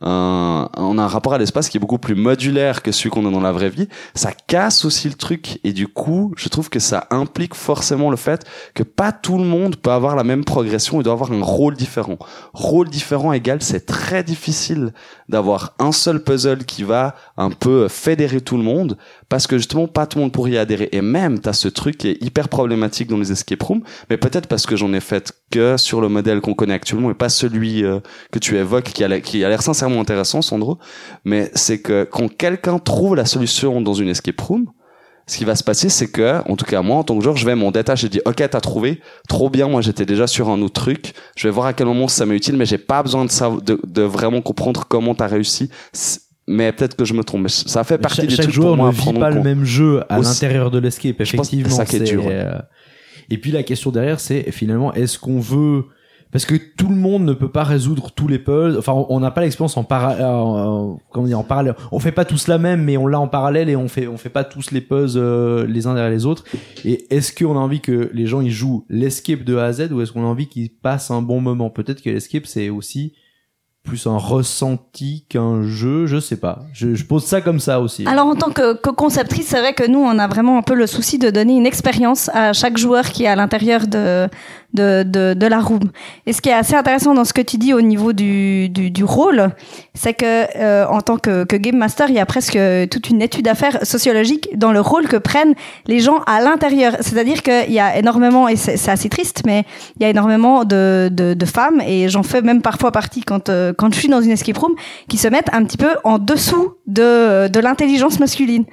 un, 0.00 0.68
on 0.76 0.98
a 0.98 1.02
un 1.02 1.08
rapport 1.08 1.34
à 1.34 1.38
l'espace 1.38 1.68
qui 1.68 1.78
est 1.78 1.80
beaucoup 1.80 1.98
plus 1.98 2.14
modulaire 2.14 2.82
que 2.82 2.92
celui 2.92 3.10
qu'on 3.10 3.26
a 3.26 3.30
dans 3.30 3.40
la 3.40 3.52
vraie 3.52 3.70
vie, 3.70 3.88
ça 4.14 4.32
casse 4.32 4.84
aussi 4.84 5.08
le 5.08 5.14
truc. 5.14 5.58
Et 5.64 5.72
du 5.72 5.88
coup, 5.88 6.32
je 6.36 6.48
trouve 6.48 6.68
que 6.68 6.78
ça 6.78 7.06
implique 7.10 7.54
forcément 7.54 8.10
le 8.10 8.16
fait 8.16 8.44
que 8.74 8.82
pas 8.82 9.12
tout 9.12 9.38
le 9.38 9.44
monde 9.44 9.76
peut 9.76 9.90
avoir 9.90 10.16
la 10.16 10.24
même 10.24 10.44
progression 10.44 11.00
et 11.00 11.02
doit 11.02 11.14
avoir 11.14 11.32
un 11.32 11.42
rôle 11.42 11.74
différent. 11.74 12.18
Rôle 12.52 12.88
différent 12.88 13.32
égal, 13.32 13.62
c'est 13.62 13.86
très 13.86 14.22
difficile 14.22 14.92
d'avoir 15.28 15.74
un 15.78 15.92
seul 15.92 16.22
puzzle 16.22 16.64
qui 16.64 16.82
va 16.82 17.14
un 17.36 17.50
peu 17.50 17.88
fédérer 17.88 18.40
tout 18.40 18.56
le 18.56 18.62
monde 18.62 18.96
parce 19.28 19.46
que 19.46 19.58
justement 19.58 19.88
pas 19.88 20.06
tout 20.06 20.18
le 20.18 20.22
monde 20.24 20.32
pourrait 20.32 20.52
y 20.52 20.58
adhérer 20.58 20.88
et 20.92 21.00
même 21.00 21.40
t'as 21.40 21.52
ce 21.52 21.68
truc 21.68 21.98
qui 21.98 22.08
est 22.08 22.22
hyper 22.22 22.48
problématique 22.48 23.08
dans 23.08 23.18
les 23.18 23.32
escape 23.32 23.62
rooms 23.62 23.82
mais 24.10 24.16
peut-être 24.16 24.46
parce 24.46 24.66
que 24.66 24.76
j'en 24.76 24.92
ai 24.92 25.00
fait 25.00 25.32
que 25.50 25.76
sur 25.76 26.00
le 26.00 26.08
modèle 26.08 26.40
qu'on 26.40 26.54
connaît 26.54 26.74
actuellement 26.74 27.10
et 27.10 27.14
pas 27.14 27.28
celui 27.28 27.84
euh, 27.84 28.00
que 28.30 28.38
tu 28.38 28.56
évoques 28.56 28.84
qui 28.84 29.04
a 29.04 29.08
l'air- 29.08 29.62
sincèrement 29.62 30.00
intéressant 30.00 30.42
Sandro 30.42 30.78
mais 31.24 31.50
c'est 31.54 31.80
que 31.80 32.04
quand 32.04 32.28
quelqu'un 32.28 32.78
trouve 32.78 33.16
la 33.16 33.24
solution 33.24 33.80
dans 33.80 33.94
une 33.94 34.08
escape 34.08 34.40
room 34.40 34.66
ce 35.28 35.38
qui 35.38 35.44
va 35.44 35.56
se 35.56 35.64
passer, 35.64 35.88
c'est 35.88 36.06
que, 36.06 36.40
en 36.48 36.54
tout 36.54 36.64
cas, 36.64 36.82
moi, 36.82 36.98
en 36.98 37.02
tant 37.02 37.18
que 37.18 37.24
joueur, 37.24 37.36
je 37.36 37.44
vais 37.44 37.56
m'en 37.56 37.72
détacher. 37.72 38.06
Je 38.06 38.12
dis, 38.12 38.20
OK, 38.26 38.36
t'as 38.36 38.60
trouvé. 38.60 39.00
Trop 39.28 39.50
bien. 39.50 39.66
Moi, 39.66 39.80
j'étais 39.80 40.06
déjà 40.06 40.28
sur 40.28 40.48
un 40.50 40.62
autre 40.62 40.80
truc. 40.80 41.14
Je 41.36 41.48
vais 41.48 41.52
voir 41.52 41.66
à 41.66 41.72
quel 41.72 41.88
moment 41.88 42.06
ça 42.06 42.26
m'est 42.26 42.36
utile, 42.36 42.56
mais 42.56 42.64
j'ai 42.64 42.78
pas 42.78 43.02
besoin 43.02 43.24
de 43.24 43.60
de, 43.60 43.80
de 43.84 44.02
vraiment 44.02 44.40
comprendre 44.40 44.84
comment 44.88 45.16
t'as 45.16 45.26
réussi. 45.26 45.68
Mais 46.48 46.72
peut-être 46.72 46.94
que 46.96 47.04
je 47.04 47.12
me 47.14 47.24
trompe. 47.24 47.42
Mais 47.42 47.48
ça 47.48 47.82
fait 47.84 47.98
partie 47.98 48.18
chaque, 48.18 48.26
des 48.28 48.36
chaque 48.36 48.44
trucs 48.44 48.54
joueur 48.54 48.68
pour 48.68 48.76
moi 48.76 48.88
ne 48.88 48.92
vit 48.94 49.12
pas 49.18 49.30
le 49.30 49.36
compte. 49.36 49.44
même 49.44 49.64
jeu 49.64 50.02
à 50.08 50.18
l'intérieur 50.20 50.70
de 50.70 50.78
l'escape, 50.78 51.20
effectivement. 51.20 51.68
ça 51.70 51.84
qui 51.84 51.96
est 51.96 52.00
dur, 52.00 52.22
euh, 52.26 52.58
Et 53.30 53.38
puis 53.38 53.50
la 53.50 53.62
question 53.64 53.90
derrière, 53.90 54.20
c'est 54.20 54.50
finalement, 54.52 54.94
est-ce 54.94 55.18
qu'on 55.18 55.40
veut 55.40 55.84
parce 56.32 56.44
que 56.44 56.56
tout 56.76 56.88
le 56.88 56.96
monde 56.96 57.24
ne 57.24 57.32
peut 57.32 57.50
pas 57.50 57.62
résoudre 57.62 58.10
tous 58.10 58.26
les 58.28 58.38
puzzles. 58.40 58.76
Enfin, 58.78 58.92
on- 58.92 59.06
on 59.10 59.20
n'a 59.20 59.30
pas 59.30 59.40
l'expérience 59.42 59.76
en 59.76 59.84
parallèle. 59.84 60.26
comment 61.10 61.26
dire 61.26 61.38
en 61.38 61.44
parallèle. 61.44 61.74
On 61.92 62.00
fait 62.00 62.12
pas 62.12 62.24
tous 62.24 62.48
la 62.48 62.58
même, 62.58 62.82
mais 62.82 62.96
on 62.96 63.06
l'a 63.06 63.18
en 63.20 63.28
parallèle 63.28 63.68
et 63.68 63.76
on 63.76 63.88
fait 63.88 64.06
on 64.08 64.16
fait 64.18 64.28
pas 64.28 64.42
tous 64.44 64.70
les 64.72 64.80
puzzles 64.80 65.20
euh, 65.22 65.66
les 65.66 65.86
uns 65.86 65.94
derrière 65.94 66.10
les 66.12 66.26
autres. 66.26 66.44
Et 66.84 67.06
est-ce 67.14 67.32
qu'on 67.32 67.56
a 67.56 67.60
envie 67.60 67.80
que 67.80 68.10
les 68.12 68.26
gens 68.26 68.40
ils 68.40 68.50
jouent 68.50 68.84
l'escape 68.90 69.44
de 69.44 69.56
A 69.56 69.64
à 69.66 69.72
Z 69.72 69.92
ou 69.92 70.00
est-ce 70.02 70.12
qu'on 70.12 70.24
a 70.24 70.26
envie 70.26 70.48
qu'ils 70.48 70.70
passent 70.70 71.10
un 71.10 71.22
bon 71.22 71.40
moment? 71.40 71.70
Peut-être 71.70 72.02
que 72.02 72.10
l'escape 72.10 72.46
c'est 72.46 72.68
aussi 72.70 73.14
plus 73.86 74.06
un 74.06 74.18
ressenti 74.18 75.24
qu'un 75.28 75.62
jeu, 75.62 76.06
je 76.06 76.20
sais 76.20 76.36
pas. 76.36 76.60
Je, 76.74 77.02
pose 77.04 77.24
ça 77.24 77.40
comme 77.40 77.60
ça 77.60 77.80
aussi. 77.80 78.04
Alors 78.06 78.26
en 78.26 78.34
tant 78.34 78.50
que, 78.50 78.74
que 78.74 78.90
conceptrice, 78.90 79.46
c'est 79.46 79.60
vrai 79.60 79.72
que 79.72 79.86
nous, 79.88 80.00
on 80.00 80.18
a 80.18 80.26
vraiment 80.26 80.58
un 80.58 80.62
peu 80.62 80.74
le 80.74 80.86
souci 80.86 81.18
de 81.18 81.30
donner 81.30 81.56
une 81.56 81.66
expérience 81.66 82.28
à 82.34 82.52
chaque 82.52 82.76
joueur 82.76 83.06
qui 83.06 83.24
est 83.24 83.28
à 83.28 83.36
l'intérieur 83.36 83.86
de, 83.86 84.28
de, 84.76 85.34
de, 85.34 85.46
la 85.46 85.58
room. 85.58 85.90
Et 86.26 86.32
ce 86.32 86.40
qui 86.40 86.48
est 86.48 86.54
assez 86.54 86.74
intéressant 86.74 87.14
dans 87.14 87.24
ce 87.24 87.32
que 87.32 87.40
tu 87.40 87.56
dis 87.56 87.74
au 87.74 87.80
niveau 87.80 88.12
du, 88.12 88.68
du, 88.68 89.04
rôle, 89.04 89.50
c'est 89.94 90.14
que 90.14 90.46
euh, 90.56 90.86
en 90.86 91.00
tant 91.00 91.16
que, 91.16 91.44
game 91.56 91.76
master, 91.76 92.08
il 92.08 92.14
y 92.14 92.20
a 92.20 92.26
presque 92.26 92.58
toute 92.90 93.10
une 93.10 93.22
étude 93.22 93.48
à 93.48 93.54
faire 93.54 93.84
sociologique 93.84 94.48
dans 94.56 94.72
le 94.72 94.80
rôle 94.80 95.08
que 95.08 95.16
prennent 95.16 95.54
les 95.86 96.00
gens 96.00 96.20
à 96.26 96.40
l'intérieur. 96.40 96.96
C'est-à-dire 97.00 97.42
qu'il 97.42 97.72
y 97.72 97.80
a 97.80 97.98
énormément, 97.98 98.48
et 98.48 98.56
c'est 98.56 98.90
assez 98.90 99.08
triste, 99.08 99.42
mais 99.46 99.64
il 99.98 100.02
y 100.02 100.06
a 100.06 100.10
énormément 100.10 100.64
de, 100.64 101.08
de, 101.10 101.34
de 101.34 101.46
femmes, 101.46 101.80
et 101.80 102.08
j'en 102.08 102.22
fais 102.22 102.42
même 102.42 102.62
parfois 102.62 102.92
partie 102.92 103.22
quand, 103.22 103.48
euh, 103.48 103.72
quand 103.76 103.92
je 103.92 103.98
suis 103.98 104.08
dans 104.08 104.20
une 104.20 104.30
escape 104.30 104.58
room, 104.58 104.74
qui 105.08 105.16
se 105.16 105.28
mettent 105.28 105.52
un 105.52 105.64
petit 105.64 105.78
peu 105.78 105.90
en 106.04 106.18
dessous 106.18 106.74
de, 106.86 107.48
de 107.48 107.60
l'intelligence 107.60 108.20
masculine. 108.20 108.64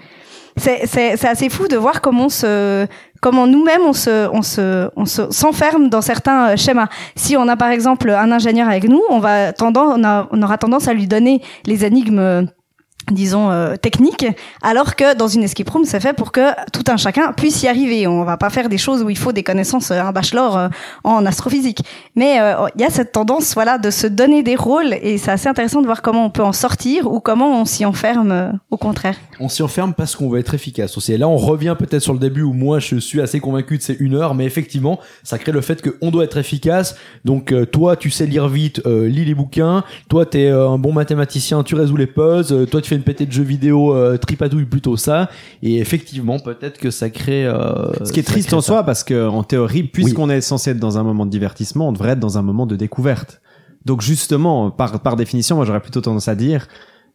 C'est 0.58 1.26
assez 1.26 1.50
fou 1.50 1.68
de 1.68 1.78
voir 1.78 2.02
comment 2.02 2.26
on 2.26 2.30
se 2.30 2.88
comment 3.22 3.48
nous-mêmes 3.48 3.82
on 3.82 3.94
se 3.94 4.28
on 4.34 4.42
se 4.42 4.90
on 4.96 5.06
se 5.06 5.32
s'enferme 5.32 5.90
dans 5.90 6.02
certains 6.02 6.50
euh, 6.50 6.56
schémas. 6.58 6.90
Si 7.16 7.36
on 7.38 7.48
a 7.48 7.56
par 7.56 7.70
exemple 7.70 8.10
un 8.10 8.32
ingénieur 8.32 8.68
avec 8.68 8.88
nous, 8.88 9.02
on 9.10 9.20
va 9.20 9.54
tendance 9.54 10.00
on 10.32 10.42
aura 10.42 10.58
tendance 10.58 10.88
à 10.88 10.94
lui 10.94 11.08
donner 11.08 11.42
les 11.66 11.86
énigmes 11.86 12.20
euh, 12.20 12.44
disons 13.12 13.52
euh, 13.52 13.76
techniques 13.76 14.26
alors 14.62 14.96
que 14.96 15.16
dans 15.16 15.28
une 15.28 15.44
escape 15.44 15.70
room 15.70 15.86
c'est 15.86 16.00
fait 16.00 16.14
pour 16.14 16.32
que 16.32 16.42
tout 16.72 16.84
un 16.88 16.98
chacun 16.98 17.34
puisse 17.34 17.62
y 17.64 17.68
arriver 17.68 18.08
on 18.08 18.24
va 18.24 18.38
pas 18.38 18.50
faire 18.50 18.70
des 18.70 18.78
choses 18.78 19.04
où 19.04 19.10
il 19.10 19.18
faut 19.18 19.32
des 19.32 19.44
connaissances 19.44 19.92
euh, 19.92 20.00
un 20.00 20.12
bachelor 20.12 20.58
euh, 20.58 20.68
en 21.04 21.26
astrophysique 21.26 21.80
mais 22.16 22.40
euh, 22.40 22.68
il 22.76 22.82
y 22.82 22.86
a 22.86 22.90
cette 22.90 23.12
tendance 23.12 23.54
voilà 23.54 23.78
de 23.78 23.90
se 23.90 24.08
donner 24.08 24.44
des 24.44 24.56
rôles 24.56 24.94
et 25.02 25.18
c'est 25.18 25.32
assez 25.32 25.48
intéressant 25.48 25.82
de 25.82 25.86
voir 25.86 26.02
comment 26.02 26.26
on 26.26 26.30
peut 26.30 26.44
en 26.44 26.54
sortir 26.54 27.12
ou 27.12 27.20
comment 27.20 27.62
on 27.62 27.66
s'y 27.66 27.86
enferme 27.86 28.60
au 28.72 28.78
contraire 28.78 29.16
On 29.40 29.50
s'y 29.50 29.64
enferme 29.64 29.94
parce 29.94 30.16
qu'on 30.16 30.30
veut 30.30 30.40
être 30.40 30.54
efficace 30.54 30.98
aussi. 30.98 31.14
Et 31.14 31.18
là, 31.18 31.28
on 31.28 31.38
revient 31.38 31.76
peut-être 31.78 32.02
sur 32.02 32.14
le 32.14 32.20
début 32.20 32.42
où 32.42 32.54
moi, 32.54 32.80
je 32.80 32.98
suis 32.98 33.22
assez 33.22 33.40
convaincu 33.40 33.78
de 33.78 33.84
ces 33.84 33.96
une 34.00 34.16
heure, 34.16 34.36
mais 34.36 34.46
effectivement, 34.46 35.00
ça 35.24 35.38
crée 35.38 35.52
le 35.52 35.62
fait 35.62 35.82
qu'on 35.82 36.12
doit 36.12 36.24
être 36.24 36.38
efficace. 36.38 36.96
Donc, 37.26 37.54
toi, 37.72 37.96
tu 37.96 38.10
sais 38.10 38.26
lire 38.26 38.48
vite, 38.48 38.82
lis 38.86 39.26
les 39.26 39.36
bouquins. 39.36 39.84
Toi, 40.10 40.26
t'es 40.26 40.50
un 40.50 40.78
bon 40.78 40.94
mathématicien, 40.94 41.64
tu 41.64 41.76
résous 41.76 41.98
les 41.98 42.08
puzzles. 42.08 42.68
Toi, 42.68 42.82
fais 42.94 42.98
une 42.98 43.04
pétée 43.04 43.26
de 43.26 43.32
jeux 43.32 43.44
vidéo, 43.44 43.96
euh, 43.96 44.18
tripatouille 44.18 44.66
plutôt 44.66 44.98
ça. 44.98 45.30
Et 45.62 45.80
effectivement, 45.80 46.40
peut-être 46.40 46.78
que 46.78 46.92
ça 46.92 47.10
crée. 47.10 47.46
euh, 47.46 47.92
Ce 48.06 48.12
qui 48.12 48.20
est 48.20 48.24
triste 48.24 48.54
en 48.54 48.62
ça. 48.62 48.68
soi, 48.68 48.84
parce 48.84 49.04
que 49.04 49.28
en 49.28 49.44
théorie, 49.44 49.84
puisqu'on 49.84 50.30
est 50.30 50.42
censé 50.42 50.72
être 50.72 50.80
dans 50.80 50.98
un 50.98 51.04
moment 51.04 51.26
de 51.26 51.32
divertissement, 51.32 51.90
on 51.90 51.92
devrait 51.92 52.12
être 52.12 52.20
dans 52.20 52.38
un 52.38 52.42
moment 52.42 52.66
de 52.66 52.76
découverte. 52.76 53.42
Donc 53.86 54.02
justement, 54.02 54.72
par, 54.72 55.02
par 55.02 55.16
définition, 55.16 55.56
moi 55.58 55.66
j'aurais 55.66 55.82
plutôt 55.82 56.02
tendance 56.02 56.28
à 56.30 56.36
dire, 56.36 56.68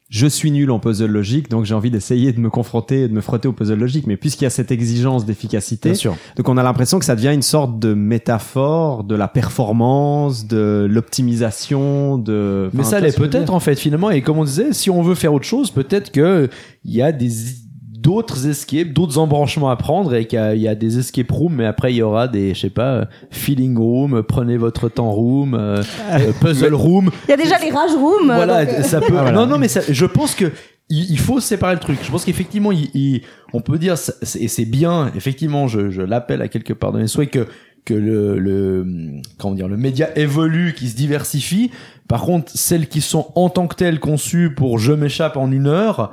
je 0.09 0.27
suis 0.27 0.51
nul 0.51 0.71
en 0.71 0.79
puzzle 0.79 1.11
logique, 1.11 1.51
donc 1.51 1.67
j'ai 1.67 1.75
envie 1.75 1.91
d'essayer 1.91 2.33
de 2.33 2.41
me 2.41 2.49
confronter, 2.49 3.09
de 3.09 3.13
me 3.13 3.21
frotter 3.21 3.47
au 3.47 3.53
puzzle 3.53 3.79
logique. 3.79 4.07
Mais 4.07 4.17
puisqu'il 4.17 4.45
y 4.45 4.47
a 4.47 4.51
cette 4.51 4.71
exigence 4.71 5.27
d'efficacité, 5.27 5.93
donc 6.37 6.49
on 6.49 6.57
a 6.57 6.63
l'impression 6.63 6.99
que 6.99 7.05
ça 7.05 7.15
devient 7.15 7.35
une 7.35 7.43
sorte 7.43 7.79
de 7.79 7.93
métaphore 7.93 9.05
de 9.05 9.15
la 9.15 9.29
performance, 9.29 10.47
de 10.47 10.87
l'optimisation, 10.91 12.17
de. 12.17 12.71
Mais 12.73 12.85
ça 12.85 13.01
l'est 13.01 13.17
peut-être 13.17 13.53
en 13.53 13.61
fait 13.61 13.77
finalement. 13.77 14.11
Et 14.11 14.23
comme 14.23 14.39
on 14.39 14.45
disait, 14.45 14.73
si 14.73 14.89
on 14.89 15.03
veut 15.03 15.15
faire 15.15 15.35
autre 15.35 15.47
chose, 15.47 15.71
peut-être 15.71 16.11
que 16.11 16.49
il 16.85 16.95
y 16.95 17.03
a 17.03 17.13
des 17.13 17.31
d'autres 18.01 18.47
escapes, 18.47 18.93
d'autres 18.93 19.19
embranchements 19.19 19.71
à 19.71 19.77
prendre 19.77 20.15
et 20.15 20.27
qu'il 20.27 20.39
y 20.39 20.43
a, 20.43 20.55
il 20.55 20.61
y 20.63 20.69
a 20.69 20.75
des 20.75 20.99
escape 20.99 21.31
rooms, 21.31 21.55
mais 21.55 21.67
après 21.67 21.93
il 21.93 21.97
y 21.97 22.03
aura 22.03 22.29
des, 22.29 22.55
je 22.55 22.61
sais 22.61 22.71
pas, 22.71 22.93
euh, 22.93 23.05
feeling 23.31 23.77
room, 23.77 24.15
euh, 24.15 24.23
prenez 24.23 24.57
votre 24.57 24.89
temps 24.89 25.11
room, 25.11 25.55
euh, 25.55 25.83
puzzle 26.41 26.75
room. 26.75 27.11
il 27.27 27.31
y 27.31 27.35
a 27.35 27.37
déjà 27.37 27.59
les 27.59 27.71
rage 27.71 27.91
rooms 27.93 28.31
euh, 28.31 28.35
Voilà, 28.37 28.65
donc, 28.67 28.85
ça 28.85 29.01
peut. 29.01 29.07
Ah, 29.17 29.23
voilà. 29.23 29.33
Non, 29.33 29.47
non, 29.47 29.59
mais 29.59 29.69
ça, 29.69 29.81
je 29.89 30.07
pense 30.07 30.35
que 30.35 30.53
il, 30.91 31.11
il 31.11 31.19
faut 31.19 31.41
séparer 31.41 31.75
le 31.75 31.81
truc. 31.81 31.99
Je 32.03 32.11
pense 32.11 32.25
qu'effectivement, 32.25 32.73
il, 32.73 32.89
il- 32.95 33.23
on 33.53 33.61
peut 33.61 33.79
dire, 33.79 33.95
et 34.39 34.49
c'est 34.49 34.65
bien. 34.65 35.11
Effectivement, 35.17 35.67
je, 35.69 35.91
je 35.91 36.03
l'appelle 36.03 36.41
à 36.43 36.49
quelque 36.49 36.73
part 36.73 36.93
dans 36.93 36.99
mes 36.99 37.07
souhaits 37.09 37.31
que 37.31 37.47
que 37.85 37.95
le, 37.95 38.39
le 38.39 38.87
comment 39.39 39.55
dire 39.55 39.67
le 39.69 39.79
média 39.79 40.09
évolue, 40.19 40.75
qui 40.75 40.89
se 40.89 40.97
diversifie. 40.97 41.71
Par 42.07 42.23
contre, 42.23 42.53
celles 42.55 42.87
qui 42.89 43.01
sont 43.01 43.33
en 43.35 43.49
tant 43.49 43.67
que 43.67 43.75
telles 43.77 43.99
conçues 44.01 44.55
pour 44.55 44.79
je 44.79 44.93
m'échappe 44.93 45.37
en 45.37 45.51
une 45.51 45.67
heure. 45.67 46.13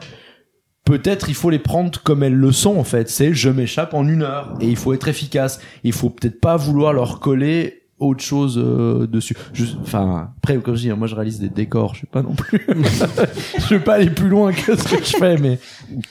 Peut-être 0.85 1.29
il 1.29 1.35
faut 1.35 1.49
les 1.49 1.59
prendre 1.59 1.99
comme 2.03 2.23
elles 2.23 2.35
le 2.35 2.51
sont 2.51 2.77
en 2.77 2.83
fait. 2.83 3.09
C'est 3.09 3.33
je 3.33 3.49
m'échappe 3.49 3.93
en 3.93 4.07
une 4.07 4.21
heure 4.21 4.53
et 4.61 4.67
il 4.67 4.75
faut 4.75 4.93
être 4.93 5.07
efficace. 5.07 5.59
Il 5.83 5.93
faut 5.93 6.09
peut-être 6.09 6.39
pas 6.39 6.57
vouloir 6.57 6.93
leur 6.93 7.19
coller 7.19 7.81
autre 7.97 8.23
chose 8.23 8.61
euh, 8.61 9.07
dessus. 9.07 9.35
Enfin 9.81 10.29
après 10.37 10.57
comme 10.57 10.75
je 10.75 10.81
dis, 10.81 10.91
moi 10.91 11.07
je 11.07 11.15
réalise 11.15 11.39
des 11.39 11.49
décors. 11.49 11.95
Je 11.95 12.01
sais 12.01 12.07
pas 12.11 12.21
non 12.21 12.35
plus. 12.35 12.67
je 13.59 13.75
vais 13.75 13.79
pas 13.79 13.95
aller 13.95 14.09
plus 14.09 14.29
loin 14.29 14.51
que 14.53 14.75
ce 14.75 14.83
que 14.83 15.03
je 15.03 15.17
fais, 15.17 15.37
mais 15.37 15.59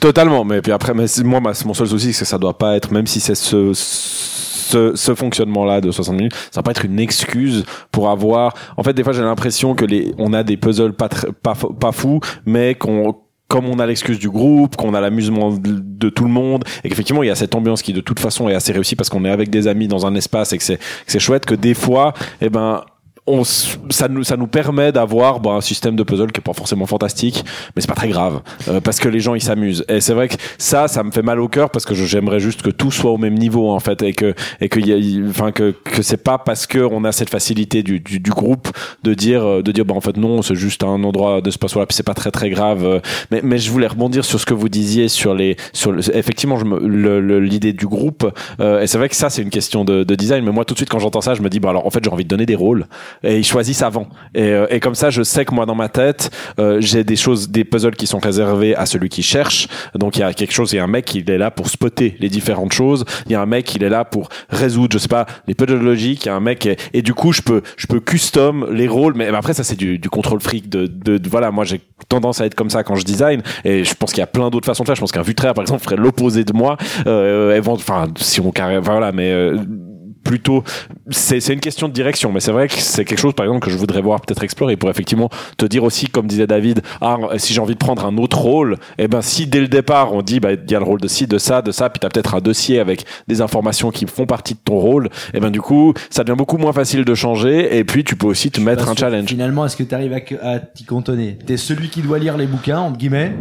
Totalement, 0.00 0.44
mais 0.44 0.60
puis 0.60 0.72
après, 0.72 0.92
moi, 0.94 1.40
mon 1.64 1.74
seul 1.74 1.86
souci, 1.86 2.12
c'est 2.12 2.24
que 2.24 2.28
ça 2.28 2.38
doit 2.38 2.58
pas 2.58 2.76
être, 2.76 2.92
même 2.92 3.06
si 3.06 3.20
c'est 3.20 3.34
ce, 3.34 3.72
ce, 3.74 4.94
ce 4.94 5.14
fonctionnement-là 5.14 5.80
de 5.80 5.90
60 5.90 6.16
minutes, 6.16 6.34
ça 6.50 6.60
va 6.60 6.62
pas 6.62 6.70
être 6.70 6.84
une 6.84 6.98
excuse 6.98 7.64
pour 7.90 8.08
avoir. 8.08 8.54
En 8.76 8.82
fait, 8.82 8.92
des 8.92 9.02
fois, 9.02 9.12
j'ai 9.12 9.22
l'impression 9.22 9.74
que 9.74 9.84
les, 9.84 10.14
on 10.18 10.32
a 10.32 10.42
des 10.42 10.56
puzzles 10.56 10.92
pas 10.92 11.08
très, 11.08 11.32
pas, 11.32 11.54
pas 11.54 11.92
fous, 11.92 12.20
mais 12.46 12.74
qu'on 12.74 13.16
comme 13.48 13.66
on 13.66 13.78
a 13.78 13.86
l'excuse 13.86 14.18
du 14.18 14.30
groupe, 14.30 14.76
qu'on 14.76 14.94
a 14.94 15.00
l'amusement 15.00 15.52
de, 15.52 16.08
tout 16.10 16.24
le 16.24 16.30
monde, 16.30 16.64
et 16.82 16.88
qu'effectivement 16.88 17.22
il 17.22 17.26
y 17.26 17.30
a 17.30 17.34
cette 17.34 17.54
ambiance 17.54 17.82
qui 17.82 17.92
de 17.92 18.00
toute 18.00 18.20
façon 18.20 18.48
est 18.48 18.54
assez 18.54 18.72
réussie 18.72 18.96
parce 18.96 19.08
qu'on 19.08 19.24
est 19.24 19.30
avec 19.30 19.50
des 19.50 19.68
amis 19.68 19.88
dans 19.88 20.06
un 20.06 20.14
espace 20.14 20.52
et 20.52 20.58
que 20.58 20.64
c'est 20.64 20.76
que 20.76 20.82
c'est 21.06 21.18
chouette 21.18 21.46
que 21.46 21.54
des 21.54 21.74
fois, 21.74 22.14
eh 22.40 22.50
ben 22.50 22.84
on, 23.26 23.42
ça 23.44 24.08
nous 24.08 24.22
ça 24.22 24.36
nous 24.36 24.46
permet 24.46 24.92
d'avoir 24.92 25.40
bah, 25.40 25.52
un 25.52 25.60
système 25.62 25.96
de 25.96 26.02
puzzle 26.02 26.30
qui 26.30 26.40
est 26.40 26.44
pas 26.44 26.52
forcément 26.52 26.84
fantastique 26.84 27.42
mais 27.74 27.80
c'est 27.80 27.88
pas 27.88 27.94
très 27.94 28.08
grave 28.10 28.40
euh, 28.68 28.80
parce 28.82 28.98
que 29.00 29.08
les 29.08 29.20
gens 29.20 29.34
ils 29.34 29.40
s'amusent. 29.42 29.84
Et 29.88 30.00
c'est 30.02 30.12
vrai 30.12 30.28
que 30.28 30.34
ça 30.58 30.88
ça 30.88 31.02
me 31.02 31.10
fait 31.10 31.22
mal 31.22 31.40
au 31.40 31.48
cœur 31.48 31.70
parce 31.70 31.86
que 31.86 31.94
j'aimerais 31.94 32.38
juste 32.40 32.60
que 32.60 32.68
tout 32.70 32.90
soit 32.90 33.10
au 33.10 33.16
même 33.16 33.34
niveau 33.34 33.70
en 33.70 33.80
fait 33.80 34.02
et 34.02 34.12
que 34.12 34.34
et 34.60 34.68
que 34.68 34.78
y 34.78 35.22
enfin 35.28 35.52
que 35.52 35.74
que 35.84 36.02
c'est 36.02 36.22
pas 36.22 36.36
parce 36.36 36.66
que 36.66 36.78
on 36.80 37.04
a 37.04 37.12
cette 37.12 37.30
facilité 37.30 37.82
du, 37.82 37.98
du, 38.00 38.20
du 38.20 38.30
groupe 38.30 38.68
de 39.04 39.14
dire 39.14 39.42
euh, 39.44 39.62
de 39.62 39.72
dire 39.72 39.84
bah 39.86 39.94
en 39.94 40.00
fait 40.02 40.16
non 40.18 40.42
c'est 40.42 40.54
juste 40.54 40.84
un 40.84 41.02
endroit 41.02 41.40
de 41.40 41.50
ce 41.50 41.58
passe 41.58 41.74
là 41.76 41.86
puis 41.86 41.96
c'est 41.96 42.02
pas 42.02 42.14
très 42.14 42.30
très 42.30 42.50
grave 42.50 42.84
euh, 42.84 43.00
mais 43.30 43.40
mais 43.42 43.56
je 43.58 43.70
voulais 43.70 43.86
rebondir 43.86 44.24
sur 44.24 44.38
ce 44.38 44.44
que 44.44 44.54
vous 44.54 44.68
disiez 44.68 45.08
sur 45.08 45.34
les 45.34 45.56
sur 45.72 45.92
le- 45.92 46.02
effectivement 46.16 46.58
je 46.58 46.66
me 46.66 47.38
l'idée 47.38 47.72
du 47.72 47.86
groupe 47.86 48.30
euh, 48.60 48.82
et 48.82 48.86
c'est 48.86 48.98
vrai 48.98 49.08
que 49.08 49.16
ça 49.16 49.30
c'est 49.30 49.40
une 49.40 49.50
question 49.50 49.84
de, 49.86 50.04
de 50.04 50.14
design 50.14 50.44
mais 50.44 50.52
moi 50.52 50.64
tout 50.66 50.74
de 50.74 50.78
suite 50.78 50.90
quand 50.90 50.98
j'entends 50.98 51.22
ça 51.22 51.34
je 51.34 51.40
me 51.42 51.48
dis 51.48 51.58
bah 51.60 51.70
alors 51.70 51.86
en 51.86 51.90
fait 51.90 52.04
j'ai 52.04 52.10
envie 52.10 52.24
de 52.24 52.28
donner 52.28 52.44
des 52.46 52.54
rôles 52.54 52.86
et 53.22 53.38
ils 53.38 53.44
choisissent 53.44 53.82
avant. 53.82 54.08
Et, 54.34 54.42
euh, 54.42 54.66
et 54.70 54.80
comme 54.80 54.94
ça 54.94 55.10
je 55.10 55.22
sais 55.22 55.44
que 55.44 55.54
moi 55.54 55.66
dans 55.66 55.74
ma 55.74 55.88
tête 55.88 56.30
euh, 56.58 56.78
j'ai 56.80 57.04
des 57.04 57.16
choses 57.16 57.50
des 57.50 57.64
puzzles 57.64 57.96
qui 57.96 58.06
sont 58.06 58.18
réservés 58.18 58.74
à 58.74 58.86
celui 58.86 59.08
qui 59.08 59.22
cherche. 59.22 59.68
Donc 59.94 60.16
il 60.16 60.20
y 60.20 60.22
a 60.22 60.32
quelque 60.32 60.52
chose 60.52 60.72
il 60.72 60.76
y 60.76 60.78
a 60.78 60.84
un 60.84 60.88
mec 60.88 61.14
il 61.14 61.30
est 61.30 61.38
là 61.38 61.50
pour 61.50 61.68
spotter 61.68 62.16
les 62.20 62.28
différentes 62.28 62.72
choses. 62.72 63.04
Il 63.26 63.32
y 63.32 63.34
a 63.34 63.40
un 63.40 63.46
mec 63.46 63.74
il 63.74 63.82
est 63.82 63.88
là 63.88 64.04
pour 64.04 64.28
résoudre 64.50 64.92
je 64.94 64.98
sais 64.98 65.08
pas 65.08 65.26
les 65.46 65.54
puzzles 65.54 65.82
logiques. 65.82 66.24
Il 66.24 66.28
y 66.28 66.30
a 66.30 66.34
un 66.34 66.40
mec 66.40 66.66
et, 66.66 66.76
et 66.92 67.02
du 67.02 67.14
coup 67.14 67.32
je 67.32 67.42
peux 67.42 67.62
je 67.76 67.86
peux 67.86 68.00
custom 68.00 68.66
les 68.72 68.88
rôles. 68.88 69.14
Mais, 69.16 69.28
après 69.28 69.54
ça 69.54 69.64
c'est 69.64 69.76
du, 69.76 69.98
du 69.98 70.08
contrôle 70.10 70.40
fric 70.40 70.68
de, 70.68 70.86
de, 70.86 71.18
de- 71.18 71.28
voilà 71.28 71.50
moi 71.50 71.64
j'ai 71.64 71.80
tendance 72.08 72.40
à 72.40 72.46
être 72.46 72.54
comme 72.54 72.70
ça 72.70 72.82
quand 72.82 72.96
je 72.96 73.04
design. 73.04 73.42
Et 73.64 73.84
je 73.84 73.94
pense 73.94 74.10
qu'il 74.10 74.20
y 74.20 74.22
a 74.22 74.26
plein 74.26 74.50
d'autres 74.50 74.66
façons 74.66 74.82
de 74.84 74.88
faire. 74.88 74.96
Je 74.96 75.00
pense 75.00 75.12
qu'un 75.12 75.22
vitraire 75.22 75.54
par 75.54 75.62
exemple 75.62 75.82
ferait 75.82 75.96
l'opposé 75.96 76.44
de 76.44 76.52
moi. 76.52 76.76
Euh, 77.06 77.60
enfin 77.66 78.08
si 78.18 78.40
on 78.40 78.50
carré 78.50 78.78
voilà 78.78 79.12
mais 79.12 79.30
euh, 79.32 79.56
plutôt 80.24 80.64
c'est 81.10 81.40
c'est 81.40 81.52
une 81.52 81.60
question 81.60 81.88
de 81.88 81.92
direction 81.92 82.32
mais 82.32 82.40
c'est 82.40 82.52
vrai 82.52 82.68
que 82.68 82.74
c'est 82.74 83.04
quelque 83.04 83.18
chose 83.18 83.34
par 83.34 83.46
exemple 83.46 83.64
que 83.64 83.70
je 83.70 83.76
voudrais 83.76 84.00
voir 84.00 84.20
peut-être 84.20 84.42
explorer 84.42 84.76
pour 84.76 84.90
effectivement 84.90 85.30
te 85.56 85.66
dire 85.66 85.84
aussi 85.84 86.08
comme 86.08 86.26
disait 86.26 86.46
David 86.46 86.82
ah 87.00 87.18
si 87.36 87.52
j'ai 87.52 87.60
envie 87.60 87.74
de 87.74 87.78
prendre 87.78 88.04
un 88.04 88.16
autre 88.16 88.38
rôle 88.38 88.78
et 88.98 89.08
ben 89.08 89.22
si 89.22 89.46
dès 89.46 89.60
le 89.60 89.68
départ 89.68 90.14
on 90.14 90.22
dit 90.22 90.40
bah 90.40 90.52
il 90.52 90.70
y 90.70 90.74
a 90.74 90.78
le 90.78 90.84
rôle 90.84 91.00
de 91.00 91.08
ci 91.08 91.26
de 91.26 91.38
ça 91.38 91.62
de 91.62 91.70
ça 91.70 91.90
puis 91.90 92.00
t'as 92.00 92.08
peut-être 92.08 92.34
un 92.34 92.40
dossier 92.40 92.80
avec 92.80 93.04
des 93.28 93.40
informations 93.40 93.90
qui 93.90 94.06
font 94.06 94.26
partie 94.26 94.54
de 94.54 94.60
ton 94.64 94.78
rôle 94.78 95.10
et 95.34 95.40
ben 95.40 95.50
du 95.50 95.60
coup 95.60 95.94
ça 96.10 96.24
devient 96.24 96.36
beaucoup 96.36 96.58
moins 96.58 96.72
facile 96.72 97.04
de 97.04 97.14
changer 97.14 97.76
et 97.76 97.84
puis 97.84 98.02
tu 98.04 98.16
peux 98.16 98.26
aussi 98.26 98.50
te 98.50 98.60
mettre 98.60 98.88
un 98.88 98.96
challenge 98.96 99.28
Finalement, 99.34 99.66
est-ce 99.66 99.76
que 99.76 99.82
tu 99.82 99.94
arrives 99.94 100.12
à, 100.12 100.48
à 100.48 100.58
t'y 100.60 100.84
cantonner? 100.84 101.36
T'es 101.44 101.56
celui 101.56 101.88
qui 101.88 102.02
doit 102.02 102.18
lire 102.18 102.36
les 102.36 102.46
bouquins, 102.46 102.78
entre 102.78 102.98
guillemets. 102.98 103.32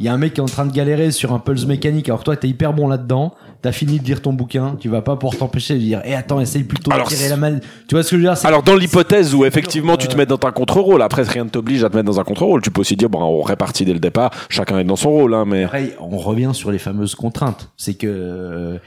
Il 0.00 0.06
y 0.06 0.08
a 0.08 0.12
un 0.12 0.18
mec 0.18 0.34
qui 0.34 0.40
est 0.40 0.42
en 0.44 0.46
train 0.46 0.64
de 0.64 0.72
galérer 0.72 1.10
sur 1.10 1.32
un 1.32 1.40
pulse 1.40 1.66
mécanique, 1.66 2.08
alors 2.08 2.20
que 2.20 2.24
toi 2.24 2.36
t'es 2.36 2.48
hyper 2.48 2.72
bon 2.72 2.86
là-dedans. 2.86 3.34
T'as 3.60 3.72
fini 3.72 3.98
de 3.98 4.04
lire 4.04 4.22
ton 4.22 4.32
bouquin, 4.32 4.76
tu 4.78 4.88
vas 4.88 5.02
pas 5.02 5.16
pour 5.16 5.36
t'empêcher 5.36 5.74
de 5.74 5.80
dire, 5.80 6.00
eh 6.04 6.14
attends, 6.14 6.38
essaye 6.40 6.62
plutôt 6.62 6.92
de 6.92 7.08
tirer 7.08 7.28
la 7.28 7.36
main. 7.36 7.58
Tu 7.88 7.96
vois 7.96 8.04
ce 8.04 8.10
que 8.10 8.16
je 8.16 8.22
veux 8.22 8.28
dire 8.32 8.46
alors 8.46 8.62
dans 8.62 8.76
l'hypothèse 8.76 9.34
où 9.34 9.44
effectivement 9.44 9.96
tu 9.96 10.06
te 10.06 10.14
Euh, 10.14 10.18
mets 10.18 10.26
dans 10.26 10.38
un 10.44 10.52
contre-rôle 10.52 11.02
après 11.02 11.22
rien 11.24 11.44
ne 11.44 11.50
t'oblige 11.50 11.82
à 11.82 11.90
te 11.90 11.96
mettre 11.96 12.06
dans 12.06 12.20
un 12.20 12.24
contre-rôle 12.24 12.62
tu 12.62 12.70
peux 12.70 12.82
aussi 12.82 12.94
dire 12.94 13.08
bon 13.10 13.20
on 13.20 13.42
répartit 13.42 13.84
dès 13.84 13.92
le 13.92 13.98
départ 13.98 14.30
chacun 14.48 14.78
est 14.78 14.84
dans 14.84 14.94
son 14.94 15.10
rôle 15.10 15.34
hein, 15.34 15.44
mais 15.44 15.64
Après, 15.64 15.96
on 16.00 16.18
revient 16.18 16.50
sur 16.52 16.70
les 16.70 16.78
fameuses 16.78 17.16
contraintes. 17.16 17.70
C'est 17.76 17.94
que 17.94 18.06
euh, 18.08 18.78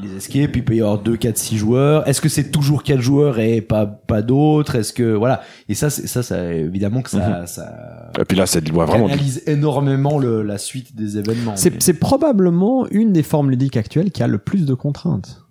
les 0.00 0.16
escapes, 0.16 0.56
il 0.56 0.64
peut 0.64 0.76
y 0.76 0.80
avoir 0.80 0.98
2, 0.98 1.16
4, 1.16 1.36
6 1.36 1.56
joueurs. 1.58 2.06
Est-ce 2.08 2.20
que 2.20 2.28
c'est 2.28 2.50
toujours 2.50 2.82
4 2.82 3.00
joueurs 3.00 3.38
et 3.40 3.60
pas 3.60 3.86
pas 3.86 4.22
d'autres? 4.22 4.76
Est-ce 4.76 4.92
que 4.92 5.14
voilà 5.14 5.42
Et 5.68 5.74
ça, 5.74 5.90
c'est- 5.90 6.06
ça, 6.06 6.22
ça, 6.22 6.52
évidemment 6.52 7.02
que 7.02 7.10
ça, 7.10 7.46
ça 7.46 8.10
et 8.20 8.24
puis 8.24 8.36
là 8.36 8.46
c'est 8.46 8.70
ouais, 8.70 8.84
vraiment 8.86 9.06
analyse 9.06 9.42
énormément 9.46 10.18
le, 10.18 10.42
la 10.42 10.58
suite 10.58 10.94
des 10.96 11.18
événements. 11.18 11.56
C'est 11.56 11.86
Mais- 11.88 11.94
probablement 11.94 12.86
une 12.90 13.12
des 13.12 13.22
formes 13.22 13.50
ludiques 13.50 13.76
actuelles 13.76 14.10
qui 14.12 14.22
a 14.22 14.26
le 14.28 14.38
plus 14.38 14.66
de 14.66 14.74
contraintes. 14.74 15.42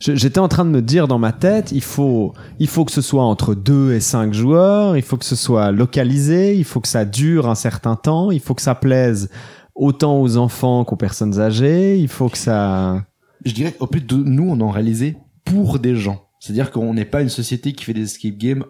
J'étais 0.00 0.40
en 0.40 0.48
train 0.48 0.64
de 0.64 0.70
me 0.70 0.82
dire 0.82 1.06
dans 1.08 1.18
ma 1.20 1.32
tête, 1.32 1.70
il 1.72 1.80
faut, 1.82 2.34
il 2.58 2.66
faut 2.68 2.84
que 2.84 2.90
ce 2.92 3.00
soit 3.00 3.22
entre 3.24 3.54
2 3.54 3.92
et 3.94 4.00
5 4.00 4.34
joueurs, 4.34 4.96
il 4.96 5.02
faut 5.02 5.16
que 5.16 5.24
ce 5.24 5.36
soit 5.36 5.70
localisé, 5.70 6.56
il 6.56 6.64
faut 6.64 6.80
que 6.80 6.88
ça 6.88 7.04
dure 7.04 7.48
un 7.48 7.54
certain 7.54 7.94
temps, 7.96 8.30
il 8.30 8.40
faut 8.40 8.54
que 8.54 8.60
ça 8.62 8.74
plaise 8.74 9.30
autant 9.74 10.20
aux 10.20 10.36
enfants 10.36 10.84
qu'aux 10.84 10.96
personnes 10.96 11.40
âgées, 11.40 11.96
il 11.98 12.08
faut 12.08 12.28
que 12.28 12.36
ça... 12.38 13.02
je 13.44 13.52
dirais 13.52 13.72
qu'au 13.72 13.86
plus 13.86 14.00
de 14.00 14.16
nous, 14.16 14.48
on 14.48 14.60
en 14.60 14.70
réalisait 14.70 15.16
pour 15.44 15.78
des 15.78 15.96
gens. 15.96 16.28
C'est-à-dire 16.40 16.70
qu'on 16.70 16.94
n'est 16.94 17.04
pas 17.04 17.22
une 17.22 17.28
société 17.28 17.72
qui 17.72 17.84
fait 17.84 17.94
des 17.94 18.02
escape 18.02 18.36
games 18.36 18.64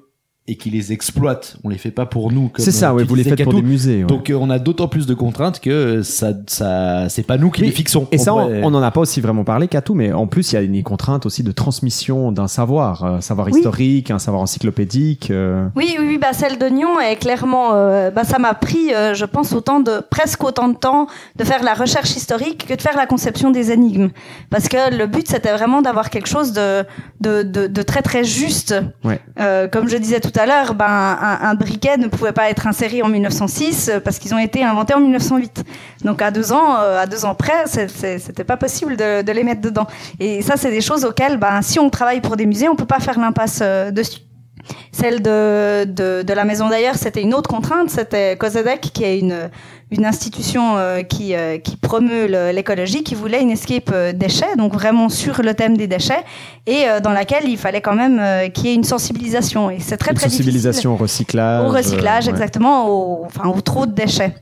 et 0.47 0.57
qui 0.57 0.69
les 0.69 0.93
exploitent. 0.93 1.57
On 1.65 1.71
les 1.71 1.79
fait 1.79 1.91
pas 1.91 2.05
pour 2.05 2.31
nous. 2.31 2.51
C'est 2.59 2.71
ça, 2.71 2.91
euh, 2.91 2.95
ouais, 2.95 3.05
vous 3.05 3.15
les 3.15 3.25
faites 3.25 3.43
pour 3.45 3.55
des 3.55 3.63
musées. 3.63 4.01
ouais. 4.01 4.07
Donc 4.07 4.29
euh, 4.29 4.35
on 4.39 4.51
a 4.51 4.59
d'autant 4.59 4.89
plus 4.89 5.07
de 5.07 5.15
contraintes 5.15 5.59
que 5.59 6.03
ça, 6.03 6.33
ça, 6.47 7.09
c'est 7.09 7.23
pas 7.23 7.39
nous 7.39 7.51
qui 7.51 7.63
les 7.63 7.71
fixons. 7.71 8.07
Et 8.13 8.19
ça, 8.19 8.35
on 8.35 8.43
pourrait- 8.45 8.63
on 8.63 8.71
n'en 8.71 8.83
a 8.83 8.91
pas 8.91 9.01
aussi 9.01 9.23
vraiment 9.23 9.45
parlé 9.45 9.69
qu'à 9.69 9.81
tout, 9.81 9.95
mais 9.95 10.13
en 10.13 10.27
plus, 10.27 10.53
il 10.53 10.57
y 10.57 10.59
a 10.59 10.61
une 10.63 10.83
contrainte 10.83 11.25
aussi 11.25 11.43
de 11.43 11.51
transmission 11.53 12.31
d'un 12.31 12.47
savoir, 12.47 13.05
euh, 13.05 13.21
savoir 13.23 13.49
Oui. 13.51 13.59
historique, 13.61 14.11
un 14.11 14.19
savoir 14.19 14.43
encyclopédique. 14.43 15.31
euh. 15.31 15.67
Oui, 15.77 15.95
oui, 15.99 16.05
oui, 16.09 16.19
bah 16.19 16.33
celle 16.35 16.59
d'oignon 16.59 17.01
est 17.01 17.17
clairement, 17.17 17.71
euh, 17.75 18.11
bah 18.11 18.25
ça 18.25 18.39
m'a 18.39 18.53
pris, 18.53 18.93
euh, 18.95 19.15
je 19.15 19.25
pense, 19.25 19.55
autant 19.55 19.81
de 19.81 20.01
presque 20.11 20.45
autant 20.45 20.69
de 20.69 20.77
temps 20.77 21.07
de 21.37 21.45
faire 21.45 21.63
la 21.63 21.73
recherche 21.73 22.17
historique 22.17 22.67
que 22.69 22.75
de 22.75 22.83
faire 22.83 22.97
la 22.99 23.07
conception 23.07 23.51
des 23.51 23.73
énigmes, 23.73 24.11
parce 24.51 24.69
que 24.69 24.95
le 24.95 25.07
but 25.07 25.27
c'était 25.27 25.53
vraiment 25.53 25.81
d'avoir 25.81 26.11
quelque 26.11 26.29
chose 26.29 26.53
de 26.53 26.85
de, 27.21 27.43
de, 27.43 27.67
de 27.67 27.83
très 27.83 28.03
très 28.03 28.25
juste. 28.25 28.75
Ouais. 29.05 29.21
Euh, 29.41 29.69
comme 29.69 29.89
je 29.89 29.97
disais 29.97 30.21
tout 30.21 30.33
à 30.37 30.47
l'heure, 30.47 30.75
ben 30.75 30.87
un, 30.89 31.55
briquet 31.55 31.97
ne 31.97 32.09
pouvait 32.09 32.33
pas 32.33 32.51
être 32.51 32.67
inséré 32.67 33.03
en 33.03 33.09
1906 33.09 33.89
euh, 33.89 34.01
parce 34.01 34.19
qu'ils 34.19 34.35
ont 34.35 34.39
été 34.39 34.65
inventés 34.65 34.95
en 34.95 35.01
1908. 35.01 35.65
Donc 36.05 36.23
à 36.23 36.31
deux 36.31 36.53
ans, 36.53 36.77
euh, 36.79 37.01
à 37.01 37.07
deux 37.07 37.25
ans 37.25 37.35
près, 37.35 37.65
c'était 37.67 38.45
pas 38.45 38.57
possible 38.57 38.97
de, 38.97 39.23
de 39.23 39.33
les 39.33 39.45
mettre 39.45 39.61
dedans. 39.61 39.87
Et 40.21 40.43
ça, 40.43 40.57
c'est 40.57 40.71
des 40.71 40.81
choses 40.81 41.05
auxquelles, 41.05 41.37
ben 41.37 41.63
si 41.63 41.79
on 41.79 41.91
travaille 41.91 42.21
pour 42.21 42.37
des 42.37 42.47
musées, 42.47 42.69
on 42.69 42.77
peut 42.77 42.85
pas 42.85 43.01
faire 43.01 43.19
l'impasse 43.19 43.61
euh, 43.63 43.91
dessus. 43.91 44.21
Celle 44.93 45.23
de, 45.23 45.85
de, 45.85 46.23
de 46.23 46.33
la 46.33 46.45
maison 46.45 46.69
d'ailleurs, 46.69 46.95
c'était 46.97 47.23
une 47.23 47.35
autre 47.35 47.49
contrainte. 47.51 47.91
C'était 47.91 48.37
Kozadek, 48.37 48.81
qui 48.81 49.05
est 49.05 49.19
une, 49.19 49.51
une 49.91 50.05
institution 50.07 50.77
euh, 50.77 51.03
qui, 51.03 51.35
euh, 51.35 51.59
qui 51.59 51.77
promeut 51.77 52.27
l'écologie, 52.53 53.03
qui 53.05 53.15
voulait 53.15 53.43
une 53.43 53.51
escape 53.51 53.91
euh, 53.93 54.13
déchets, 54.13 54.57
donc 54.57 54.73
vraiment 54.73 55.09
sur 55.09 55.43
le 55.43 55.55
thème 55.55 55.77
des 55.77 55.87
déchets, 55.87 56.25
et 56.67 56.85
euh, 56.89 57.01
dans 57.01 57.13
laquelle 57.13 57.49
il 57.49 57.59
fallait 57.59 57.81
quand 57.81 57.95
même 57.95 58.19
euh, 58.21 58.49
qu'il 58.49 58.67
y 58.67 58.71
ait 58.71 58.75
une 58.75 58.85
sensibilisation. 58.85 59.71
Et 59.71 59.79
c'est 59.81 59.97
très 59.97 60.11
Une 60.13 60.17
très 60.17 60.27
difficile 60.27 60.45
sensibilisation 60.45 60.93
au 60.95 60.97
recyclage. 60.97 61.65
au 61.67 61.69
recyclage, 61.73 62.25
euh, 62.25 62.31
ouais. 62.31 62.33
exactement, 62.33 62.89
au, 62.89 63.25
enfin, 63.27 63.49
au 63.49 63.61
trop 63.61 63.87
de 63.87 63.93
déchets. 63.93 64.35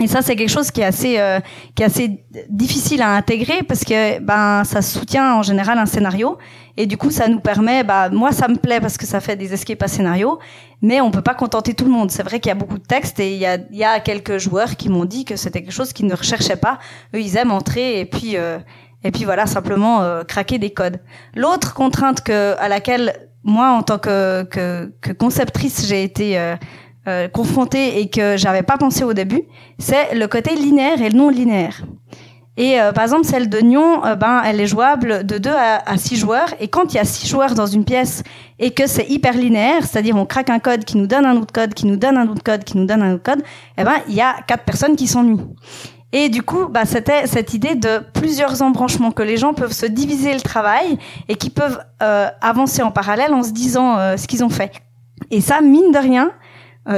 Et 0.00 0.06
ça, 0.06 0.22
c'est 0.22 0.34
quelque 0.34 0.50
chose 0.50 0.70
qui 0.70 0.80
est 0.80 0.84
assez, 0.84 1.18
euh, 1.18 1.40
qui 1.74 1.82
est 1.82 1.86
assez 1.86 2.24
difficile 2.48 3.02
à 3.02 3.14
intégrer 3.14 3.62
parce 3.62 3.84
que 3.84 4.18
ben 4.20 4.64
ça 4.64 4.80
soutient 4.80 5.34
en 5.34 5.42
général 5.42 5.78
un 5.78 5.84
scénario 5.84 6.38
et 6.78 6.86
du 6.86 6.96
coup 6.96 7.10
ça 7.10 7.28
nous 7.28 7.40
permet, 7.40 7.84
bah 7.84 8.08
moi 8.08 8.32
ça 8.32 8.48
me 8.48 8.56
plaît 8.56 8.80
parce 8.80 8.96
que 8.96 9.04
ça 9.04 9.20
fait 9.20 9.36
des 9.36 9.52
escapes 9.52 9.82
à 9.82 9.88
scénario, 9.88 10.38
mais 10.80 11.02
on 11.02 11.10
peut 11.10 11.20
pas 11.20 11.34
contenter 11.34 11.74
tout 11.74 11.84
le 11.84 11.90
monde. 11.90 12.10
C'est 12.10 12.22
vrai 12.22 12.40
qu'il 12.40 12.48
y 12.48 12.52
a 12.52 12.54
beaucoup 12.54 12.78
de 12.78 12.86
textes 12.86 13.20
et 13.20 13.34
il 13.34 13.38
y 13.38 13.44
a, 13.44 13.58
il 13.70 13.76
y 13.76 13.84
a 13.84 14.00
quelques 14.00 14.38
joueurs 14.38 14.76
qui 14.76 14.88
m'ont 14.88 15.04
dit 15.04 15.26
que 15.26 15.36
c'était 15.36 15.60
quelque 15.60 15.72
chose 15.72 15.92
qu'ils 15.92 16.06
ne 16.06 16.14
recherchaient 16.14 16.56
pas. 16.56 16.78
Eux, 17.14 17.20
ils 17.20 17.36
aiment 17.36 17.52
entrer 17.52 18.00
et 18.00 18.06
puis 18.06 18.38
euh, 18.38 18.58
et 19.04 19.10
puis 19.10 19.24
voilà 19.24 19.44
simplement 19.44 20.02
euh, 20.02 20.24
craquer 20.24 20.58
des 20.58 20.70
codes. 20.70 21.00
L'autre 21.34 21.74
contrainte 21.74 22.22
que 22.22 22.56
à 22.58 22.68
laquelle 22.68 23.28
moi 23.44 23.72
en 23.72 23.82
tant 23.82 23.98
que 23.98 24.44
que, 24.44 24.90
que 25.02 25.12
conceptrice 25.12 25.86
j'ai 25.86 26.04
été 26.04 26.38
euh, 27.08 27.28
confrontée 27.28 28.00
et 28.00 28.10
que 28.10 28.36
j'avais 28.36 28.62
pas 28.62 28.76
pensé 28.76 29.04
au 29.04 29.12
début, 29.12 29.42
c'est 29.78 30.14
le 30.14 30.26
côté 30.26 30.54
linéaire 30.54 31.00
et 31.00 31.08
le 31.08 31.16
non 31.16 31.28
linéaire. 31.28 31.82
Et 32.56 32.80
euh, 32.80 32.92
par 32.92 33.04
exemple, 33.04 33.24
celle 33.24 33.48
de 33.48 33.58
Nyon, 33.58 34.04
euh, 34.04 34.16
ben, 34.16 34.42
elle 34.44 34.60
est 34.60 34.66
jouable 34.66 35.24
de 35.24 35.38
2 35.38 35.50
à, 35.50 35.76
à 35.86 35.96
6 35.96 36.16
joueurs. 36.16 36.52
Et 36.60 36.68
quand 36.68 36.92
il 36.92 36.96
y 36.96 37.00
a 37.00 37.04
6 37.04 37.26
joueurs 37.26 37.54
dans 37.54 37.66
une 37.66 37.84
pièce 37.84 38.22
et 38.58 38.72
que 38.72 38.86
c'est 38.86 39.08
hyper 39.08 39.32
linéaire, 39.34 39.86
c'est-à-dire 39.86 40.16
on 40.16 40.26
craque 40.26 40.50
un 40.50 40.58
code 40.58 40.84
qui 40.84 40.98
nous 40.98 41.06
donne 41.06 41.24
un 41.24 41.36
autre 41.36 41.52
code, 41.52 41.72
qui 41.72 41.86
nous 41.86 41.96
donne 41.96 42.18
un 42.18 42.28
autre 42.28 42.42
code, 42.42 42.64
qui 42.64 42.76
nous 42.76 42.84
donne 42.84 43.02
un 43.02 43.14
autre 43.14 43.22
code, 43.22 43.42
eh 43.78 43.84
ben, 43.84 43.94
il 44.08 44.14
y 44.14 44.20
a 44.20 44.36
quatre 44.46 44.64
personnes 44.64 44.96
qui 44.96 45.06
s'ennuient. 45.06 45.40
Et 46.12 46.28
du 46.28 46.42
coup, 46.42 46.66
bah, 46.68 46.84
c'était 46.86 47.26
cette 47.26 47.54
idée 47.54 47.76
de 47.76 48.00
plusieurs 48.12 48.62
embranchements, 48.62 49.12
que 49.12 49.22
les 49.22 49.36
gens 49.36 49.54
peuvent 49.54 49.72
se 49.72 49.86
diviser 49.86 50.34
le 50.34 50.40
travail 50.40 50.98
et 51.28 51.36
qui 51.36 51.50
peuvent 51.50 51.80
euh, 52.02 52.28
avancer 52.40 52.82
en 52.82 52.90
parallèle 52.90 53.32
en 53.32 53.42
se 53.42 53.52
disant 53.52 53.96
euh, 53.98 54.16
ce 54.16 54.26
qu'ils 54.26 54.42
ont 54.42 54.48
fait. 54.48 54.72
Et 55.30 55.40
ça, 55.40 55.60
mine 55.60 55.92
de 55.92 55.98
rien, 55.98 56.32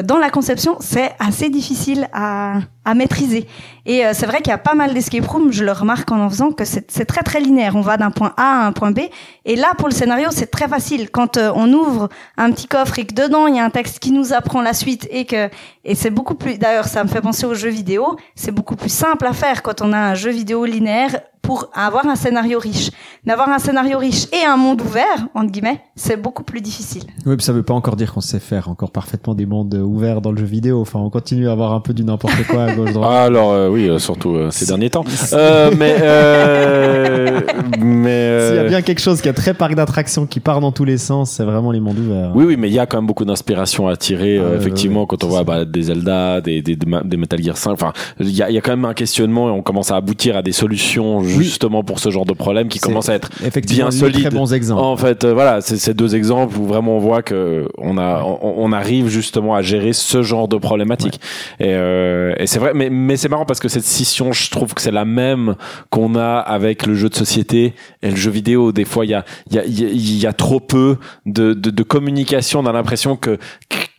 dans 0.05 0.19
la 0.19 0.31
conception, 0.31 0.77
c'est 0.81 1.13
assez 1.19 1.51
difficile 1.51 2.09
à, 2.13 2.61
à 2.85 2.95
maîtriser. 2.95 3.47
Et 3.85 4.07
euh, 4.07 4.11
c'est 4.15 4.27
vrai 4.27 4.39
qu'il 4.39 4.49
y 4.49 4.55
a 4.55 4.59
pas 4.59 4.75
mal 4.75 4.95
d'escape 4.95 5.27
rooms, 5.27 5.51
je 5.51 5.65
le 5.65 5.73
remarque 5.73 6.11
en 6.13 6.21
en 6.21 6.31
faisant, 6.31 6.53
que 6.53 6.65
c'est 6.65 6.91
c'est 6.91 7.05
très 7.05 7.23
très 7.23 7.41
linéaire. 7.41 7.75
On 7.75 7.81
va 7.81 7.97
d'un 7.97 8.11
point 8.11 8.33
A 8.37 8.63
à 8.63 8.67
un 8.67 8.73
point 8.73 8.93
B. 8.93 9.01
Et 9.45 9.57
là, 9.57 9.73
pour 9.77 9.89
le 9.89 9.95
scénario, 9.95 10.29
c'est 10.31 10.51
très 10.51 10.69
facile. 10.69 11.11
Quand 11.11 11.37
euh, 11.37 11.51
on 11.55 11.73
ouvre 11.73 12.09
un 12.37 12.53
petit 12.53 12.69
coffre 12.69 12.99
et 12.99 13.07
que 13.07 13.15
dedans, 13.15 13.47
il 13.47 13.57
y 13.57 13.61
a 13.61 13.65
un 13.65 13.71
texte 13.71 13.99
qui 13.99 14.13
nous 14.13 14.33
apprend 14.33 14.63
la 14.63 14.73
suite 14.73 15.09
et 15.11 15.25
que... 15.25 15.49
Et 15.85 15.97
c'est 15.97 16.11
beaucoup 16.11 16.35
plus... 16.35 16.59
D'ailleurs, 16.59 16.87
ça 16.87 17.03
me 17.03 17.09
fait 17.09 17.21
penser 17.21 17.45
aux 17.45 17.55
jeux 17.55 17.71
vidéo. 17.71 18.17
C'est 18.37 18.53
beaucoup 18.53 18.77
plus 18.77 18.93
simple 18.93 19.27
à 19.27 19.33
faire 19.33 19.63
quand 19.63 19.83
on 19.83 19.93
a 19.93 19.99
un 19.99 20.15
jeu 20.15 20.31
vidéo 20.31 20.65
linéaire 20.65 21.21
pour 21.43 21.71
avoir 21.75 22.07
un 22.07 22.15
scénario 22.15 22.61
riche. 22.61 22.91
D'avoir 23.25 23.49
un 23.49 23.59
scénario 23.59 23.99
riche 23.99 24.27
et 24.33 24.45
un 24.47 24.57
monde 24.57 24.81
ouvert, 24.81 25.27
entre 25.35 25.51
guillemets, 25.51 25.81
c'est 25.97 26.17
beaucoup 26.17 26.45
plus 26.45 26.61
difficile. 26.61 27.03
Oui, 27.27 27.37
puis 27.37 27.45
ça 27.45 27.53
veut 27.53 27.65
pas 27.65 27.75
encore 27.75 27.97
dire 27.97 28.13
qu'on 28.15 28.21
sait 28.21 28.39
faire 28.39 28.69
encore 28.69 28.93
parfaitement 28.93 29.35
des 29.35 29.45
mondes 29.45 29.75
ouverts 29.75 30.21
dans 30.21 30.31
le 30.31 30.39
jeu 30.39 30.45
vidéo. 30.45 30.81
Enfin, 30.81 31.01
on 31.01 31.11
continue 31.11 31.49
à 31.49 31.53
avoir 31.53 31.73
un 31.73 31.81
peu 31.81 31.95
du 31.95 32.05
n'importe 32.05 32.47
quoi 32.49 32.65
à 32.67 32.75
gauche 32.75 32.93
droite. 32.93 33.11
Ah, 33.13 33.25
alors 33.25 33.51
euh, 33.51 33.69
oui, 33.73 33.89
euh, 33.89 33.99
surtout 33.99 34.37
euh, 34.37 34.51
ces 34.51 34.67
derniers 34.67 34.91
temps. 34.91 35.05
Euh, 35.33 35.71
mais 35.77 35.97
euh, 36.01 37.41
mais 37.81 38.47
S'il 38.49 38.57
y 38.57 38.59
a 38.59 38.65
bien 38.65 38.83
quelque 38.83 39.01
chose 39.01 39.21
qui 39.21 39.29
a 39.29 39.33
très 39.33 39.55
parc 39.55 39.75
d'attractions 39.75 40.27
qui 40.27 40.41
part 40.41 40.61
dans 40.61 40.73
tous 40.73 40.85
les 40.85 40.99
sens, 40.99 41.31
c'est 41.31 41.45
vraiment 41.45 41.73
les 41.73 41.81
mondes 41.81 41.99
ouverts. 41.99 42.33
oui, 42.35 42.45
oui, 42.45 42.57
mais 42.59 42.69
il 42.69 42.75
y 42.75 42.79
a 42.79 42.87
quand 42.87 42.99
même 42.99 43.07
beaucoup 43.07 43.25
d'inspiration 43.25 43.89
à 43.89 43.97
tirer. 43.97 44.41
effectivement, 44.57 45.07
quand 45.07 45.25
on 45.25 45.29
voit 45.29 45.45
bah, 45.45 45.65
des 45.65 45.83
Zelda, 45.83 46.41
des, 46.41 46.63
des, 46.63 46.77
des 46.77 47.17
Metal 47.17 47.43
Gear 47.43 47.57
5, 47.57 47.71
enfin, 47.73 47.93
il 48.21 48.31
y 48.31 48.43
a, 48.43 48.51
il 48.51 48.55
y 48.55 48.59
a 48.59 48.61
quand 48.61 48.73
même 48.73 48.85
un 48.85 48.95
questionnement 48.95 49.49
et 49.49 49.53
on 49.53 49.63
commence 49.63 49.91
à 49.91 49.97
aboutir 49.97 50.37
à 50.37 50.43
des 50.43 50.53
solutions 50.53 51.23
justement 51.23 51.83
pour 51.83 51.99
ce 51.99 52.11
genre 52.11 52.27
de 52.27 52.33
problème 52.33 52.69
qui 52.69 52.79
C'est 52.79 52.87
commencent 52.89 53.09
à 53.09 53.15
être 53.15 53.31
Effectivement, 53.45 53.89
bien 53.89 53.99
les 54.07 54.13
très 54.13 54.21
solide. 54.23 54.35
bons 54.35 54.53
exemples. 54.55 54.83
En 54.83 54.97
fait, 54.97 55.25
euh, 55.25 55.33
voilà, 55.35 55.61
c'est 55.61 55.77
ces 55.77 55.95
deux 55.95 56.15
exemples 56.15 56.59
où 56.59 56.67
vraiment 56.67 56.97
on 56.97 57.01
voit 57.01 57.23
que 57.23 57.67
on 57.79 57.99
a, 57.99 58.23
on, 58.23 58.55
on 58.59 58.73
arrive 58.73 59.09
justement 59.09 59.55
à 59.55 59.63
gérer 59.63 59.93
ce 59.93 60.23
genre 60.23 60.49
de 60.49 60.57
problématique. 60.57 61.21
Et, 61.61 61.67
euh, 61.69 62.35
et 62.39 62.47
c'est 62.47 62.59
vrai, 62.59 62.73
mais, 62.75 62.91
mais 62.91 63.17
c'est 63.17 63.29
marrant 63.29 63.45
parce 63.45 63.61
que 63.61 63.62
cette 63.69 63.85
scission, 63.85 64.33
je 64.33 64.51
trouve 64.51 64.75
que 64.75 64.81
c'est 64.83 64.91
la 64.91 65.05
même 65.05 65.55
qu'on 65.91 66.15
a 66.17 66.37
avec 66.39 66.87
le 66.87 66.95
jeu 66.95 67.09
de 67.09 67.15
société 67.15 67.75
et 68.03 68.11
le 68.11 68.17
jeu 68.17 68.31
vidéo. 68.31 68.73
Des 68.73 68.85
fois, 68.85 69.05
il 69.05 69.11
y 69.11 69.15
a, 69.15 69.25
y 69.51 69.59
a, 69.59 69.65
y 69.67 69.85
a- 69.85 69.91
y 69.91 70.27
a 70.27 70.33
trop 70.33 70.61
peu 70.61 70.97
de, 71.27 71.53
de, 71.55 71.71
de 71.71 71.83
communication. 71.83 72.61
On 72.61 72.67
a 72.67 72.73
l'impression 72.73 73.17
que 73.17 73.39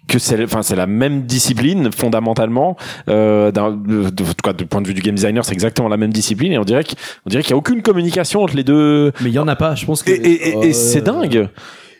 que 0.05 0.19
c'est 0.19 0.43
enfin 0.43 0.61
c'est 0.63 0.75
la 0.75 0.85
même 0.85 1.23
discipline 1.23 1.89
fondamentalement 1.91 2.75
euh, 3.09 3.51
d'un- 3.51 3.71
de, 3.71 4.09
de, 4.09 4.63
point 4.65 4.81
de 4.81 4.87
vue 4.87 4.93
du 4.93 5.01
game 5.01 5.15
designer 5.15 5.45
c'est 5.45 5.53
exactement 5.53 5.87
la 5.87 5.95
même 5.95 6.11
discipline 6.11 6.51
et 6.51 6.57
on 6.57 6.65
dirait 6.65 6.83
qu'il 6.83 6.97
on 7.25 7.29
dirait 7.29 7.41
qu'il 7.41 7.51
y 7.51 7.53
a 7.53 7.57
aucune 7.57 7.81
communication 7.81 8.43
entre 8.43 8.57
les 8.57 8.65
deux 8.65 9.13
Mais 9.21 9.29
il 9.29 9.33
y 9.33 9.39
en 9.39 9.47
a 9.47 9.55
pas. 9.55 9.75
Je 9.75 9.85
pense 9.85 10.03
que. 10.03 10.11
et, 10.11 10.15
et, 10.15 10.49
et- 10.49 10.65
et 10.65 10.69
euh, 10.71 10.73
c'est 10.73 11.01
dingue 11.01 11.47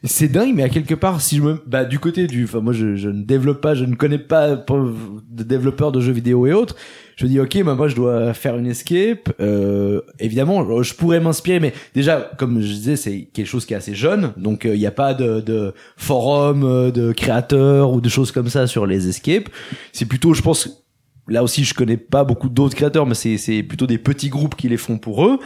C'est 0.06 0.28
dingue, 0.28 0.54
mais 0.54 0.64
à 0.64 0.70
quelque 0.70 0.96
part, 0.96 1.22
si 1.22 1.38
je 1.38 1.42
me, 1.42 1.62
bah, 1.66 1.86
du 1.86 1.98
côté 1.98 2.28
du, 2.28 2.44
enfin, 2.44 2.60
moi, 2.60 2.74
je, 2.74 2.98
je 2.98 3.08
ne 3.08 3.24
développe 3.24 3.62
pas, 3.62 3.74
je 3.74 3.86
ne 3.86 3.96
connais 3.96 4.18
pas 4.18 4.58
de 4.58 5.44
développeurs 5.44 5.94
de 5.94 6.02
jeux 6.02 6.12
vidéo 6.12 6.46
et 6.46 6.52
autres. 6.52 6.76
Je 7.16 7.26
dis, 7.26 7.40
ok, 7.40 7.64
bah, 7.64 7.76
moi, 7.76 7.88
je 7.88 7.96
dois 7.96 8.34
faire 8.34 8.58
une 8.58 8.68
escape. 8.68 9.32
Euh, 9.40 10.02
évidemment, 10.20 10.84
je 10.84 10.94
pourrais 10.94 11.22
m'inspirer, 11.22 11.62
mais 11.62 11.74
déjà, 11.96 12.32
comme 12.38 12.60
je 12.60 12.68
disais, 12.68 12.96
c'est 12.98 13.30
quelque 13.34 13.46
chose 13.48 13.66
qui 13.66 13.74
est 13.74 13.78
assez 13.78 13.96
jeune, 13.96 14.34
donc 14.36 14.66
il 14.66 14.78
n'y 14.78 14.86
a 14.86 14.92
pas 14.92 15.14
de, 15.14 15.40
de 15.40 15.74
forum, 15.96 16.66
euh, 16.66 16.92
de 16.92 17.14
créateurs 17.14 17.94
ou 17.94 18.02
de 18.02 18.10
choses 18.10 18.34
comme 18.34 18.50
ça 18.50 18.68
sur 18.68 18.86
les 18.86 19.08
escapes. 19.08 19.48
C'est 19.94 20.06
plutôt, 20.06 20.34
je 20.34 20.42
pense, 20.42 20.86
là 21.30 21.44
aussi, 21.44 21.64
je 21.64 21.74
connais 21.74 21.98
pas 21.98 22.26
beaucoup 22.26 22.50
d'autres 22.50 22.76
créateurs, 22.76 23.06
mais 23.06 23.16
c'est 23.16 23.64
plutôt 23.64 23.88
des 23.88 24.00
petits 24.00 24.30
groupes 24.30 24.56
qui 24.56 24.68
les 24.68 24.76
font 24.76 24.98
pour 24.98 25.26
eux. 25.26 25.40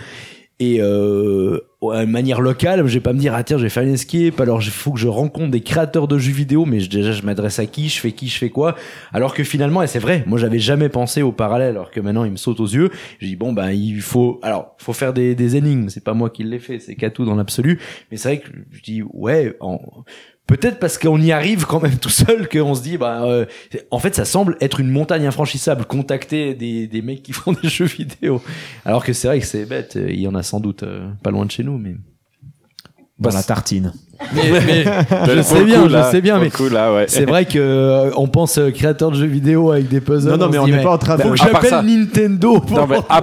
Et 0.60 0.78
euh, 0.82 1.60
de 1.84 2.05
manière 2.05 2.41
locale, 2.41 2.86
je 2.88 2.93
vais 2.95 2.99
pas 2.99 3.14
me 3.14 3.20
dire 3.20 3.36
ah 3.36 3.43
tiens, 3.43 3.60
je 3.60 3.64
vais 3.64 3.70
faire 3.70 3.84
une 3.84 3.93
escape, 3.93 4.39
alors 4.41 4.60
il 4.64 4.72
faut 4.72 4.91
que 4.91 4.99
je 4.99 5.08
rencontre 5.08 5.51
des 5.51 5.62
créateurs 5.62 6.08
de 6.08 6.18
jeux 6.18 6.34
vidéo, 6.34 6.66
mais 6.66 6.80
je, 6.80 6.89
déjà 6.89 7.12
je 7.12 7.22
m'adresse 7.22 7.60
à 7.60 7.68
qui, 7.68 7.89
je 7.89 7.99
fais 7.99 8.12
qui, 8.12 8.28
je 8.28 8.39
fais 8.39 8.49
quoi? 8.49 8.76
Alors 9.14 9.36
que 9.36 9.43
finalement, 9.43 9.84
et 9.84 9.88
c'est 9.88 9.99
vrai, 9.99 10.24
moi 10.26 10.39
j'avais 10.39 10.58
jamais 10.58 10.89
pensé 10.89 11.22
au 11.22 11.32
parallèle, 11.32 11.70
alors 11.70 11.91
que 11.91 11.99
maintenant 11.99 12.24
il 12.24 12.32
me 12.32 12.38
saute 12.38 12.60
aux 12.60 12.66
yeux. 12.66 12.89
Je 13.20 13.28
dis 13.28 13.36
bon 13.36 13.53
ben 13.53 13.70
il 13.70 14.01
faut, 14.01 14.39
alors 14.41 14.76
faut 14.80 14.93
faire 14.93 15.14
des, 15.14 15.36
des 15.36 15.55
énigmes, 15.58 15.89
c'est 15.89 16.03
pas 16.03 16.16
moi 16.16 16.32
qui 16.32 16.43
l'ai 16.43 16.60
fait, 16.60 16.80
c'est 16.80 16.95
Katou 16.95 17.24
dans 17.24 17.36
l'absolu. 17.36 17.80
Mais 18.10 18.18
c'est 18.18 18.30
vrai 18.30 18.39
que 18.39 18.49
je 18.72 18.82
dis 18.82 19.03
ouais, 19.14 19.55
en, 19.60 19.80
Peut-être 20.48 20.80
parce 20.80 20.98
qu'on 20.98 21.22
y 21.22 21.34
arrive 21.34 21.66
quand 21.66 21.82
même 21.82 21.98
tout 21.98 22.10
seul 22.10 22.48
qu'on 22.48 22.74
se 22.74 22.82
dit 22.82 22.98
bah 22.98 23.24
euh, 23.24 23.45
en 23.91 24.00
fait 24.00 24.16
ça 24.16 24.24
semble 24.24 24.58
être 24.62 24.80
une 24.80 24.89
montagne 24.89 25.28
infranchissable 25.28 25.84
contacter 25.86 26.54
des, 26.56 26.88
des 26.88 27.02
mecs 27.02 27.22
qui 27.22 27.34
font 27.34 27.52
des 27.52 27.68
jeux 27.68 27.86
vidéo 27.86 28.41
alors 28.86 29.04
que 29.04 29.12
c'est 29.12 29.28
vrai 29.28 29.41
que 29.41 29.45
c'est 29.45 29.66
bête 29.66 29.95
il 29.95 30.20
y 30.22 30.28
en 30.28 30.36
a 30.36 30.43
sans 30.43 30.62
doute 30.62 30.84
euh, 30.84 31.10
pas 31.22 31.32
loin 31.32 31.45
de 31.45 31.52
chez 31.52 31.64
nous 31.64 31.78
mais 31.78 31.95
Dans 33.20 33.32
la 33.32 33.43
tartine. 33.43 33.93
Mais, 34.34 34.43
mais 34.65 34.84
je 35.36 35.41
sais 35.41 35.63
bien 35.63 35.82
coup, 35.84 35.88
là, 35.88 36.03
je 36.05 36.11
sais 36.11 36.22
bien 36.22 36.39
mais 36.39 36.49
ouais. 36.59 37.05
c'est 37.07 37.26
vrai 37.26 37.45
que 37.45 37.59
euh, 37.59 38.11
on 38.15 38.28
pense 38.28 38.57
euh, 38.57 38.72
créateur 38.72 39.11
de 39.11 39.15
jeux 39.15 39.26
vidéo 39.26 39.72
avec 39.72 39.88
des 39.88 40.01
puzzles 40.01 40.32
Non, 40.32 40.38
non, 40.38 40.49
mais 40.49 40.57
on 40.57 40.68
n'est 40.68 40.84
pas 40.84 40.93
en 40.93 40.97
train 40.97 41.18
de- 41.18 41.24
faut 41.24 41.30
que 41.30 41.38
j'appelle 41.38 41.86
Nintendo 41.86 42.59
pour 42.59 42.78
non 42.78 42.88
mais 42.88 42.97
à, 43.09 43.22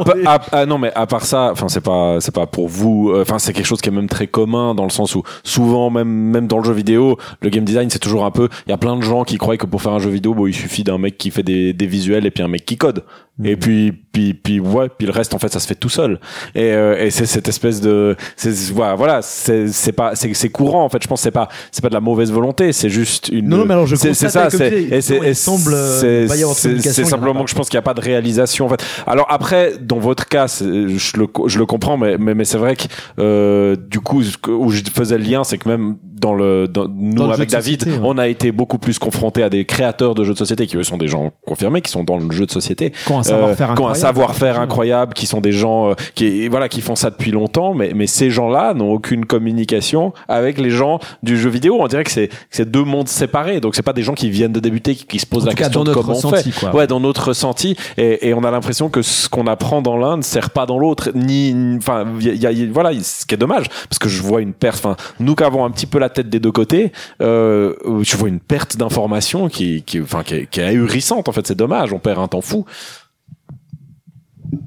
ah, 0.53 0.67
non 0.67 0.79
mais 0.79 0.93
à 0.95 1.07
part 1.07 1.25
ça 1.25 1.51
enfin 1.53 1.69
c'est 1.69 1.81
pas 1.81 2.19
c'est 2.21 2.35
pas 2.35 2.47
pour 2.47 2.69
vous 2.69 3.11
euh, 3.11 3.23
enfin 3.23 3.39
c'est 3.39 3.53
quelque 3.53 3.67
chose 3.67 3.81
qui 3.81 3.89
est 3.89 3.93
même 3.93 4.09
très 4.09 4.27
commun 4.27 4.75
dans 4.75 4.85
le 4.85 4.91
sens 4.91 5.15
où 5.15 5.23
souvent 5.43 5.91
même 5.91 6.09
même 6.09 6.47
dans 6.47 6.59
le 6.59 6.65
jeu 6.65 6.73
vidéo 6.73 7.19
le 7.41 7.51
game 7.51 7.65
design 7.65 7.91
c'est 7.91 7.99
toujours 7.99 8.25
un 8.25 8.31
peu 8.31 8.49
il 8.67 8.71
y 8.71 8.75
a 8.75 8.79
plein 8.79 8.97
de 8.97 9.03
gens 9.03 9.25
qui 9.25 9.37
croient 9.39 9.57
que 9.57 9.67
pour 9.67 9.83
faire 9.83 9.93
un 9.93 9.99
jeu 10.01 10.11
vidéo 10.11 10.35
bon 10.35 10.47
il 10.47 10.55
suffit 10.55 10.85
d'un 10.85 10.99
mec 10.99 11.19
qui 11.19 11.31
fait 11.31 11.43
des, 11.43 11.73
des 11.73 11.87
visuels 11.87 12.27
et 12.27 12.31
puis 12.31 12.43
un 12.43 12.49
mec 12.49 12.65
qui 12.65 12.77
code. 12.77 13.05
Et 13.43 13.57
puis 13.57 13.91
puis 14.13 14.33
puis 14.33 14.61
ouais 14.61 14.89
puis 14.97 15.09
le 15.09 15.13
reste 15.13 15.35
en 15.35 15.41
fait 15.41 15.53
ça 15.53 15.59
se 15.59 15.67
fait 15.67 15.75
tout 15.75 15.89
seul. 15.89 16.21
Et, 16.55 16.73
euh, 16.73 17.05
et 17.05 17.11
c'est 17.11 17.27
cette 17.27 17.49
espèce 17.49 17.81
de 17.81 18.15
c'est 18.37 18.53
voilà 18.73 18.95
voilà 18.95 19.23
c'est 19.23 19.93
pas 19.93 20.15
c'est 20.15 20.51
courant 20.51 20.84
en 20.85 20.89
fait. 20.89 21.03
Je 21.03 21.09
pense 21.09 21.21
que 21.21 21.25
c'est 21.25 21.31
pas 21.31 21.49
c'est 21.73 21.83
pas 21.83 21.89
de 21.89 21.95
la 21.95 22.01
mauvaise 22.01 22.31
volonté, 22.33 22.73
c'est 22.73 22.89
juste 22.91 23.29
une. 23.29 23.49
Non, 23.49 23.59
non, 23.59 23.65
mais 23.67 23.75
alors 23.75 23.87
je 23.87 23.97
c'est 23.97 24.15
ça. 24.15 24.51
C'est 24.51 24.73
et 24.83 25.01
c'est 25.03 25.35
semble, 25.35 25.73
euh, 25.75 26.27
c'est- 26.29 27.05
simplement 27.05 27.45
que 27.45 27.51
je 27.51 27.55
pense 27.55 27.69
qu'il 27.69 27.77
n'y 27.77 27.81
a 27.81 27.83
pas 27.83 27.95
de 27.95 28.01
réalisation 28.01 28.67
en 28.67 28.69
fait. 28.69 28.83
Alors 29.07 29.27
après, 29.29 29.73
dans 29.81 29.99
votre 29.99 30.27
cas, 30.29 30.47
je 30.61 31.17
le 31.19 31.27
je 31.47 31.59
le 31.59 31.67
comprends, 31.67 31.97
mais 31.97 32.17
mais, 32.19 32.35
mais 32.35 32.45
c'est 32.45 32.59
vrai 32.59 32.77
que 32.77 32.85
euh, 33.19 33.77
du 33.77 34.01
coup 34.01 34.23
où 34.49 34.71
je 34.71 34.83
faisais 34.95 35.19
le 35.19 35.25
lien, 35.25 35.45
c'est 35.45 35.59
que 35.59 35.69
même 35.69 35.97
dans 36.03 36.35
le 36.35 36.69
dans, 36.69 36.87
nous 36.89 37.15
Dans 37.15 37.31
avec 37.31 37.51
David, 37.51 37.81
société, 37.83 38.01
ouais. 38.01 38.07
on 38.09 38.19
a 38.19 38.29
été 38.29 38.53
beaucoup 38.53 38.79
plus 38.79 38.99
confrontés 38.99 39.43
à 39.43 39.51
des 39.51 39.65
créateurs 39.65 40.15
de 40.15 40.25
jeux 40.25 40.33
de 40.33 40.39
société 40.39 40.67
qui 40.67 40.77
eux 40.77 40.83
sont 40.83 40.97
des 40.97 41.09
gens 41.09 41.33
confirmés, 41.47 41.81
qui 41.83 41.91
sont 41.91 42.05
dans 42.05 42.17
le 42.17 42.31
jeu 42.31 42.47
de 42.47 42.51
société 42.51 42.91
Qui 43.07 43.13
ont 43.13 43.19
un 43.19 43.23
savoir-faire 43.23 43.69
euh, 43.69 43.73
incroyable. 43.73 43.99
savoir-faire 44.01 44.61
incroyable, 44.61 45.15
qui 45.15 45.27
sont 45.27 45.41
des 45.41 45.53
gens 45.53 45.91
euh, 45.91 45.95
qui 46.15 46.49
voilà 46.49 46.69
qui 46.69 46.81
font 46.81 46.97
ça 46.97 47.11
depuis 47.11 47.31
longtemps, 47.31 47.75
mais 47.75 47.93
mais 47.95 48.07
ces 48.07 48.31
gens-là 48.31 48.75
n'ont 48.75 48.93
aucune 48.93 49.27
communication 49.27 50.13
avec 50.29 50.59
les 50.59 50.71
gens 50.75 50.99
du 51.23 51.39
jeu 51.39 51.49
vidéo. 51.51 51.79
On 51.81 51.87
dirait 51.89 52.05
que 52.05 52.11
c'est 52.11 52.29
c'est 52.51 52.71
deux 52.71 52.85
mondes 52.85 53.09
séparés. 53.09 53.61
Donc 53.61 53.75
c'est 53.75 53.83
pas 53.83 53.93
des 53.93 54.03
gens 54.03 54.15
qui 54.15 54.31
viennent 54.31 54.53
de 54.53 54.61
débuter 54.61 54.95
qui, 54.95 55.07
qui 55.07 55.19
se 55.19 55.27
posent 55.27 55.45
En 55.45 55.47
la 55.47 55.55
cas, 55.55 55.65
question 55.65 55.85
de 55.85 55.93
comment 55.95 56.13
on 56.13 56.17
ressenti, 56.17 56.53
fait. 56.53 56.61
quoi. 56.61 56.75
Ouais, 56.75 56.87
dans 56.87 57.01
notre 57.01 57.29
ressenti, 57.29 57.77
et, 57.97 58.29
et 58.29 58.35
on 58.35 58.45
a 58.45 58.51
l'impression 58.51 58.89
que 58.91 59.03
ce 59.03 59.29
qu'on 59.29 59.47
apprend 59.47 59.81
dans 59.83 59.97
l'un 59.97 60.17
ne 60.19 60.23
sert 60.23 60.51
pas 60.51 60.67
dans 60.67 60.79
l'autre, 60.79 61.11
ni 61.15 61.55
enfin 61.79 62.05
il 62.21 62.27
y 62.27 62.47
a- 62.47 62.51
il 62.53 62.59
y 62.59 62.63
a- 62.65 62.73
voilà, 62.73 62.91
ce 63.03 63.25
qui 63.27 63.35
est 63.35 63.39
dommage 63.39 63.67
parce 63.89 63.99
que 63.99 64.09
je 64.09 64.21
vois 64.23 64.41
une 64.41 64.53
perte. 64.53 64.77
Enfin 64.85 64.97
nous 65.21 65.35
qui 65.35 65.45
avons 65.45 65.65
un 65.65 65.71
petit 65.71 65.87
peu 65.87 65.99
la 65.99 66.09
tête 66.11 66.29
des 66.29 66.41
deux 66.41 66.53
côtés, 66.53 66.93
euh, 67.23 67.75
je 68.03 68.17
vois 68.17 68.29
une 68.29 68.41
perte 68.41 68.77
d'information 68.77 69.49
qui 69.49 69.83
qui 69.83 70.01
enfin 70.01 70.23
qui 70.23 70.47
qui 70.49 70.61
est 70.61 70.65
ahurissante 70.65 71.29
en 71.29 71.33
fait. 71.33 71.47
C'est 71.47 71.55
dommage, 71.57 71.93
on 71.93 71.99
perd 71.99 72.19
un 72.19 72.29
temps 72.29 72.41
fou. 72.41 72.65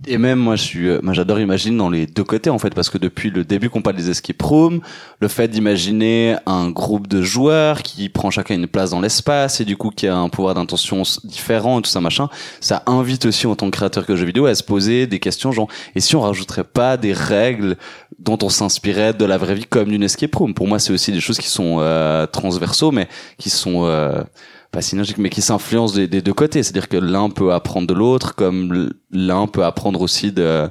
Et 0.07 0.17
même 0.17 0.39
moi, 0.39 0.55
je 0.55 0.63
suis, 0.63 0.87
euh, 0.87 0.99
moi, 1.03 1.13
j'adore 1.13 1.39
imaginer 1.39 1.77
dans 1.77 1.89
les 1.89 2.07
deux 2.07 2.23
côtés 2.23 2.49
en 2.49 2.59
fait, 2.59 2.73
parce 2.73 2.89
que 2.89 2.97
depuis 2.97 3.29
le 3.29 3.43
début 3.43 3.69
qu'on 3.69 3.81
parle 3.81 3.95
des 3.95 4.09
escape 4.09 4.41
rooms, 4.41 4.81
le 5.19 5.27
fait 5.27 5.47
d'imaginer 5.47 6.35
un 6.45 6.69
groupe 6.69 7.07
de 7.07 7.21
joueurs 7.21 7.83
qui 7.83 8.09
prend 8.09 8.31
chacun 8.31 8.55
une 8.55 8.67
place 8.67 8.91
dans 8.91 9.01
l'espace 9.01 9.59
et 9.61 9.65
du 9.65 9.77
coup 9.77 9.89
qui 9.89 10.07
a 10.07 10.15
un 10.15 10.29
pouvoir 10.29 10.55
d'intention 10.55 11.03
différent 11.23 11.79
et 11.79 11.81
tout 11.81 11.89
ça 11.89 12.01
machin, 12.01 12.29
ça 12.59 12.83
invite 12.85 13.25
aussi 13.25 13.47
en 13.47 13.55
tant 13.55 13.69
que 13.69 13.75
créateur 13.75 14.05
que 14.05 14.15
jeu 14.15 14.25
vidéo 14.25 14.45
à 14.45 14.55
se 14.55 14.63
poser 14.63 15.07
des 15.07 15.19
questions 15.19 15.51
genre 15.51 15.67
et 15.95 15.99
si 15.99 16.15
on 16.15 16.21
rajouterait 16.21 16.63
pas 16.63 16.97
des 16.97 17.13
règles 17.13 17.77
dont 18.19 18.37
on 18.41 18.49
s'inspirait 18.49 19.13
de 19.13 19.25
la 19.25 19.37
vraie 19.37 19.55
vie 19.55 19.65
comme 19.65 19.89
d'une 19.89 20.03
escape 20.03 20.35
room? 20.35 20.53
Pour 20.53 20.67
moi, 20.67 20.79
c'est 20.79 20.93
aussi 20.93 21.11
des 21.11 21.19
choses 21.19 21.37
qui 21.37 21.47
sont 21.47 21.77
euh, 21.79 22.25
transversaux, 22.25 22.91
mais 22.91 23.07
qui 23.37 23.49
sont 23.49 23.85
euh, 23.85 24.23
pas 24.71 24.81
synergiques, 24.81 25.17
mais 25.17 25.29
qui 25.29 25.41
s'influencent 25.41 25.95
des, 25.95 26.07
des 26.07 26.21
deux 26.21 26.33
côtés. 26.33 26.63
C'est-à-dire 26.63 26.89
que 26.89 26.97
l'un 26.97 27.29
peut 27.29 27.53
apprendre 27.53 27.87
de 27.87 27.93
l'autre, 27.93 28.35
comme 28.35 28.89
l'un 29.11 29.47
peut 29.47 29.63
apprendre 29.63 30.01
aussi 30.01 30.31
de 30.31 30.69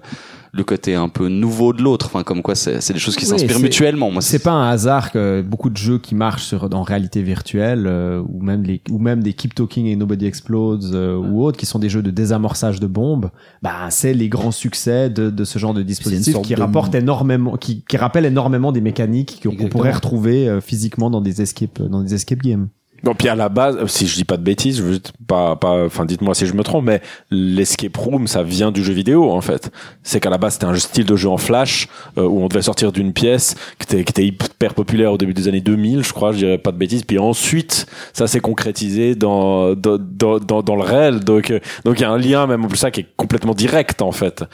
le 0.52 0.64
côté 0.64 0.94
un 0.94 1.10
peu 1.10 1.28
nouveau 1.28 1.74
de 1.74 1.82
l'autre. 1.82 2.06
Enfin, 2.06 2.22
comme 2.22 2.40
quoi, 2.40 2.54
c'est 2.54 2.92
des 2.94 2.98
choses 2.98 3.14
qui 3.14 3.24
Oui, 3.26 3.30
s'inspirent 3.30 3.60
mutuellement. 3.60 4.10
Moi, 4.10 4.22
C'est 4.22 4.38
pas 4.38 4.52
un 4.52 4.70
hasard 4.70 5.12
que 5.12 5.42
beaucoup 5.42 5.68
de 5.68 5.76
jeux 5.76 5.98
qui 5.98 6.14
marchent 6.14 6.44
sur, 6.44 6.66
en 6.72 6.82
réalité 6.82 7.20
virtuelle 7.22 7.84
euh, 7.86 8.22
ou 8.26 8.40
même 8.42 8.62
les 8.62 8.80
ou 8.90 8.98
même 8.98 9.22
des 9.22 9.34
Keep 9.34 9.54
Talking 9.54 9.84
et 9.84 9.96
Nobody 9.96 10.24
Explodes 10.24 10.84
euh, 10.94 11.14
ou 11.16 11.44
autres 11.44 11.58
qui 11.58 11.66
sont 11.66 11.78
des 11.78 11.90
jeux 11.90 12.00
de 12.00 12.10
désamorçage 12.10 12.80
de 12.80 12.86
bombes, 12.86 13.30
bah 13.60 13.88
c'est 13.90 14.14
les 14.14 14.30
grands 14.30 14.50
succès 14.50 15.10
de, 15.10 15.28
de 15.28 15.44
ce 15.44 15.58
genre 15.58 15.74
de 15.74 15.82
dispositif 15.82 16.40
qui 16.40 16.54
de- 16.54 16.60
rapportent 16.60 16.94
énormément, 16.94 17.58
qui, 17.58 17.84
qui 17.86 17.98
rappellent 17.98 18.24
énormément 18.24 18.72
des 18.72 18.80
mécaniques 18.80 19.42
qu'on 19.42 19.68
pourrait 19.68 19.92
retrouver 19.92 20.48
euh, 20.48 20.62
physiquement 20.62 21.10
dans 21.10 21.20
des 21.20 21.42
escape 21.42 21.82
dans 21.82 22.02
des 22.02 22.14
escape 22.14 22.40
games. 22.40 22.68
Non, 23.04 23.14
puis 23.14 23.28
à 23.28 23.34
la 23.34 23.48
base, 23.48 23.84
si 23.86 24.06
je 24.06 24.14
dis 24.14 24.24
pas 24.24 24.36
de 24.36 24.42
bêtises, 24.42 24.78
je 24.78 24.82
veux 24.82 24.98
pas, 25.26 25.56
pas, 25.56 25.84
enfin, 25.84 26.04
dites-moi 26.04 26.34
si 26.34 26.46
je 26.46 26.54
me 26.54 26.62
trompe, 26.62 26.86
mais 26.86 27.02
l'escape 27.30 27.96
room, 27.96 28.26
ça 28.26 28.42
vient 28.42 28.72
du 28.72 28.82
jeu 28.82 28.92
vidéo, 28.92 29.30
en 29.30 29.40
fait. 29.40 29.70
C'est 30.02 30.18
qu'à 30.20 30.30
la 30.30 30.38
base, 30.38 30.54
c'était 30.54 30.66
un 30.66 30.74
style 30.74 31.04
de 31.04 31.16
jeu 31.16 31.28
en 31.28 31.36
flash, 31.36 31.88
euh, 32.18 32.22
où 32.22 32.40
on 32.40 32.48
devait 32.48 32.62
sortir 32.62 32.92
d'une 32.92 33.12
pièce, 33.12 33.54
qui 33.78 33.84
était, 33.84 34.04
qui 34.04 34.10
était 34.10 34.26
hyper 34.26 34.74
populaire 34.74 35.12
au 35.12 35.18
début 35.18 35.34
des 35.34 35.46
années 35.48 35.60
2000, 35.60 36.02
je 36.04 36.12
crois, 36.12 36.32
je 36.32 36.38
dirais 36.38 36.58
pas 36.58 36.72
de 36.72 36.78
bêtises. 36.78 37.04
Puis 37.04 37.18
ensuite, 37.18 37.86
ça 38.12 38.26
s'est 38.26 38.40
concrétisé 38.40 39.14
dans, 39.14 39.74
dans, 39.74 39.98
dans, 39.98 40.38
dans, 40.38 40.62
dans 40.62 40.76
le 40.76 40.82
réel. 40.82 41.20
Donc, 41.20 41.50
euh, 41.50 41.60
donc 41.84 41.98
il 41.98 42.02
y 42.02 42.06
a 42.06 42.10
un 42.10 42.18
lien, 42.18 42.46
même 42.46 42.64
en 42.64 42.68
plus 42.68 42.78
ça, 42.78 42.90
qui 42.90 43.00
est 43.00 43.08
complètement 43.16 43.54
direct, 43.54 44.02
en 44.02 44.12
fait. 44.12 44.44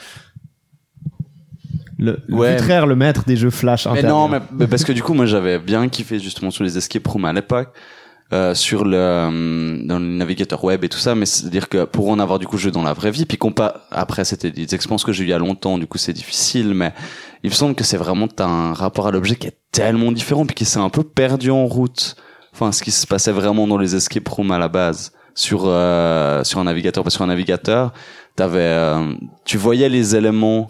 Le, 1.97 2.19
le 2.27 2.35
Ouais. 2.35 2.55
Vutraire, 2.55 2.85
le 2.85 2.95
maître 2.95 3.23
des 3.25 3.35
jeux 3.35 3.49
flash 3.49 3.87
Mais 3.87 4.03
non, 4.03 4.27
mais, 4.27 4.39
mais 4.51 4.67
parce 4.67 4.83
que 4.83 4.91
du 4.91 5.01
coup, 5.01 5.13
moi, 5.13 5.25
j'avais 5.25 5.59
bien 5.59 5.87
kiffé 5.87 6.19
justement 6.19 6.51
sur 6.51 6.63
les 6.63 6.77
escape 6.77 7.07
rooms 7.07 7.25
à 7.25 7.33
l'époque, 7.33 7.69
euh, 8.33 8.55
sur 8.55 8.83
le 8.83 8.97
euh, 8.97 9.77
dans 9.85 9.99
le 9.99 10.05
navigateur 10.05 10.63
web 10.63 10.83
et 10.83 10.89
tout 10.89 10.97
ça. 10.97 11.13
Mais 11.13 11.25
c'est-à-dire 11.25 11.69
que 11.69 11.85
pour 11.85 12.09
en 12.09 12.19
avoir 12.19 12.39
du 12.39 12.47
coup 12.47 12.57
jeu 12.57 12.71
dans 12.71 12.83
la 12.83 12.93
vraie 12.93 13.11
vie, 13.11 13.25
puis 13.25 13.37
compa 13.37 13.85
après 13.91 14.25
c'était 14.25 14.51
des 14.51 14.73
expériences 14.73 15.03
que 15.03 15.11
j'ai 15.11 15.23
eu 15.23 15.27
il 15.27 15.29
y 15.29 15.33
a 15.33 15.37
longtemps, 15.37 15.77
du 15.77 15.85
coup 15.85 15.97
c'est 15.97 16.13
difficile, 16.13 16.73
mais 16.73 16.93
il 17.43 17.51
me 17.51 17.55
semble 17.55 17.75
que 17.75 17.83
c'est 17.83 17.97
vraiment 17.97 18.27
t'as 18.27 18.47
un 18.47 18.73
rapport 18.73 19.07
à 19.07 19.11
l'objet 19.11 19.35
qui 19.35 19.47
est 19.47 19.57
tellement 19.71 20.11
différent, 20.11 20.45
puis 20.45 20.55
qui 20.55 20.65
s'est 20.65 20.79
un 20.79 20.89
peu 20.89 21.03
perdu 21.03 21.51
en 21.51 21.67
route. 21.67 22.15
Enfin, 22.53 22.71
ce 22.71 22.83
qui 22.83 22.91
se 22.91 23.07
passait 23.07 23.31
vraiment 23.31 23.67
dans 23.67 23.77
les 23.77 23.95
escape 23.95 24.27
rooms 24.27 24.51
à 24.51 24.59
la 24.59 24.67
base 24.67 25.11
sur 25.35 25.63
euh, 25.65 26.43
sur 26.43 26.59
un 26.59 26.63
navigateur, 26.63 27.03
parce 27.03 27.15
que 27.15 27.17
sur 27.17 27.23
un 27.23 27.27
navigateur, 27.27 27.93
t'avais, 28.35 28.59
euh, 28.59 29.13
tu 29.45 29.57
voyais 29.57 29.89
les 29.89 30.15
éléments 30.15 30.67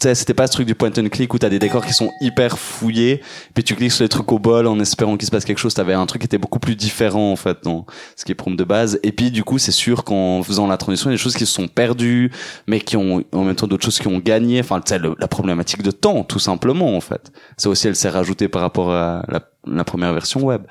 sais, 0.00 0.14
c'était 0.14 0.34
pas 0.34 0.46
ce 0.46 0.52
truc 0.52 0.66
du 0.66 0.74
point 0.74 0.90
and 0.96 1.08
click 1.10 1.32
où 1.34 1.38
t'as 1.38 1.48
des 1.48 1.58
décors 1.58 1.84
qui 1.84 1.92
sont 1.92 2.10
hyper 2.20 2.58
fouillés, 2.58 3.20
puis 3.54 3.64
tu 3.64 3.74
cliques 3.74 3.92
sur 3.92 4.04
les 4.04 4.08
trucs 4.08 4.30
au 4.30 4.38
bol 4.38 4.66
en 4.66 4.78
espérant 4.80 5.16
qu'il 5.16 5.26
se 5.26 5.30
passe 5.30 5.44
quelque 5.44 5.58
chose. 5.58 5.74
T'avais 5.74 5.94
un 5.94 6.06
truc 6.06 6.22
qui 6.22 6.26
était 6.26 6.38
beaucoup 6.38 6.58
plus 6.58 6.76
différent 6.76 7.32
en 7.32 7.36
fait 7.36 7.58
dans 7.64 7.84
ce 8.16 8.24
qui 8.24 8.32
est 8.32 8.34
prom 8.34 8.56
de 8.56 8.64
base. 8.64 9.00
Et 9.02 9.12
puis 9.12 9.30
du 9.30 9.44
coup, 9.44 9.58
c'est 9.58 9.72
sûr 9.72 10.04
qu'en 10.04 10.42
faisant 10.42 10.66
la 10.66 10.76
transition, 10.76 11.10
il 11.10 11.12
y 11.12 11.14
a 11.14 11.16
des 11.16 11.22
choses 11.22 11.36
qui 11.36 11.46
se 11.46 11.52
sont 11.52 11.68
perdues, 11.68 12.30
mais 12.66 12.80
qui 12.80 12.96
ont 12.96 13.24
en 13.32 13.44
même 13.44 13.56
temps 13.56 13.66
d'autres 13.66 13.84
choses 13.84 13.98
qui 13.98 14.08
ont 14.08 14.18
gagné. 14.18 14.60
Enfin, 14.60 14.80
tu 14.80 14.94
sais, 14.94 15.00
la 15.00 15.28
problématique 15.28 15.82
de 15.82 15.90
temps, 15.90 16.22
tout 16.24 16.38
simplement 16.38 16.96
en 16.96 17.00
fait. 17.00 17.32
Ça 17.56 17.68
aussi, 17.68 17.88
elle 17.88 17.96
s'est 17.96 18.08
rajoutée 18.08 18.48
par 18.48 18.62
rapport 18.62 18.92
à 18.92 19.24
la, 19.28 19.40
la 19.66 19.84
première 19.84 20.12
version 20.12 20.40
web. 20.42 20.62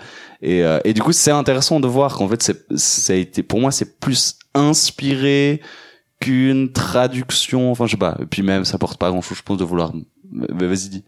Et, 0.41 0.63
euh, 0.63 0.79
et 0.85 0.93
du 0.93 1.01
coup, 1.01 1.11
c'est 1.11 1.31
intéressant 1.31 1.79
de 1.79 1.87
voir 1.87 2.15
qu'en 2.15 2.27
fait, 2.27 2.41
c'est, 2.43 2.65
ça 2.75 3.13
a 3.13 3.15
été, 3.15 3.43
pour 3.43 3.59
moi, 3.59 3.71
c'est 3.71 3.99
plus 3.99 4.37
inspiré 4.53 5.61
qu'une 6.19 6.71
traduction, 6.71 7.71
enfin 7.71 7.85
je 7.85 7.91
sais 7.91 7.97
pas, 7.97 8.17
et 8.21 8.25
puis 8.25 8.41
même 8.41 8.65
ça 8.65 8.77
porte 8.77 8.99
pas 8.99 9.09
grand 9.09 9.21
chose 9.21 9.37
je 9.37 9.43
pense 9.43 9.57
de 9.57 9.63
vouloir 9.63 9.93
mais 10.31 10.67
vas-y 10.67 10.89
dis. 10.89 11.05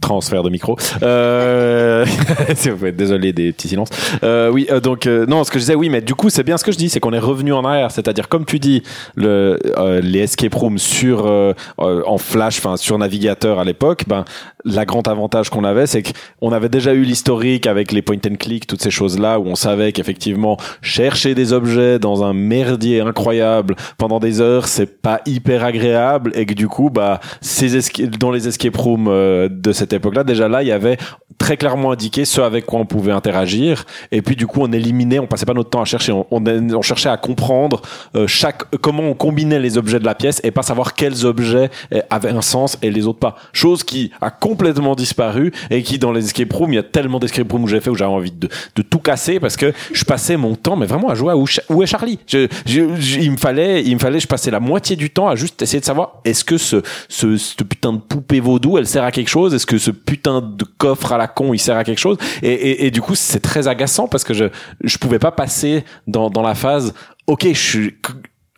Transfert 0.00 0.42
de 0.42 0.50
micro. 0.50 0.76
Euh... 1.02 2.04
désolé 2.96 3.32
des 3.32 3.52
petits 3.52 3.68
silences. 3.68 3.88
Euh, 4.22 4.50
oui, 4.50 4.66
euh, 4.70 4.80
donc 4.80 5.06
euh, 5.06 5.24
non, 5.26 5.44
ce 5.44 5.50
que 5.50 5.58
je 5.58 5.64
disais, 5.64 5.74
oui, 5.74 5.88
mais 5.88 6.02
du 6.02 6.14
coup, 6.14 6.28
c'est 6.28 6.42
bien 6.42 6.58
ce 6.58 6.64
que 6.64 6.72
je 6.72 6.76
dis, 6.76 6.90
c'est 6.90 7.00
qu'on 7.00 7.12
est 7.12 7.18
revenu 7.18 7.52
en 7.52 7.64
arrière, 7.64 7.90
c'est-à-dire 7.90 8.28
comme 8.28 8.44
tu 8.44 8.58
dis, 8.58 8.82
le, 9.14 9.58
euh, 9.78 10.00
les 10.02 10.20
escape 10.20 10.54
rooms 10.54 10.78
sur 10.78 11.26
euh, 11.26 11.52
euh, 11.80 12.02
en 12.06 12.18
flash, 12.18 12.58
enfin 12.58 12.76
sur 12.76 12.98
navigateur 12.98 13.58
à 13.58 13.64
l'époque, 13.64 14.04
ben 14.06 14.24
la 14.64 14.84
grand 14.84 15.08
avantage 15.08 15.50
qu'on 15.50 15.64
avait, 15.64 15.86
c'est 15.86 16.02
qu'on 16.02 16.52
avait 16.52 16.68
déjà 16.68 16.94
eu 16.94 17.02
l'historique 17.02 17.66
avec 17.66 17.92
les 17.92 18.02
point 18.02 18.18
and 18.28 18.36
click, 18.38 18.66
toutes 18.66 18.82
ces 18.82 18.90
choses-là, 18.90 19.38
où 19.40 19.46
on 19.46 19.54
savait 19.54 19.92
qu'effectivement 19.92 20.56
chercher 20.82 21.34
des 21.34 21.52
objets 21.52 21.98
dans 21.98 22.24
un 22.24 22.32
merdier 22.32 23.00
incroyable 23.00 23.76
pendant 23.98 24.20
des 24.20 24.40
heures, 24.40 24.68
c'est 24.68 25.00
pas 25.00 25.20
hyper 25.26 25.64
agréable, 25.64 26.32
et 26.34 26.46
que 26.46 26.54
du 26.54 26.68
coup, 26.68 26.90
bah, 26.90 27.20
ces 27.40 27.72
dans 28.18 28.30
les 28.30 28.48
escape 28.48 28.76
rooms 28.76 29.06
euh, 29.08 29.48
cette 29.72 29.92
époque-là, 29.92 30.24
déjà 30.24 30.48
là, 30.48 30.62
il 30.62 30.68
y 30.68 30.72
avait 30.72 30.98
très 31.38 31.56
clairement 31.56 31.92
indiqué 31.92 32.24
ce 32.24 32.40
avec 32.40 32.66
quoi 32.66 32.78
on 32.80 32.86
pouvait 32.86 33.12
interagir, 33.12 33.84
et 34.10 34.22
puis 34.22 34.36
du 34.36 34.46
coup, 34.46 34.60
on 34.62 34.72
éliminait, 34.72 35.18
on 35.18 35.26
passait 35.26 35.46
pas 35.46 35.54
notre 35.54 35.70
temps 35.70 35.82
à 35.82 35.84
chercher, 35.84 36.12
on, 36.12 36.82
cherchait 36.82 37.08
à 37.08 37.16
comprendre 37.16 37.82
euh, 38.14 38.26
chaque 38.26 38.64
comment 38.80 39.02
on 39.02 39.14
combinait 39.14 39.58
les 39.58 39.78
objets 39.78 39.98
de 39.98 40.04
la 40.04 40.14
pièce 40.14 40.40
et 40.44 40.50
pas 40.50 40.62
savoir 40.62 40.94
quels 40.94 41.26
objets 41.26 41.70
euh, 41.92 42.00
avaient 42.10 42.30
un 42.30 42.42
sens 42.42 42.78
et 42.82 42.90
les 42.90 43.06
autres 43.06 43.18
pas. 43.18 43.36
Chose 43.52 43.82
qui 43.82 44.12
a 44.20 44.30
complètement 44.30 44.94
disparu 44.94 45.52
et 45.70 45.82
qui 45.82 45.98
dans 45.98 46.12
les 46.12 46.24
escape 46.24 46.52
rooms, 46.52 46.72
il 46.72 46.76
y 46.76 46.78
a 46.78 46.82
tellement 46.82 47.18
d'escape 47.18 47.50
rooms 47.50 47.64
où 47.64 47.68
j'ai 47.68 47.80
fait 47.80 47.90
où 47.90 47.94
j'avais 47.94 48.12
envie 48.12 48.32
de, 48.32 48.48
tout 48.82 48.98
casser 48.98 49.40
parce 49.40 49.56
que 49.56 49.72
je 49.92 50.04
passais 50.04 50.36
mon 50.36 50.54
temps, 50.54 50.76
mais 50.76 50.86
vraiment 50.86 51.08
à 51.08 51.14
jouer 51.14 51.32
à 51.32 51.36
où, 51.36 51.82
est 51.82 51.86
Charlie? 51.86 52.18
Je- 52.26 52.48
il 52.66 53.30
me 53.30 53.36
fallait, 53.36 53.82
il 53.82 53.94
me 53.94 53.98
fallait, 54.00 54.20
je 54.20 54.26
passais 54.26 54.50
la 54.50 54.60
moitié 54.60 54.96
du 54.96 55.10
temps 55.10 55.28
à 55.28 55.36
juste 55.36 55.60
essayer 55.62 55.80
de 55.80 55.84
savoir 55.84 56.20
est-ce 56.24 56.44
que 56.44 56.56
ce, 56.56 56.82
ce, 57.08 57.36
ce 57.36 57.62
putain 57.62 57.92
de 57.92 57.98
poupée 57.98 58.40
vaudou, 58.40 58.78
elle 58.78 58.86
sert 58.86 59.04
à 59.04 59.10
quelque 59.10 59.28
chose? 59.28 59.54
Est-ce 59.62 59.66
que 59.66 59.78
ce 59.78 59.92
putain 59.92 60.40
de 60.40 60.64
coffre 60.64 61.12
à 61.12 61.18
la 61.18 61.28
con, 61.28 61.54
il 61.54 61.58
sert 61.60 61.76
à 61.76 61.84
quelque 61.84 62.00
chose 62.00 62.16
et, 62.42 62.48
et, 62.52 62.86
et 62.86 62.90
du 62.90 63.00
coup, 63.00 63.14
c'est 63.14 63.38
très 63.38 63.68
agaçant 63.68 64.08
parce 64.08 64.24
que 64.24 64.34
je, 64.34 64.46
je 64.82 64.98
pouvais 64.98 65.20
pas 65.20 65.30
passer 65.30 65.84
dans, 66.08 66.30
dans 66.30 66.42
la 66.42 66.56
phase 66.56 66.94
ok, 67.28 67.46
je 67.46 67.52
suis 67.52 67.96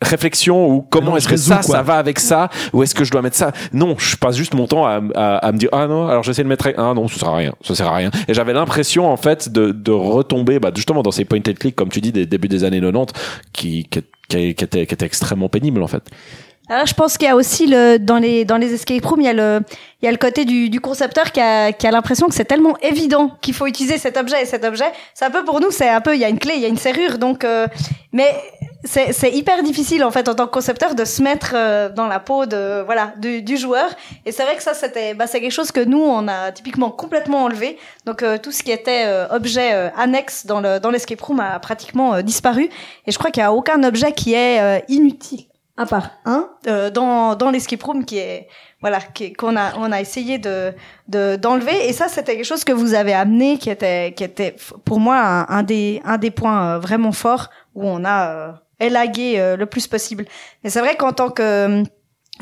réflexion 0.01 0.67
ou 0.67 0.81
comment 0.81 1.11
Non, 1.11 1.17
est-ce 1.17 1.27
que 1.27 1.37
ça, 1.37 1.57
quoi. 1.57 1.75
ça 1.75 1.83
va 1.83 1.97
avec 1.97 2.17
ça 2.17 2.49
ou 2.73 2.81
est-ce 2.81 2.95
que 2.95 3.03
je 3.03 3.11
dois 3.11 3.21
mettre 3.21 3.35
ça? 3.35 3.51
Non, 3.71 3.95
je 3.99 4.15
passe 4.15 4.35
juste 4.35 4.55
mon 4.55 4.65
temps 4.65 4.83
à, 4.87 4.99
à, 5.13 5.37
à 5.37 5.51
me 5.51 5.59
dire 5.59 5.69
ah 5.73 5.85
non, 5.85 6.07
alors 6.07 6.23
j'essaie 6.23 6.43
de 6.43 6.47
mettre 6.47 6.69
ah 6.75 6.93
non, 6.95 7.07
ça 7.07 7.19
sert 7.19 7.29
à 7.29 7.35
rien, 7.35 7.53
ça 7.61 7.75
sert 7.75 7.87
à 7.87 7.95
rien. 7.95 8.09
Et 8.27 8.33
j'avais 8.33 8.53
l'impression 8.53 9.07
en 9.07 9.17
fait 9.17 9.49
de, 9.49 9.71
de 9.71 9.91
retomber 9.91 10.57
bah, 10.59 10.71
justement 10.75 11.03
dans 11.03 11.11
ces 11.11 11.23
point 11.23 11.37
and 11.47 11.53
click 11.59 11.75
comme 11.75 11.89
tu 11.89 12.01
dis 12.01 12.11
des 12.11 12.25
débuts 12.25 12.47
des 12.47 12.63
années 12.63 12.81
90 12.81 13.13
qui 13.53 13.83
qui, 13.85 14.01
qui, 14.27 14.55
qui 14.55 14.63
étaient 14.63 14.87
qui 14.87 14.93
étaient 14.95 15.05
extrêmement 15.05 15.49
pénibles 15.49 15.83
en 15.83 15.87
fait. 15.87 16.03
Alors, 16.67 16.87
je 16.87 16.95
pense 16.95 17.17
qu'il 17.17 17.27
y 17.27 17.31
a 17.31 17.35
aussi 17.35 17.67
le 17.67 17.97
dans 17.97 18.17
les 18.17 18.43
dans 18.43 18.57
les 18.57 18.73
escape 18.73 19.05
rooms, 19.05 19.21
il 19.21 19.25
y 19.25 19.29
a 19.29 19.33
le 19.33 19.61
il 20.01 20.05
y 20.05 20.07
a 20.07 20.11
le 20.11 20.17
côté 20.17 20.45
du, 20.45 20.69
du 20.69 20.81
concepteur 20.81 21.31
qui 21.31 21.39
a 21.39 21.71
qui 21.71 21.85
a 21.85 21.91
l'impression 21.91 22.27
que 22.27 22.33
c'est 22.33 22.45
tellement 22.45 22.75
évident 22.79 23.37
qu'il 23.41 23.53
faut 23.53 23.67
utiliser 23.67 23.99
cet 23.99 24.17
objet 24.17 24.41
et 24.41 24.45
cet 24.45 24.65
objet. 24.65 24.91
C'est 25.13 25.25
un 25.25 25.31
peu 25.31 25.43
pour 25.43 25.61
nous, 25.61 25.69
c'est 25.69 25.89
un 25.89 26.01
peu 26.01 26.15
il 26.15 26.21
y 26.21 26.25
a 26.25 26.29
une 26.29 26.39
clé, 26.39 26.53
il 26.55 26.61
y 26.61 26.65
a 26.65 26.67
une 26.67 26.77
serrure, 26.77 27.19
donc 27.19 27.43
euh, 27.43 27.67
mais 28.13 28.33
c'est 28.83 29.13
c'est 29.13 29.31
hyper 29.31 29.61
difficile 29.61 30.03
en 30.03 30.11
fait 30.11 30.27
en 30.27 30.35
tant 30.35 30.45
que 30.47 30.51
concepteur 30.51 30.95
de 30.95 31.05
se 31.05 31.21
mettre 31.21 31.51
euh, 31.53 31.89
dans 31.89 32.07
la 32.07 32.19
peau 32.19 32.45
de 32.45 32.81
voilà 32.83 33.13
du, 33.17 33.41
du 33.41 33.57
joueur. 33.57 33.89
Et 34.25 34.31
c'est 34.31 34.43
vrai 34.43 34.55
que 34.55 34.63
ça 34.63 34.73
c'était 34.73 35.13
bah, 35.13 35.27
c'est 35.27 35.41
quelque 35.41 35.51
chose 35.51 35.71
que 35.71 35.81
nous 35.81 36.01
on 36.01 36.27
a 36.27 36.51
typiquement 36.51 36.89
complètement 36.89 37.43
enlevé. 37.43 37.77
Donc 38.05 38.23
euh, 38.23 38.37
tout 38.37 38.51
ce 38.51 38.63
qui 38.63 38.71
était 38.71 39.03
euh, 39.05 39.27
objet 39.29 39.73
euh, 39.73 39.89
annexe 39.97 40.45
dans 40.45 40.61
le 40.61 40.79
dans 40.79 40.91
l'escape 40.91 41.21
room 41.21 41.39
a 41.39 41.59
pratiquement 41.59 42.21
disparu. 42.21 42.69
Et 43.05 43.11
je 43.11 43.17
crois 43.19 43.31
qu'il 43.31 43.41
y 43.41 43.45
a 43.45 43.53
aucun 43.53 43.83
objet 43.83 44.13
qui 44.13 44.33
est 44.33 44.83
inutile 44.87 45.45
à 45.77 45.85
part 45.85 46.11
un 46.25 46.49
euh, 46.67 46.89
dans 46.89 47.35
dans 47.35 47.51
l'escape 47.51 47.83
room 47.83 48.05
qui 48.05 48.17
est 48.17 48.47
voilà 48.81 48.99
qu'on 49.37 49.57
a 49.57 49.73
on 49.77 49.91
a 49.91 49.99
essayé 49.99 50.37
de 50.37 50.73
de 51.07 51.35
d'enlever. 51.35 51.87
Et 51.87 51.93
ça 51.93 52.07
c'était 52.07 52.35
quelque 52.35 52.45
chose 52.45 52.63
que 52.63 52.71
vous 52.71 52.93
avez 52.93 53.13
amené 53.13 53.57
qui 53.57 53.69
était 53.69 54.13
qui 54.15 54.23
était 54.23 54.55
pour 54.85 54.99
moi 54.99 55.17
un, 55.17 55.47
un 55.49 55.63
des 55.63 56.01
un 56.05 56.17
des 56.17 56.31
points 56.31 56.75
euh, 56.75 56.79
vraiment 56.79 57.11
forts 57.11 57.49
où 57.73 57.85
on 57.85 58.05
a 58.05 58.29
euh, 58.29 58.51
élagué 58.79 59.35
euh, 59.37 59.57
le 59.57 59.65
plus 59.65 59.87
possible. 59.87 60.25
Et 60.63 60.69
c'est 60.69 60.79
vrai 60.79 60.95
qu'en 60.95 61.11
tant 61.11 61.29
que 61.29 61.83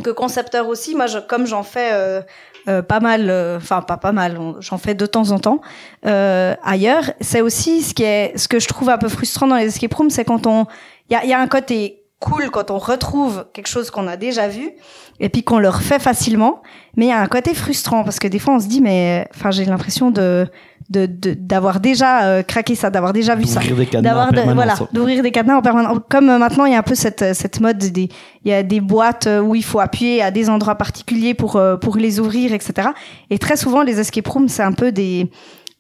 que 0.04 0.10
concepteur 0.10 0.68
aussi 0.68 0.96
moi 0.96 1.08
je, 1.08 1.20
comme 1.20 1.46
j'en 1.46 1.64
fais 1.64 1.92
euh, 1.94 2.22
euh, 2.68 2.82
pas 2.82 3.00
mal 3.00 3.30
enfin 3.58 3.82
pas 3.82 3.98
pas 3.98 4.12
mal 4.12 4.40
j'en 4.60 4.78
fais 4.78 4.96
de 4.96 5.06
temps 5.06 5.30
en 5.32 5.38
temps 5.38 5.62
euh, 6.08 6.56
ailleurs 6.64 7.12
c'est 7.22 7.42
aussi 7.42 7.84
ce 7.84 7.94
qui 7.94 8.04
est 8.04 8.36
ce 8.36 8.48
que 8.48 8.60
je 8.60 8.68
trouve 8.68 8.90
un 8.90 8.98
peu 8.98 9.10
frustrant 9.10 9.46
dans 9.46 9.56
les 9.56 9.68
escape 9.68 9.94
rooms 9.94 10.10
c'est 10.10 10.26
quand 10.26 10.48
on 10.48 10.66
il 11.10 11.14
y 11.14 11.16
a, 11.16 11.26
y 11.26 11.34
a 11.34 11.40
un 11.40 11.48
côté 11.48 12.03
cool 12.24 12.50
quand 12.52 12.72
on 12.72 12.78
retrouve 12.78 13.46
quelque 13.54 13.68
chose 13.68 13.92
qu'on 13.92 14.08
a 14.08 14.18
déjà 14.18 14.48
vu 14.48 14.72
et 15.20 15.30
puis 15.30 15.44
qu'on 15.44 15.60
le 15.60 15.70
refait 15.70 16.00
facilement. 16.00 16.62
Mais 16.98 17.06
il 17.06 17.10
y 17.10 17.12
a 17.12 17.20
un 17.20 17.28
côté 17.28 17.54
frustrant 17.54 18.04
parce 18.04 18.20
que 18.20 18.28
des 18.28 18.40
fois 18.40 18.56
on 18.56 18.60
se 18.60 18.68
dit 18.68 18.82
mais 18.82 19.28
enfin 19.36 19.52
j'ai 19.52 19.66
l'impression 19.66 20.12
de 20.12 20.48
de 20.90 21.06
de- 21.06 21.34
d'avoir 21.34 21.80
déjà 21.80 22.24
euh, 22.26 22.44
craqué 22.44 22.76
ça 22.76 22.90
d'avoir 22.90 23.14
déjà 23.14 23.36
vu 23.36 23.46
ça. 23.46 23.60
D'avoir 24.10 24.32
de- 24.32 24.36
voilà 24.56 24.74
d'ouvrir 24.94 25.24
des 25.24 25.32
cadenas 25.32 25.58
en 25.58 25.62
permanence. 25.62 25.98
Comme 26.10 26.30
euh, 26.30 26.38
maintenant 26.38 26.66
il 26.66 26.74
y 26.74 26.76
a 26.76 26.80
un 26.80 26.84
peu 26.84 26.96
cette 26.96 27.34
cette 27.34 27.60
mode 27.62 27.78
des 27.78 28.10
il 28.46 28.52
y 28.52 28.54
a 28.54 28.64
des 28.64 28.82
boîtes 28.82 29.28
euh, 29.28 29.40
où 29.40 29.56
il 29.56 29.64
faut 29.64 29.80
appuyer 29.80 30.22
à 30.22 30.30
des 30.32 30.50
endroits 30.50 30.76
particuliers 30.76 31.34
pour 31.34 31.56
euh, 31.56 31.78
pour 31.78 31.96
les 31.98 32.20
ouvrir 32.20 32.54
etc 32.54 32.90
et 33.30 33.38
très 33.40 33.56
souvent 33.58 33.82
les 33.82 34.00
escape 34.00 34.28
rooms 34.28 34.50
c'est 34.50 34.64
un 34.64 34.74
peu 34.74 34.92
des 34.92 35.30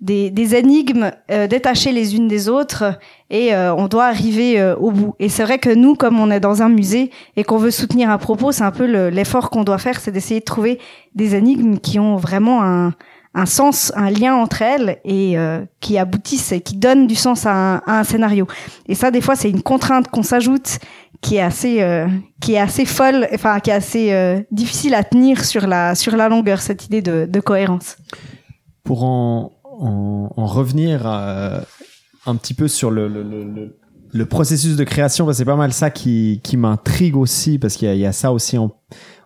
des, 0.03 0.29
des 0.29 0.53
énigmes 0.55 1.11
euh, 1.31 1.47
détachées 1.47 1.93
les 1.93 2.15
unes 2.17 2.27
des 2.27 2.49
autres 2.49 2.83
et 3.29 3.55
euh, 3.55 3.73
on 3.73 3.87
doit 3.87 4.05
arriver 4.05 4.59
euh, 4.59 4.75
au 4.75 4.91
bout. 4.91 5.15
Et 5.17 5.29
c'est 5.29 5.43
vrai 5.43 5.57
que 5.59 5.73
nous, 5.73 5.95
comme 5.95 6.19
on 6.19 6.29
est 6.29 6.41
dans 6.41 6.61
un 6.61 6.69
musée 6.69 7.09
et 7.37 7.43
qu'on 7.43 7.57
veut 7.57 7.71
soutenir 7.71 8.09
un 8.09 8.17
propos, 8.17 8.51
c'est 8.51 8.65
un 8.65 8.71
peu 8.71 8.85
le- 8.85 9.09
l'effort 9.09 9.49
qu'on 9.49 9.63
doit 9.63 9.77
faire, 9.79 9.99
c'est 10.01 10.11
d'essayer 10.11 10.41
de 10.41 10.45
trouver 10.45 10.77
des 11.15 11.35
énigmes 11.35 11.77
qui 11.77 11.99
ont 11.99 12.17
vraiment 12.17 12.63
un, 12.63 12.93
un 13.33 13.45
sens, 13.47 13.93
un 13.95 14.11
lien 14.11 14.35
entre 14.35 14.61
elles 14.61 14.97
et 15.05 15.37
euh, 15.37 15.63
qui 15.79 15.97
aboutissent 15.97 16.51
et 16.51 16.59
qui 16.61 16.75
donnent 16.75 17.07
du 17.07 17.15
sens 17.15 17.45
à 17.45 17.53
un, 17.53 17.75
à 17.87 17.99
un 17.99 18.03
scénario. 18.03 18.45
Et 18.89 18.95
ça, 18.95 19.09
des 19.09 19.21
fois, 19.21 19.35
c'est 19.37 19.49
une 19.49 19.63
contrainte 19.63 20.09
qu'on 20.09 20.21
s'ajoute 20.23 20.79
qui 21.21 21.37
est 21.37 21.41
assez 21.41 21.81
euh, 21.81 22.07
qui 22.41 22.55
est 22.55 22.59
assez 22.59 22.83
folle, 22.85 23.25
enfin 23.33 23.61
qui 23.61 23.69
est 23.69 23.73
assez 23.73 24.11
euh, 24.11 24.41
difficile 24.51 24.93
à 24.93 25.03
tenir 25.05 25.45
sur 25.45 25.65
la 25.65 25.95
sur 25.95 26.17
la 26.17 26.27
longueur 26.27 26.59
cette 26.59 26.85
idée 26.85 27.01
de, 27.01 27.25
de 27.25 27.39
cohérence. 27.39 27.95
pour 28.83 29.05
en, 29.05 29.53
en, 29.79 30.31
en 30.35 30.45
revenir 30.45 31.01
euh, 31.05 31.59
un 32.25 32.35
petit 32.35 32.53
peu 32.53 32.67
sur 32.67 32.91
le, 32.91 33.07
le, 33.07 33.23
le, 33.23 33.43
le- 33.43 33.77
le 34.15 34.27
processus 34.27 34.75
de 34.75 34.83
création, 34.83 35.25
parce 35.25 35.37
que 35.37 35.39
c'est 35.39 35.45
pas 35.45 35.55
mal 35.55 35.73
ça 35.73 35.89
qui, 35.89 36.39
qui 36.43 36.55
m'intrigue 36.55 37.17
aussi, 37.17 37.57
parce 37.57 37.75
qu'il 37.77 37.91
y, 37.91 37.97
y 37.97 38.05
a 38.05 38.11
ça 38.11 38.31
aussi 38.31 38.59
en, 38.59 38.71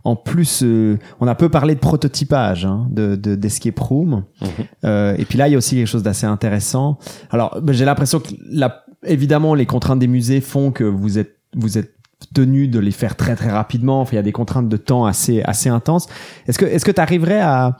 en 0.05 0.15
plus. 0.15 0.61
euh, 0.63 0.97
on 1.19 1.27
a 1.27 1.35
peu 1.35 1.49
parlé 1.49 1.75
de 1.75 1.79
prototypage 1.81 2.63
hein, 2.63 2.87
de 2.89 3.17
de- 3.17 3.35
d'escape 3.35 3.77
room, 3.79 4.23
Euh, 4.85 5.13
et 5.17 5.25
puis 5.25 5.37
là 5.37 5.49
il 5.49 5.51
y 5.51 5.55
a 5.55 5.57
aussi 5.57 5.75
quelque 5.75 5.87
chose 5.87 6.03
d'assez 6.03 6.25
intéressant. 6.25 6.97
Alors 7.31 7.59
ben, 7.61 7.73
j'ai 7.73 7.83
l'impression 7.83 8.21
que 8.21 8.29
la, 8.49 8.85
évidemment 9.03 9.55
les 9.55 9.65
contraintes 9.65 9.99
des 9.99 10.07
musées 10.07 10.39
font 10.39 10.71
que 10.71 10.85
vous 10.85 11.17
êtes 11.19 11.35
vous 11.53 11.77
êtes 11.77 11.93
tenu 12.33 12.69
de 12.69 12.79
les 12.79 12.91
faire 12.91 13.17
très 13.17 13.35
très 13.35 13.51
rapidement. 13.51 13.99
Enfin, 13.99 14.13
il 14.13 14.15
y 14.15 14.19
a 14.19 14.23
des 14.23 14.31
contraintes 14.31 14.69
de 14.69 14.77
temps 14.77 15.05
assez 15.05 15.41
assez 15.43 15.67
intenses. 15.67 16.07
Est-ce 16.47 16.57
que 16.57 16.65
est-ce 16.65 16.85
que 16.85 16.91
tu 16.91 17.01
arriverais 17.01 17.41
à 17.41 17.75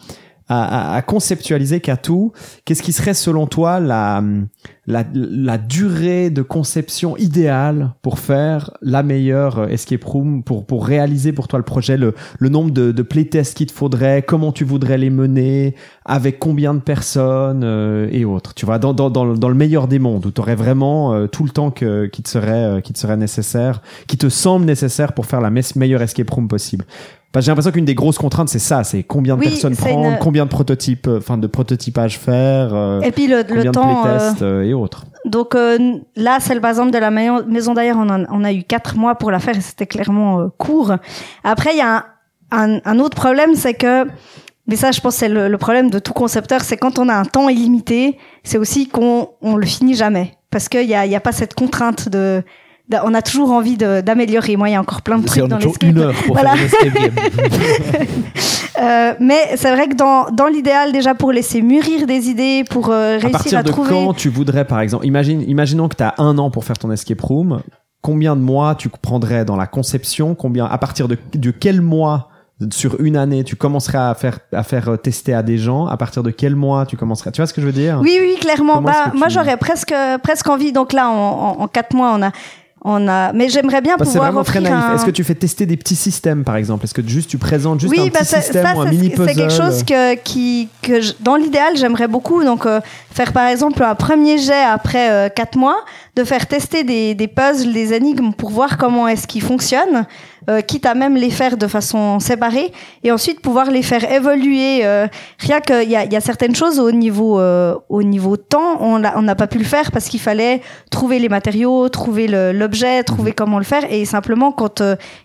à, 0.49 0.95
à- 0.95 1.01
conceptualiser 1.01 1.79
Katou, 1.79 2.31
qu'est-ce 2.65 2.83
qui 2.83 2.93
serait 2.93 3.13
selon 3.13 3.47
toi 3.47 3.79
la, 3.79 4.23
la, 4.85 5.03
la 5.13 5.57
durée 5.57 6.29
de 6.29 6.41
conception 6.41 7.17
idéale 7.17 7.93
pour 8.01 8.19
faire 8.19 8.71
la 8.81 9.03
meilleure 9.03 9.69
escape 9.69 10.03
room, 10.03 10.43
pour, 10.43 10.65
pour 10.65 10.85
réaliser 10.85 11.31
pour 11.33 11.47
toi 11.47 11.59
le 11.59 11.65
projet, 11.65 11.97
le, 11.97 12.13
le 12.39 12.49
nombre 12.49 12.71
de, 12.71 12.91
de 12.91 13.01
playtests 13.01 13.55
qu'il 13.57 13.67
te 13.67 13.71
faudrait, 13.71 14.21
comment 14.21 14.51
tu 14.51 14.63
voudrais 14.63 14.97
les 14.97 15.09
mener, 15.09 15.75
avec 16.05 16.39
combien 16.39 16.73
de 16.73 16.79
personnes 16.79 17.63
euh, 17.63 18.07
et 18.11 18.25
autres. 18.25 18.53
Tu 18.53 18.65
vois, 18.65 18.79
dans, 18.79 18.93
dans, 18.93 19.09
dans, 19.09 19.25
le- 19.25 19.37
meilleur 19.57 19.87
des 19.87 19.99
mondes, 19.99 20.25
où 20.25 20.31
tu 20.31 20.39
aurais 20.41 20.55
vraiment 20.55 21.13
euh, 21.13 21.27
tout 21.27 21.43
le 21.43 21.49
temps 21.49 21.71
que, 21.71 22.05
qui, 22.05 22.21
te 22.21 22.29
serait, 22.29 22.51
euh, 22.51 22.81
qui 22.81 22.93
te 22.93 22.99
serait 22.99 23.17
nécessaire, 23.17 23.81
qui 24.07 24.17
te 24.17 24.29
semble 24.29 24.65
nécessaire 24.65 25.13
pour 25.13 25.25
faire 25.25 25.41
la 25.41 25.49
meilleure 25.49 26.01
escape 26.01 26.29
room 26.29 26.47
possible. 26.47 26.85
J'ai 27.35 27.51
l'impression 27.51 27.71
qu'une 27.71 27.85
des 27.85 27.93
grosses 27.93 28.17
contraintes, 28.17 28.49
c'est 28.49 28.57
ça, 28.57 28.83
c'est 28.83 29.03
combien 29.03 29.35
de 29.35 29.41
Oui, 29.41 29.49
personnes 29.49 29.75
prendre, 29.75 30.09
une- 30.11 30.17
combien 30.17 30.45
de 30.45 30.49
prototypes, 30.49 31.07
euh, 31.07 31.19
enfin 31.19 31.37
de 31.37 31.45
prototypage 31.45 32.17
faire, 32.17 32.73
euh, 32.73 33.01
Et 33.01 33.11
puis 33.11 33.27
le, 33.27 33.43
combien 33.43 33.63
le 33.63 33.63
de 33.65 33.71
temps. 33.71 34.05
euh, 34.05 34.17
playtests 34.17 34.41
euh, 34.41 34.63
et 34.63 34.73
autres. 34.73 35.05
Donc 35.25 35.53
euh, 35.53 35.97
là, 36.15 36.39
celle 36.39 36.61
par 36.61 36.71
exemple 36.71 36.91
de 36.91 36.97
la 36.97 37.11
maison 37.11 37.73
d'ailleurs, 37.75 37.97
on, 37.99 38.43
a 38.43 38.53
eu 38.53 38.63
quatre 38.63 38.95
mois 38.95 39.15
pour 39.15 39.29
la 39.29 39.39
faire 39.39 39.55
et 39.55 39.61
c'était 39.61 39.85
clairement 39.85 40.49
court. 40.57 40.93
Après, 41.43 41.71
il 41.73 41.77
y 41.77 41.81
a 41.81 42.05
un, 42.51 42.75
un, 42.75 42.79
un 42.85 42.99
autre 42.99 43.15
problème, 43.15 43.53
c'est 43.53 43.75
que, 43.75 44.07
mais 44.65 44.75
ça, 44.75 44.91
je 44.91 44.99
pense, 45.01 45.15
c'est 45.15 45.29
le, 45.29 45.47
le 45.47 45.57
problème 45.59 45.91
de 45.91 45.99
tout 45.99 46.13
concepteur, 46.13 46.61
c'est 46.61 46.77
quand 46.77 46.97
on 46.97 47.07
a 47.07 47.13
un 47.13 47.25
temps 47.25 47.49
illimité, 47.49 48.17
c'est 48.43 48.57
aussi 48.57 48.87
qu'on 48.87 49.29
on 49.41 49.57
le 49.57 49.65
finit 49.67 49.93
jamais 49.95 50.33
parce 50.49 50.69
qu'il 50.69 50.87
y 50.87 50.95
a, 50.95 51.05
il 51.05 51.11
y 51.11 51.15
a 51.15 51.19
pas 51.19 51.33
cette 51.33 51.53
contrainte 51.53 52.09
de- 52.09 52.41
on 53.03 53.13
a 53.13 53.21
toujours 53.21 53.51
envie 53.51 53.75
d'améliorer. 53.77 54.55
Moi, 54.57 54.69
il 54.69 54.73
y 54.73 54.75
a 54.75 54.79
encore 54.81 55.01
plein 55.01 55.17
de 55.17 55.25
trucs 55.25 55.43
dans 55.45 55.57
l'escape. 55.57 55.83
une 55.83 55.97
heure 55.99 56.13
pour 56.25 56.35
Voilà. 56.35 56.55
faire 56.55 56.93
game. 56.93 57.11
Euh, 58.79 59.13
mais 59.19 59.55
c'est 59.55 59.71
vrai 59.71 59.87
que 59.87 59.95
dans, 59.95 60.29
dans 60.29 60.45
l'idéal, 60.45 60.91
déjà 60.91 61.15
pour 61.15 61.31
laisser 61.31 61.63
mûrir 61.63 62.05
des 62.05 62.29
idées, 62.29 62.63
pour 62.69 62.89
euh, 62.91 63.15
À 63.15 63.19
réussir 63.19 63.31
partir 63.31 63.57
à 63.59 63.63
de 63.63 63.69
trouver. 63.71 63.89
quand 63.89 64.13
tu 64.13 64.29
voudrais, 64.29 64.65
par 64.65 64.81
exemple, 64.81 65.03
imagine, 65.07 65.41
imaginons 65.47 65.87
que 65.89 65.95
tu 65.95 66.03
as 66.03 66.13
un 66.19 66.37
an 66.37 66.51
pour 66.51 66.63
faire 66.63 66.77
ton 66.77 66.91
escape 66.91 67.19
room, 67.21 67.61
combien 68.03 68.35
de 68.35 68.41
mois 68.41 68.75
tu 68.75 68.89
prendrais 68.89 69.45
dans 69.45 69.55
la 69.55 69.65
conception, 69.65 70.35
combien, 70.35 70.65
à 70.67 70.77
partir 70.77 71.07
de, 71.07 71.17
de 71.33 71.49
quel 71.49 71.81
mois 71.81 72.29
sur 72.71 73.01
une 73.01 73.17
année 73.17 73.43
tu 73.43 73.55
commencerais 73.55 73.97
à 73.97 74.13
faire 74.13 74.39
à 74.51 74.61
faire 74.61 74.89
euh, 74.89 74.97
tester 74.97 75.33
à 75.33 75.41
des 75.41 75.57
gens? 75.57 75.87
À 75.87 75.97
partir 75.97 76.21
de 76.21 76.29
quel 76.29 76.55
mois 76.55 76.85
tu 76.85 76.97
commencerais? 76.97 77.31
Tu 77.31 77.37
vois 77.41 77.47
ce 77.47 77.55
que 77.55 77.61
je 77.61 77.65
veux 77.65 77.73
dire? 77.73 77.99
Oui, 78.03 78.19
oui, 78.21 78.35
clairement. 78.39 78.79
Bah, 78.81 79.11
moi, 79.15 79.27
tu- 79.27 79.33
j'aurais 79.33 79.57
presque, 79.57 79.93
presque 80.21 80.47
envie. 80.49 80.71
Donc 80.71 80.93
là, 80.93 81.09
en, 81.09 81.13
en, 81.15 81.61
en 81.63 81.67
quatre 81.67 81.95
mois, 81.95 82.13
on 82.15 82.21
a, 82.21 82.31
on 82.81 83.07
a. 83.07 83.33
Mais 83.33 83.49
j'aimerais 83.49 83.81
bien 83.81 83.95
Parce 83.97 84.09
que 84.09 84.13
c'est 84.13 84.19
pouvoir 84.19 84.31
vraiment 84.31 84.43
très 84.43 84.59
offrir 84.59 84.71
naïf. 84.71 84.85
un- 84.91 84.95
Est-ce 84.95 85.05
que 85.05 85.11
tu 85.11 85.23
fais 85.23 85.35
tester 85.35 85.65
des 85.65 85.77
petits 85.77 85.95
systèmes, 85.95 86.43
par 86.43 86.55
exemple? 86.55 86.85
Est-ce 86.85 86.93
que 86.93 87.05
juste 87.07 87.29
tu 87.29 87.37
présentes 87.37 87.79
juste 87.81 87.93
un 87.97 88.01
oui, 88.03 88.09
bah, 88.09 88.19
petit 88.19 88.29
ça, 88.29 88.41
système 88.41 88.65
ça, 88.65 88.75
ou 88.75 88.81
un 88.81 88.85
c'est- 88.85 88.91
mini 88.91 89.09
puzzle 89.09 89.29
c'est 89.29 89.35
quelque 89.35 89.53
chose 89.53 89.83
que, 89.83 90.15
qui, 90.15 90.69
que 90.81 91.01
je- 91.01 91.13
dans 91.19 91.35
l'idéal, 91.35 91.75
j'aimerais 91.75 92.07
beaucoup. 92.07 92.43
Donc, 92.43 92.65
euh, 92.65 92.79
faire 93.11 93.33
par 93.33 93.47
exemple 93.47 93.83
un 93.83 93.95
premier 93.95 94.37
jet 94.37 94.63
après 94.63 95.09
euh, 95.11 95.29
quatre 95.29 95.57
mois, 95.57 95.77
de 96.15 96.23
faire 96.23 96.45
tester 96.47 96.83
des, 96.83 97.13
des 97.15 97.27
puzzles, 97.27 97.73
des 97.73 97.93
énigmes 97.93 98.31
pour 98.33 98.49
voir 98.51 98.77
comment 98.77 99.07
est-ce 99.07 99.27
qu'ils 99.27 99.41
fonctionnent, 99.43 100.05
euh, 100.49 100.61
quitte 100.61 100.85
à 100.85 100.93
même 100.95 101.15
les 101.15 101.29
faire 101.29 101.57
de 101.57 101.67
façon 101.67 102.19
séparée, 102.19 102.71
et 103.03 103.11
ensuite 103.11 103.41
pouvoir 103.41 103.69
les 103.71 103.81
faire 103.83 104.09
évoluer. 104.11 104.85
euh, 104.85 105.07
rien 105.39 105.59
qu'il 105.61 105.89
y 105.89 105.95
a, 105.95 106.05
y 106.05 106.15
a 106.15 106.21
certaines 106.21 106.55
choses 106.55 106.79
au 106.79 106.91
niveau, 106.91 107.39
euh, 107.39 107.75
au 107.89 108.03
niveau 108.03 108.37
temps, 108.37 108.77
on 108.81 108.99
n'a 108.99 109.35
pas 109.35 109.47
pu 109.47 109.57
le 109.57 109.63
faire 109.65 109.91
parce 109.91 110.07
qu'il 110.09 110.19
fallait 110.19 110.61
trouver 110.89 111.19
les 111.19 111.29
matériaux, 111.29 111.89
trouver 111.89 112.27
l'objet, 112.27 113.03
trouver 113.03 113.31
comment 113.33 113.57
le 113.57 113.63
faire, 113.65 113.83
et 113.91 114.05
simplement 114.05 114.51
quand 114.51 114.81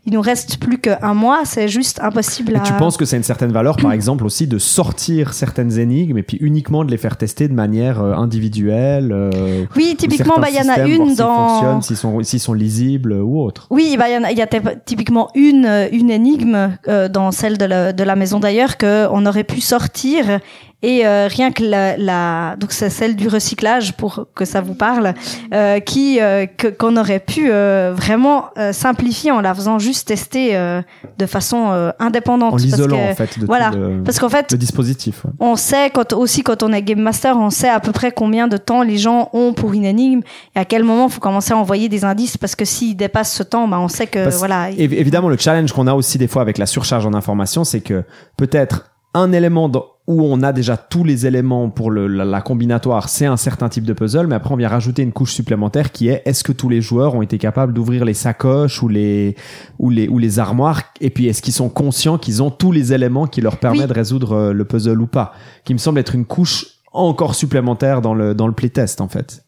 il 0.06 0.12
nous 0.12 0.20
reste 0.20 0.58
plus 0.58 0.78
qu'un 0.78 1.14
mois, 1.14 1.40
c'est 1.44 1.68
juste 1.68 2.00
impossible. 2.02 2.52
Et 2.54 2.56
à... 2.56 2.60
tu 2.60 2.72
penses 2.74 2.96
que 2.96 3.04
c'est 3.04 3.16
une 3.16 3.22
certaine 3.22 3.52
valeur, 3.52 3.76
par 3.76 3.92
exemple, 3.98 4.24
aussi 4.24 4.46
de 4.46 4.58
sortir 4.58 5.32
certaines 5.34 5.78
énigmes 5.78 6.18
et 6.18 6.22
puis 6.22 6.38
uniquement 6.40 6.84
de 6.84 6.90
les 6.90 6.96
faire 6.98 7.16
tester 7.16 7.48
de 7.48 7.54
manière 7.54 8.00
individuelle 8.46 9.30
Oui, 9.76 9.90
ou 9.92 9.96
typiquement, 9.96 10.34
bah, 10.38 10.48
il 10.50 10.56
y 10.56 10.60
en 10.60 10.72
a 10.72 10.86
une 10.86 11.14
dans. 11.14 11.80
s'ils 11.80 11.96
sont, 11.96 12.20
sont 12.22 12.52
lisibles 12.54 13.12
ou 13.12 13.40
autres. 13.42 13.66
Oui, 13.70 13.96
bah, 13.98 14.08
il 14.08 14.14
y, 14.14 14.18
en 14.18 14.24
a- 14.24 14.32
y 14.32 14.40
a 14.42 14.46
typ- 14.46 14.84
euh, 15.16 15.88
une 15.92 16.10
énigme 16.10 16.76
euh, 16.88 17.08
dans 17.08 17.30
celle 17.32 17.58
de 17.58 17.64
la, 17.64 17.92
de 17.92 18.02
la 18.02 18.16
maison 18.16 18.40
d'ailleurs 18.40 18.76
que 18.76 19.06
on 19.10 19.26
aurait 19.26 19.44
pu 19.44 19.60
sortir 19.60 20.40
et 20.82 21.06
euh, 21.06 21.28
rien 21.28 21.52
que 21.52 21.62
la, 21.62 21.96
la 21.96 22.56
donc 22.56 22.72
c'est 22.72 22.90
celle 22.90 23.16
du 23.16 23.28
recyclage 23.28 23.92
pour 23.96 24.26
que 24.34 24.44
ça 24.44 24.60
vous 24.60 24.74
parle 24.74 25.14
euh, 25.54 25.78
qui 25.80 26.20
euh, 26.20 26.46
qu'on 26.78 26.96
aurait 26.96 27.20
pu 27.20 27.48
euh, 27.50 27.92
vraiment 27.96 28.46
euh, 28.58 28.72
simplifier 28.72 29.30
en 29.30 29.40
la 29.40 29.54
faisant 29.54 29.78
juste 29.78 30.08
tester 30.08 30.56
euh, 30.56 30.82
de 31.18 31.26
façon 31.26 31.70
euh, 31.70 31.90
indépendante 31.98 32.54
En 32.54 32.56
l'isolant, 32.56 32.98
en 33.10 33.14
fait, 33.14 33.38
de 33.38 33.46
voilà 33.46 33.70
tout 33.70 33.78
le, 33.78 34.02
parce 34.02 34.18
qu'en 34.18 34.28
fait 34.28 34.50
le 34.52 34.58
dispositif. 34.58 35.24
ouais. 35.24 35.30
on 35.40 35.56
sait 35.56 35.90
quand 35.90 36.12
aussi 36.12 36.42
quand 36.42 36.62
on 36.62 36.72
est 36.72 36.82
game 36.82 37.00
master, 37.00 37.36
on 37.38 37.50
sait 37.50 37.68
à 37.68 37.80
peu 37.80 37.92
près 37.92 38.10
combien 38.12 38.48
de 38.48 38.56
temps 38.56 38.82
les 38.82 38.98
gens 38.98 39.30
ont 39.32 39.52
pour 39.52 39.72
une 39.74 39.84
énigme 39.84 40.20
et 40.56 40.58
à 40.58 40.64
quel 40.64 40.82
moment 40.84 41.08
faut 41.08 41.20
commencer 41.20 41.52
à 41.52 41.56
envoyer 41.56 41.88
des 41.88 42.04
indices 42.04 42.36
parce 42.36 42.54
que 42.56 42.64
s'ils 42.64 42.96
dépassent 42.96 43.32
ce 43.32 43.42
temps, 43.42 43.68
bah 43.68 43.78
on 43.80 43.88
sait 43.88 44.06
que 44.06 44.24
Parce- 44.24 44.38
voilà. 44.38 44.70
Évi- 44.70 44.96
Évidemment, 44.96 45.28
le 45.28 45.36
challenge 45.36 45.72
qu'on 45.72 45.86
a 45.86 45.94
aussi 45.94 46.18
des 46.18 46.28
fois 46.28 46.42
avec 46.42 46.58
la 46.58 46.66
surcharge 46.66 47.06
en 47.06 47.14
information, 47.14 47.64
c'est 47.64 47.80
que 47.80 48.04
peut-être 48.36 48.90
un 49.14 49.32
élément 49.32 49.68
dans- 49.68 49.86
où 50.08 50.22
on 50.24 50.42
a 50.42 50.52
déjà 50.52 50.76
tous 50.76 51.04
les 51.04 51.26
éléments 51.26 51.70
pour 51.70 51.90
le, 51.90 52.08
la, 52.08 52.24
la 52.24 52.40
combinatoire, 52.40 53.08
c'est 53.08 53.26
un 53.26 53.36
certain 53.36 53.68
type 53.68 53.84
de 53.84 53.92
puzzle, 53.92 54.26
mais 54.26 54.34
après 54.34 54.52
on 54.52 54.56
vient 54.56 54.68
rajouter 54.68 55.02
une 55.02 55.12
couche 55.12 55.32
supplémentaire 55.32 55.92
qui 55.92 56.08
est 56.08 56.22
est-ce 56.24 56.42
que 56.42 56.50
tous 56.52 56.68
les 56.68 56.80
joueurs 56.80 57.14
ont 57.14 57.22
été 57.22 57.38
capables 57.38 57.72
d'ouvrir 57.72 58.04
les 58.04 58.14
sacoches 58.14 58.82
ou 58.82 58.88
les 58.88 59.36
ou 59.78 59.90
les 59.90 60.08
ou 60.08 60.18
les 60.18 60.38
armoires? 60.40 60.82
Et 61.00 61.10
puis 61.10 61.28
est-ce 61.28 61.40
qu'ils 61.40 61.52
sont 61.54 61.68
conscients 61.68 62.18
qu'ils 62.18 62.42
ont 62.42 62.50
tous 62.50 62.72
les 62.72 62.92
éléments 62.92 63.26
qui 63.28 63.40
leur 63.40 63.58
permettent 63.58 63.82
Oui. 63.82 63.88
de 63.88 63.92
résoudre 63.94 64.32
euh, 64.32 64.52
le 64.52 64.64
puzzle 64.64 65.00
ou 65.00 65.06
pas, 65.06 65.32
qui 65.64 65.72
me 65.72 65.78
semble 65.78 66.00
être 66.00 66.14
une 66.16 66.24
couche 66.24 66.66
encore 66.92 67.34
supplémentaire 67.34 68.02
dans 68.02 68.12
le 68.14 68.34
dans 68.34 68.48
le 68.48 68.52
playtest 68.52 69.00
en 69.00 69.08
fait. 69.08 69.44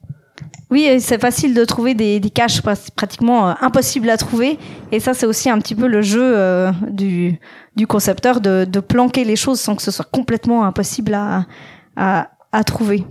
Oui, 0.70 0.88
c'est 1.00 1.20
facile 1.20 1.54
de 1.54 1.64
trouver 1.64 1.94
des, 1.94 2.20
caches 2.30 2.62
pratiquement 2.96 3.50
euh, 3.50 3.52
impossibles 3.60 4.10
à 4.10 4.16
trouver. 4.16 4.58
Et 4.92 5.00
ça, 5.00 5.14
c'est 5.14 5.26
aussi 5.26 5.50
un 5.50 5.58
petit 5.58 5.74
peu 5.74 5.86
le 5.86 6.02
jeu 6.02 6.22
euh, 6.22 6.72
du, 6.90 7.38
concepteur 7.86 8.40
de, 8.40 8.80
planquer 8.80 9.24
les 9.24 9.36
choses 9.36 9.60
sans 9.60 9.76
que 9.76 9.82
ce 9.82 9.90
soit 9.90 10.08
complètement 10.10 10.64
impossible 10.64 11.14
à 11.14 12.64
trouver. 12.64 13.04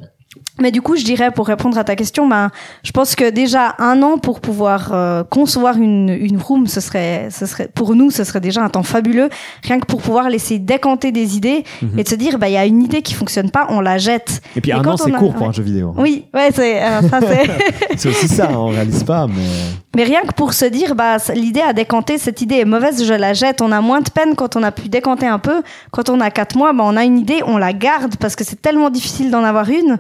Mais 0.62 0.70
du 0.70 0.84
coup, 0.84 0.96
je 0.96 1.04
dirais, 1.04 1.32
pour 1.32 1.48
répondre 1.48 1.80
à 1.80 1.84
ta 1.84 1.96
question, 1.96 2.28
ben, 2.28 2.52
je 2.84 2.92
pense 2.92 3.16
que 3.16 3.30
déjà 3.32 3.74
un 3.80 4.04
an 4.04 4.20
pour 4.20 4.40
pouvoir 4.40 4.92
euh, 4.94 5.24
concevoir 5.24 5.78
une, 5.78 6.10
une 6.10 6.38
room, 6.38 6.68
ce 6.68 6.80
serait, 6.80 7.30
ce 7.32 7.48
serait, 7.48 7.68
pour 7.74 7.96
nous, 7.96 8.12
ce 8.12 8.24
serait 8.24 8.40
déjà 8.40 8.62
un 8.62 8.70
temps 8.70 8.84
fabuleux, 8.84 9.30
rien 9.64 9.80
que 9.80 9.88
pour 9.88 10.00
pouvoir 10.04 10.30
laisser 10.30 10.60
décanter 10.60 11.12
des 11.12 11.36
idées 11.38 11.64
et 11.98 12.04
de 12.04 12.08
se 12.08 12.14
dire, 12.14 12.38
bah, 12.38 12.50
il 12.50 12.54
y 12.54 12.58
a 12.58 12.68
une 12.68 12.84
idée 12.84 13.02
qui 13.02 13.16
fonctionne 13.16 13.50
pas, 13.50 13.66
on 13.70 13.82
la 13.82 13.98
jette. 13.98 14.42
Et 14.56 14.62
puis 14.62 14.70
Et 14.70 14.74
un 14.76 14.84
quand 14.84 14.92
an 14.92 14.98
c'est 14.98 15.14
a- 15.14 15.18
court 15.18 15.34
pour 15.34 15.42
ouais. 15.42 15.48
un 15.48 15.52
jeu 15.54 15.64
vidéo. 15.64 15.96
Oui, 15.98 16.26
ouais, 16.36 16.50
c'est, 16.54 16.84
euh, 16.84 17.02
ça 17.10 17.20
c'est. 17.20 17.50
C'est 17.98 18.10
aussi 18.10 18.28
ça, 18.28 18.46
hein, 18.52 18.56
on 18.56 18.68
réalise 18.68 19.04
pas, 19.04 19.28
mais 19.28 19.34
Mais 19.96 20.04
rien 20.04 20.22
que 20.22 20.34
pour 20.34 20.54
se 20.54 20.66
dire, 20.66 20.94
bah, 20.96 21.18
c- 21.20 21.34
l'idée 21.36 21.62
à 21.62 21.74
décanter, 21.74 22.18
cette 22.18 22.42
idée 22.42 22.56
est 22.58 22.66
mauvaise, 22.66 23.04
je 23.06 23.14
la 23.14 23.34
jette. 23.34 23.62
On 23.62 23.72
a 23.72 23.82
moins 23.82 24.02
de 24.02 24.10
peine 24.10 24.36
quand 24.36 24.56
on 24.56 24.64
a 24.64 24.72
pu 24.72 24.88
décanter 24.90 25.28
un 25.28 25.40
peu. 25.40 25.62
Quand 25.92 26.10
on 26.10 26.20
a 26.20 26.30
quatre 26.32 26.56
mois, 26.58 26.74
bah, 26.74 26.84
on 26.86 26.96
a 26.98 27.04
une 27.04 27.18
idée, 27.20 27.42
on 27.46 27.58
la 27.58 27.72
garde 27.74 28.16
parce 28.18 28.36
que 28.36 28.44
c'est 28.44 28.62
tellement 28.62 28.90
difficile 28.90 29.30
d'en 29.32 29.44
avoir 29.44 29.70
une 29.70 29.98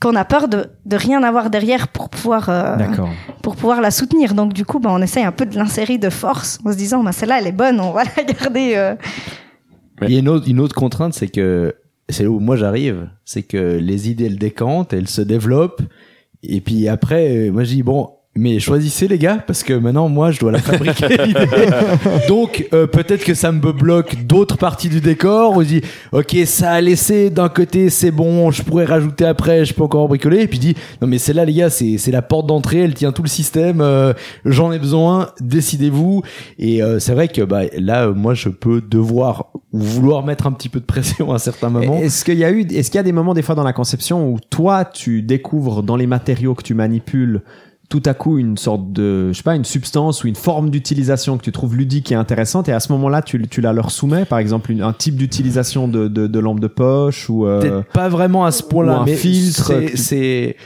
qu'on 0.00 0.14
a 0.14 0.24
peur 0.24 0.48
de, 0.48 0.66
de 0.84 0.96
rien 0.96 1.22
avoir 1.22 1.48
derrière 1.50 1.88
pour 1.88 2.08
pouvoir, 2.10 2.48
euh, 2.48 2.76
d'accord. 2.76 3.08
pour 3.42 3.56
pouvoir 3.56 3.80
la 3.80 3.90
soutenir. 3.90 4.34
Donc, 4.34 4.52
du 4.52 4.64
coup, 4.64 4.78
bah, 4.78 4.90
on 4.92 5.00
essaye 5.00 5.24
un 5.24 5.32
peu 5.32 5.46
de 5.46 5.56
l'insérer 5.56 5.96
de 5.98 6.10
force 6.10 6.58
en 6.64 6.72
se 6.72 6.76
disant, 6.76 7.02
bah, 7.02 7.12
celle-là, 7.12 7.38
elle 7.40 7.46
est 7.46 7.52
bonne, 7.52 7.80
on 7.80 7.92
va 7.92 8.02
la 8.16 8.22
garder. 8.22 8.74
euh. 8.76 8.94
Il 10.02 10.10
y 10.12 10.16
a 10.16 10.18
une 10.18 10.28
autre, 10.28 10.46
une 10.48 10.60
autre 10.60 10.74
contrainte, 10.74 11.14
c'est 11.14 11.28
que 11.28 11.74
c'est 12.08 12.24
là 12.24 12.30
où 12.30 12.38
moi 12.38 12.56
j'arrive, 12.56 13.08
c'est 13.24 13.42
que 13.42 13.78
les 13.78 14.10
idées 14.10 14.26
elles 14.26 14.38
décantent, 14.38 14.92
elles 14.92 15.08
se 15.08 15.22
développent, 15.22 15.82
et 16.42 16.60
puis 16.60 16.86
après, 16.86 17.48
euh, 17.48 17.50
moi 17.50 17.64
je 17.64 17.70
dis 17.70 17.82
bon, 17.82 18.10
mais 18.36 18.58
choisissez 18.58 19.08
les 19.08 19.18
gars, 19.18 19.42
parce 19.46 19.62
que 19.62 19.72
maintenant 19.72 20.08
moi 20.08 20.30
je 20.30 20.40
dois 20.40 20.52
la 20.52 20.60
fabriquer. 20.60 21.08
Donc 22.28 22.68
euh, 22.72 22.86
peut-être 22.86 23.24
que 23.24 23.34
ça 23.34 23.52
me 23.52 23.72
bloque 23.72 24.24
d'autres 24.26 24.56
parties 24.56 24.88
du 24.88 25.00
décor, 25.00 25.60
je 25.62 25.66
dis 25.66 25.82
ok 26.12 26.36
ça 26.44 26.72
a 26.72 26.80
laissé 26.80 27.30
d'un 27.30 27.48
côté 27.48 27.90
c'est 27.90 28.10
bon, 28.10 28.50
je 28.50 28.62
pourrais 28.62 28.84
rajouter 28.84 29.24
après, 29.24 29.64
je 29.64 29.74
peux 29.74 29.82
encore 29.82 30.08
bricoler, 30.08 30.42
et 30.42 30.48
puis 30.48 30.58
dis 30.58 30.74
non 31.02 31.08
mais 31.08 31.18
celle-là 31.18 31.44
les 31.44 31.54
gars 31.54 31.70
c'est 31.70 31.98
c'est 31.98 32.12
la 32.12 32.22
porte 32.22 32.46
d'entrée, 32.46 32.78
elle 32.80 32.94
tient 32.94 33.12
tout 33.12 33.22
le 33.22 33.28
système, 33.28 33.80
euh, 33.80 34.12
j'en 34.44 34.72
ai 34.72 34.78
besoin, 34.78 35.30
décidez-vous. 35.40 36.22
Et 36.58 36.82
euh, 36.82 36.98
c'est 36.98 37.14
vrai 37.14 37.28
que 37.28 37.42
bah, 37.42 37.62
là, 37.76 38.08
moi, 38.08 38.34
je 38.34 38.48
peux 38.48 38.80
devoir 38.80 39.46
ou 39.72 39.78
vouloir 39.78 40.24
mettre 40.24 40.46
un 40.46 40.52
petit 40.52 40.68
peu 40.68 40.80
de 40.80 40.84
pression 40.84 41.32
à 41.32 41.38
certains 41.38 41.68
moments. 41.68 41.98
Est-ce 41.98 42.24
qu'il 42.24 42.38
y 42.38 42.44
a 42.44 42.50
eu, 42.50 42.60
est-ce 42.60 42.90
qu'il 42.90 42.98
y 42.98 43.00
a 43.00 43.04
des 43.04 43.12
moments 43.12 43.34
des 43.34 43.42
fois 43.42 43.54
dans 43.54 43.64
la 43.64 43.72
conception 43.72 44.30
où 44.30 44.38
toi 44.50 44.84
tu 44.84 45.22
découvres 45.22 45.82
dans 45.82 45.96
les 45.96 46.06
matériaux 46.06 46.54
que 46.54 46.62
tu 46.62 46.74
manipules 46.74 47.42
tout 47.88 48.02
à 48.04 48.14
coup 48.14 48.38
une 48.38 48.56
sorte 48.56 48.92
de, 48.92 49.28
je 49.32 49.36
sais 49.36 49.42
pas, 49.42 49.54
une 49.56 49.64
substance 49.64 50.24
ou 50.24 50.26
une 50.28 50.34
forme 50.34 50.70
d'utilisation 50.70 51.38
que 51.38 51.42
tu 51.44 51.52
trouves 51.52 51.76
ludique 51.76 52.10
et 52.12 52.14
intéressante 52.14 52.68
et 52.68 52.72
à 52.72 52.80
ce 52.80 52.90
moment-là 52.92 53.22
tu, 53.22 53.40
tu 53.48 53.60
la 53.60 53.72
leur 53.72 53.90
soumets, 53.90 54.24
par 54.24 54.38
exemple 54.38 54.72
une- 54.72 54.82
un 54.82 54.92
type 54.92 55.16
d'utilisation 55.16 55.86
de, 55.88 56.08
de, 56.08 56.26
de 56.26 56.38
lampe 56.38 56.60
de 56.60 56.66
poche 56.66 57.28
ou 57.30 57.46
euh, 57.46 57.60
Peut-être 57.60 57.84
pas 57.92 58.08
vraiment 58.08 58.44
à 58.44 58.50
ce 58.52 58.62
point-là, 58.62 59.02
mais 59.06 59.14
filtre 59.16 59.72
c'est- 59.94 60.56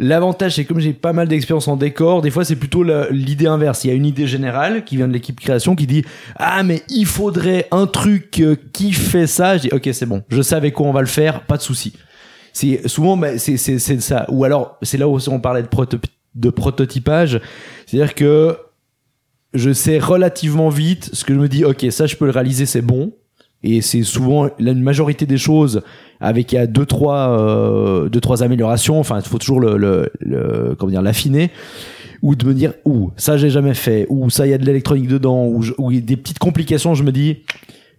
l'avantage, 0.00 0.54
c'est 0.54 0.64
comme 0.64 0.78
j'ai 0.78 0.92
pas 0.92 1.12
mal 1.12 1.26
d'expérience 1.26 1.66
en 1.66 1.76
décor. 1.76 2.22
Des 2.22 2.30
fois, 2.30 2.44
c'est 2.44 2.54
plutôt 2.54 2.84
l'idée 3.10 3.46
inverse. 3.48 3.82
Il 3.84 3.88
y 3.88 3.90
a 3.90 3.94
une 3.94 4.06
idée 4.06 4.28
générale 4.28 4.84
qui 4.84 4.96
vient 4.96 5.08
de 5.08 5.12
l'équipe 5.12 5.40
création 5.40 5.74
qui 5.74 5.88
dit 5.88 6.04
ah 6.36 6.62
mais 6.62 6.82
il 6.88 7.06
faudrait 7.06 7.66
un 7.72 7.86
truc 7.86 8.38
euh, 8.40 8.54
qui 8.72 8.92
fait 8.92 9.26
ça. 9.26 9.56
Je 9.56 9.62
dis 9.62 9.70
ok 9.72 9.88
c'est 9.92 10.06
bon, 10.06 10.22
je 10.28 10.40
sais 10.42 10.54
avec 10.54 10.74
quoi 10.74 10.86
on 10.86 10.92
va 10.92 11.00
le 11.00 11.06
faire, 11.08 11.42
pas 11.42 11.56
de 11.56 11.62
souci. 11.62 11.94
C'est 12.52 12.86
souvent 12.88 13.16
bah, 13.16 13.38
c'est 13.38 13.56
c'est 13.56 13.78
ça. 14.00 14.24
Ou 14.30 14.44
alors 14.44 14.78
c'est 14.82 14.98
là 14.98 15.08
où 15.08 15.18
on 15.28 15.40
parlait 15.40 15.62
de, 15.62 15.68
proto- 15.68 15.98
de 16.38 16.50
prototypage, 16.50 17.40
c'est-à-dire 17.86 18.14
que 18.14 18.56
je 19.54 19.72
sais 19.72 19.98
relativement 19.98 20.68
vite 20.68 21.10
ce 21.12 21.24
que 21.24 21.34
je 21.34 21.38
me 21.38 21.48
dis 21.48 21.64
ok 21.64 21.86
ça 21.90 22.06
je 22.06 22.16
peux 22.16 22.26
le 22.26 22.32
réaliser 22.32 22.66
c'est 22.66 22.82
bon. 22.82 23.12
Et 23.64 23.80
c'est 23.80 24.04
souvent 24.04 24.48
la 24.60 24.72
majorité 24.72 25.26
des 25.26 25.36
choses 25.36 25.82
avec 26.20 26.52
il 26.52 26.54
y 26.54 26.58
a 26.58 26.68
deux 26.68 26.86
trois 26.86 27.30
euh, 27.30 28.08
deux 28.08 28.20
trois 28.20 28.44
améliorations. 28.44 29.00
Enfin 29.00 29.18
il 29.18 29.28
faut 29.28 29.38
toujours 29.38 29.60
le, 29.60 30.12
comment 30.78 30.90
dire 30.90 31.02
l'affiner. 31.02 31.50
Ou 32.22 32.36
de 32.36 32.46
me 32.46 32.54
dire 32.54 32.74
ou 32.84 33.10
ça 33.16 33.36
j'ai 33.36 33.50
jamais 33.50 33.74
fait. 33.74 34.06
Ou 34.10 34.30
ça 34.30 34.46
il 34.46 34.50
y 34.50 34.54
a 34.54 34.58
de 34.58 34.64
l'électronique 34.64 35.08
dedans. 35.08 35.46
Ou 35.46 35.92
des 35.92 36.16
petites 36.16 36.38
complications 36.38 36.94
je 36.94 37.02
me 37.02 37.10
dis 37.10 37.38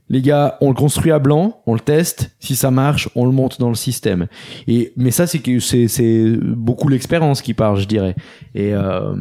les 0.10 0.22
gars, 0.22 0.57
on 0.61 0.69
le 0.69 0.76
construit 0.76 1.11
à 1.11 1.19
blanc, 1.19 1.61
on 1.65 1.73
le 1.73 1.80
teste. 1.80 2.31
Si 2.40 2.56
ça 2.56 2.72
marche, 2.72 3.10
on 3.15 3.26
le 3.26 3.31
monte 3.31 3.60
dans 3.60 3.69
le 3.69 3.76
système. 3.76 4.27
Et 4.68 4.91
mais 4.98 5.11
ça, 5.11 5.27
c'est 5.27 5.40
que 5.40 5.60
c'est 5.60 6.38
beaucoup 6.41 6.90
l'expérience 6.90 7.41
qui 7.41 7.53
part, 7.53 7.76
je 7.76 7.88
dirais. 7.88 8.15
Et 8.56 8.73
euh, 8.73 9.14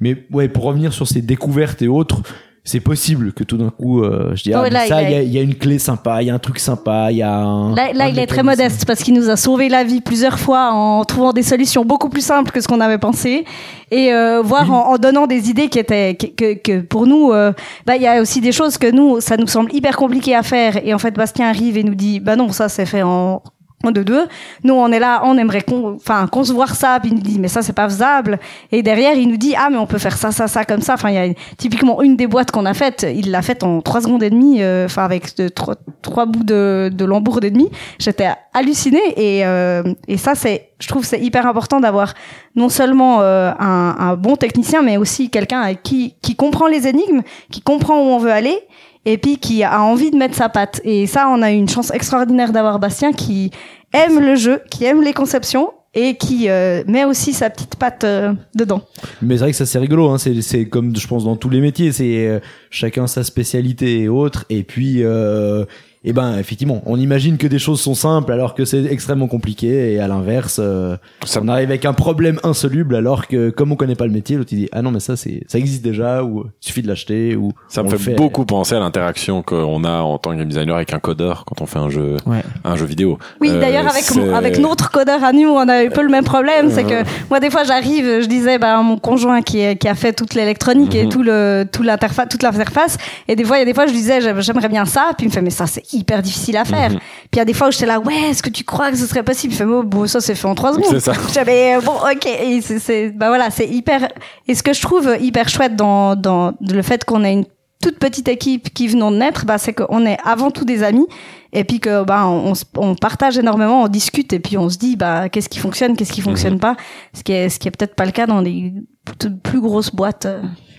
mais 0.00 0.26
ouais, 0.30 0.48
pour 0.48 0.64
revenir 0.64 0.92
sur 0.92 1.08
ces 1.08 1.22
découvertes 1.22 1.82
et 1.82 1.88
autres, 1.88 2.22
c'est 2.64 2.78
possible 2.78 3.32
que 3.32 3.42
tout 3.42 3.56
d'un 3.56 3.70
coup, 3.70 4.04
euh, 4.04 4.36
je 4.36 4.44
dis 4.44 4.54
Ah 4.54 4.58
ah, 4.58 4.62
ouais, 4.62 4.68
mais 4.68 4.74
là, 4.74 4.86
ça, 4.86 5.02
il 5.02 5.10
y, 5.10 5.14
a, 5.14 5.22
il 5.22 5.32
y 5.32 5.38
a 5.38 5.42
une 5.42 5.56
clé 5.56 5.80
sympa, 5.80 6.22
il 6.22 6.28
y 6.28 6.30
a 6.30 6.34
un 6.34 6.38
truc 6.38 6.60
sympa, 6.60 7.08
il 7.10 7.16
y 7.16 7.22
a 7.22 7.34
un. 7.34 7.74
Là, 7.74 7.92
là, 7.92 8.04
un 8.04 8.08
il 8.08 8.18
est 8.20 8.26
très 8.26 8.44
modeste 8.44 8.84
parce 8.86 9.02
qu'il 9.02 9.14
nous 9.14 9.30
a 9.30 9.36
sauvé 9.36 9.68
la 9.68 9.82
vie 9.82 10.00
plusieurs 10.00 10.38
fois 10.38 10.70
en 10.72 11.04
trouvant 11.04 11.32
des 11.32 11.42
solutions 11.42 11.84
beaucoup 11.84 12.08
plus 12.08 12.24
simples 12.24 12.52
que 12.52 12.60
ce 12.60 12.68
qu'on 12.68 12.80
avait 12.80 12.98
pensé 12.98 13.44
et 13.90 14.12
euh, 14.12 14.42
voire 14.42 14.70
en, 14.72 14.92
en 14.92 14.96
donnant 14.96 15.26
des 15.26 15.50
idées 15.50 15.68
qui 15.68 15.80
étaient 15.80 16.14
que, 16.14 16.26
que, 16.26 16.54
que 16.54 16.80
pour 16.82 17.08
nous, 17.08 17.32
euh, 17.32 17.52
bah, 17.84 17.96
il 17.96 18.02
y 18.02 18.06
a 18.06 18.20
aussi 18.20 18.40
des 18.40 18.52
choses 18.52 18.78
que 18.78 18.90
nous, 18.90 19.20
ça 19.20 19.36
nous 19.36 19.48
semble 19.48 19.74
hyper 19.74 19.96
compliqué 19.96 20.36
à 20.36 20.44
faire 20.44 20.86
et 20.86 20.94
en 20.94 20.98
fait 20.98 21.14
Bastien 21.16 21.48
arrive 21.48 21.76
et 21.76 21.82
nous 21.82 21.96
dit 21.96 22.20
bah 22.20 22.36
non 22.36 22.52
ça 22.52 22.68
c'est 22.68 22.86
fait 22.86 23.02
en 23.02 23.42
en 23.84 23.90
deux. 23.90 24.26
Nous 24.64 24.74
on 24.74 24.90
est 24.92 24.98
là, 24.98 25.22
on 25.24 25.36
aimerait 25.36 25.62
con, 25.62 25.96
enfin 25.96 26.26
concevoir 26.26 26.74
ça 26.74 26.98
puis 27.00 27.10
il 27.10 27.16
nous 27.16 27.22
dit 27.22 27.38
mais 27.38 27.48
ça 27.48 27.62
c'est 27.62 27.72
pas 27.72 27.88
faisable 27.88 28.38
et 28.70 28.82
derrière 28.82 29.14
il 29.14 29.28
nous 29.28 29.36
dit 29.36 29.54
ah 29.56 29.68
mais 29.70 29.78
on 29.78 29.86
peut 29.86 29.98
faire 29.98 30.16
ça 30.16 30.32
ça 30.32 30.48
ça 30.48 30.64
comme 30.64 30.80
ça. 30.80 30.94
Enfin 30.94 31.10
il 31.10 31.14
y 31.14 31.18
a 31.18 31.34
typiquement 31.56 32.02
une 32.02 32.16
des 32.16 32.26
boîtes 32.26 32.50
qu'on 32.50 32.66
a 32.66 32.74
faites, 32.74 33.06
il 33.14 33.30
l'a 33.30 33.42
faite 33.42 33.62
en 33.62 33.80
trois 33.80 34.00
secondes 34.00 34.22
et 34.22 34.30
demie, 34.30 34.62
euh, 34.62 34.86
enfin 34.86 35.04
avec 35.04 35.36
de, 35.36 35.48
trois, 35.48 35.74
trois 36.02 36.26
bouts 36.26 36.44
de, 36.44 36.90
de 36.92 37.46
et 37.46 37.50
demi. 37.50 37.70
J'étais 37.98 38.28
hallucinée 38.54 39.00
et 39.16 39.46
euh, 39.46 39.82
et 40.08 40.16
ça 40.16 40.34
c'est 40.34 40.70
je 40.78 40.88
trouve 40.88 41.04
c'est 41.04 41.20
hyper 41.20 41.46
important 41.46 41.80
d'avoir 41.80 42.14
non 42.56 42.68
seulement 42.68 43.20
euh, 43.20 43.52
un, 43.58 43.96
un 43.98 44.16
bon 44.16 44.36
technicien 44.36 44.82
mais 44.82 44.96
aussi 44.96 45.30
quelqu'un 45.30 45.74
qui 45.74 46.14
qui 46.22 46.36
comprend 46.36 46.66
les 46.66 46.86
énigmes, 46.88 47.22
qui 47.50 47.60
comprend 47.60 47.96
où 47.96 48.06
on 48.06 48.18
veut 48.18 48.32
aller 48.32 48.58
et 49.04 49.18
puis 49.18 49.38
qui 49.38 49.64
a 49.64 49.82
envie 49.82 50.10
de 50.10 50.16
mettre 50.16 50.34
sa 50.34 50.48
patte. 50.48 50.80
Et 50.84 51.06
ça, 51.06 51.28
on 51.28 51.42
a 51.42 51.52
eu 51.52 51.56
une 51.56 51.68
chance 51.68 51.90
extraordinaire 51.92 52.52
d'avoir 52.52 52.78
Bastien 52.78 53.12
qui 53.12 53.50
aime 53.92 54.20
le 54.20 54.36
jeu, 54.36 54.60
qui 54.70 54.84
aime 54.84 55.02
les 55.02 55.12
conceptions 55.12 55.72
et 55.94 56.16
qui 56.16 56.48
euh, 56.48 56.82
met 56.86 57.04
aussi 57.04 57.32
sa 57.32 57.50
petite 57.50 57.76
patte 57.76 58.04
euh, 58.04 58.32
dedans. 58.54 58.82
Mais 59.20 59.36
c'est 59.36 59.42
vrai 59.42 59.50
que 59.50 59.56
ça 59.56 59.66
c'est 59.66 59.78
rigolo, 59.78 60.08
hein. 60.08 60.16
c'est 60.18 60.64
comme 60.66 60.96
je 60.96 61.06
pense 61.06 61.24
dans 61.24 61.36
tous 61.36 61.50
les 61.50 61.60
métiers, 61.60 61.92
c'est 61.92 62.26
euh, 62.28 62.40
chacun 62.70 63.06
sa 63.06 63.24
spécialité 63.24 64.00
et 64.00 64.08
autres. 64.08 64.46
Et 64.48 64.62
puis, 64.62 65.02
euh, 65.02 65.66
eh 66.04 66.12
ben 66.12 66.36
effectivement, 66.38 66.82
on 66.86 66.98
imagine 66.98 67.36
que 67.38 67.46
des 67.46 67.58
choses 67.58 67.80
sont 67.80 67.94
simples 67.94 68.32
alors 68.32 68.54
que 68.54 68.64
c'est 68.64 68.84
extrêmement 68.86 69.28
compliqué. 69.28 69.92
Et 69.92 69.98
à 70.00 70.08
l'inverse, 70.08 70.58
euh, 70.62 70.96
Ça 71.24 71.40
on 71.42 71.48
arrive 71.48 71.68
avec 71.70 71.84
un 71.84 71.92
problème 71.92 72.38
insoluble 72.42 72.96
alors 72.96 73.28
que 73.28 73.50
comme 73.50 73.72
on 73.72 73.76
connaît 73.76 73.94
pas 73.94 74.06
le 74.06 74.12
métier, 74.12 74.36
l'autre 74.36 74.52
il 74.52 74.58
dit 74.58 74.68
ah 74.72 74.82
non 74.82 74.90
mais 74.90 75.00
ça 75.00 75.16
c'est 75.16 75.42
ça 75.48 75.58
existe 75.58 75.82
déjà 75.84 76.24
ou 76.24 76.44
il 76.46 76.66
suffit 76.66 76.82
de 76.82 76.88
l'acheter 76.88 77.36
ou 77.36 77.52
Ça 77.68 77.82
me 77.82 77.96
fait, 77.96 78.14
beaucoup 78.14 78.44
penser 78.44 78.74
à 78.74 78.80
l'interaction 78.80 79.42
qu'on 79.42 79.84
a 79.84 80.00
en 80.00 80.18
tant 80.18 80.32
que 80.32 80.36
game 80.36 80.48
designer 80.48 80.74
avec 80.76 80.92
un 80.92 80.98
codeur 80.98 81.44
quand 81.46 81.60
on 81.62 81.66
fait 81.66 81.78
un 81.78 81.90
jeu, 81.90 82.16
Ouais. 82.26 82.42
un 82.64 82.76
jeu 82.76 82.86
vidéo. 82.86 83.18
Oui, 83.40 83.50
Euh, 83.50 83.60
d'ailleurs 83.60 83.86
avec 83.88 84.04
avec 84.34 84.58
notre 84.58 84.90
codeur 84.90 85.22
à 85.22 85.32
nous, 85.32 85.48
on 85.48 85.68
a 85.68 85.82
eu 85.84 85.86
un 85.86 85.90
peu 85.90 86.02
le 86.02 86.08
même 86.10 86.24
problème, 86.24 86.70
c'est 86.70 86.84
que 86.84 87.02
moi 87.30 87.38
des 87.40 87.50
fois 87.50 87.64
j'arrive, 87.64 88.20
je 88.22 88.26
disais 88.26 88.58
bah 88.58 88.78
à 88.78 88.82
mon 88.82 88.98
conjoint 88.98 89.42
qui 89.42 89.60
est, 89.60 89.76
qui 89.76 89.88
a 89.88 89.94
fait 89.94 90.12
toute 90.12 90.34
l'électronique 90.34 90.94
et 90.94 91.04
Mhm. 91.04 91.08
tout 91.10 91.22
le 91.22 91.64
tout 91.70 91.82
l'interface 91.82 92.28
toute 92.28 92.42
l'interface 92.42 92.98
et 93.28 93.36
des 93.36 93.44
fois 93.44 93.56
il 93.56 93.60
y 93.60 93.62
a 93.62 93.66
des 93.66 93.74
fois 93.74 93.86
je 93.86 93.92
disais 93.92 94.20
j'aime- 94.20 94.40
j'aimerais 94.40 94.68
bien 94.68 94.84
ça 94.84 95.10
puis 95.16 95.26
il 95.26 95.28
me 95.28 95.32
fait 95.32 95.42
mais 95.42 95.50
ça 95.50 95.66
c'est 95.66 95.82
hyper 95.92 96.22
difficile 96.22 96.56
à 96.56 96.64
faire. 96.64 96.90
Mhm. 96.90 96.98
Puis 96.98 97.30
il 97.34 97.38
y 97.38 97.40
a 97.40 97.44
des 97.44 97.54
fois 97.54 97.68
où 97.68 97.70
j'étais 97.72 97.86
là 97.86 98.00
ouais, 98.00 98.30
est-ce 98.30 98.42
que 98.42 98.50
tu 98.50 98.64
crois 98.64 98.90
que 98.90 98.96
ce 98.96 99.06
serait 99.06 99.22
possible? 99.22 99.52
Il 99.52 99.56
fait 99.56 99.64
oh, 99.64 99.82
bon 99.82 100.06
ça 100.06 100.20
c'est 100.20 100.34
fait 100.34 100.48
en 100.48 100.54
trois 100.54 100.72
secondes. 100.72 100.86
C'est 100.90 101.00
ça. 101.00 101.12
J'avais 101.32 101.78
bon 101.80 101.92
OK 101.92 102.26
et 102.26 102.60
c'est 102.60 103.10
bah 103.10 103.28
voilà, 103.28 103.50
c'est 103.50 103.68
hyper 103.68 104.08
et 104.46 104.54
ce 104.54 104.62
que 104.62 104.72
je 104.72 104.80
trouve 104.80 105.16
hyper 105.20 105.48
chouette 105.48 105.76
dans 105.76 106.16
dans 106.16 106.52
le 106.60 106.82
fait 106.82 107.04
qu'on 107.04 107.24
ait 107.24 107.32
une 107.32 107.44
toute 107.82 107.98
petite 107.98 108.28
équipe 108.28 108.72
qui 108.72 108.86
venons 108.86 109.10
de 109.10 109.16
naître, 109.16 109.44
bah, 109.44 109.58
c'est 109.58 109.74
qu'on 109.74 110.06
est 110.06 110.16
avant 110.24 110.50
tout 110.50 110.64
des 110.64 110.84
amis 110.84 111.06
et 111.52 111.64
puis 111.64 111.80
que 111.80 112.04
bah 112.04 112.26
on, 112.26 112.54
on 112.76 112.94
partage 112.94 113.36
énormément, 113.36 113.82
on 113.82 113.88
discute 113.88 114.32
et 114.32 114.38
puis 114.38 114.56
on 114.56 114.70
se 114.70 114.78
dit 114.78 114.96
bah 114.96 115.28
qu'est-ce 115.28 115.50
qui 115.50 115.58
fonctionne, 115.58 115.96
qu'est-ce 115.96 116.12
qui 116.12 116.22
fonctionne 116.22 116.58
pas, 116.58 116.76
ce 117.12 117.22
qui 117.22 117.32
est 117.32 117.50
ce 117.50 117.58
qui 117.58 117.68
est 117.68 117.70
peut-être 117.72 117.94
pas 117.94 118.06
le 118.06 118.12
cas 118.12 118.26
dans 118.26 118.40
des 118.40 118.72
toutes 119.18 119.42
plus 119.42 119.60
grosses 119.60 119.94
boîtes. 119.94 120.26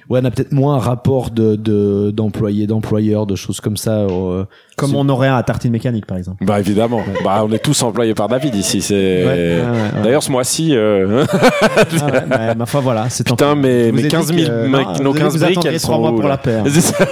Ouais, 0.09 0.19
on 0.21 0.25
a 0.25 0.31
peut-être 0.31 0.51
moins 0.51 0.75
un 0.75 0.79
rapport 0.79 1.29
de 1.31 1.55
de 1.55 2.11
d'employé 2.11 2.67
d'employeur, 2.67 3.25
de 3.25 3.35
choses 3.35 3.59
comme 3.61 3.77
ça. 3.77 3.91
euh, 4.01 4.45
Comme 4.77 4.95
on 4.95 5.07
aurait 5.09 5.27
un 5.27 5.35
à 5.37 5.43
tartine 5.43 5.71
mécanique, 5.71 6.05
par 6.05 6.17
exemple. 6.17 6.43
Bah 6.45 6.59
évidemment. 6.59 7.01
Bah 7.23 7.43
on 7.45 7.51
est 7.51 7.59
tous 7.59 7.81
employés 7.83 8.13
par 8.13 8.27
David 8.27 8.55
ici. 8.55 8.81
C'est. 8.81 8.95
Ouais, 8.95 9.25
ouais, 9.25 9.61
ouais. 9.61 10.03
D'ailleurs 10.03 10.23
ce 10.23 10.31
mois-ci. 10.31 10.75
euh, 10.75 11.25
Ah 11.31 12.05
ouais, 12.05 12.23
bah, 12.27 12.55
ma 12.55 12.65
foi, 12.65 12.81
voilà. 12.81 13.09
C'est 13.09 13.23
tant 13.23 13.35
Putain, 13.35 13.53
pis. 13.53 13.59
mais, 13.61 13.91
mais 13.91 14.01
dit 14.03 14.07
15 14.09 14.33
000, 14.33 14.47
que- 14.47 14.67
mec, 14.67 14.87
non, 14.97 15.03
nos 15.03 15.11
vous 15.13 15.17
15 15.19 15.33
vous 15.37 15.43
briques, 15.45 15.65
elles 15.65 15.79
trois 15.81 15.95
sont 15.95 16.01
mois 16.01 16.11
pour 16.15 16.27
la 16.27 16.37
paire. 16.37 16.63
C'est 16.67 16.81
ça. 16.81 17.05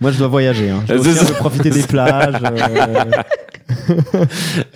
Moi, 0.00 0.10
je 0.10 0.18
dois 0.18 0.28
voyager. 0.28 0.70
Hein. 0.70 0.82
Je 0.88 0.94
dois 0.96 1.34
profiter 1.36 1.70
des 1.70 1.82
plages. 1.82 2.34
euh, 2.42 3.04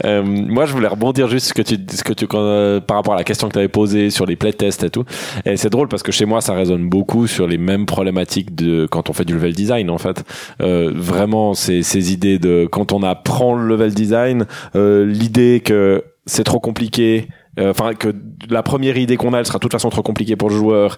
Euh, 0.05 0.23
moi, 0.23 0.65
je 0.65 0.73
voulais 0.73 0.89
rebondir 0.89 1.28
juste 1.28 1.48
ce 1.48 1.55
que 1.55 1.62
tu, 1.62 1.77
ce 1.90 2.05
que 2.05 2.12
tu, 2.12 2.27
euh, 2.32 2.81
par 2.81 2.97
rapport 2.97 3.15
à 3.15 3.16
la 3.16 3.24
question 3.24 3.48
que 3.48 3.52
tu 3.52 3.59
avais 3.59 3.69
posée 3.69 4.10
sur 4.10 4.27
les 4.27 4.36
playtests 4.36 4.85
et 4.85 4.90
tout. 4.90 5.05
Et 5.44 5.56
c'est 5.56 5.70
drôle 5.70 5.89
parce 5.89 6.02
que 6.02 6.12
chez 6.12 6.24
moi, 6.24 6.40
ça 6.40 6.55
résonne 6.55 6.89
beaucoup 6.89 7.27
sur 7.27 7.47
les 7.47 7.59
mêmes 7.59 7.85
problématiques 7.85 8.55
de 8.55 8.86
quand 8.86 9.10
on 9.10 9.12
fait 9.12 9.24
du 9.24 9.35
level 9.35 9.55
design, 9.55 9.90
en 9.90 9.98
fait. 9.98 10.24
Euh, 10.60 10.93
vraiment, 10.94 11.55
ces, 11.55 11.82
ces 11.82 12.12
idées 12.12 12.39
de 12.39 12.69
quand 12.70 12.93
on 12.93 13.02
apprend 13.02 13.55
le 13.55 13.66
level 13.66 13.93
design, 13.93 14.47
euh, 14.77 15.05
l'idée 15.05 15.60
que 15.65 16.05
c'est 16.27 16.44
trop 16.44 16.60
compliqué. 16.60 17.28
Euh, 17.59 17.70
Enfin, 17.70 17.94
que 17.94 18.14
la 18.51 18.62
première 18.62 18.97
idée 18.97 19.16
qu'on 19.16 19.32
a, 19.35 19.39
elle 19.39 19.47
sera 19.47 19.59
de 19.59 19.62
toute 19.62 19.72
façon 19.72 19.90
trop 19.90 20.02
compliquée 20.02 20.36
pour 20.36 20.48
le 20.51 20.56
joueur, 20.56 20.97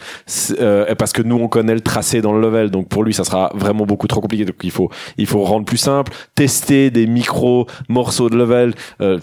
euh, 0.60 0.94
parce 0.94 1.12
que 1.12 1.22
nous 1.22 1.36
on 1.36 1.48
connaît 1.48 1.74
le 1.74 1.80
tracé 1.80 2.20
dans 2.20 2.32
le 2.32 2.40
level, 2.40 2.70
donc 2.70 2.88
pour 2.88 3.02
lui 3.02 3.12
ça 3.14 3.24
sera 3.24 3.50
vraiment 3.54 3.86
beaucoup 3.86 4.06
trop 4.06 4.20
compliqué. 4.20 4.44
Donc 4.44 4.56
il 4.62 4.70
faut, 4.70 4.90
il 5.18 5.26
faut 5.26 5.42
rendre 5.42 5.64
plus 5.64 5.76
simple, 5.78 6.12
tester 6.34 6.90
des 6.90 7.06
micro 7.06 7.66
morceaux 7.88 8.30
de 8.30 8.36
level. 8.36 8.74
Euh, 9.00 9.18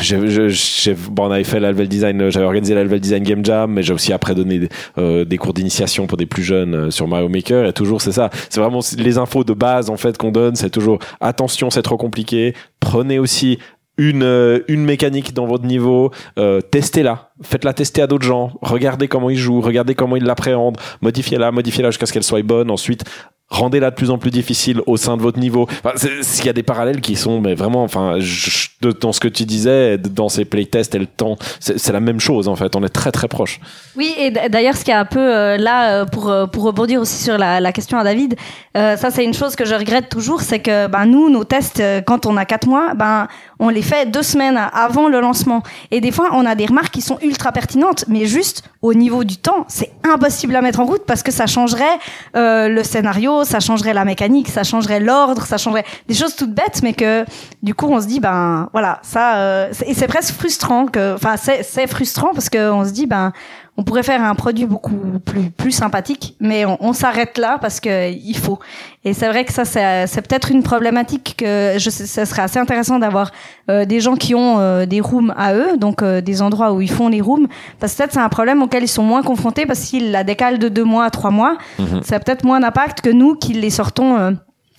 j'ai- 0.00 0.94
bon, 1.10 1.28
on 1.28 1.30
avait 1.30 1.44
fait 1.44 1.60
la 1.60 1.72
level 1.72 1.88
design, 1.88 2.20
euh, 2.20 2.30
j'avais 2.30 2.46
organisé 2.46 2.74
la 2.74 2.84
level 2.84 3.00
design 3.00 3.22
game 3.22 3.44
jam, 3.44 3.72
mais 3.72 3.82
j'ai 3.82 3.92
aussi 3.92 4.12
après 4.12 4.34
donné 4.34 4.58
des, 4.58 4.68
euh, 4.98 5.24
des 5.24 5.36
cours 5.38 5.54
d'initiation 5.54 6.06
pour 6.06 6.16
des 6.18 6.26
plus 6.26 6.42
jeunes 6.42 6.74
euh, 6.74 6.90
sur 6.90 7.08
Mario 7.08 7.28
Maker. 7.28 7.66
Et 7.66 7.72
toujours 7.72 8.00
c'est 8.00 8.12
ça, 8.12 8.30
c'est 8.50 8.60
vraiment 8.60 8.80
les 8.98 9.18
infos 9.18 9.44
de 9.44 9.52
base 9.54 9.90
en 9.90 9.96
fait 9.96 10.16
qu'on 10.18 10.30
donne, 10.30 10.56
c'est 10.56 10.70
toujours 10.70 10.98
attention, 11.20 11.70
c'est 11.70 11.82
trop 11.82 11.96
compliqué. 11.96 12.54
Prenez 12.80 13.18
aussi 13.18 13.58
une 13.98 14.22
euh, 14.22 14.60
une 14.68 14.84
mécanique 14.84 15.34
dans 15.34 15.46
votre 15.46 15.64
niveau, 15.64 16.10
euh, 16.38 16.60
testez-la, 16.60 17.30
faites-la 17.42 17.72
tester 17.72 18.02
à 18.02 18.06
d'autres 18.06 18.26
gens, 18.26 18.52
regardez 18.62 19.08
comment 19.08 19.30
ils 19.30 19.36
jouent, 19.38 19.60
regardez 19.60 19.94
comment 19.94 20.16
ils 20.16 20.24
l'appréhendent, 20.24 20.78
modifiez-la, 21.02 21.52
modifiez-la 21.52 21.90
jusqu'à 21.90 22.06
ce 22.06 22.12
qu'elle 22.12 22.24
soit 22.24 22.42
bonne. 22.42 22.70
Ensuite, 22.70 23.04
rendez-la 23.50 23.90
de 23.90 23.94
plus 23.94 24.10
en 24.10 24.18
plus 24.18 24.30
difficile 24.30 24.80
au 24.86 24.96
sein 24.96 25.16
de 25.16 25.22
votre 25.22 25.38
niveau. 25.38 25.68
Enfin, 25.84 25.92
c'est- 25.96 26.40
il 26.40 26.46
y 26.46 26.48
a 26.48 26.52
des 26.54 26.62
parallèles 26.64 27.00
qui 27.00 27.14
sont, 27.14 27.40
mais 27.40 27.54
vraiment, 27.54 27.84
enfin, 27.84 28.16
je- 28.18 28.68
dans 29.00 29.12
ce 29.12 29.20
que 29.20 29.28
tu 29.28 29.44
disais, 29.44 29.96
dans 29.98 30.28
ces 30.28 30.44
playtests 30.44 30.94
et 30.94 30.98
le 30.98 31.06
temps, 31.06 31.36
c'est 31.60 31.92
la 31.92 32.00
même 32.00 32.20
chose 32.20 32.48
en 32.48 32.56
fait. 32.56 32.74
On 32.74 32.82
est 32.82 32.88
très 32.88 33.12
très 33.12 33.28
proche. 33.28 33.60
Oui, 33.96 34.12
et 34.18 34.30
d'ailleurs, 34.30 34.76
ce 34.76 34.84
qui 34.84 34.90
est 34.90 34.94
un 34.94 35.04
peu 35.04 35.20
euh, 35.20 35.56
là, 35.56 36.00
euh, 36.00 36.04
pour, 36.04 36.30
euh, 36.30 36.46
pour 36.46 36.64
rebondir 36.64 37.00
aussi 37.00 37.22
sur 37.22 37.38
la, 37.38 37.60
la 37.60 37.72
question 37.72 37.96
à 37.98 38.02
David, 38.04 38.34
euh, 38.76 38.96
ça 38.96 39.10
c'est 39.10 39.24
une 39.24 39.34
chose 39.34 39.54
que 39.56 39.64
je 39.64 39.74
regrette 39.74 40.08
toujours, 40.08 40.40
c'est 40.40 40.58
que 40.58 40.86
ben, 40.88 41.06
nous, 41.06 41.30
nos 41.30 41.44
tests, 41.44 41.82
quand 42.06 42.26
on 42.26 42.36
a 42.36 42.44
quatre 42.46 42.66
mois, 42.66 42.94
ben, 42.94 43.28
on 43.64 43.70
les 43.70 43.82
fait 43.82 44.10
deux 44.10 44.22
semaines 44.22 44.60
avant 44.72 45.08
le 45.08 45.20
lancement. 45.20 45.62
Et 45.90 46.02
des 46.02 46.12
fois, 46.12 46.28
on 46.32 46.44
a 46.44 46.54
des 46.54 46.66
remarques 46.66 46.92
qui 46.92 47.00
sont 47.00 47.18
ultra 47.22 47.50
pertinentes, 47.50 48.04
mais 48.08 48.26
juste 48.26 48.62
au 48.82 48.92
niveau 48.92 49.24
du 49.24 49.38
temps, 49.38 49.64
c'est 49.68 49.90
impossible 50.04 50.54
à 50.54 50.60
mettre 50.60 50.80
en 50.80 50.84
route 50.84 51.04
parce 51.06 51.22
que 51.22 51.32
ça 51.32 51.46
changerait 51.46 51.98
euh, 52.36 52.68
le 52.68 52.82
scénario, 52.84 53.44
ça 53.44 53.60
changerait 53.60 53.94
la 53.94 54.04
mécanique, 54.04 54.48
ça 54.48 54.64
changerait 54.64 55.00
l'ordre, 55.00 55.46
ça 55.46 55.56
changerait 55.56 55.86
des 56.06 56.14
choses 56.14 56.36
toutes 56.36 56.52
bêtes, 56.52 56.80
mais 56.82 56.92
que 56.92 57.24
du 57.62 57.74
coup, 57.74 57.86
on 57.86 58.02
se 58.02 58.06
dit, 58.06 58.20
ben 58.20 58.68
voilà, 58.72 59.00
ça, 59.02 59.36
euh, 59.36 59.72
et 59.86 59.94
c'est 59.94 60.08
presque 60.08 60.34
frustrant 60.34 60.86
que, 60.86 61.14
enfin, 61.14 61.36
c'est 61.36 61.86
frustrant 61.86 62.32
parce 62.34 62.50
qu'on 62.50 62.84
se 62.84 62.90
dit, 62.90 63.06
ben 63.06 63.32
on 63.76 63.82
pourrait 63.82 64.04
faire 64.04 64.22
un 64.22 64.34
produit 64.34 64.66
beaucoup 64.66 64.96
plus 65.24 65.50
plus 65.50 65.72
sympathique, 65.72 66.36
mais 66.40 66.64
on, 66.64 66.76
on 66.80 66.92
s'arrête 66.92 67.38
là 67.38 67.58
parce 67.60 67.80
que 67.80 68.12
il 68.12 68.36
faut. 68.36 68.60
Et 69.04 69.12
c'est 69.12 69.28
vrai 69.28 69.44
que 69.44 69.52
ça 69.52 69.64
c'est 69.64 70.06
c'est 70.06 70.22
peut-être 70.22 70.52
une 70.52 70.62
problématique 70.62 71.34
que 71.38 71.74
je 71.76 71.90
ça 71.90 72.24
serait 72.24 72.42
assez 72.42 72.58
intéressant 72.58 72.98
d'avoir 72.98 73.32
euh, 73.70 73.84
des 73.84 74.00
gens 74.00 74.14
qui 74.14 74.34
ont 74.34 74.60
euh, 74.60 74.86
des 74.86 75.00
rooms 75.00 75.34
à 75.36 75.54
eux, 75.54 75.76
donc 75.76 76.02
euh, 76.02 76.20
des 76.20 76.40
endroits 76.40 76.72
où 76.72 76.80
ils 76.80 76.90
font 76.90 77.08
les 77.08 77.20
rooms, 77.20 77.48
parce 77.80 77.92
que 77.92 77.98
peut-être 77.98 78.12
c'est 78.12 78.20
un 78.20 78.28
problème 78.28 78.62
auquel 78.62 78.84
ils 78.84 78.88
sont 78.88 79.02
moins 79.02 79.22
confrontés 79.22 79.66
parce 79.66 79.80
qu'ils 79.80 80.12
la 80.12 80.22
décalent 80.22 80.58
de 80.58 80.68
deux 80.68 80.84
mois 80.84 81.04
à 81.04 81.10
trois 81.10 81.30
mois, 81.30 81.56
ça 82.02 82.16
a 82.16 82.20
peut-être 82.20 82.44
moins 82.44 82.60
d'impact 82.60 83.00
que 83.00 83.10
nous 83.10 83.34
qui 83.34 83.54
les 83.54 83.70
sortons. 83.70 84.36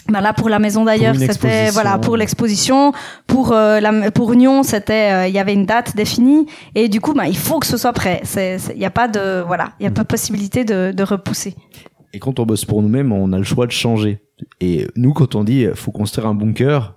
Ben 0.10 0.22
là 0.22 0.34
pour 0.34 0.50
la 0.50 0.60
maison 0.60 0.84
d'ailleurs 0.84 1.16
c'était 1.16 1.70
voilà 1.72 1.98
pour 1.98 2.18
l'exposition. 2.18 2.94
Pour 3.28 3.52
euh, 3.52 3.80
la 3.80 4.12
pour 4.12 4.36
Nyon 4.36 4.64
c'était 4.64 5.12
euh, 5.12 5.28
il 5.28 5.34
y 5.34 5.40
avait 5.40 5.54
une 5.54 5.66
date 5.66 5.96
définie. 5.96 6.48
Et 6.76 6.90
du 6.90 7.02
coup 7.02 7.14
ben 7.14 7.26
il 7.26 7.38
faut 7.38 7.60
que 7.60 7.68
ce 7.68 7.78
soit 7.78 7.94
prêt. 7.94 8.22
C'est 8.24 8.58
il 8.76 8.82
y 8.82 8.86
a 8.86 8.92
pas 8.92 9.08
de 9.08 9.42
voilà 9.42 9.72
il 9.80 9.84
y 9.84 9.88
a 9.88 9.92
pas 9.92 10.04
possibilité 10.06 10.64
de, 10.64 10.92
de 10.92 11.04
repousser. 11.04 11.56
Et 12.14 12.20
quand 12.20 12.40
on 12.40 12.46
bosse 12.46 12.64
pour 12.64 12.82
nous-mêmes, 12.82 13.12
on 13.12 13.34
a 13.34 13.38
le 13.38 13.44
choix 13.44 13.68
de 13.68 13.72
changer. 13.72 14.22
Et 14.62 14.88
nous, 14.96 15.12
quand 15.12 15.36
on 15.36 15.44
dit 15.44 15.68
faut 15.74 15.92
construire 15.92 16.28
un 16.28 16.34
bunker, 16.34 16.96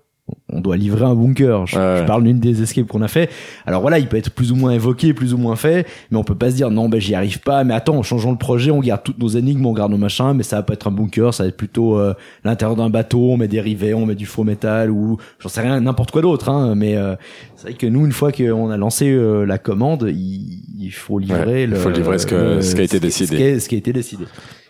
on 0.50 0.60
doit 0.60 0.76
livrer 0.76 1.04
un 1.04 1.14
bunker. 1.14 1.66
Je, 1.66 1.76
Ouais. 1.78 1.98
je 2.00 2.04
parle 2.04 2.24
d'une 2.24 2.40
des 2.40 2.62
escapes 2.62 2.86
qu'on 2.86 3.02
a 3.02 3.08
fait. 3.08 3.30
Alors 3.66 3.80
voilà, 3.82 3.98
il 3.98 4.06
peut 4.08 4.16
être 4.16 4.30
plus 4.30 4.52
ou 4.52 4.56
moins 4.56 4.70
évoqué, 4.72 5.12
plus 5.14 5.34
ou 5.34 5.38
moins 5.38 5.56
fait, 5.56 5.86
mais 6.10 6.18
on 6.18 6.24
peut 6.24 6.34
pas 6.34 6.50
se 6.50 6.56
dire 6.56 6.70
non, 6.70 6.88
ben 6.88 7.00
j'y 7.00 7.14
arrive 7.14 7.40
pas. 7.40 7.64
Mais 7.64 7.74
attends, 7.74 7.96
en 7.96 8.02
changeant 8.02 8.30
le 8.32 8.38
projet, 8.38 8.70
on 8.70 8.80
garde 8.80 9.02
toutes 9.04 9.18
nos 9.18 9.28
énigmes, 9.28 9.64
on 9.66 9.72
garde 9.72 9.90
nos 9.92 9.98
machins, 9.98 10.32
mais 10.34 10.42
ça 10.42 10.56
va 10.56 10.62
pas 10.62 10.72
être 10.74 10.86
un 10.88 10.90
bunker, 10.90 11.32
ça 11.34 11.42
va 11.44 11.48
être 11.48 11.56
plutôt 11.56 11.98
euh, 11.98 12.14
l'intérieur 12.44 12.76
d'un 12.76 12.90
bateau. 12.90 13.20
On 13.32 13.36
met 13.36 13.48
des 13.48 13.60
rivets, 13.60 13.94
on 13.94 14.06
met 14.06 14.14
du 14.14 14.26
faux 14.26 14.44
métal 14.44 14.90
ou 14.90 15.18
j'en 15.38 15.48
sais 15.48 15.60
rien, 15.60 15.80
n'importe 15.80 16.10
quoi 16.10 16.22
d'autre. 16.22 16.48
Hein, 16.48 16.74
mais 16.74 16.96
euh, 16.96 17.14
c'est 17.56 17.68
vrai 17.68 17.74
que 17.74 17.86
nous, 17.86 18.04
une 18.06 18.12
fois 18.12 18.32
qu'on 18.32 18.70
a 18.70 18.76
lancé 18.76 19.10
euh, 19.10 19.44
la 19.44 19.58
commande, 19.58 20.08
il, 20.10 20.62
il 20.78 20.90
faut 20.90 21.18
livrer. 21.18 21.44
Ouais, 21.46 21.62
il 21.64 21.70
le, 21.70 21.76
faut 21.76 21.90
livrer 21.90 22.18
ce 22.18 22.26
que- 22.26 22.34
le- 22.56 22.62
ce 22.62 22.74
qui 22.74 22.80
a 22.80 22.84
été 22.84 22.96
ce 22.96 23.02
décidé. 23.02 23.36
qui 23.54 23.60
ce 23.60 23.68
qui 23.68 23.74
a 23.74 23.78
été 23.78 23.92
décidé. 23.92 24.24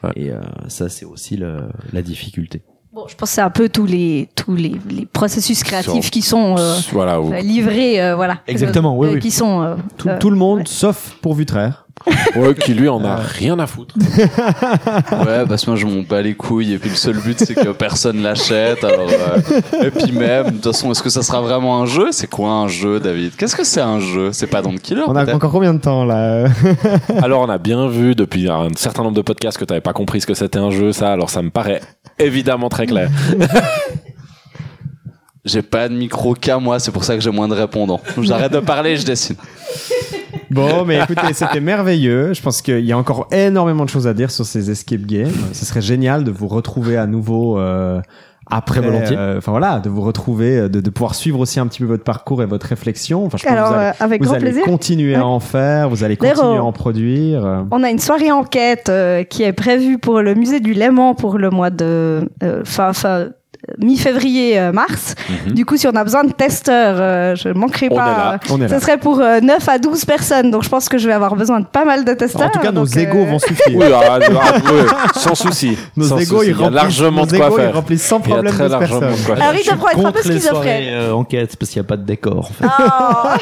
Ouais. 0.04 0.10
Et 0.16 0.30
euh, 0.30 0.40
ça, 0.68 0.88
c'est 0.88 1.04
aussi 1.04 1.36
le, 1.36 1.60
la 1.92 2.02
difficulté. 2.02 2.62
Bon 2.92 3.06
je 3.08 3.14
pense 3.14 3.28
que 3.30 3.34
c'est 3.34 3.40
un 3.40 3.50
peu 3.50 3.68
tous 3.68 3.86
les 3.86 4.28
tous 4.34 4.54
les, 4.54 4.76
les 4.90 5.06
processus 5.06 5.62
créatifs 5.62 6.02
Sur- 6.04 6.10
qui 6.10 6.22
sont 6.22 6.56
euh, 6.58 6.76
Voilà. 6.92 7.20
ou- 7.20 7.32
euh, 7.32 7.40
livrés 7.40 8.00
euh, 8.02 8.16
voilà 8.16 8.38
Exactement, 8.46 8.96
oui, 8.96 9.08
Euh, 9.08 9.12
oui. 9.14 9.20
qui 9.20 9.30
sont 9.30 9.62
euh, 9.62 9.74
tout, 9.96 10.08
euh, 10.08 10.18
tout 10.18 10.30
le 10.30 10.36
monde, 10.36 10.66
sauf 10.66 11.16
pour 11.20 11.34
Vutraire. 11.34 11.86
Ouais, 12.36 12.54
qui 12.54 12.74
lui 12.74 12.88
en 12.88 13.04
a 13.04 13.16
rien 13.16 13.58
à 13.58 13.66
foutre. 13.66 13.94
Ouais, 14.08 15.44
parce 15.48 15.64
que 15.64 15.70
moi 15.70 15.78
je 15.78 15.86
m'en 15.86 16.02
bats 16.02 16.22
les 16.22 16.34
couilles 16.34 16.74
et 16.74 16.78
puis 16.78 16.90
le 16.90 16.96
seul 16.96 17.16
but 17.18 17.38
c'est 17.38 17.54
que 17.54 17.70
personne 17.70 18.22
l'achète. 18.22 18.84
Alors 18.84 19.08
euh, 19.10 19.84
et 19.84 19.90
puis 19.90 20.12
même, 20.12 20.46
de 20.46 20.50
toute 20.52 20.64
façon, 20.64 20.90
est-ce 20.92 21.02
que 21.02 21.10
ça 21.10 21.22
sera 21.22 21.40
vraiment 21.40 21.80
un 21.82 21.86
jeu? 21.86 22.08
C'est 22.12 22.28
quoi 22.28 22.50
un 22.50 22.68
jeu, 22.68 23.00
David? 23.00 23.34
Qu'est-ce 23.36 23.56
que 23.56 23.64
c'est 23.64 23.80
un 23.80 24.00
jeu? 24.00 24.30
C'est 24.32 24.46
pas 24.46 24.62
dans 24.62 24.70
le 24.72 24.78
killer 24.78 25.02
On 25.06 25.16
a 25.16 25.24
peut-être? 25.24 25.34
encore 25.36 25.50
combien 25.52 25.74
de 25.74 25.80
temps 25.80 26.04
là? 26.04 26.46
Alors 27.22 27.42
on 27.42 27.48
a 27.48 27.58
bien 27.58 27.88
vu 27.88 28.14
depuis 28.14 28.48
un 28.48 28.68
certain 28.76 29.02
nombre 29.02 29.16
de 29.16 29.22
podcasts 29.22 29.58
que 29.58 29.64
t'avais 29.64 29.80
pas 29.80 29.92
compris 29.92 30.20
ce 30.20 30.26
que 30.26 30.34
c'était 30.34 30.58
un 30.58 30.70
jeu, 30.70 30.92
ça. 30.92 31.12
Alors 31.12 31.30
ça 31.30 31.42
me 31.42 31.50
paraît 31.50 31.80
évidemment 32.18 32.68
très 32.68 32.86
clair. 32.86 33.10
J'ai 35.44 35.62
pas 35.62 35.88
de 35.88 35.94
micro 35.94 36.34
qu'à 36.34 36.58
moi, 36.58 36.78
c'est 36.78 36.90
pour 36.90 37.04
ça 37.04 37.14
que 37.14 37.20
j'ai 37.22 37.30
moins 37.30 37.48
de 37.48 37.54
répondants. 37.54 38.00
J'arrête 38.20 38.52
de 38.52 38.60
parler, 38.60 38.96
je 38.96 39.06
dessine. 39.06 39.36
Bon, 40.50 40.84
mais 40.84 40.98
écoutez, 41.02 41.32
c'était 41.32 41.60
merveilleux. 41.60 42.32
Je 42.32 42.42
pense 42.42 42.62
qu'il 42.62 42.84
y 42.84 42.92
a 42.92 42.98
encore 42.98 43.28
énormément 43.32 43.84
de 43.84 43.90
choses 43.90 44.06
à 44.06 44.14
dire 44.14 44.30
sur 44.30 44.44
ces 44.46 44.70
escape 44.70 45.02
games. 45.02 45.30
Ce 45.52 45.64
serait 45.64 45.80
génial 45.82 46.24
de 46.24 46.30
vous 46.30 46.48
retrouver 46.48 46.96
à 46.96 47.06
nouveau. 47.06 47.58
Euh, 47.58 48.00
après, 48.50 48.80
volontiers. 48.80 49.14
euh, 49.18 49.36
Enfin 49.36 49.50
voilà, 49.50 49.78
de 49.78 49.90
vous 49.90 50.00
retrouver, 50.00 50.56
euh, 50.56 50.68
de, 50.70 50.80
de 50.80 50.88
pouvoir 50.90 51.14
suivre 51.14 51.38
aussi 51.38 51.60
un 51.60 51.66
petit 51.66 51.80
peu 51.80 51.84
votre 51.84 52.02
parcours 52.04 52.42
et 52.42 52.46
votre 52.46 52.66
réflexion. 52.66 53.26
Enfin, 53.26 53.36
je 53.36 53.44
pense 53.44 53.52
alors 53.52 53.68
que 53.68 53.74
vous 53.74 53.78
allez, 53.80 53.88
euh, 53.90 53.92
avec 54.04 54.20
vous 54.22 54.28
grand 54.28 54.34
allez 54.36 54.44
plaisir 54.46 54.64
continuer 54.64 55.12
Ouais. 55.16 55.20
à 55.20 55.26
en 55.26 55.38
faire, 55.40 55.90
vous 55.90 56.02
allez 56.02 56.16
continuer 56.16 56.56
à 56.56 56.64
en 56.64 56.72
produire. 56.72 57.64
On 57.70 57.82
a 57.82 57.90
une 57.90 57.98
soirée 57.98 58.32
enquête 58.32 58.88
euh, 58.88 59.22
qui 59.24 59.42
est 59.42 59.52
prévue 59.52 59.98
pour 59.98 60.22
le 60.22 60.34
musée 60.34 60.60
du 60.60 60.72
Léman 60.72 61.14
pour 61.14 61.36
le 61.36 61.50
mois 61.50 61.68
de 61.68 62.26
euh, 62.42 62.62
fin, 62.64 62.94
fin 62.94 63.28
mi-février 63.78 64.58
euh, 64.58 64.72
mars. 64.72 65.14
Mhm. 65.46 65.52
Du 65.54 65.64
coup, 65.64 65.76
si 65.76 65.86
on 65.86 65.94
a 65.94 66.04
besoin 66.04 66.24
de 66.24 66.32
testeurs, 66.32 66.96
euh, 67.00 67.34
je 67.36 67.48
ne 67.48 67.54
manquerai 67.54 67.88
On 67.90 67.96
pas. 67.96 68.38
euh, 68.52 68.68
Ce 68.68 68.78
serait 68.80 68.98
pour 68.98 69.20
euh, 69.20 69.40
9 69.40 69.68
à 69.68 69.78
12 69.78 70.04
personnes, 70.04 70.50
donc 70.50 70.62
je 70.64 70.68
pense 70.68 70.88
que 70.88 70.98
je 70.98 71.06
vais 71.06 71.12
avoir 71.14 71.36
besoin 71.36 71.60
de 71.60 71.66
pas 71.66 71.84
mal 71.84 72.04
de 72.04 72.12
testeurs. 72.14 72.48
En 72.48 72.50
tout 72.50 72.58
cas, 72.60 72.72
nos 72.72 72.86
euh, 72.86 73.24
vont 73.30 73.38
suffire. 73.38 73.76
Oui, 73.76 73.86
ah, 73.92 74.18
ah, 74.20 75.18
sans 75.18 75.34
souci. 75.34 75.76
Nos 75.96 76.04
Sans 76.06 76.18
égos, 76.18 76.38
souci. 76.38 76.50
ils 76.50 76.56
Il 76.56 76.60
y 76.60 76.62
a 76.62 76.64
remplissent, 76.64 76.74
largement 76.82 77.20
nos 77.22 77.26
de 77.26 77.36
quoi 77.36 77.46
égos, 77.46 77.58
ils 77.58 77.62
faire. 77.62 77.74
remplissent 77.74 78.02
sans 78.06 78.16
Il 78.24 78.28
y 78.28 78.32
a 78.32 78.34
problème 78.34 78.52
très 78.54 78.62
12 78.64 78.72
largement 78.72 79.00
personnes. 79.00 79.20
de 79.20 79.26
quoi 79.26 79.36
faire. 79.36 79.44
Alors, 79.44 79.60
suis 79.62 79.70
devront 79.72 79.88
être 79.88 79.98
un 79.98 80.02
peu 80.02 80.12
contre 80.18 80.28
les 80.28 80.34
schizophrènes. 80.40 80.62
soirées 80.84 80.88
euh, 80.94 81.12
enquête 81.14 81.56
parce 81.56 81.70
qu'il 81.70 81.80
n'y 81.80 81.86
a 81.86 81.88
pas 81.88 81.96
de 81.96 82.04
décor. 82.04 82.38
En 82.38 82.42
fait. 82.42 82.64
Ah. 82.66 83.36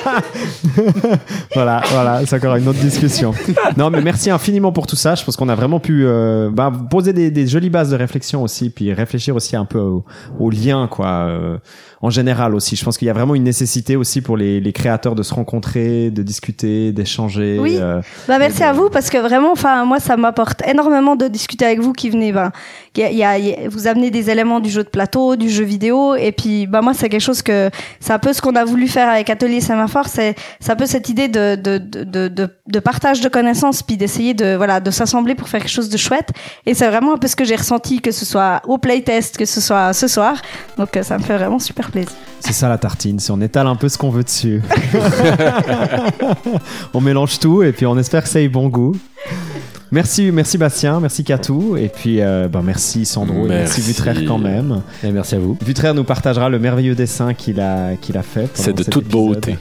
voilà, 1.54 1.82
voilà, 1.92 2.20
c'est 2.26 2.36
encore 2.36 2.56
une 2.56 2.68
autre 2.68 2.78
discussion. 2.78 3.32
Non, 3.76 3.90
mais 3.90 4.00
merci 4.00 4.30
infiniment 4.30 4.72
pour 4.72 4.86
tout 4.86 4.96
ça. 4.96 5.14
Je 5.14 5.24
pense 5.24 5.36
qu'on 5.36 5.48
a 5.48 5.54
vraiment 5.54 5.80
pu 5.80 6.04
euh, 6.04 6.50
bah, 6.52 6.72
poser 6.90 7.12
des, 7.12 7.30
des 7.30 7.46
jolies 7.46 7.70
bases 7.70 7.90
de 7.90 7.96
réflexion 7.96 8.42
aussi, 8.42 8.70
puis 8.70 8.92
réfléchir 8.92 9.34
aussi 9.36 9.56
un 9.56 9.64
peu 9.64 9.78
au, 9.78 10.04
au 10.38 10.50
lien, 10.50 10.88
quoi. 10.88 11.58
En 12.06 12.10
général 12.10 12.54
aussi, 12.54 12.76
je 12.76 12.84
pense 12.84 12.96
qu'il 12.98 13.06
y 13.06 13.10
a 13.10 13.12
vraiment 13.14 13.34
une 13.34 13.42
nécessité 13.42 13.96
aussi 13.96 14.20
pour 14.20 14.36
les, 14.36 14.60
les 14.60 14.72
créateurs 14.72 15.14
de 15.16 15.22
se 15.24 15.34
rencontrer, 15.34 16.10
de 16.10 16.22
discuter, 16.22 16.92
d'échanger. 16.92 17.58
Oui. 17.60 17.78
euh, 17.80 18.00
Bah 18.28 18.38
merci 18.38 18.62
à 18.62 18.72
vous 18.72 18.88
parce 18.90 19.10
que 19.10 19.18
vraiment, 19.18 19.50
enfin 19.52 19.84
moi 19.84 19.98
ça 19.98 20.16
m'apporte 20.16 20.62
énormément 20.66 21.16
de 21.16 21.26
discuter 21.26 21.64
avec 21.64 21.80
vous 21.80 21.92
qui 21.92 22.08
venez, 22.10 22.30
ben, 22.32 22.52
y 22.96 23.02
a- 23.02 23.10
y 23.10 23.24
a- 23.24 23.38
il 23.38 23.44
y 23.48 23.52
a- 23.54 23.68
vous 23.68 23.86
amenez 23.88 24.10
des 24.12 24.30
éléments 24.30 24.60
du 24.60 24.70
jeu 24.70 24.84
de 24.84 24.88
plateau, 24.88 25.34
du 25.36 25.50
jeu 25.50 25.64
vidéo 25.64 26.14
et 26.14 26.30
puis 26.32 26.66
bah 26.68 26.80
moi 26.80 26.94
c'est 26.94 27.08
quelque 27.08 27.20
chose 27.30 27.42
que 27.42 27.70
c'est 28.00 28.12
un 28.12 28.18
peu 28.20 28.32
ce 28.32 28.40
qu'on 28.40 28.54
a 28.54 28.64
voulu 28.64 28.86
faire 28.88 29.08
avec 29.08 29.28
Atelier 29.28 29.60
Sémaphore, 29.60 30.06
c'est 30.08 30.34
c'est 30.60 30.70
un 30.72 30.76
peu 30.76 30.86
cette 30.86 31.08
idée 31.08 31.28
de 31.28 31.56
de, 31.56 31.78
de, 31.78 32.04
de, 32.04 32.28
de, 32.28 32.48
de 32.68 32.78
partage 32.78 33.20
de 33.20 33.28
connaissances 33.28 33.82
puis 33.82 33.96
d'essayer 33.96 34.32
de 34.34 34.54
voilà 34.54 34.78
de 34.80 34.90
s'assembler 34.92 35.34
pour 35.34 35.48
faire 35.48 35.60
quelque 35.60 35.70
chose 35.80 35.88
de 35.90 35.96
chouette 35.96 36.30
et 36.66 36.74
c'est 36.74 36.88
vraiment 36.88 37.14
un 37.14 37.18
peu 37.18 37.26
ce 37.26 37.36
que 37.36 37.44
j'ai 37.44 37.56
ressenti 37.56 38.00
que 38.00 38.12
ce 38.12 38.24
soit 38.24 38.62
au 38.66 38.78
playtest, 38.78 39.36
que 39.36 39.44
ce 39.44 39.60
soit 39.60 39.92
ce 39.92 40.06
soir, 40.06 40.34
donc 40.78 40.96
euh, 40.96 41.02
ça 41.02 41.18
me 41.18 41.22
fait 41.24 41.36
vraiment 41.36 41.58
super 41.58 41.90
plaisir. 41.90 41.95
C'est 42.40 42.52
ça 42.52 42.68
la 42.68 42.78
tartine, 42.78 43.18
c'est 43.18 43.32
on 43.32 43.40
étale 43.40 43.66
un 43.66 43.76
peu 43.76 43.88
ce 43.88 43.98
qu'on 43.98 44.10
veut 44.10 44.22
dessus. 44.22 44.62
on 46.94 47.00
mélange 47.00 47.38
tout 47.38 47.62
et 47.62 47.72
puis 47.72 47.86
on 47.86 47.98
espère 47.98 48.22
que 48.22 48.28
ça 48.28 48.40
ait 48.40 48.48
bon 48.48 48.68
goût. 48.68 48.94
Merci, 49.92 50.30
merci 50.32 50.58
Bastien, 50.58 50.98
merci 51.00 51.22
Katou, 51.22 51.76
et 51.76 51.88
puis 51.88 52.20
euh, 52.20 52.48
ben, 52.48 52.60
merci 52.62 53.06
Sandro, 53.06 53.46
et 53.46 53.48
merci 53.48 53.80
Merci. 53.80 53.82
Vutraire 53.82 54.16
quand 54.26 54.38
même. 54.38 54.82
Et 55.04 55.12
merci 55.12 55.36
à 55.36 55.38
vous. 55.38 55.56
Vutraire 55.64 55.94
nous 55.94 56.04
partagera 56.04 56.48
le 56.48 56.58
merveilleux 56.58 56.94
dessin 56.94 57.34
qu'il 57.34 57.60
a, 57.60 57.94
qu'il 57.96 58.16
a 58.18 58.22
fait. 58.22 58.48
C'est 58.54 58.72
de 58.72 58.82
cet 58.82 58.92
toute 58.92 59.06
épisode. 59.06 59.34
beauté. 59.34 59.56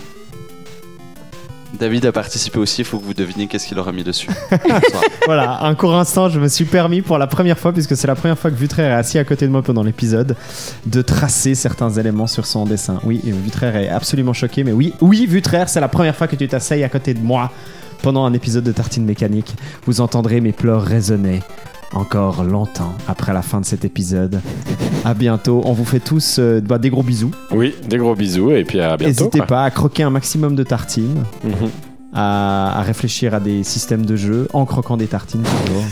David 1.80 2.06
a 2.06 2.12
participé 2.12 2.60
aussi, 2.60 2.82
il 2.82 2.86
faut 2.86 3.00
que 3.00 3.06
vous 3.06 3.14
deviniez 3.14 3.48
qu'est-ce 3.48 3.68
qu'il 3.68 3.78
aura 3.80 3.92
mis 3.92 4.04
dessus. 4.04 4.30
Voilà, 5.26 5.64
un 5.64 5.74
court 5.74 5.96
instant, 5.96 6.30
je 6.30 6.40
me 6.40 6.48
suis 6.48 6.66
permis 6.66 7.02
pour 7.02 7.18
la 7.18 7.26
première 7.26 7.58
fois, 7.58 7.74
puisque 7.74 7.98
c'est 7.98 8.06
la 8.06 8.14
première 8.14 8.38
fois 8.38 8.52
que 8.52 8.56
Vutraire 8.56 8.92
est 8.92 8.96
assis 8.96 9.18
à 9.18 9.24
côté 9.24 9.48
de 9.48 9.52
moi 9.52 9.64
pendant 9.64 9.82
l'épisode, 9.82 10.36
de 10.86 11.02
tracer 11.02 11.56
certains 11.56 11.90
éléments 11.90 12.28
sur 12.28 12.46
son 12.46 12.66
dessin. 12.66 13.00
Oui, 13.04 13.22
Vutraire 13.24 13.76
est 13.76 13.90
absolument 13.90 14.34
choqué, 14.34 14.64
mais 14.64 14.72
oui, 14.72 14.94
oui, 15.02 15.26
Vutraire, 15.26 15.68
c'est 15.68 15.80
la 15.80 15.88
première 15.88 16.16
fois 16.16 16.28
que 16.28 16.36
tu 16.36 16.48
t'asseyes 16.48 16.84
à 16.84 16.90
côté 16.90 17.16
de 17.16 17.22
moi 17.22 17.52
pendant 18.04 18.26
un 18.26 18.34
épisode 18.34 18.64
de 18.64 18.72
Tartine 18.72 19.06
Mécanique. 19.06 19.56
Vous 19.88 20.00
entendrez 20.00 20.42
mes 20.42 20.52
pleurs 20.52 20.84
résonner 20.84 21.42
encore 21.96 22.44
longtemps 22.44 22.94
après 23.08 23.34
la 23.34 23.42
fin 23.42 23.60
de 23.62 23.66
cet 23.66 23.86
épisode. 23.86 24.42
À 25.04 25.14
bientôt. 25.14 25.62
On 25.66 25.74
vous 25.74 25.86
fait 25.86 26.00
tous 26.00 26.38
euh, 26.40 26.62
bah, 26.62 26.78
des 26.78 26.90
gros 26.90 27.04
bisous. 27.04 27.32
Oui, 27.52 27.76
des 27.88 27.98
gros 27.98 28.16
bisous 28.16 28.52
et 28.52 28.64
puis 28.64 28.80
à 28.82 28.98
bientôt. 28.98 29.06
N'hésitez 29.26 29.42
pas 29.42 29.64
à 29.64 29.70
croquer 29.72 30.04
un 30.04 30.10
maximum 30.10 30.56
de 30.56 30.64
tartines, 30.64 31.24
Mhm. 31.44 31.70
à, 32.14 32.80
à 32.80 32.82
réfléchir 32.82 33.34
à 33.34 33.40
des 33.40 33.64
systèmes 33.64 34.06
de 34.06 34.16
jeu 34.16 34.48
en 34.54 34.66
croquant 34.66 34.98
des 34.98 35.08
tartines 35.08 35.44
toujours. 35.44 35.84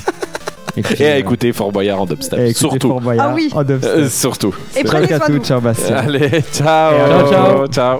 puis, 0.83 1.03
Et 1.03 1.07
à 1.07 1.13
euh, 1.13 1.17
écouter 1.19 1.53
Fort 1.53 1.71
Boyard 1.71 2.01
en 2.01 2.05
dubstep. 2.05 2.55
surtout. 2.55 2.87
Fort 2.89 3.01
Boyard 3.01 3.29
Ah 3.31 3.33
oui. 3.35 3.49
en 3.53 3.63
dubstep. 3.63 3.91
Euh, 3.95 4.09
surtout. 4.09 4.55
Et 4.75 4.83
prenez 4.83 5.07
soin 5.07 5.19
de 5.27 5.33
vous. 5.33 5.39
ciao 5.43 5.61
Bastien. 5.61 5.95
Allez, 5.97 6.29
ciao. 6.51 6.93
Ciao, 6.95 7.29
ciao. 7.31 7.67
ciao. 7.67 7.99